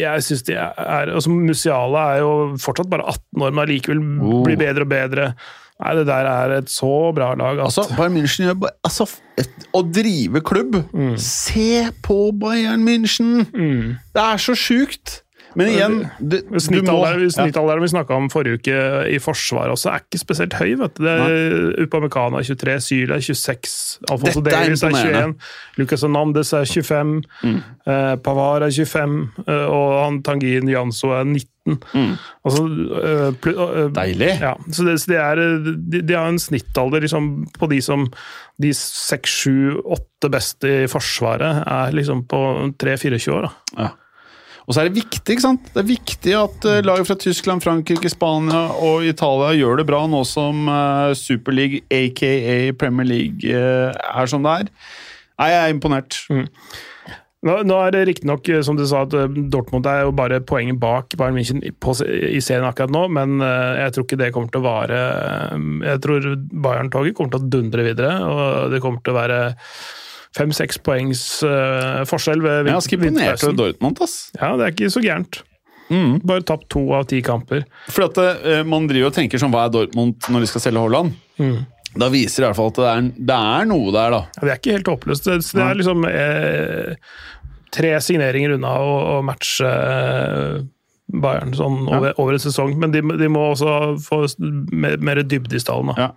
Jeg 0.00 0.22
syns 0.24 0.42
de 0.48 0.54
er 0.56 1.12
altså 1.12 1.28
Musiala 1.34 2.06
er 2.14 2.22
jo 2.24 2.30
fortsatt 2.62 2.88
bare 2.88 3.04
18 3.12 3.42
år, 3.44 3.50
men 3.52 3.64
allikevel 3.66 4.00
Oh. 4.24 4.40
blir 4.46 4.56
bedre 4.56 4.86
og 4.86 4.88
bedre. 4.94 5.28
Nei, 5.76 5.92
det 5.98 6.06
der 6.08 6.24
er 6.30 6.54
et 6.56 6.70
så 6.72 6.88
bra 7.12 7.34
lag 7.36 7.58
at 7.60 7.66
Altså, 7.66 7.82
Bayern 7.98 8.14
München 8.16 8.46
gjør 8.48 8.70
altså, 8.80 9.04
Å 9.76 9.82
drive 9.92 10.40
klubb 10.40 10.78
Se 11.20 11.82
på 12.06 12.16
Bayern 12.40 12.80
München! 12.88 13.42
Det 13.52 14.22
er 14.24 14.40
så 14.40 14.54
sjukt! 14.56 15.18
Men 15.56 15.68
igjen 15.72 15.94
du 16.20 16.36
Snittalderen 16.60 17.82
vi 17.82 17.88
snakka 17.88 18.14
om 18.18 18.28
forrige 18.32 18.58
uke 18.60 18.76
i 19.08 19.18
Forsvaret 19.22 19.72
også, 19.72 19.90
er 19.94 20.02
ikke 20.04 20.20
spesielt 20.20 20.56
høy. 20.58 20.74
vet 20.82 20.94
du. 20.98 21.04
Det 21.06 21.14
er 21.16 21.82
Upamecano 21.86 22.36
er 22.40 22.42
23, 22.44 22.76
Syl 22.84 23.10
er 23.16 23.20
26, 23.24 23.98
Alfonso 24.10 24.40
Davies 24.44 24.82
er 24.82 24.90
21. 24.94 25.34
Lucas 25.78 26.02
Hernandez 26.06 26.52
er 26.52 26.64
25, 26.64 27.22
Mm. 27.42 27.56
eh, 27.86 28.16
Pavar 28.16 28.62
er 28.66 28.70
25, 28.70 29.28
eh, 29.48 29.66
og 29.66 30.04
han 30.04 30.22
Tangin 30.22 30.68
Janso 30.68 31.08
er 31.16 31.24
19. 31.24 31.78
Altså, 32.46 32.62
øh, 32.62 33.32
øh, 33.46 33.86
Mm. 33.86 33.94
Deilig. 33.94 34.32
Ja, 34.40 34.52
så 34.70 34.84
det, 34.84 35.00
så 35.00 35.06
det 35.10 35.16
er, 35.18 35.32
eh, 35.40 35.74
de, 35.92 36.02
de 36.02 36.14
har 36.14 36.28
en 36.28 36.38
snittalder 36.38 37.00
liksom, 37.00 37.46
på 37.58 37.66
de 37.70 37.80
som 37.82 38.06
de 38.62 38.70
6, 38.74 39.30
7, 39.30 39.80
8 39.84 40.30
beste 40.30 40.68
i 40.84 40.86
Forsvaret 40.86 41.64
er 41.66 41.90
liksom 41.92 42.24
på 42.28 42.72
3-24 42.78 43.32
år. 43.32 43.42
da. 43.42 43.82
Ja. 43.82 43.88
Og 44.66 44.74
så 44.74 44.82
er 44.82 44.88
det 44.88 44.98
viktig 44.98 45.36
ikke 45.36 45.44
sant? 45.44 45.68
Det 45.72 45.82
er 45.82 45.88
viktig 45.88 46.32
at 46.38 46.66
uh, 46.66 46.80
lag 46.82 47.02
fra 47.06 47.14
Tyskland, 47.22 47.62
Frankrike, 47.62 48.10
Spania 48.10 48.66
og 48.82 49.06
Italia 49.06 49.52
gjør 49.54 49.80
det 49.80 49.86
bra 49.88 50.02
nå 50.10 50.24
som 50.26 50.66
uh, 50.66 51.14
Superleague, 51.14 51.84
aka 51.94 52.74
Premier 52.80 53.06
League, 53.06 53.46
uh, 53.46 53.94
er 53.94 54.32
som 54.32 54.42
det 54.46 54.58
er. 54.64 54.74
Nei, 55.36 55.50
jeg 55.52 55.62
er 55.62 55.74
imponert. 55.74 56.20
Nå, 57.46 57.60
nå 57.68 57.76
er 57.84 57.92
det 57.94 58.06
riktignok, 58.08 58.48
eh, 58.48 58.62
som 58.64 58.78
du 58.78 58.82
sa, 58.88 59.04
at 59.04 59.14
eh, 59.14 59.38
Dortmund 59.52 59.86
er 59.86 60.06
jo 60.06 60.14
bare 60.16 60.40
poenget 60.42 60.80
bak 60.82 61.14
Bayern 61.18 61.36
München 61.36 61.60
på, 61.82 61.94
i 62.08 62.40
serien 62.42 62.66
akkurat 62.66 62.92
nå, 62.94 63.04
men 63.12 63.36
eh, 63.44 63.82
jeg 63.84 63.94
tror 63.94 64.06
ikke 64.06 64.18
det 64.22 64.30
kommer 64.34 64.50
til 64.50 64.62
å 64.62 64.66
vare 64.66 65.02
eh, 65.52 65.68
Jeg 65.92 66.02
tror 66.06 66.26
Bayern-toget 66.50 67.16
kommer 67.18 67.36
til 67.36 67.44
å 67.44 67.52
dundre 67.58 67.86
videre, 67.86 68.16
og 68.24 68.72
det 68.72 68.82
kommer 68.82 69.04
til 69.04 69.14
å 69.14 69.20
være 69.20 69.40
fem-seks 70.36 70.80
poengs 70.84 71.22
uh, 71.46 72.04
forskjell 72.08 72.42
ved 72.44 72.66
er 72.66 72.72
ganske 72.74 72.98
imponert 72.98 73.44
over. 73.44 73.56
Dortmund. 73.62 74.02
ass. 74.04 74.16
Ja, 74.36 74.54
det 74.60 74.66
er 74.66 74.74
ikke 74.76 74.92
så 74.92 75.02
gærent. 75.04 75.40
Mm. 75.86 76.18
Bare 76.26 76.42
tapt 76.42 76.68
to 76.74 76.82
av 76.98 77.06
ti 77.10 77.20
kamper. 77.22 77.62
For 77.94 78.08
at 78.08 78.18
uh, 78.18 78.60
Man 78.66 78.88
driver 78.90 79.12
og 79.12 79.16
tenker 79.16 79.40
sånn, 79.40 79.54
hva 79.54 79.68
er 79.68 79.74
Dortmund 79.74 80.30
når 80.32 80.44
de 80.44 80.50
skal 80.50 80.64
selge 80.68 80.82
Haaland? 80.82 81.14
Da 81.96 82.10
viser 82.12 82.42
det 82.42 82.44
i 82.44 82.48
hvert 82.50 82.58
fall 82.58 82.72
at 82.72 82.78
det 82.80 82.88
er, 82.90 83.08
det 83.30 83.36
er 83.56 83.68
noe 83.70 83.92
der, 83.94 84.12
da. 84.12 84.22
Ja, 84.36 84.42
det 84.42 84.52
er 84.52 84.60
ikke 84.60 84.76
helt 84.76 84.90
håpløst. 84.92 85.28
Det, 85.28 85.36
det 85.56 85.62
er 85.64 85.78
liksom 85.78 86.04
eh, 86.10 87.12
tre 87.72 87.92
signeringer 88.04 88.56
unna 88.56 88.72
å 88.84 89.20
matche 89.24 89.70
eh, 89.70 90.58
Bayern 91.06 91.52
sånn 91.54 91.84
over, 91.86 92.16
over 92.18 92.34
en 92.34 92.42
sesong, 92.42 92.72
men 92.82 92.90
de, 92.90 92.98
de 92.98 93.28
må 93.30 93.44
også 93.52 93.74
få 94.02 94.18
mer, 94.40 94.96
mer 94.98 95.20
dybde 95.22 95.54
i 95.54 95.60
stallen. 95.62 95.92
Ja. 95.94 96.08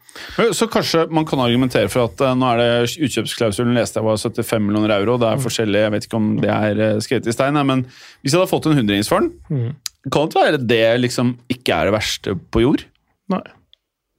Så 0.56 0.66
kanskje 0.72 1.04
man 1.14 1.28
kan 1.30 1.42
argumentere 1.44 1.92
for 1.94 2.08
at 2.10 2.24
uh, 2.26 2.34
nå 2.38 2.48
er 2.56 2.62
det 2.62 3.04
utkjøpsklausulen 3.06 3.78
leste 3.78 4.02
jeg 4.02 4.08
var 4.08 4.18
75 4.18 4.66
millioner 4.66 4.96
euro. 4.98 5.20
Det 5.22 5.30
er 5.30 5.44
forskjellig, 5.44 5.84
jeg 5.86 5.94
vet 5.94 6.08
ikke 6.10 6.20
om 6.20 6.32
det 6.42 6.50
er 6.56 6.82
uh, 6.82 7.04
skrevet 7.06 7.30
i 7.30 7.36
stein, 7.36 7.60
men 7.70 7.86
hvis 7.86 8.34
jeg 8.34 8.42
hadde 8.42 8.52
fått 8.52 8.70
en 8.72 8.80
hundrings 8.82 9.12
for 9.12 9.28
den, 9.28 9.76
kan 10.10 10.32
det 10.32 10.42
være 10.42 10.62
det 10.64 10.84
liksom 11.04 11.36
ikke 11.54 11.76
er 11.76 11.90
det 11.90 11.96
verste 12.00 12.34
på 12.50 12.64
jord? 12.66 12.86
Nei. 13.30 13.44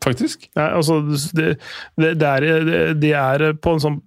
Faktisk. 0.04 0.46
Nei, 0.56 0.68
altså, 0.78 1.00
det, 1.36 1.56
det, 2.00 2.14
det 2.20 2.30
er, 2.30 2.94
de 2.96 3.10
er 3.16 3.50
på 3.60 3.74
en 3.74 3.82
sånn 3.82 3.98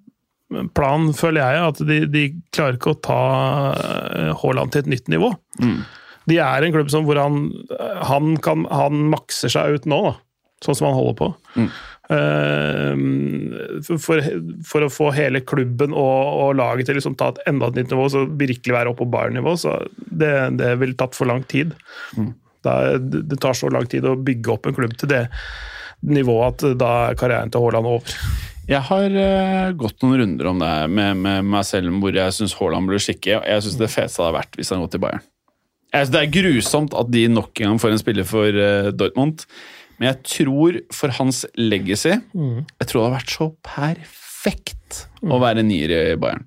plan, 0.77 1.10
føler 1.18 1.41
jeg, 1.41 1.68
at 1.72 1.81
de, 1.90 1.99
de 2.14 2.23
klarer 2.53 2.77
ikke 2.77 2.94
å 2.94 3.02
ta 3.02 3.19
eh, 3.73 4.31
Haaland 4.41 4.73
til 4.73 4.84
et 4.84 4.90
nytt 4.95 5.11
nivå. 5.11 5.31
De 6.29 6.37
er 6.39 6.63
en 6.67 6.73
klubb 6.75 6.91
som, 6.93 7.03
hvor 7.07 7.19
han, 7.19 7.49
han, 8.07 8.35
kan, 8.43 8.65
han 8.71 9.01
makser 9.11 9.51
seg 9.51 9.79
ut 9.79 9.85
nå, 9.91 9.97
da, 10.09 10.13
sånn 10.63 10.77
som 10.79 10.87
han 10.91 10.95
holder 10.99 11.17
på. 11.19 11.31
Mm. 11.59 11.71
for, 13.83 13.97
for, 14.03 14.21
for 14.67 14.85
å 14.85 14.91
få 14.91 15.09
hele 15.15 15.41
klubben 15.47 15.93
og, 15.95 16.39
og 16.45 16.55
laget 16.59 16.87
til 16.87 16.95
å 16.95 16.99
liksom 17.01 17.17
ta 17.19 17.31
et 17.33 17.41
enda 17.49 17.69
et 17.71 17.79
nytt 17.81 17.91
nivå, 17.93 18.07
så 18.11 18.23
virkelig 18.27 18.75
være 18.75 18.93
oppe 18.93 19.03
på 19.05 19.11
Bayern-nivå, 19.13 19.55
så 19.59 19.77
det, 19.97 20.33
det 20.59 20.73
ville 20.81 20.97
tatt 20.99 21.17
for 21.17 21.29
lang 21.29 21.43
tid. 21.49 21.75
Det, 22.15 22.71
er- 22.73 23.03
det 23.03 23.39
tar 23.43 23.57
så 23.59 23.71
lang 23.73 23.87
tid 23.91 24.07
å 24.07 24.15
bygge 24.19 24.55
opp 24.55 24.69
en 24.69 24.77
klubb 24.77 24.95
til 24.99 25.11
det 25.11 25.25
nivået 26.03 26.63
at 26.63 26.77
da 26.79 26.91
er 27.09 27.19
karrieren 27.19 27.51
til 27.51 27.63
Haaland 27.63 27.87
over. 27.93 28.17
Jeg 28.67 28.79
har 28.87 29.11
uh, 29.11 29.73
gått 29.75 29.99
noen 30.03 30.21
runder 30.21 30.47
om 30.53 30.59
det 30.61 30.71
med, 30.91 31.17
med 31.19 31.47
meg 31.51 31.65
selv 31.67 31.91
hvor 31.99 32.15
jeg 32.15 32.31
syns 32.35 32.53
Haaland 32.59 32.87
burde 32.87 33.01
skikke. 33.03 33.37
og 33.41 33.47
Jeg 33.47 33.63
syns 33.65 33.75
det 33.79 33.89
feteste 33.91 34.23
hadde 34.23 34.37
vært 34.37 34.55
hvis 34.59 34.71
han 34.71 34.83
gått 34.83 34.93
til 34.95 35.03
Bayern. 35.03 35.23
Synes 35.94 36.10
Det 36.14 36.22
er 36.24 36.32
grusomt 36.34 36.94
at 36.98 37.11
de 37.14 37.28
nok 37.30 37.52
en 37.61 37.68
gang 37.74 37.80
får 37.84 37.91
en 37.94 38.02
spiller 38.02 38.26
for 38.26 38.49
uh, 38.49 38.90
Dortmund, 38.98 39.45
Men 39.99 40.10
jeg 40.10 40.24
tror 40.26 40.80
for 40.91 41.14
hans 41.20 41.44
legacy 41.56 42.15
Jeg 42.80 42.88
tror 42.90 43.03
det 43.03 43.07
har 43.11 43.18
vært 43.20 43.36
så 43.36 43.49
perfekt 43.64 45.03
å 45.24 45.38
være 45.40 45.64
nier 45.64 45.94
i 45.94 46.15
Bayern. 46.20 46.44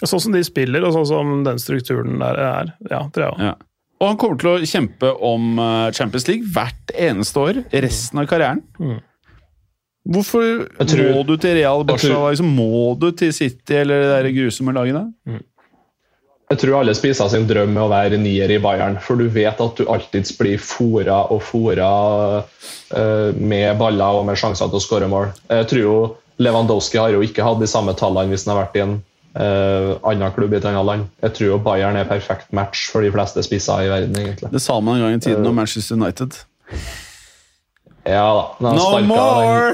Sånn 0.00 0.20
som 0.22 0.32
de 0.32 0.40
spiller, 0.46 0.84
og 0.86 0.94
sånn 0.94 1.06
som 1.08 1.32
den 1.44 1.58
strukturen 1.60 2.20
der 2.22 2.38
er. 2.40 2.70
Ja, 2.88 3.02
tror 3.12 3.26
jeg. 3.34 3.50
Ja. 3.50 3.54
Og 4.00 4.06
han 4.08 4.16
kommer 4.16 4.38
til 4.40 4.48
å 4.54 4.64
kjempe 4.64 5.10
om 5.28 5.58
eh, 5.60 5.90
Champions 5.92 6.24
League 6.30 6.46
hvert 6.54 6.94
eneste 6.96 7.36
år 7.42 7.58
resten 7.84 8.22
av 8.22 8.28
karrieren. 8.30 8.62
Hvorfor 10.08 10.62
tror- 10.88 11.12
må 11.18 11.26
du 11.28 11.34
til 11.36 11.52
Real 11.58 11.84
Barca? 11.84 12.00
Liksom, 12.30 12.48
må 12.56 12.94
du 12.98 13.10
til 13.12 13.32
City 13.36 13.74
eller 13.82 14.00
det 14.00 14.08
der 14.14 14.30
grusomme 14.38 14.72
lagene? 14.72 15.02
Jeg 16.50 16.58
tror 16.64 16.80
alle 16.80 16.94
spiser 16.98 17.28
sin 17.30 17.44
drøm 17.46 17.76
med 17.76 17.84
å 17.84 17.90
være 17.92 18.18
nier 18.18 18.50
i 18.50 18.58
Bayern, 18.58 18.96
for 18.98 19.20
du 19.20 19.28
vet 19.30 19.60
at 19.62 19.76
du 19.78 19.84
alltids 19.86 20.32
blir 20.34 20.58
fora 20.58 21.20
og 21.30 21.44
fora 21.46 21.90
uh, 22.42 23.28
med 23.38 23.78
baller 23.78 24.18
og 24.18 24.24
med 24.26 24.40
sjanser 24.40 24.66
til 24.66 24.80
å 24.80 24.82
skåre 24.82 25.06
mål. 25.10 25.30
Jeg 25.46 25.68
tror 25.70 25.84
jo 25.84 25.94
Lewandowski 26.42 26.98
har 26.98 27.14
jo 27.14 27.20
ikke 27.22 27.44
hatt 27.46 27.60
de 27.62 27.68
samme 27.70 27.94
tallene 27.94 28.32
hvis 28.32 28.48
han 28.48 28.56
har 28.56 28.64
vært 28.64 28.80
i 28.80 28.82
en 28.82 28.96
uh, 29.38 29.92
annen 30.10 30.34
klubb 30.34 30.56
i 30.56 30.58
et 30.58 30.66
annet 30.66 30.88
land. 30.88 31.04
Jeg 31.22 31.36
tror 31.36 31.52
jo 31.52 31.60
Bayern 31.68 32.00
er 32.00 32.10
perfekt 32.10 32.50
match 32.56 32.88
for 32.90 33.06
de 33.06 33.12
fleste 33.14 33.46
spisser 33.46 33.84
i 33.86 33.92
verden, 33.92 34.18
egentlig. 34.18 34.50
Det 34.50 34.64
sa 34.64 34.80
man 34.82 34.98
en 34.98 35.06
gang 35.06 35.20
i 35.20 35.22
tiden 35.28 35.46
om 35.46 35.54
Manchester 35.60 36.00
United. 36.00 36.40
Ja 38.08 38.26
da. 38.34 38.44
No 38.72 38.74
sparket 38.88 39.08
more! 39.12 39.70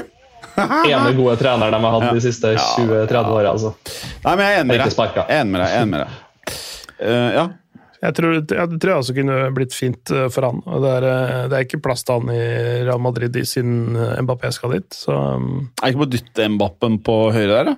Ene 0.91 1.09
gode 1.17 1.35
treneren 1.41 1.73
de 1.73 1.81
har 1.89 1.97
hatt 1.97 2.13
de 2.13 2.21
siste 2.21 2.53
20-30 2.77 3.33
åra. 3.33 3.57
Altså. 3.57 3.73
Nei, 4.21 4.37
men 4.37 4.45
jeg 4.45 4.53
er 4.53 4.61
enig 4.61 4.71
med 4.75 4.85
deg. 4.85 5.19
Jeg 5.25 5.25
er 5.25 5.41
enig 5.81 5.91
med 5.95 6.05
deg. 6.05 6.23
Eh, 6.99 7.31
ja. 7.37 7.47
Jeg 7.97 8.13
tror, 8.13 8.35
jeg 8.45 8.77
tror 8.79 8.91
også 8.99 9.13
kunne 9.17 9.37
blitt 9.57 9.73
fint 9.73 10.11
eh, 10.13 10.27
for 10.29 10.45
han. 10.45 10.59
Og 10.69 10.83
Det 10.83 10.91
er, 10.99 11.05
eh, 11.09 11.47
det 11.49 11.57
er 11.57 11.65
ikke 11.65 11.81
plass 11.81 12.03
til 12.05 12.19
han 12.19 12.29
i 12.29 12.83
Real 12.85 13.01
Madrid 13.01 13.35
i 13.35 13.41
siden 13.49 13.95
Mbappé 14.25 14.51
skal 14.53 14.75
dit. 14.77 14.89
Så 14.93 15.13
Er 15.17 15.39
det 15.81 15.93
ikke 15.95 16.03
bare 16.03 16.11
å 16.11 16.15
dytte 16.17 16.49
Mbappen 16.57 16.99
på 17.07 17.17
høyre 17.33 17.53
der, 17.55 17.71
da? 17.71 17.75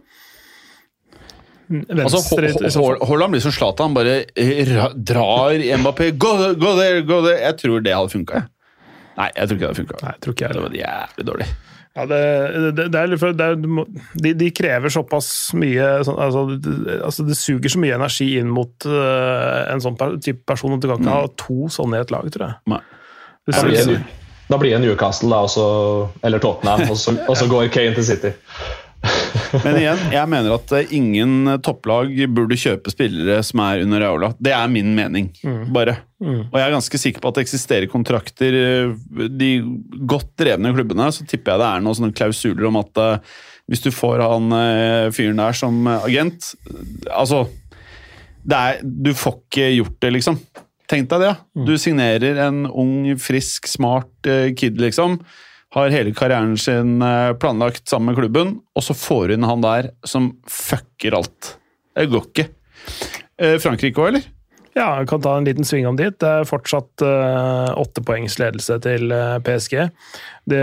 Altså, 1.69 2.17
venstre 2.17 2.47
i- 2.49 2.65
i 2.65 2.69
så 2.73 2.81
Haaland 3.05 3.31
blir 3.35 3.41
som 3.43 3.51
Zlatan, 3.53 3.93
bare 3.93 4.25
drar 4.97 5.53
Mbappé. 5.53 6.11
Gå, 6.17 6.31
go 6.59 6.75
der, 6.75 7.01
gå 7.05 7.21
der! 7.27 7.37
Jeg 7.45 7.57
tror 7.61 7.83
det 7.85 7.93
hadde 7.93 8.09
funka. 8.11 8.43
Nei, 9.19 9.29
jeg 9.35 9.47
tror 9.47 9.55
ikke 9.55 9.59
det 9.59 9.69
hadde 9.69 9.81
funka. 9.83 9.97
Det 10.53 10.63
var 10.63 10.77
jævlig 10.79 11.25
dårlig. 11.29 11.47
Ja, 11.99 12.05
det, 12.07 12.19
det, 12.77 12.85
det 12.93 12.99
er 12.99 13.09
litt 13.11 13.19
for, 13.19 13.35
det 13.35 13.47
er, 13.51 13.57
de, 14.23 14.31
de 14.39 14.49
krever 14.55 14.93
såpass 14.93 15.27
mye 15.59 15.87
altså, 15.99 16.45
det, 16.53 16.99
altså, 17.03 17.25
det 17.27 17.35
suger 17.35 17.73
så 17.73 17.81
mye 17.81 17.97
energi 17.97 18.29
inn 18.39 18.47
mot 18.53 18.87
uh, 18.87 19.65
en 19.67 19.83
sånn 19.83 19.97
per, 19.99 20.15
type 20.23 20.45
person 20.47 20.77
at 20.77 20.85
du 20.85 20.87
kan 20.87 21.03
ikke 21.03 21.17
ha 21.17 21.27
to 21.41 21.67
sånne 21.73 21.99
i 21.99 22.05
et 22.05 22.13
lag, 22.13 22.29
tror 22.31 22.47
jeg. 22.47 22.59
Nei. 22.71 22.81
Det 23.49 23.57
Da 23.57 23.65
blir 23.65 23.81
en, 23.81 24.05
da 24.49 24.57
blir 24.61 24.75
det 24.75 24.83
Newcastle, 24.85 25.29
da, 25.33 25.41
og 25.45 25.51
så, 25.51 25.65
eller 26.25 26.41
Tottenham, 26.41 26.85
og 26.89 26.97
så, 26.97 27.17
og 27.25 27.35
så 27.37 27.49
går 27.49 27.67
Kane 27.73 27.97
til 27.97 28.05
City. 28.07 28.31
Men 29.63 29.77
igjen, 29.79 30.01
jeg 30.13 30.29
mener 30.29 30.53
at 30.57 30.71
eh, 30.77 30.91
ingen 30.97 31.49
topplag 31.65 32.11
burde 32.35 32.57
kjøpe 32.59 32.91
spillere 32.93 33.39
som 33.45 33.61
er 33.63 33.83
under 33.85 34.03
Aula. 34.05 34.31
Det 34.37 34.51
er 34.53 34.71
min 34.71 34.91
mening, 34.97 35.29
bare. 35.73 35.99
Og 36.21 36.57
jeg 36.59 36.65
er 36.65 36.73
ganske 36.75 36.99
sikker 37.01 37.23
på 37.23 37.31
at 37.31 37.39
det 37.39 37.45
eksisterer 37.47 37.87
kontrakter 37.91 38.55
eh, 38.59 38.91
De 39.39 39.51
godt 40.09 40.33
drevne 40.39 40.73
klubbene, 40.75 41.07
så 41.15 41.23
tipper 41.23 41.55
jeg 41.55 41.63
det 41.63 41.69
er 41.69 41.85
noen 41.85 41.97
sånne 42.01 42.17
klausuler 42.17 42.67
om 42.69 42.81
at 42.81 43.01
eh, 43.05 43.37
hvis 43.69 43.83
du 43.85 43.91
får 43.93 44.23
han 44.25 44.51
eh, 44.57 45.09
fyren 45.15 45.39
der 45.39 45.55
som 45.55 45.75
eh, 45.87 46.07
agent 46.09 46.51
Altså 47.13 47.43
det 48.49 48.57
er, 48.57 48.79
Du 48.83 49.11
får 49.13 49.35
ikke 49.43 49.67
gjort 49.77 49.97
det, 50.01 50.11
liksom. 50.17 50.39
Tenk 50.89 51.09
deg 51.11 51.21
det. 51.21 51.33
ja. 51.35 51.65
Du 51.67 51.75
signerer 51.77 52.39
en 52.47 52.63
ung, 52.67 52.95
frisk, 53.21 53.67
smart 53.69 54.27
eh, 54.27 54.49
kid, 54.57 54.79
liksom. 54.81 55.19
Har 55.75 55.91
hele 55.93 56.13
karrieren 56.17 56.55
sin 56.57 57.01
eh, 57.05 57.33
planlagt 57.37 57.85
sammen 57.89 58.11
med 58.11 58.17
klubben, 58.17 58.55
og 58.73 58.85
så 58.85 58.95
får 58.97 59.35
hun 59.35 59.45
han 59.45 59.61
der 59.61 59.91
som 60.07 60.31
fucker 60.49 61.13
alt. 61.19 61.55
Det 61.93 62.07
går 62.09 62.25
ikke. 62.31 62.47
Eh, 63.37 63.57
Frankrike 63.61 64.01
òg, 64.01 64.11
eller? 64.13 64.25
Ja, 64.77 64.87
jeg 65.01 65.09
kan 65.09 65.21
ta 65.21 65.35
en 65.37 65.45
liten 65.47 65.65
sving 65.67 65.87
om 65.89 65.97
dit. 65.99 66.15
Det 66.21 66.29
er 66.29 66.47
fortsatt 66.47 67.03
uh, 67.03 67.73
åtte 67.81 68.03
poengs 68.05 68.37
ledelse 68.39 68.77
til 68.85 69.11
eh, 69.11 69.37
PSG. 69.43 69.75
Det, 70.49 70.61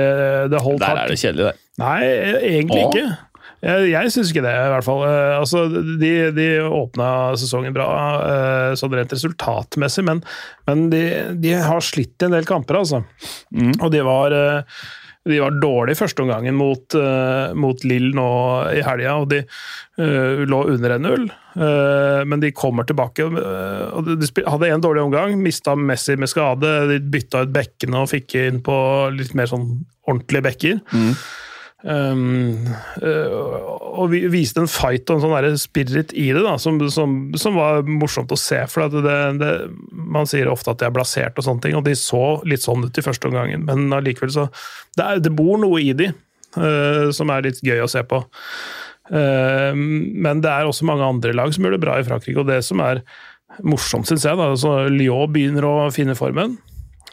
det 0.52 0.60
holdt 0.62 0.80
Der 0.82 0.92
hardt. 0.92 1.02
er 1.02 1.12
det 1.12 1.18
kjedelig, 1.20 1.48
det. 1.50 1.62
Nei, 1.82 1.96
egentlig 2.54 2.82
Åh. 2.84 2.94
ikke. 2.94 3.04
Jeg, 3.64 3.88
jeg 3.92 4.12
syns 4.12 4.32
ikke 4.32 4.44
det, 4.44 4.52
i 4.52 4.72
hvert 4.74 4.86
fall. 4.86 5.02
Eh, 5.08 5.32
altså, 5.38 5.64
de, 6.00 6.12
de 6.36 6.50
åpna 6.66 7.08
sesongen 7.40 7.76
bra 7.76 7.88
eh, 8.26 8.76
sånn 8.78 8.94
rent 8.96 9.16
resultatmessig, 9.16 10.04
men, 10.06 10.22
men 10.68 10.86
de, 10.92 11.02
de 11.40 11.56
har 11.56 11.84
slitt 11.84 12.20
i 12.20 12.28
en 12.28 12.36
del 12.36 12.48
kamper, 12.48 12.82
altså. 12.82 13.02
Og 13.80 13.88
de 13.94 14.02
var, 14.06 14.36
eh, 14.36 14.84
de 15.26 15.40
var 15.42 15.56
dårlige 15.58 15.98
førsteomgangen 15.98 16.54
mot, 16.54 16.94
uh, 16.94 17.50
mot 17.58 17.80
Lill 17.88 18.12
nå 18.14 18.28
i 18.76 18.82
helga, 18.86 19.16
og 19.18 19.32
de 19.32 19.40
uh, 19.42 20.44
lå 20.46 20.60
under 20.70 20.94
1-0. 21.00 21.26
Uh, 21.56 22.20
men 22.30 22.44
de 22.44 22.52
kommer 22.54 22.86
tilbake. 22.86 23.26
og 23.26 24.06
de 24.06 24.46
hadde 24.46 24.70
en 24.70 24.84
dårlig 24.84 25.02
omgang, 25.02 25.34
mista 25.42 25.74
Messi 25.74 26.14
med 26.20 26.30
skade. 26.30 26.76
De 26.92 27.00
bytta 27.02 27.42
ut 27.42 27.56
bekkene 27.56 28.04
og 28.04 28.12
fikk 28.12 28.38
inn 28.44 28.62
på 28.62 28.76
litt 29.16 29.34
mer 29.34 29.50
sånn 29.50 29.66
ordentlige 30.06 30.46
bekker. 30.46 30.78
Um, 31.86 32.66
og 32.98 34.08
vi 34.10 34.24
viste 34.32 34.58
en 34.58 34.70
fight 34.70 35.06
og 35.12 35.20
en 35.20 35.22
sånn 35.22 35.58
spirit 35.62 36.10
i 36.18 36.24
det, 36.34 36.42
da, 36.42 36.56
som, 36.58 36.80
som, 36.90 37.14
som 37.38 37.58
var 37.58 37.86
morsomt 37.86 38.32
å 38.34 38.38
se. 38.40 38.58
For 38.72 38.90
det, 38.90 39.14
det, 39.38 39.52
man 39.92 40.26
sier 40.26 40.50
ofte 40.50 40.72
at 40.72 40.82
de 40.82 40.88
er 40.88 40.96
blasert, 40.96 41.38
og 41.38 41.46
sånne 41.46 41.62
ting, 41.62 41.76
og 41.78 41.86
de 41.86 41.94
så 41.98 42.40
litt 42.48 42.64
sånn 42.66 42.88
ut 42.88 42.98
i 42.98 43.06
første 43.06 43.30
omgang. 43.30 43.54
Men 43.68 43.86
allikevel 43.94 44.34
så 44.34 44.48
det, 44.50 45.04
er, 45.04 45.22
det 45.22 45.34
bor 45.36 45.60
noe 45.62 45.82
i 45.84 45.94
de 45.96 46.10
uh, 46.10 47.06
som 47.14 47.30
er 47.30 47.46
litt 47.46 47.62
gøy 47.62 47.84
å 47.84 47.90
se 47.90 48.02
på. 48.08 48.24
Uh, 49.06 49.70
men 49.76 50.42
det 50.42 50.50
er 50.50 50.66
også 50.66 50.88
mange 50.88 51.06
andre 51.06 51.36
lag 51.38 51.54
som 51.54 51.66
gjør 51.66 51.78
det 51.78 51.84
bra 51.86 52.00
i 52.00 52.06
Frankrike, 52.08 52.40
og 52.42 52.50
det 52.50 52.64
som 52.66 52.82
er 52.82 53.04
morsomt, 53.62 54.08
syns 54.08 54.26
jeg, 54.26 54.36
da, 54.36 54.50
altså 54.52 54.88
Lyon 54.90 55.30
begynner 55.32 55.68
å 55.68 55.76
finne 55.94 56.18
formen. 56.18 56.58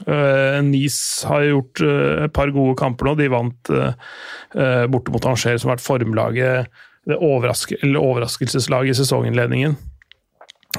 Uh, 0.07 0.57
Nice 0.65 1.27
har 1.29 1.45
gjort 1.45 1.81
uh, 1.85 2.23
et 2.25 2.33
par 2.33 2.51
gode 2.53 2.75
kamper 2.79 3.09
nå. 3.09 3.15
De 3.19 3.29
vant 3.31 3.73
uh, 3.73 4.85
borte 4.89 5.13
mot 5.13 5.27
Angers, 5.29 5.61
som 5.61 5.69
har 5.69 5.77
vært 5.77 5.85
formlaget, 5.85 6.79
det 7.09 7.19
overraske, 7.19 7.77
overraskelseslaget 7.83 8.95
i 8.95 8.99
sesonginnledningen. 9.01 9.75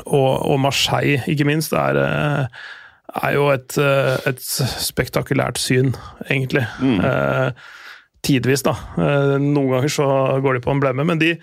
Og, 0.05 0.31
og 0.51 0.59
Marseille, 0.59 1.21
ikke 1.31 1.47
minst, 1.47 1.75
er, 1.77 2.01
er 3.15 3.35
jo 3.37 3.47
et, 3.53 3.77
et 4.27 4.41
spektakulært 4.43 5.61
syn, 5.63 5.93
egentlig. 6.27 6.65
Uh, 6.81 7.53
tidvis, 8.25 8.65
da. 8.67 8.75
Uh, 8.97 9.37
noen 9.41 9.71
ganger 9.77 9.93
så 9.93 10.09
går 10.43 10.59
de 10.59 10.65
på 10.65 10.73
en 10.75 10.83
blemme, 10.83 11.07
men 11.07 11.21
de, 11.21 11.35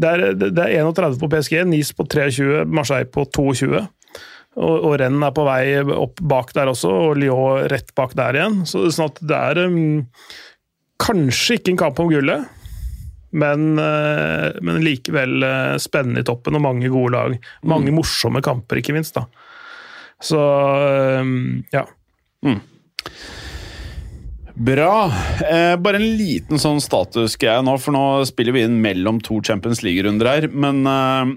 det, 0.00 0.10
er, 0.10 0.36
det 0.40 0.66
er 0.66 0.86
31 0.86 1.18
på 1.20 1.30
PSG, 1.32 1.58
Nice 1.68 1.96
på 1.96 2.06
23, 2.08 2.64
Marseille 2.70 3.10
på 3.10 3.26
22. 3.36 3.82
Og, 4.58 4.86
og 4.88 4.94
Rennes 4.98 5.28
er 5.28 5.34
på 5.34 5.44
vei 5.46 5.64
opp 5.94 6.22
bak 6.26 6.54
der 6.56 6.70
også, 6.72 6.90
og 7.06 7.20
Lyon 7.20 7.68
rett 7.70 7.92
bak 7.98 8.16
der 8.18 8.38
igjen. 8.38 8.62
Så 8.68 8.88
sånn 8.90 9.12
at 9.12 9.20
det 9.22 9.42
er 9.50 9.60
um, 9.70 9.76
kanskje 11.00 11.60
ikke 11.60 11.74
en 11.74 11.82
kamp 11.84 12.02
om 12.02 12.10
gullet, 12.10 12.48
men, 13.30 13.68
uh, 13.78 14.50
men 14.66 14.80
likevel 14.82 15.46
uh, 15.46 15.76
spennende 15.82 16.24
i 16.24 16.26
toppen 16.26 16.58
og 16.58 16.66
mange 16.66 16.90
gode 16.90 17.14
lag. 17.14 17.52
Mange 17.70 17.94
morsomme 17.94 18.42
kamper, 18.44 18.82
ikke 18.82 18.96
minst. 18.96 19.14
da. 19.18 19.28
Så 20.20 20.40
um, 21.22 21.62
ja. 21.72 21.86
Bra. 24.60 24.94
Eh, 25.40 25.76
bare 25.80 25.96
en 25.96 26.18
liten 26.18 26.60
sånn 26.60 26.82
status 26.84 27.38
jeg 27.40 27.64
nå, 27.64 27.76
for 27.80 27.96
nå 27.96 28.02
spiller 28.28 28.52
vi 28.52 28.66
inn 28.66 28.76
mellom 28.82 29.22
to 29.24 29.38
Champions 29.46 29.80
League-runder 29.86 30.28
her. 30.28 30.48
Men 30.52 30.82
eh, 30.84 31.32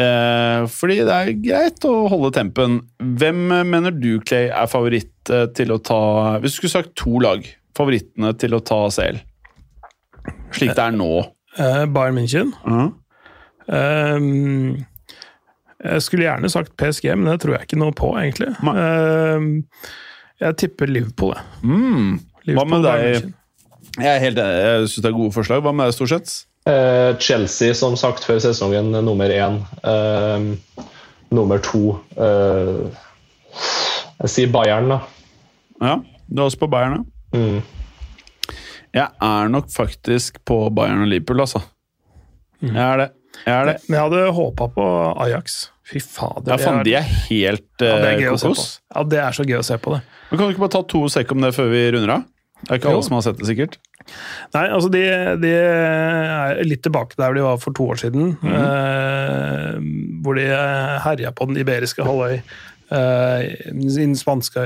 eh, 0.00 0.64
fordi 0.70 0.98
det 1.06 1.14
er 1.14 1.30
greit 1.42 1.86
å 1.88 1.94
holde 2.12 2.32
tempen. 2.36 2.80
Hvem 2.98 3.44
eh, 3.54 3.66
mener 3.68 3.94
du, 3.94 4.16
Clay, 4.26 4.48
er 4.50 4.70
favoritt 4.70 5.32
eh, 5.32 5.46
til 5.56 5.74
å 5.74 5.80
ta 5.82 6.00
Hvis 6.42 6.56
du 6.56 6.62
skulle 6.62 6.74
sagt 6.76 6.96
to 7.00 7.20
lag, 7.22 7.46
favorittene 7.76 8.34
til 8.40 8.56
å 8.56 8.62
ta 8.64 8.80
CL? 8.94 9.20
Slik 10.54 10.74
det 10.74 10.84
er 10.86 10.96
nå. 10.96 11.12
Eh, 11.58 11.84
Bayern 11.90 12.18
München. 12.18 12.54
Mhm. 12.66 12.92
Um, 13.64 14.84
jeg 15.84 16.02
skulle 16.04 16.26
gjerne 16.26 16.50
sagt 16.52 16.74
PSG, 16.80 17.06
men 17.16 17.30
det 17.30 17.38
tror 17.40 17.54
jeg 17.56 17.66
ikke 17.66 17.78
noe 17.80 17.94
på, 17.96 18.10
egentlig. 18.20 18.50
Um, 18.60 19.64
jeg 20.40 20.56
tipper 20.60 20.90
Liverpool, 20.90 21.32
jeg. 21.36 21.44
Mm. 21.64 22.18
Hva 22.56 22.64
med 22.68 22.84
deg? 22.84 23.30
Jeg 23.94 24.10
er 24.10 24.20
helt 24.20 24.40
enig. 24.40 24.60
Jeg 24.64 24.88
syns 24.90 25.04
det 25.04 25.10
er 25.10 25.16
gode 25.16 25.32
forslag. 25.36 25.62
Hva 25.64 25.72
med 25.76 25.88
deg, 25.88 25.96
stort 25.96 26.12
Eh, 26.12 26.53
Chelsea, 27.20 27.74
som 27.76 27.96
sagt, 27.96 28.24
før 28.24 28.38
sesongen 28.40 28.92
nummer 29.04 29.28
én. 29.28 29.58
Eh, 29.84 30.86
nummer 31.34 31.60
to 31.64 31.98
eh, 32.16 32.86
Jeg 34.22 34.32
sier 34.32 34.52
Bayern, 34.54 34.88
da. 34.94 35.00
Ja, 35.82 35.98
du 36.30 36.40
er 36.40 36.46
også 36.46 36.62
på 36.62 36.70
Bayern, 36.72 37.02
ja? 37.02 37.38
Mm. 37.38 37.60
Jeg 38.94 39.10
er 39.26 39.48
nok 39.50 39.68
faktisk 39.74 40.38
på 40.46 40.56
Bayern 40.72 41.02
og 41.02 41.10
Liverpool, 41.10 41.42
altså. 41.44 41.60
Jeg 42.62 42.78
er 42.78 43.00
det. 43.02 43.08
Jeg 43.44 43.54
er 43.54 43.68
det. 43.68 43.76
Men 43.88 43.98
jeg 43.98 44.04
hadde 44.06 44.34
håpa 44.36 44.68
på 44.72 44.84
Ajax. 45.24 45.56
Fy 45.84 46.00
fader. 46.00 46.54
Ja, 46.54 46.56
faen, 46.56 46.84
de 46.86 46.94
er, 46.96 47.04
helt 47.26 47.26
helt 47.28 47.82
ja, 47.82 47.96
det 48.00 48.12
er 48.14 48.22
eh, 48.22 48.28
kokos. 48.30 48.78
Ja, 48.94 49.02
det 49.04 49.18
er 49.20 49.36
så 49.36 49.44
gøy 49.44 49.58
å 49.58 49.66
se 49.66 49.76
på 49.82 49.92
det. 49.92 50.00
Men 50.30 50.38
Kan 50.38 50.46
du 50.46 50.54
ikke 50.54 50.64
bare 50.64 50.74
ta 50.78 50.84
to 50.94 51.02
sekk 51.12 51.34
om 51.34 51.44
det 51.44 51.50
før 51.56 51.68
vi 51.74 51.82
runder 51.92 52.14
av? 52.14 52.24
Det 52.62 52.70
er 52.70 52.80
ikke 52.80 52.94
alle 52.94 53.04
som 53.04 53.18
har 53.18 53.26
sett 53.26 53.42
det, 53.42 53.48
sikkert. 53.50 53.76
Nei, 54.54 54.66
altså 54.68 54.90
de, 54.92 55.00
de 55.42 55.50
er 55.56 56.60
litt 56.68 56.82
tilbake 56.84 57.16
der 57.18 57.34
de 57.36 57.42
var 57.46 57.58
for 57.62 57.74
to 57.76 57.86
år 57.94 58.00
siden. 58.04 58.34
eh, 58.44 59.78
hvor 60.24 60.38
de 60.38 60.46
herja 61.04 61.32
på 61.36 61.48
den 61.50 61.58
iberiske 61.62 62.04
halvøy. 62.06 62.36
eh, 62.94 63.40
I 63.72 63.88
den 63.96 64.14
spanske 64.18 64.62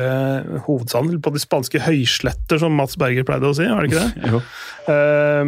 hovedstaden, 0.67 1.21
på 1.25 1.33
de 1.35 1.43
spanske 1.43 1.81
høysletter, 1.87 2.61
som 2.63 2.75
Mats 2.79 2.99
Berger 3.01 3.25
pleide 3.29 3.49
å 3.51 3.57
si. 3.57 3.67
var 3.71 3.87
det 3.87 3.93
ikke 3.93 4.05
det? 4.05 4.13
Jo. 4.35 4.43
Eh, 4.93 5.45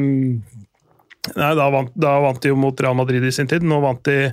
nei, 1.36 1.52
da 1.58 1.66
vant, 1.74 1.92
da 2.00 2.16
vant 2.24 2.40
de 2.42 2.48
jo 2.54 2.56
mot 2.58 2.80
Real 2.80 2.96
Madrid 2.98 3.24
i 3.28 3.32
sin 3.34 3.50
tid. 3.50 3.62
Nå 3.66 3.80
vant 3.84 4.02
de 4.08 4.18
eh, 4.30 4.32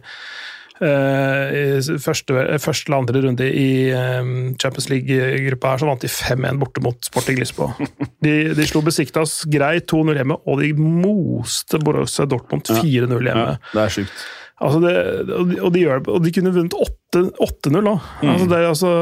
i 0.78 1.98
første, 2.04 2.44
første 2.62 2.90
eller 2.90 3.02
andre 3.02 3.22
runde 3.26 3.48
i 3.50 3.68
eh, 3.90 4.32
Champions 4.62 4.90
League-gruppa 4.92 5.74
her, 5.74 5.82
så 5.82 5.90
vant 5.90 6.06
de 6.06 6.12
5-1 6.12 6.62
borte 6.62 6.84
mot 6.86 7.10
Sporting 7.10 7.40
Lisboa. 7.42 7.74
De, 8.26 8.34
de 8.58 8.66
slo 8.66 8.82
Besiktas 8.86 9.44
greit 9.52 9.86
2-0 9.92 10.18
hjemme, 10.18 10.40
og 10.50 10.62
de 10.62 10.72
moste 10.78 11.78
Borussia 11.86 12.26
Dortmund 12.26 12.66
4-0 12.66 12.88
hjemme. 12.90 13.46
Ja, 13.54 13.58
det 13.74 13.84
er 13.84 13.94
sjukt. 13.94 14.26
Altså 14.58 14.80
det, 14.82 14.94
og, 15.62 15.70
de, 15.76 15.84
og, 15.94 16.18
de 16.24 16.32
kunne 16.34 16.54
vunnet 16.56 16.74
8 16.74 17.22
8-0 17.46 17.78
da. 17.86 17.94
Altså 18.26 18.48
det 18.50 18.58
er 18.58 18.66
altså 18.72 18.94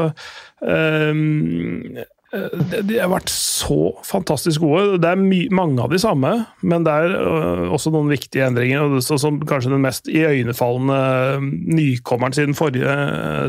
ehm, 0.68 1.96
de, 2.32 2.80
de 2.88 2.98
har 2.98 3.10
vært 3.10 3.30
så 3.30 3.92
fantastisk 4.06 4.64
gode. 4.64 4.98
Det 5.02 5.10
er 5.12 5.50
mange 5.54 5.82
av 5.82 5.92
de 5.92 6.00
samme, 6.02 6.32
men 6.66 6.86
det 6.86 6.92
er 6.92 7.14
øh, 7.20 7.66
også 7.74 7.92
noen 7.94 8.10
viktige 8.10 8.46
endringer. 8.48 8.98
som 9.04 9.38
Kanskje 9.46 9.72
den 9.72 9.84
mest 9.84 10.10
iøynefallende 10.10 10.98
øh, 11.36 11.46
nykommeren 11.76 12.36
siden 12.36 12.58
forrige 12.58 12.96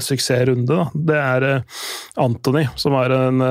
suksessrunde. 0.06 0.88
Det 0.94 1.18
er 1.18 1.48
Anthony, 2.22 2.68
som 2.80 2.96
er 3.00 3.16
en 3.16 3.44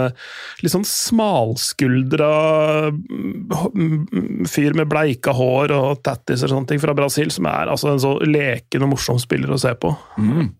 litt 0.62 0.72
sånn 0.72 0.86
smalskuldra 0.86 2.30
mm, 2.92 4.46
fyr 4.50 4.76
med 4.78 4.90
bleika 4.90 5.34
hår 5.36 5.74
og 5.74 6.02
tattis 6.06 6.44
og 6.46 6.52
sånne 6.52 6.70
ting 6.70 6.82
fra 6.82 6.94
Brasil, 6.96 7.30
som 7.34 7.48
er 7.50 7.72
altså 7.72 7.92
en 7.92 8.02
så 8.02 8.16
leken 8.24 8.86
og 8.86 8.94
morsom 8.94 9.20
spiller 9.22 9.52
å 9.52 9.60
se 9.60 9.74
på. 9.80 9.92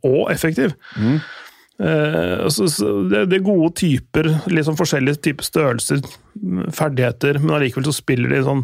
Og 0.07 0.31
effektiv. 0.33 0.75
Eh, 0.97 1.45
altså, 1.77 2.67
så 2.73 2.91
det, 3.11 3.27
det 3.29 3.39
er 3.39 3.45
gode 3.45 3.69
typer, 3.77 4.31
sånn 4.65 4.79
forskjellige 4.79 5.21
typer 5.27 5.45
størrelser, 5.45 6.01
mm, 6.41 6.71
ferdigheter, 6.77 7.41
men 7.43 7.59
allikevel 7.59 7.85
så 7.89 7.95
spiller 7.99 8.33
de 8.33 8.41
sånn 8.47 8.63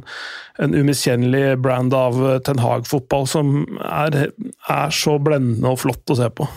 en 0.65 0.77
umiskjennelig 0.77 1.59
brand 1.65 1.93
av 1.97 2.21
eh, 2.25 2.39
Ten 2.47 2.63
Hag-fotball 2.63 3.29
som 3.29 3.55
er, 3.85 4.33
er 4.33 4.97
så 4.97 5.19
blendende 5.21 5.75
og 5.75 5.83
flott 5.85 6.13
å 6.13 6.19
se 6.23 6.29
på. 6.33 6.49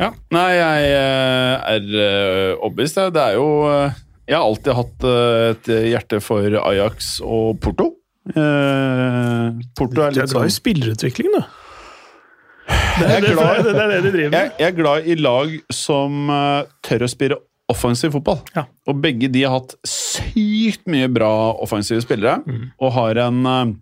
Ja. 0.00 0.14
Nei, 0.32 0.48
jeg 0.56 0.90
eh, 0.96 1.70
er 1.76 1.88
overbevist. 2.56 2.96
jeg. 2.96 3.12
Det 3.16 3.24
er 3.26 3.36
jo 3.36 3.48
Jeg 4.30 4.36
har 4.38 4.46
alltid 4.46 4.76
hatt 4.78 5.08
et 5.10 5.72
hjerte 5.90 6.20
for 6.24 6.60
Ajax 6.64 7.18
og 7.20 7.58
Porto. 7.60 7.96
Uh, 8.30 9.56
Porto 9.74 9.96
er 9.96 9.96
Du 9.96 10.02
er 10.04 10.12
litt 10.14 10.20
glad 10.20 10.28
i 10.28 10.32
sånn 10.36 10.52
spillerutvikling, 10.54 11.34
du. 11.34 11.59
Jeg 13.00 13.16
er 13.16 13.26
glad- 13.34 13.64
det, 13.64 13.74
er 13.76 13.88
det 13.94 14.00
de 14.04 14.10
driver 14.14 14.30
med. 14.34 14.52
jeg 14.58 14.68
er 14.68 14.76
glad 14.76 15.06
i 15.06 15.14
lag 15.16 15.54
som 15.72 16.30
eh, 16.30 16.64
tør 16.86 17.04
å 17.06 17.08
spille 17.10 17.38
offensiv 17.70 18.10
fotball. 18.16 18.40
Ja. 18.56 18.64
Og 18.90 18.98
begge 19.02 19.28
de 19.30 19.44
har 19.46 19.60
hatt 19.60 19.74
sykt 19.86 20.86
mye 20.90 21.06
bra 21.12 21.30
offensive 21.62 22.02
spillere, 22.02 22.40
og 22.80 22.92
har 22.96 23.20
en 23.28 23.46
eh, 23.46 23.72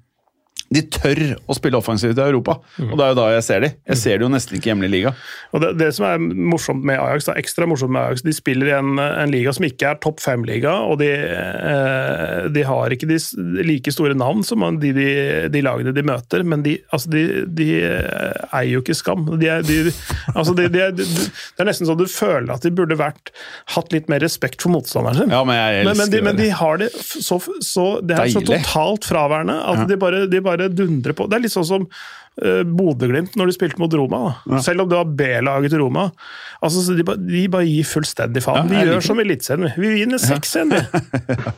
De 0.69 0.83
tør 0.93 1.21
å 1.49 1.55
spille 1.57 1.79
offensivt 1.79 2.19
i 2.21 2.21
Europa, 2.27 2.59
og 2.83 2.91
det 2.99 3.05
er 3.07 3.13
jo 3.15 3.17
da 3.17 3.27
jeg 3.33 3.45
ser 3.47 3.63
de. 3.65 3.71
Jeg 3.89 3.97
ser 3.97 4.19
det 4.21 4.27
jo 4.27 4.29
nesten 4.35 4.59
ikke 4.59 4.69
hjemme 4.69 4.85
i 4.85 4.91
liga. 4.93 5.15
Og 5.57 5.63
det, 5.65 5.71
det 5.81 5.87
som 5.97 6.05
er 6.11 6.19
morsomt 6.21 6.85
med 6.85 7.01
Ajax, 7.01 7.25
da, 7.31 7.37
ekstra 7.41 7.65
morsomt 7.71 7.95
med 7.95 8.03
Ajax, 8.03 8.25
de 8.27 8.35
spiller 8.37 8.69
i 8.69 8.75
en, 8.77 8.99
en 9.01 9.33
liga 9.33 9.55
som 9.57 9.65
ikke 9.65 9.89
er 9.95 10.01
topp 10.05 10.21
fem-liga, 10.21 10.75
og 10.85 10.99
de, 11.01 11.09
eh, 11.09 12.49
de 12.53 12.65
har 12.69 12.93
ikke 12.95 13.09
de 13.09 13.17
like 13.65 13.93
store 13.95 14.17
navn 14.19 14.45
som 14.47 14.61
de, 14.81 14.91
de, 14.97 15.09
de 15.53 15.63
lagene 15.65 15.95
de 15.97 16.05
møter, 16.07 16.45
men 16.45 16.63
de, 16.67 16.77
altså 16.93 17.11
de, 17.13 17.23
de 17.59 17.69
eh, 17.89 18.47
eier 18.61 18.75
jo 18.77 18.83
ikke 18.85 18.97
skam. 18.99 19.25
De 19.41 19.49
er, 19.51 19.65
de, 19.67 19.79
altså 20.35 20.55
de, 20.59 20.69
de, 20.73 20.83
er- 20.89 20.95
de, 20.99 21.07
det 21.09 21.65
er 21.65 21.71
nesten 21.71 21.89
sånn 21.89 22.01
du 22.01 22.07
føler 22.11 22.53
at 22.55 22.65
de 22.67 22.73
burde 22.75 22.99
vært, 22.99 23.33
hatt 23.75 23.93
litt 23.95 24.09
mer 24.13 24.23
respekt 24.25 24.63
for 24.65 24.75
motstanderen 24.75 25.23
sin. 25.25 25.33
Ja, 25.35 25.43
men 25.49 25.57
jeg 25.59 25.89
Men, 25.89 25.97
men, 26.03 26.13
de, 26.13 26.23
men 26.29 26.39
de 26.39 26.51
har 26.61 26.81
det 26.85 26.91
så, 26.99 27.41
så, 27.65 27.89
det 28.05 28.19
er 28.19 28.33
så 28.37 28.45
totalt 28.45 29.09
fraværende 29.09 29.59
at 29.73 29.85
de, 29.89 29.97
bare, 30.01 30.25
de 30.31 30.41
bare 30.45 30.58
dundrer 30.67 31.15
på. 31.17 31.29
Det 31.31 31.39
er 31.39 31.45
litt 31.45 31.55
sånn 31.55 31.69
som 31.69 31.87
uh, 31.87 32.63
Bodø-Glimt 32.67 33.39
når 33.39 33.51
de 33.51 33.57
spilte 33.57 33.81
mot 33.83 33.95
Roma. 33.95 34.21
Da. 34.43 34.63
Selv 34.65 34.85
om 34.85 34.91
det 34.91 34.99
var 34.99 35.13
B-laget 35.21 35.75
til 35.75 35.85
Roma. 35.85 36.09
Altså, 36.59 36.83
så 36.85 36.97
de, 36.99 37.07
de 37.29 37.45
bare 37.53 37.69
gir 37.69 37.87
fullstendig 37.89 38.43
faen. 38.45 38.67
Ja, 38.67 38.83
vi 38.83 38.93
gjør 38.93 39.07
som 39.11 39.23
Eliteserien. 39.23 39.69
vi. 39.69 39.87
Vi 39.87 39.95
vinner 40.01 40.23
6-1, 40.23 40.75
vi. 40.75 40.83
Nei, 40.89 41.37
det, 41.39 41.55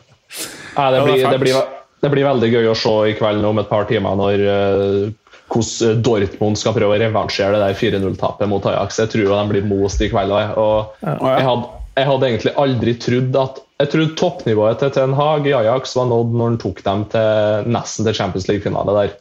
Ja, 0.77 0.91
det 0.93 1.01
blir, 1.03 1.25
det, 1.25 1.39
blir, 1.41 1.63
det 2.05 2.13
blir 2.13 2.29
veldig 2.29 2.51
gøy 2.53 2.69
å 2.71 2.77
se 2.77 2.93
i 3.09 3.17
kveld 3.17 3.43
om 3.49 3.59
et 3.59 3.71
par 3.71 3.89
timer 3.89 4.15
når 4.19 4.45
uh, 4.45 5.09
hvordan 5.51 6.01
Dortmund 6.05 6.59
skal 6.59 6.75
prøve 6.75 6.95
å 6.95 7.01
revansjere 7.01 7.57
det 7.57 7.65
der 7.65 7.77
4-0-tapet 7.79 8.49
mot 8.49 8.65
Ajax. 8.69 9.01
Jeg 9.01 9.11
tror 9.11 9.33
de 9.33 9.41
blir 9.51 9.67
most 9.67 10.03
i 10.03 10.09
kveld. 10.11 10.31
Og 10.31 10.95
jeg, 11.03 11.43
hadde, 11.47 11.81
jeg 11.97 12.09
hadde 12.11 12.29
egentlig 12.29 12.55
aldri 12.63 12.95
trodd 13.03 13.39
at 13.41 13.59
Jeg 13.81 13.89
trodde 13.89 14.15
toppnivået 14.19 14.77
til 14.81 14.91
Ten 14.93 15.13
Hag 15.17 15.47
i 15.49 15.55
Ajax 15.57 15.95
var 15.97 16.05
nådd 16.11 16.35
når 16.37 16.49
han 16.51 16.61
tok 16.61 16.81
dem 16.85 17.03
til 17.09 17.69
nesten 17.73 18.05
til 18.05 18.17
Champions 18.17 18.47
League-finale 18.49 18.93
der. 18.97 19.13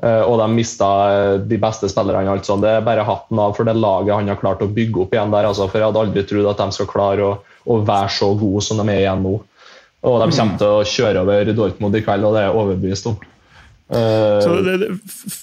Eh, 0.00 0.22
Og 0.24 0.38
de 0.40 0.46
mista 0.54 0.88
de 1.44 1.58
beste 1.60 1.90
spillerne. 1.92 2.32
Altså. 2.32 2.56
Det 2.62 2.70
er 2.70 2.86
bare 2.86 3.04
hatten 3.04 3.42
av 3.42 3.52
for 3.58 3.68
det 3.68 3.76
laget 3.76 4.14
han 4.16 4.30
har 4.32 4.40
klart 4.40 4.64
å 4.64 4.70
bygge 4.72 5.04
opp 5.04 5.12
igjen 5.12 5.34
der. 5.34 5.48
Altså. 5.50 5.68
For 5.68 5.80
jeg 5.80 5.90
hadde 5.90 6.04
aldri 6.06 6.24
trodd 6.24 6.48
at 6.54 6.62
de 6.62 6.78
skal 6.78 6.88
klare 6.88 7.26
å, 7.26 7.34
å 7.68 7.80
være 7.84 8.14
så 8.16 8.30
gode 8.40 8.64
som 8.64 8.80
de 8.80 8.88
er 8.88 9.02
igjen 9.04 9.26
nå. 9.26 9.34
Og 10.00 10.16
de 10.22 10.30
kommer 10.32 10.56
til 10.56 10.78
å 10.78 10.86
kjøre 10.88 11.26
over 11.26 11.52
Dortmund 11.52 11.98
i 11.98 12.00
kveld, 12.00 12.24
og 12.24 12.32
det 12.32 12.40
er 12.40 12.48
jeg 12.48 12.56
overbevist 12.56 13.10
om. 13.10 13.18
Eh, 13.92 14.38
Så 14.40 14.54
det, 14.64 14.88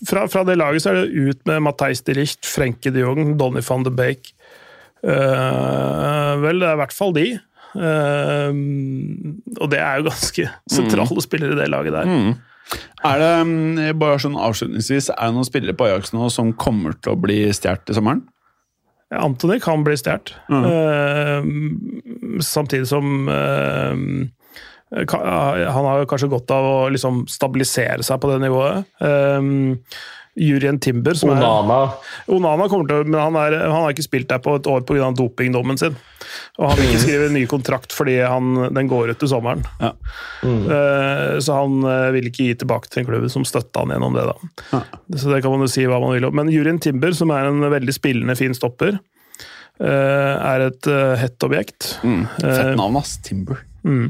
fra, 0.09 0.23
fra 0.31 0.41
det 0.47 0.57
laget 0.57 0.81
så 0.81 0.95
er 0.95 1.03
det 1.03 1.27
ut 1.27 1.45
med 1.45 1.61
Matheis 1.67 2.01
de 2.07 2.15
Richt, 2.17 2.41
Frenkie 2.49 2.95
de 2.95 3.05
Jong, 3.05 3.35
Donny 3.37 3.61
van 3.61 3.85
de 3.85 3.93
Beek. 3.93 4.33
Uh, 5.05 6.33
vel, 6.41 6.57
det 6.57 6.65
er 6.65 6.73
i 6.73 6.79
hvert 6.81 6.95
fall 6.95 7.13
de. 7.13 7.27
Eh, 7.77 8.59
og 9.57 9.71
det 9.71 9.81
er 9.81 9.99
jo 9.99 10.07
ganske 10.09 10.47
sentrale 10.71 11.23
spillere 11.25 11.55
i 11.55 11.59
det 11.61 11.69
laget 11.71 11.95
der. 11.95 12.13
Er 13.07 13.21
det, 13.21 13.33
mm, 13.47 13.99
bare 13.99 14.19
sånn 14.19 14.39
avslutningsvis, 14.39 15.11
er 15.13 15.29
det 15.29 15.37
noen 15.37 15.47
spillere 15.47 15.77
på 15.77 15.87
Ajax 15.87 16.11
nå 16.15 16.27
som 16.33 16.51
kommer 16.59 16.97
til 16.99 17.13
å 17.13 17.21
bli 17.21 17.45
stjålet 17.55 17.93
i 17.93 17.97
sommeren? 17.97 18.25
Ja, 19.13 19.21
Anthony 19.23 19.59
kan 19.63 19.85
bli 19.87 19.95
stjålet. 19.99 20.33
Eh, 20.51 21.47
samtidig 22.43 22.89
som 22.89 23.29
uh, 23.31 23.95
Han 24.91 25.87
har 25.87 26.05
kanskje 26.09 26.31
godt 26.31 26.51
av 26.51 26.65
å 26.67 26.75
liksom 26.91 27.25
stabilisere 27.31 28.03
seg 28.03 28.19
på 28.23 28.33
det 28.33 28.41
nivået. 28.43 28.87
Uh, 28.99 29.87
Jurien 30.37 30.77
Timber 30.79 31.17
som 31.17 31.31
er 31.33 31.41
Onana 31.41 31.79
Onana 32.29 32.67
kommer 32.69 32.89
til 32.89 33.07
men 33.09 33.19
han, 33.19 33.37
er, 33.41 33.55
han 33.63 33.85
har 33.85 33.93
ikke 33.93 34.05
spilt 34.05 34.29
der 34.29 34.41
på 34.43 34.57
et 34.59 34.69
år 34.69 34.83
pga. 34.85 35.09
dopingdommen 35.17 35.79
sin. 35.79 35.97
Og 36.57 36.69
han 36.69 36.79
vil 36.79 36.91
ikke 36.91 37.03
skrive 37.03 37.27
en 37.29 37.35
ny 37.37 37.43
kontrakt 37.49 37.93
fordi 37.95 38.17
han, 38.21 38.69
den 38.75 38.89
går 38.89 39.13
ut 39.13 39.21
til 39.21 39.31
sommeren. 39.31 39.63
Ja. 39.81 39.93
Eh, 40.43 41.37
så 41.43 41.59
han 41.59 41.79
uh, 41.85 42.09
vil 42.15 42.29
ikke 42.29 42.49
gi 42.49 42.57
tilbake 42.61 42.91
til 42.91 43.03
en 43.03 43.09
klubb 43.09 43.27
som 43.33 43.45
støtta 43.47 43.85
han 43.85 43.93
gjennom 43.95 44.17
det. 44.17 44.25
da. 44.29 44.81
Så 45.15 45.31
det 45.31 45.41
kan 45.45 45.53
man 45.53 45.65
jo 45.65 45.71
si 45.71 45.85
hva 45.89 46.01
man 46.03 46.13
vil 46.15 46.29
om. 46.29 46.35
Men 46.37 46.51
Jurien 46.53 46.81
Timber, 46.83 47.15
som 47.17 47.33
er 47.35 47.49
en 47.49 47.63
veldig 47.73 47.95
spillende, 47.95 48.37
fin 48.39 48.57
stopper, 48.57 48.99
uh, 49.81 49.87
er 49.87 50.67
et 50.69 50.91
uh, 50.91 51.15
hett 51.21 51.47
objekt. 51.47 51.95
Mm. 52.03 52.23
Fett 52.41 52.77
navn, 52.77 53.01
ass. 53.01 53.17
Timber. 53.25 53.63
Uh, 53.87 54.09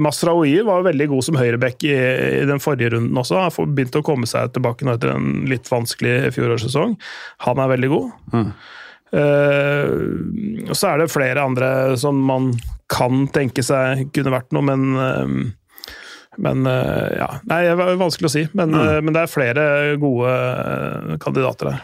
Masraoui 0.00 0.54
var 0.66 0.84
veldig 0.86 1.06
god 1.10 1.26
som 1.26 1.36
høyreback 1.40 1.84
i, 1.88 1.94
i 2.40 2.44
den 2.48 2.62
forrige 2.62 2.94
runden 2.94 3.18
også. 3.20 3.40
Han 3.44 3.74
begynte 3.76 4.00
å 4.00 4.06
komme 4.06 4.28
seg 4.30 4.52
tilbake 4.54 4.86
nå 4.86 4.94
etter 4.96 5.12
en 5.14 5.46
litt 5.50 5.68
vanskelig 5.70 6.30
fjorårssesong. 6.36 6.94
Han 7.46 7.60
er 7.64 7.72
veldig 7.74 7.90
god. 7.92 8.10
Eh, 9.10 9.86
og 10.70 10.76
så 10.78 10.92
er 10.92 11.00
det 11.02 11.10
flere 11.10 11.42
andre 11.42 11.70
som 12.00 12.18
man 12.28 12.52
kan 12.90 13.24
tenke 13.34 13.62
seg 13.66 14.06
kunne 14.14 14.32
vært 14.34 14.54
noe, 14.54 14.66
men 14.66 14.84
uh, 14.98 15.40
men 16.40 16.62
eh, 16.66 17.16
ja, 17.18 17.26
Nei, 17.50 17.64
det 17.66 17.72
er 17.74 17.98
vanskelig 18.00 18.28
å 18.28 18.32
si. 18.32 18.44
Men, 18.56 18.70
mm. 18.72 19.04
men 19.04 19.16
det 19.16 19.24
er 19.24 19.32
flere 19.32 19.64
gode 20.00 20.30
eh, 20.30 21.16
kandidater 21.20 21.72
der. 21.72 21.80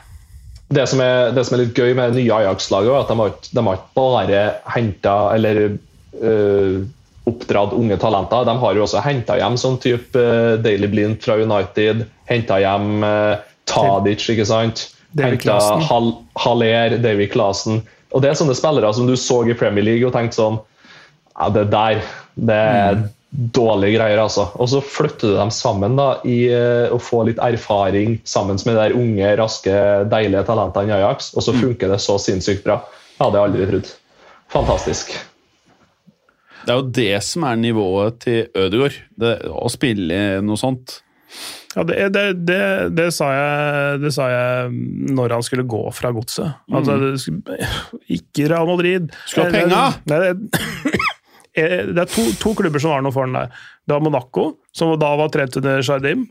det 0.78 0.85
som, 0.89 1.03
er, 1.03 1.32
det 1.36 1.44
som 1.44 1.57
er 1.57 1.65
litt 1.65 1.77
gøy 1.77 1.93
med 1.98 2.15
det 2.15 2.23
nye 2.23 2.39
Ajax-laget, 2.39 2.93
er 2.94 3.03
at 3.03 3.11
de 3.11 3.16
har, 3.20 3.35
ikke- 3.35 3.53
de 3.59 3.65
har 3.66 3.81
ikke 3.81 3.98
bare 3.98 4.44
henta 4.77 5.16
eller 5.35 5.61
oppdratt 7.27 7.74
unge 7.74 7.98
talenter. 8.01 8.47
De 8.47 8.55
har 8.62 8.78
jo 8.78 8.85
også 8.85 9.03
henta 9.05 9.39
hjem 9.40 9.59
sånn 9.61 9.81
type 9.82 10.20
uh, 10.20 10.55
Daily 10.62 10.90
Blind 10.93 11.19
fra 11.24 11.39
United. 11.40 12.05
Henta 12.31 12.61
hjem 12.62 13.03
uh, 13.03 13.35
Tadic, 13.66 14.28
ikke 14.32 14.47
sant. 14.48 14.86
Henta 15.16 15.40
Klaassen. 15.43 16.15
Haller, 16.44 16.97
Davy 17.03 17.28
Clasen. 17.32 17.82
Og 18.15 18.23
det 18.23 18.31
er 18.31 18.39
sånne 18.39 18.57
spillere 18.57 18.93
som 18.94 19.09
du 19.09 19.16
så 19.19 19.43
i 19.48 19.57
Premier 19.59 19.85
League 19.85 20.07
og 20.07 20.15
tenkte 20.15 20.39
sånn 20.39 20.59
Ja, 21.36 21.51
det 21.53 21.66
der, 21.73 22.01
det 22.48 22.57
er 22.57 23.03
dårlige 23.36 23.98
greier, 23.98 24.23
altså. 24.23 24.47
Og 24.57 24.70
så 24.73 24.81
flytter 24.81 25.35
du 25.35 25.36
dem 25.36 25.53
sammen 25.53 25.98
da, 25.98 26.09
i 26.24 26.47
eh, 26.48 26.89
å 26.94 27.01
få 27.03 27.27
litt 27.28 27.40
erfaring 27.43 28.16
sammen 28.24 28.57
med 28.65 28.73
de 28.73 28.78
der 28.78 28.97
unge, 28.97 29.32
raske, 29.36 29.77
deilige 30.12 30.47
talentene 30.48 30.94
i 30.94 30.97
Ajax, 30.97 31.35
og 31.36 31.44
så 31.44 31.53
funker 31.59 31.93
det 31.93 32.01
så 32.01 32.16
sinnssykt 32.23 32.65
bra. 32.65 32.81
Jeg 33.16 33.27
hadde 33.27 33.43
aldri 33.43 33.69
trodd. 33.69 33.93
Fantastisk. 34.55 35.12
Det 36.66 36.74
er 36.74 36.80
jo 36.80 36.86
det 36.98 37.12
som 37.22 37.44
er 37.47 37.59
nivået 37.60 38.16
til 38.24 38.48
Ødegaard. 38.59 38.97
Det, 39.22 39.34
å 39.47 39.68
spille 39.70 40.16
noe 40.43 40.59
sånt. 40.59 41.01
Ja, 41.76 41.84
det, 41.84 41.97
det, 42.14 42.24
det, 42.48 42.60
det, 42.97 43.10
sa 43.12 43.28
jeg, 43.34 43.98
det 44.02 44.10
sa 44.16 44.26
jeg 44.32 44.70
når 45.14 45.34
han 45.36 45.44
skulle 45.47 45.66
gå 45.68 45.82
fra 45.94 46.10
godset. 46.16 46.56
Altså, 46.72 46.97
det 47.02 47.12
ikke 48.16 48.48
Real 48.51 48.66
Madrid. 48.70 49.12
Skulle 49.28 49.51
ha 49.51 49.52
penga! 49.52 49.82
Det, 51.56 52.02
er 52.02 52.09
to, 52.10 52.24
to 52.40 52.55
klubber 52.56 52.82
som 52.82 52.97
har 52.97 53.05
noe 53.05 53.14
for 53.14 53.28
den 53.28 53.36
der. 53.36 53.52
Det 53.86 53.94
var 53.94 54.02
Monaco, 54.05 54.48
som 54.76 54.94
da 55.01 55.12
var 55.20 55.30
trent 55.34 55.56
under 55.60 55.84
Shardim. 55.84 56.26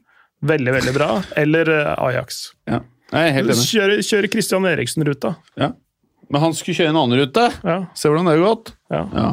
Veldig, 0.45 0.73
veldig 0.75 0.93
bra. 0.97 1.09
Eller 1.39 1.69
eh, 1.73 1.93
Ajax. 2.09 2.41
Ja. 2.69 2.81
Jeg 3.13 3.29
er 3.29 3.35
helt 3.37 3.53
enig. 3.53 3.65
Kjøre, 3.69 3.99
kjøre 4.05 4.29
Christian 4.33 4.67
Eriksen-ruta. 4.69 5.35
Ja. 5.61 5.71
Men 6.33 6.41
han 6.41 6.57
skulle 6.57 6.77
kjøre 6.77 6.91
en 6.91 6.99
annen 6.99 7.21
rute. 7.21 7.45
Ja, 7.63 7.77
Se 7.97 8.09
hvordan 8.09 8.27
det 8.27 8.35
har 8.35 8.43
gått. 8.43 8.73
ja. 8.93 9.05
Ja. 9.13 9.31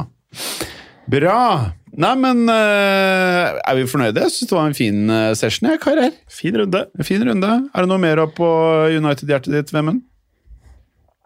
Bra! 1.11 1.73
Nei, 1.93 2.13
men 2.17 2.47
eh, 2.49 3.59
er 3.59 3.75
vi 3.77 3.83
fornøyde? 3.89 4.23
Jeg 4.23 4.33
syns 4.33 4.49
det 4.49 4.55
var 4.55 4.69
en 4.69 4.77
fin 4.77 5.11
eh, 5.13 5.33
session, 5.37 5.69
jeg, 5.69 5.81
karer. 5.83 6.15
Fin 6.31 6.55
runde. 6.57 6.85
Fin 7.05 7.25
runde. 7.27 7.51
Er 7.69 7.85
det 7.85 7.91
noe 7.91 8.01
mer 8.01 8.23
opp 8.23 8.33
på 8.39 8.49
United-hjertet 8.95 9.53
ditt, 9.53 9.73
Vemund? 9.75 10.01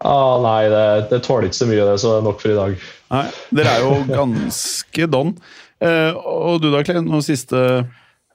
Ah, 0.04 0.36
nei, 0.44 0.68
det, 0.70 0.82
det 1.10 1.22
tåler 1.24 1.48
ikke 1.48 1.58
så 1.58 1.70
mye, 1.70 1.86
det, 1.88 1.96
så 2.02 2.12
det 2.12 2.18
er 2.20 2.26
nok 2.28 2.42
for 2.42 2.52
i 2.52 2.58
dag. 2.58 2.84
Nei, 3.14 3.24
dere 3.58 3.72
er 3.72 3.86
jo 3.86 3.94
ganske 4.10 5.08
don. 5.10 5.32
Uh, 5.82 6.12
og 6.26 6.60
du 6.62 6.68
da, 6.70 6.82
Klen? 6.86 7.06
Noen 7.06 7.24
siste 7.24 7.58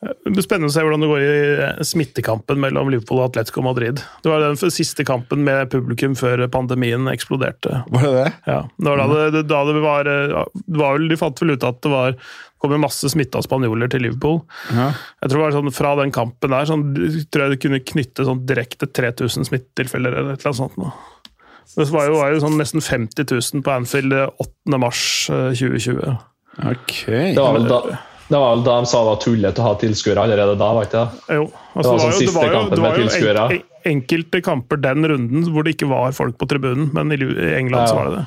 Det 0.03 0.33
blir 0.33 0.45
spennende 0.45 0.71
å 0.71 0.73
se 0.73 0.83
hvordan 0.83 1.03
det 1.03 1.09
går 1.09 1.23
i 1.23 1.33
eh, 1.53 1.83
smittekampen 1.87 2.59
mellom 2.59 2.89
Liverpool 2.91 3.21
og 3.21 3.29
Atletico 3.29 3.63
Madrid. 3.65 4.01
Det 4.23 4.31
var 4.31 4.43
den 4.43 4.57
siste 4.59 5.05
kampen 5.07 5.43
med 5.47 5.71
publikum 5.71 6.17
før 6.19 6.45
pandemien 6.51 7.07
eksploderte. 7.11 7.83
Var 7.93 8.07
det 8.07 8.13
det? 8.17 8.31
Ja, 8.49 8.61
det 8.77 8.89
var 8.89 9.03
da 9.03 9.27
det, 9.35 9.43
da 9.51 9.61
det 9.69 9.83
var 9.83 10.09
eh, 10.11 10.41
det 10.65 10.81
var 10.81 10.97
vel, 10.97 11.07
De 11.11 11.19
fant 11.19 11.43
vel 11.43 11.55
ut 11.55 11.67
at 11.67 11.79
det 11.85 11.93
var 11.93 12.17
kom 12.63 12.71
jo 12.71 12.79
masse 12.79 13.09
smitta 13.11 13.41
spanjoler 13.43 13.89
til 13.91 14.05
Liverpool. 14.05 14.37
Ja. 14.71 14.91
Jeg 15.19 15.31
tror 15.31 15.39
det 15.41 15.47
var 15.47 15.55
sånn 15.57 15.73
Fra 15.75 15.95
den 15.99 16.13
kampen 16.15 16.53
der 16.53 16.69
sånn, 16.69 16.85
tror 17.27 17.45
jeg 17.45 17.55
det 17.55 17.63
kunne 17.65 17.81
knytte 17.83 18.27
sånn 18.27 18.45
direkte 18.47 18.87
3000 18.87 19.49
smittetilfeller 19.49 20.15
eller 20.15 20.37
et 20.37 20.45
eller 20.45 20.53
annet 20.53 20.61
sånt. 20.61 20.79
nå. 20.79 20.93
Det 21.73 21.89
var 21.91 22.07
jo, 22.07 22.15
var 22.19 22.31
jo 22.35 22.41
sånn 22.43 22.57
nesten 22.59 22.83
50 22.83 23.27
000 23.31 23.65
på 23.65 23.73
Anfield 23.73 24.15
eh, 24.15 24.31
8. 24.45 24.79
mars 24.79 25.03
eh, 25.31 25.51
2020. 25.59 26.17
Ok. 26.71 26.97
Det 27.07 27.39
var 27.39 27.55
vel 27.57 27.69
da, 27.71 27.81
det 28.33 28.39
var 28.41 28.55
vel 28.55 28.63
da 28.65 28.75
de 28.81 28.89
sa 28.89 29.01
det 29.03 29.09
var 29.11 29.19
tullete 29.21 29.61
å 29.61 29.67
ha 29.69 29.73
tilskuere 29.83 30.23
allerede 30.25 30.57
da, 30.57 30.69
var 30.73 30.87
ikke 30.89 31.01
det? 31.05 31.35
Jo, 31.37 31.43
Det 31.53 31.85
var 31.85 31.99
sånn 32.01 32.11
jo- 32.13 32.19
siste 32.19 32.35
var 32.39 32.47
jo- 32.49 32.53
kampen 32.59 32.75
det 32.79 32.81
var 32.83 32.89
med 32.97 32.99
jo 32.99 33.07
tilskuere. 33.09 33.43
en- 33.45 33.57
en- 33.59 33.91
enkelte 33.93 34.41
kamper 34.41 34.77
den 34.81 35.05
runden 35.11 35.43
hvor 35.53 35.63
det 35.67 35.75
ikke 35.77 35.89
var 35.89 36.11
folk 36.15 36.37
på 36.39 36.47
tribunen, 36.49 36.89
men 36.93 37.11
i 37.11 37.17
England 37.59 37.89
så 37.89 37.95
var 37.99 38.09
det 38.09 38.15
det. 38.21 38.25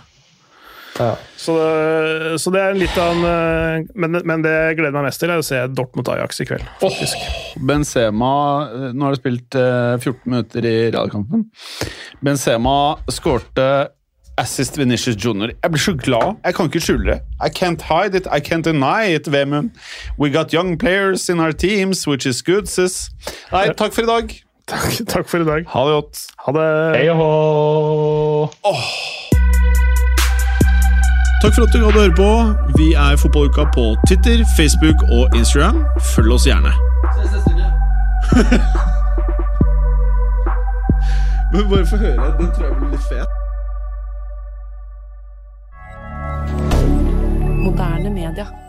Ja. 0.99 1.11
Så, 1.37 1.53
det- 1.61 2.39
så 2.41 2.51
det 2.55 2.61
er 2.63 2.75
litt 2.75 2.97
av 2.97 3.11
en 3.13 3.25
eh, 3.25 3.85
men, 3.95 4.13
men 4.25 4.41
det 4.43 4.49
jeg 4.53 4.77
gleder 4.79 4.93
meg 4.97 5.05
mest 5.11 5.21
til, 5.21 5.29
er 5.31 5.43
å 5.43 5.45
se 5.45 5.59
Dortmund 5.69 6.09
Ajax 6.09 6.41
i 6.41 6.45
kveld. 6.49 6.65
faktisk. 6.81 7.17
Benzema 7.61 8.31
eh, 8.73 8.93
Nå 8.97 9.03
har 9.05 9.15
du 9.15 9.21
spilt 9.21 9.55
eh, 9.61 9.99
14 9.99 10.25
minutter 10.25 10.65
i 10.65 10.91
realkampen. 10.95 11.45
Benzema 12.25 12.97
skårte 13.13 13.89
assist 14.39 14.79
Venitius 14.79 15.17
Junior. 15.25 15.51
Jeg 15.63 15.71
blir 15.71 15.79
så 15.81 15.95
glad. 15.97 16.35
Jeg 16.45 16.55
kan 16.55 16.65
ikke 16.65 16.81
skjule 16.81 17.13
det. 17.13 17.21
I 17.41 17.49
can't 17.59 17.83
hide 17.83 18.17
it, 18.17 18.27
I 18.27 18.41
can't 18.41 18.63
deny 18.63 19.15
it, 19.15 19.33
Vemund. 19.33 19.71
We 20.19 20.31
got 20.31 20.55
young 20.55 20.79
players 20.79 21.29
in 21.29 21.41
our 21.41 21.53
teams, 21.53 22.07
which 22.09 22.27
is 22.27 22.43
good, 22.43 22.67
sis. 22.67 23.11
Nei, 23.53 23.69
takk 23.73 23.93
for 23.93 24.03
i 24.03 24.07
dag. 24.07 24.43
Takk, 24.69 25.07
takk 25.09 25.29
for 25.29 25.39
i 25.41 25.45
dag. 25.45 25.65
Ha 25.69 25.85
det 25.87 25.93
godt. 25.95 26.27
Ha 26.47 26.53
det. 26.53 26.97
Hei 26.99 27.09
og 27.09 27.17
hå! 27.21 27.31
Takk 31.43 31.55
for 31.55 31.63
at 31.63 31.73
du 31.73 31.79
hadde 31.85 32.01
høre 32.01 32.15
på. 32.17 32.31
Vi 32.79 32.93
er 32.93 33.17
Fotballuka 33.17 33.65
på 33.75 33.97
Twitter, 34.09 34.45
Facebook 34.57 35.03
og 35.13 35.37
Instagram. 35.37 35.85
Følg 36.15 36.33
oss 36.33 36.47
gjerne. 36.49 36.73
Men 41.53 41.69
bare 41.71 41.87
få 41.87 41.97
høre. 41.97 42.35
Den 42.41 42.49
tror 42.55 42.65
jeg 42.67 42.77
blir 42.77 42.91
litt 42.91 43.07
fet. 43.13 43.46
Moderne 47.67 48.11
media. 48.11 48.66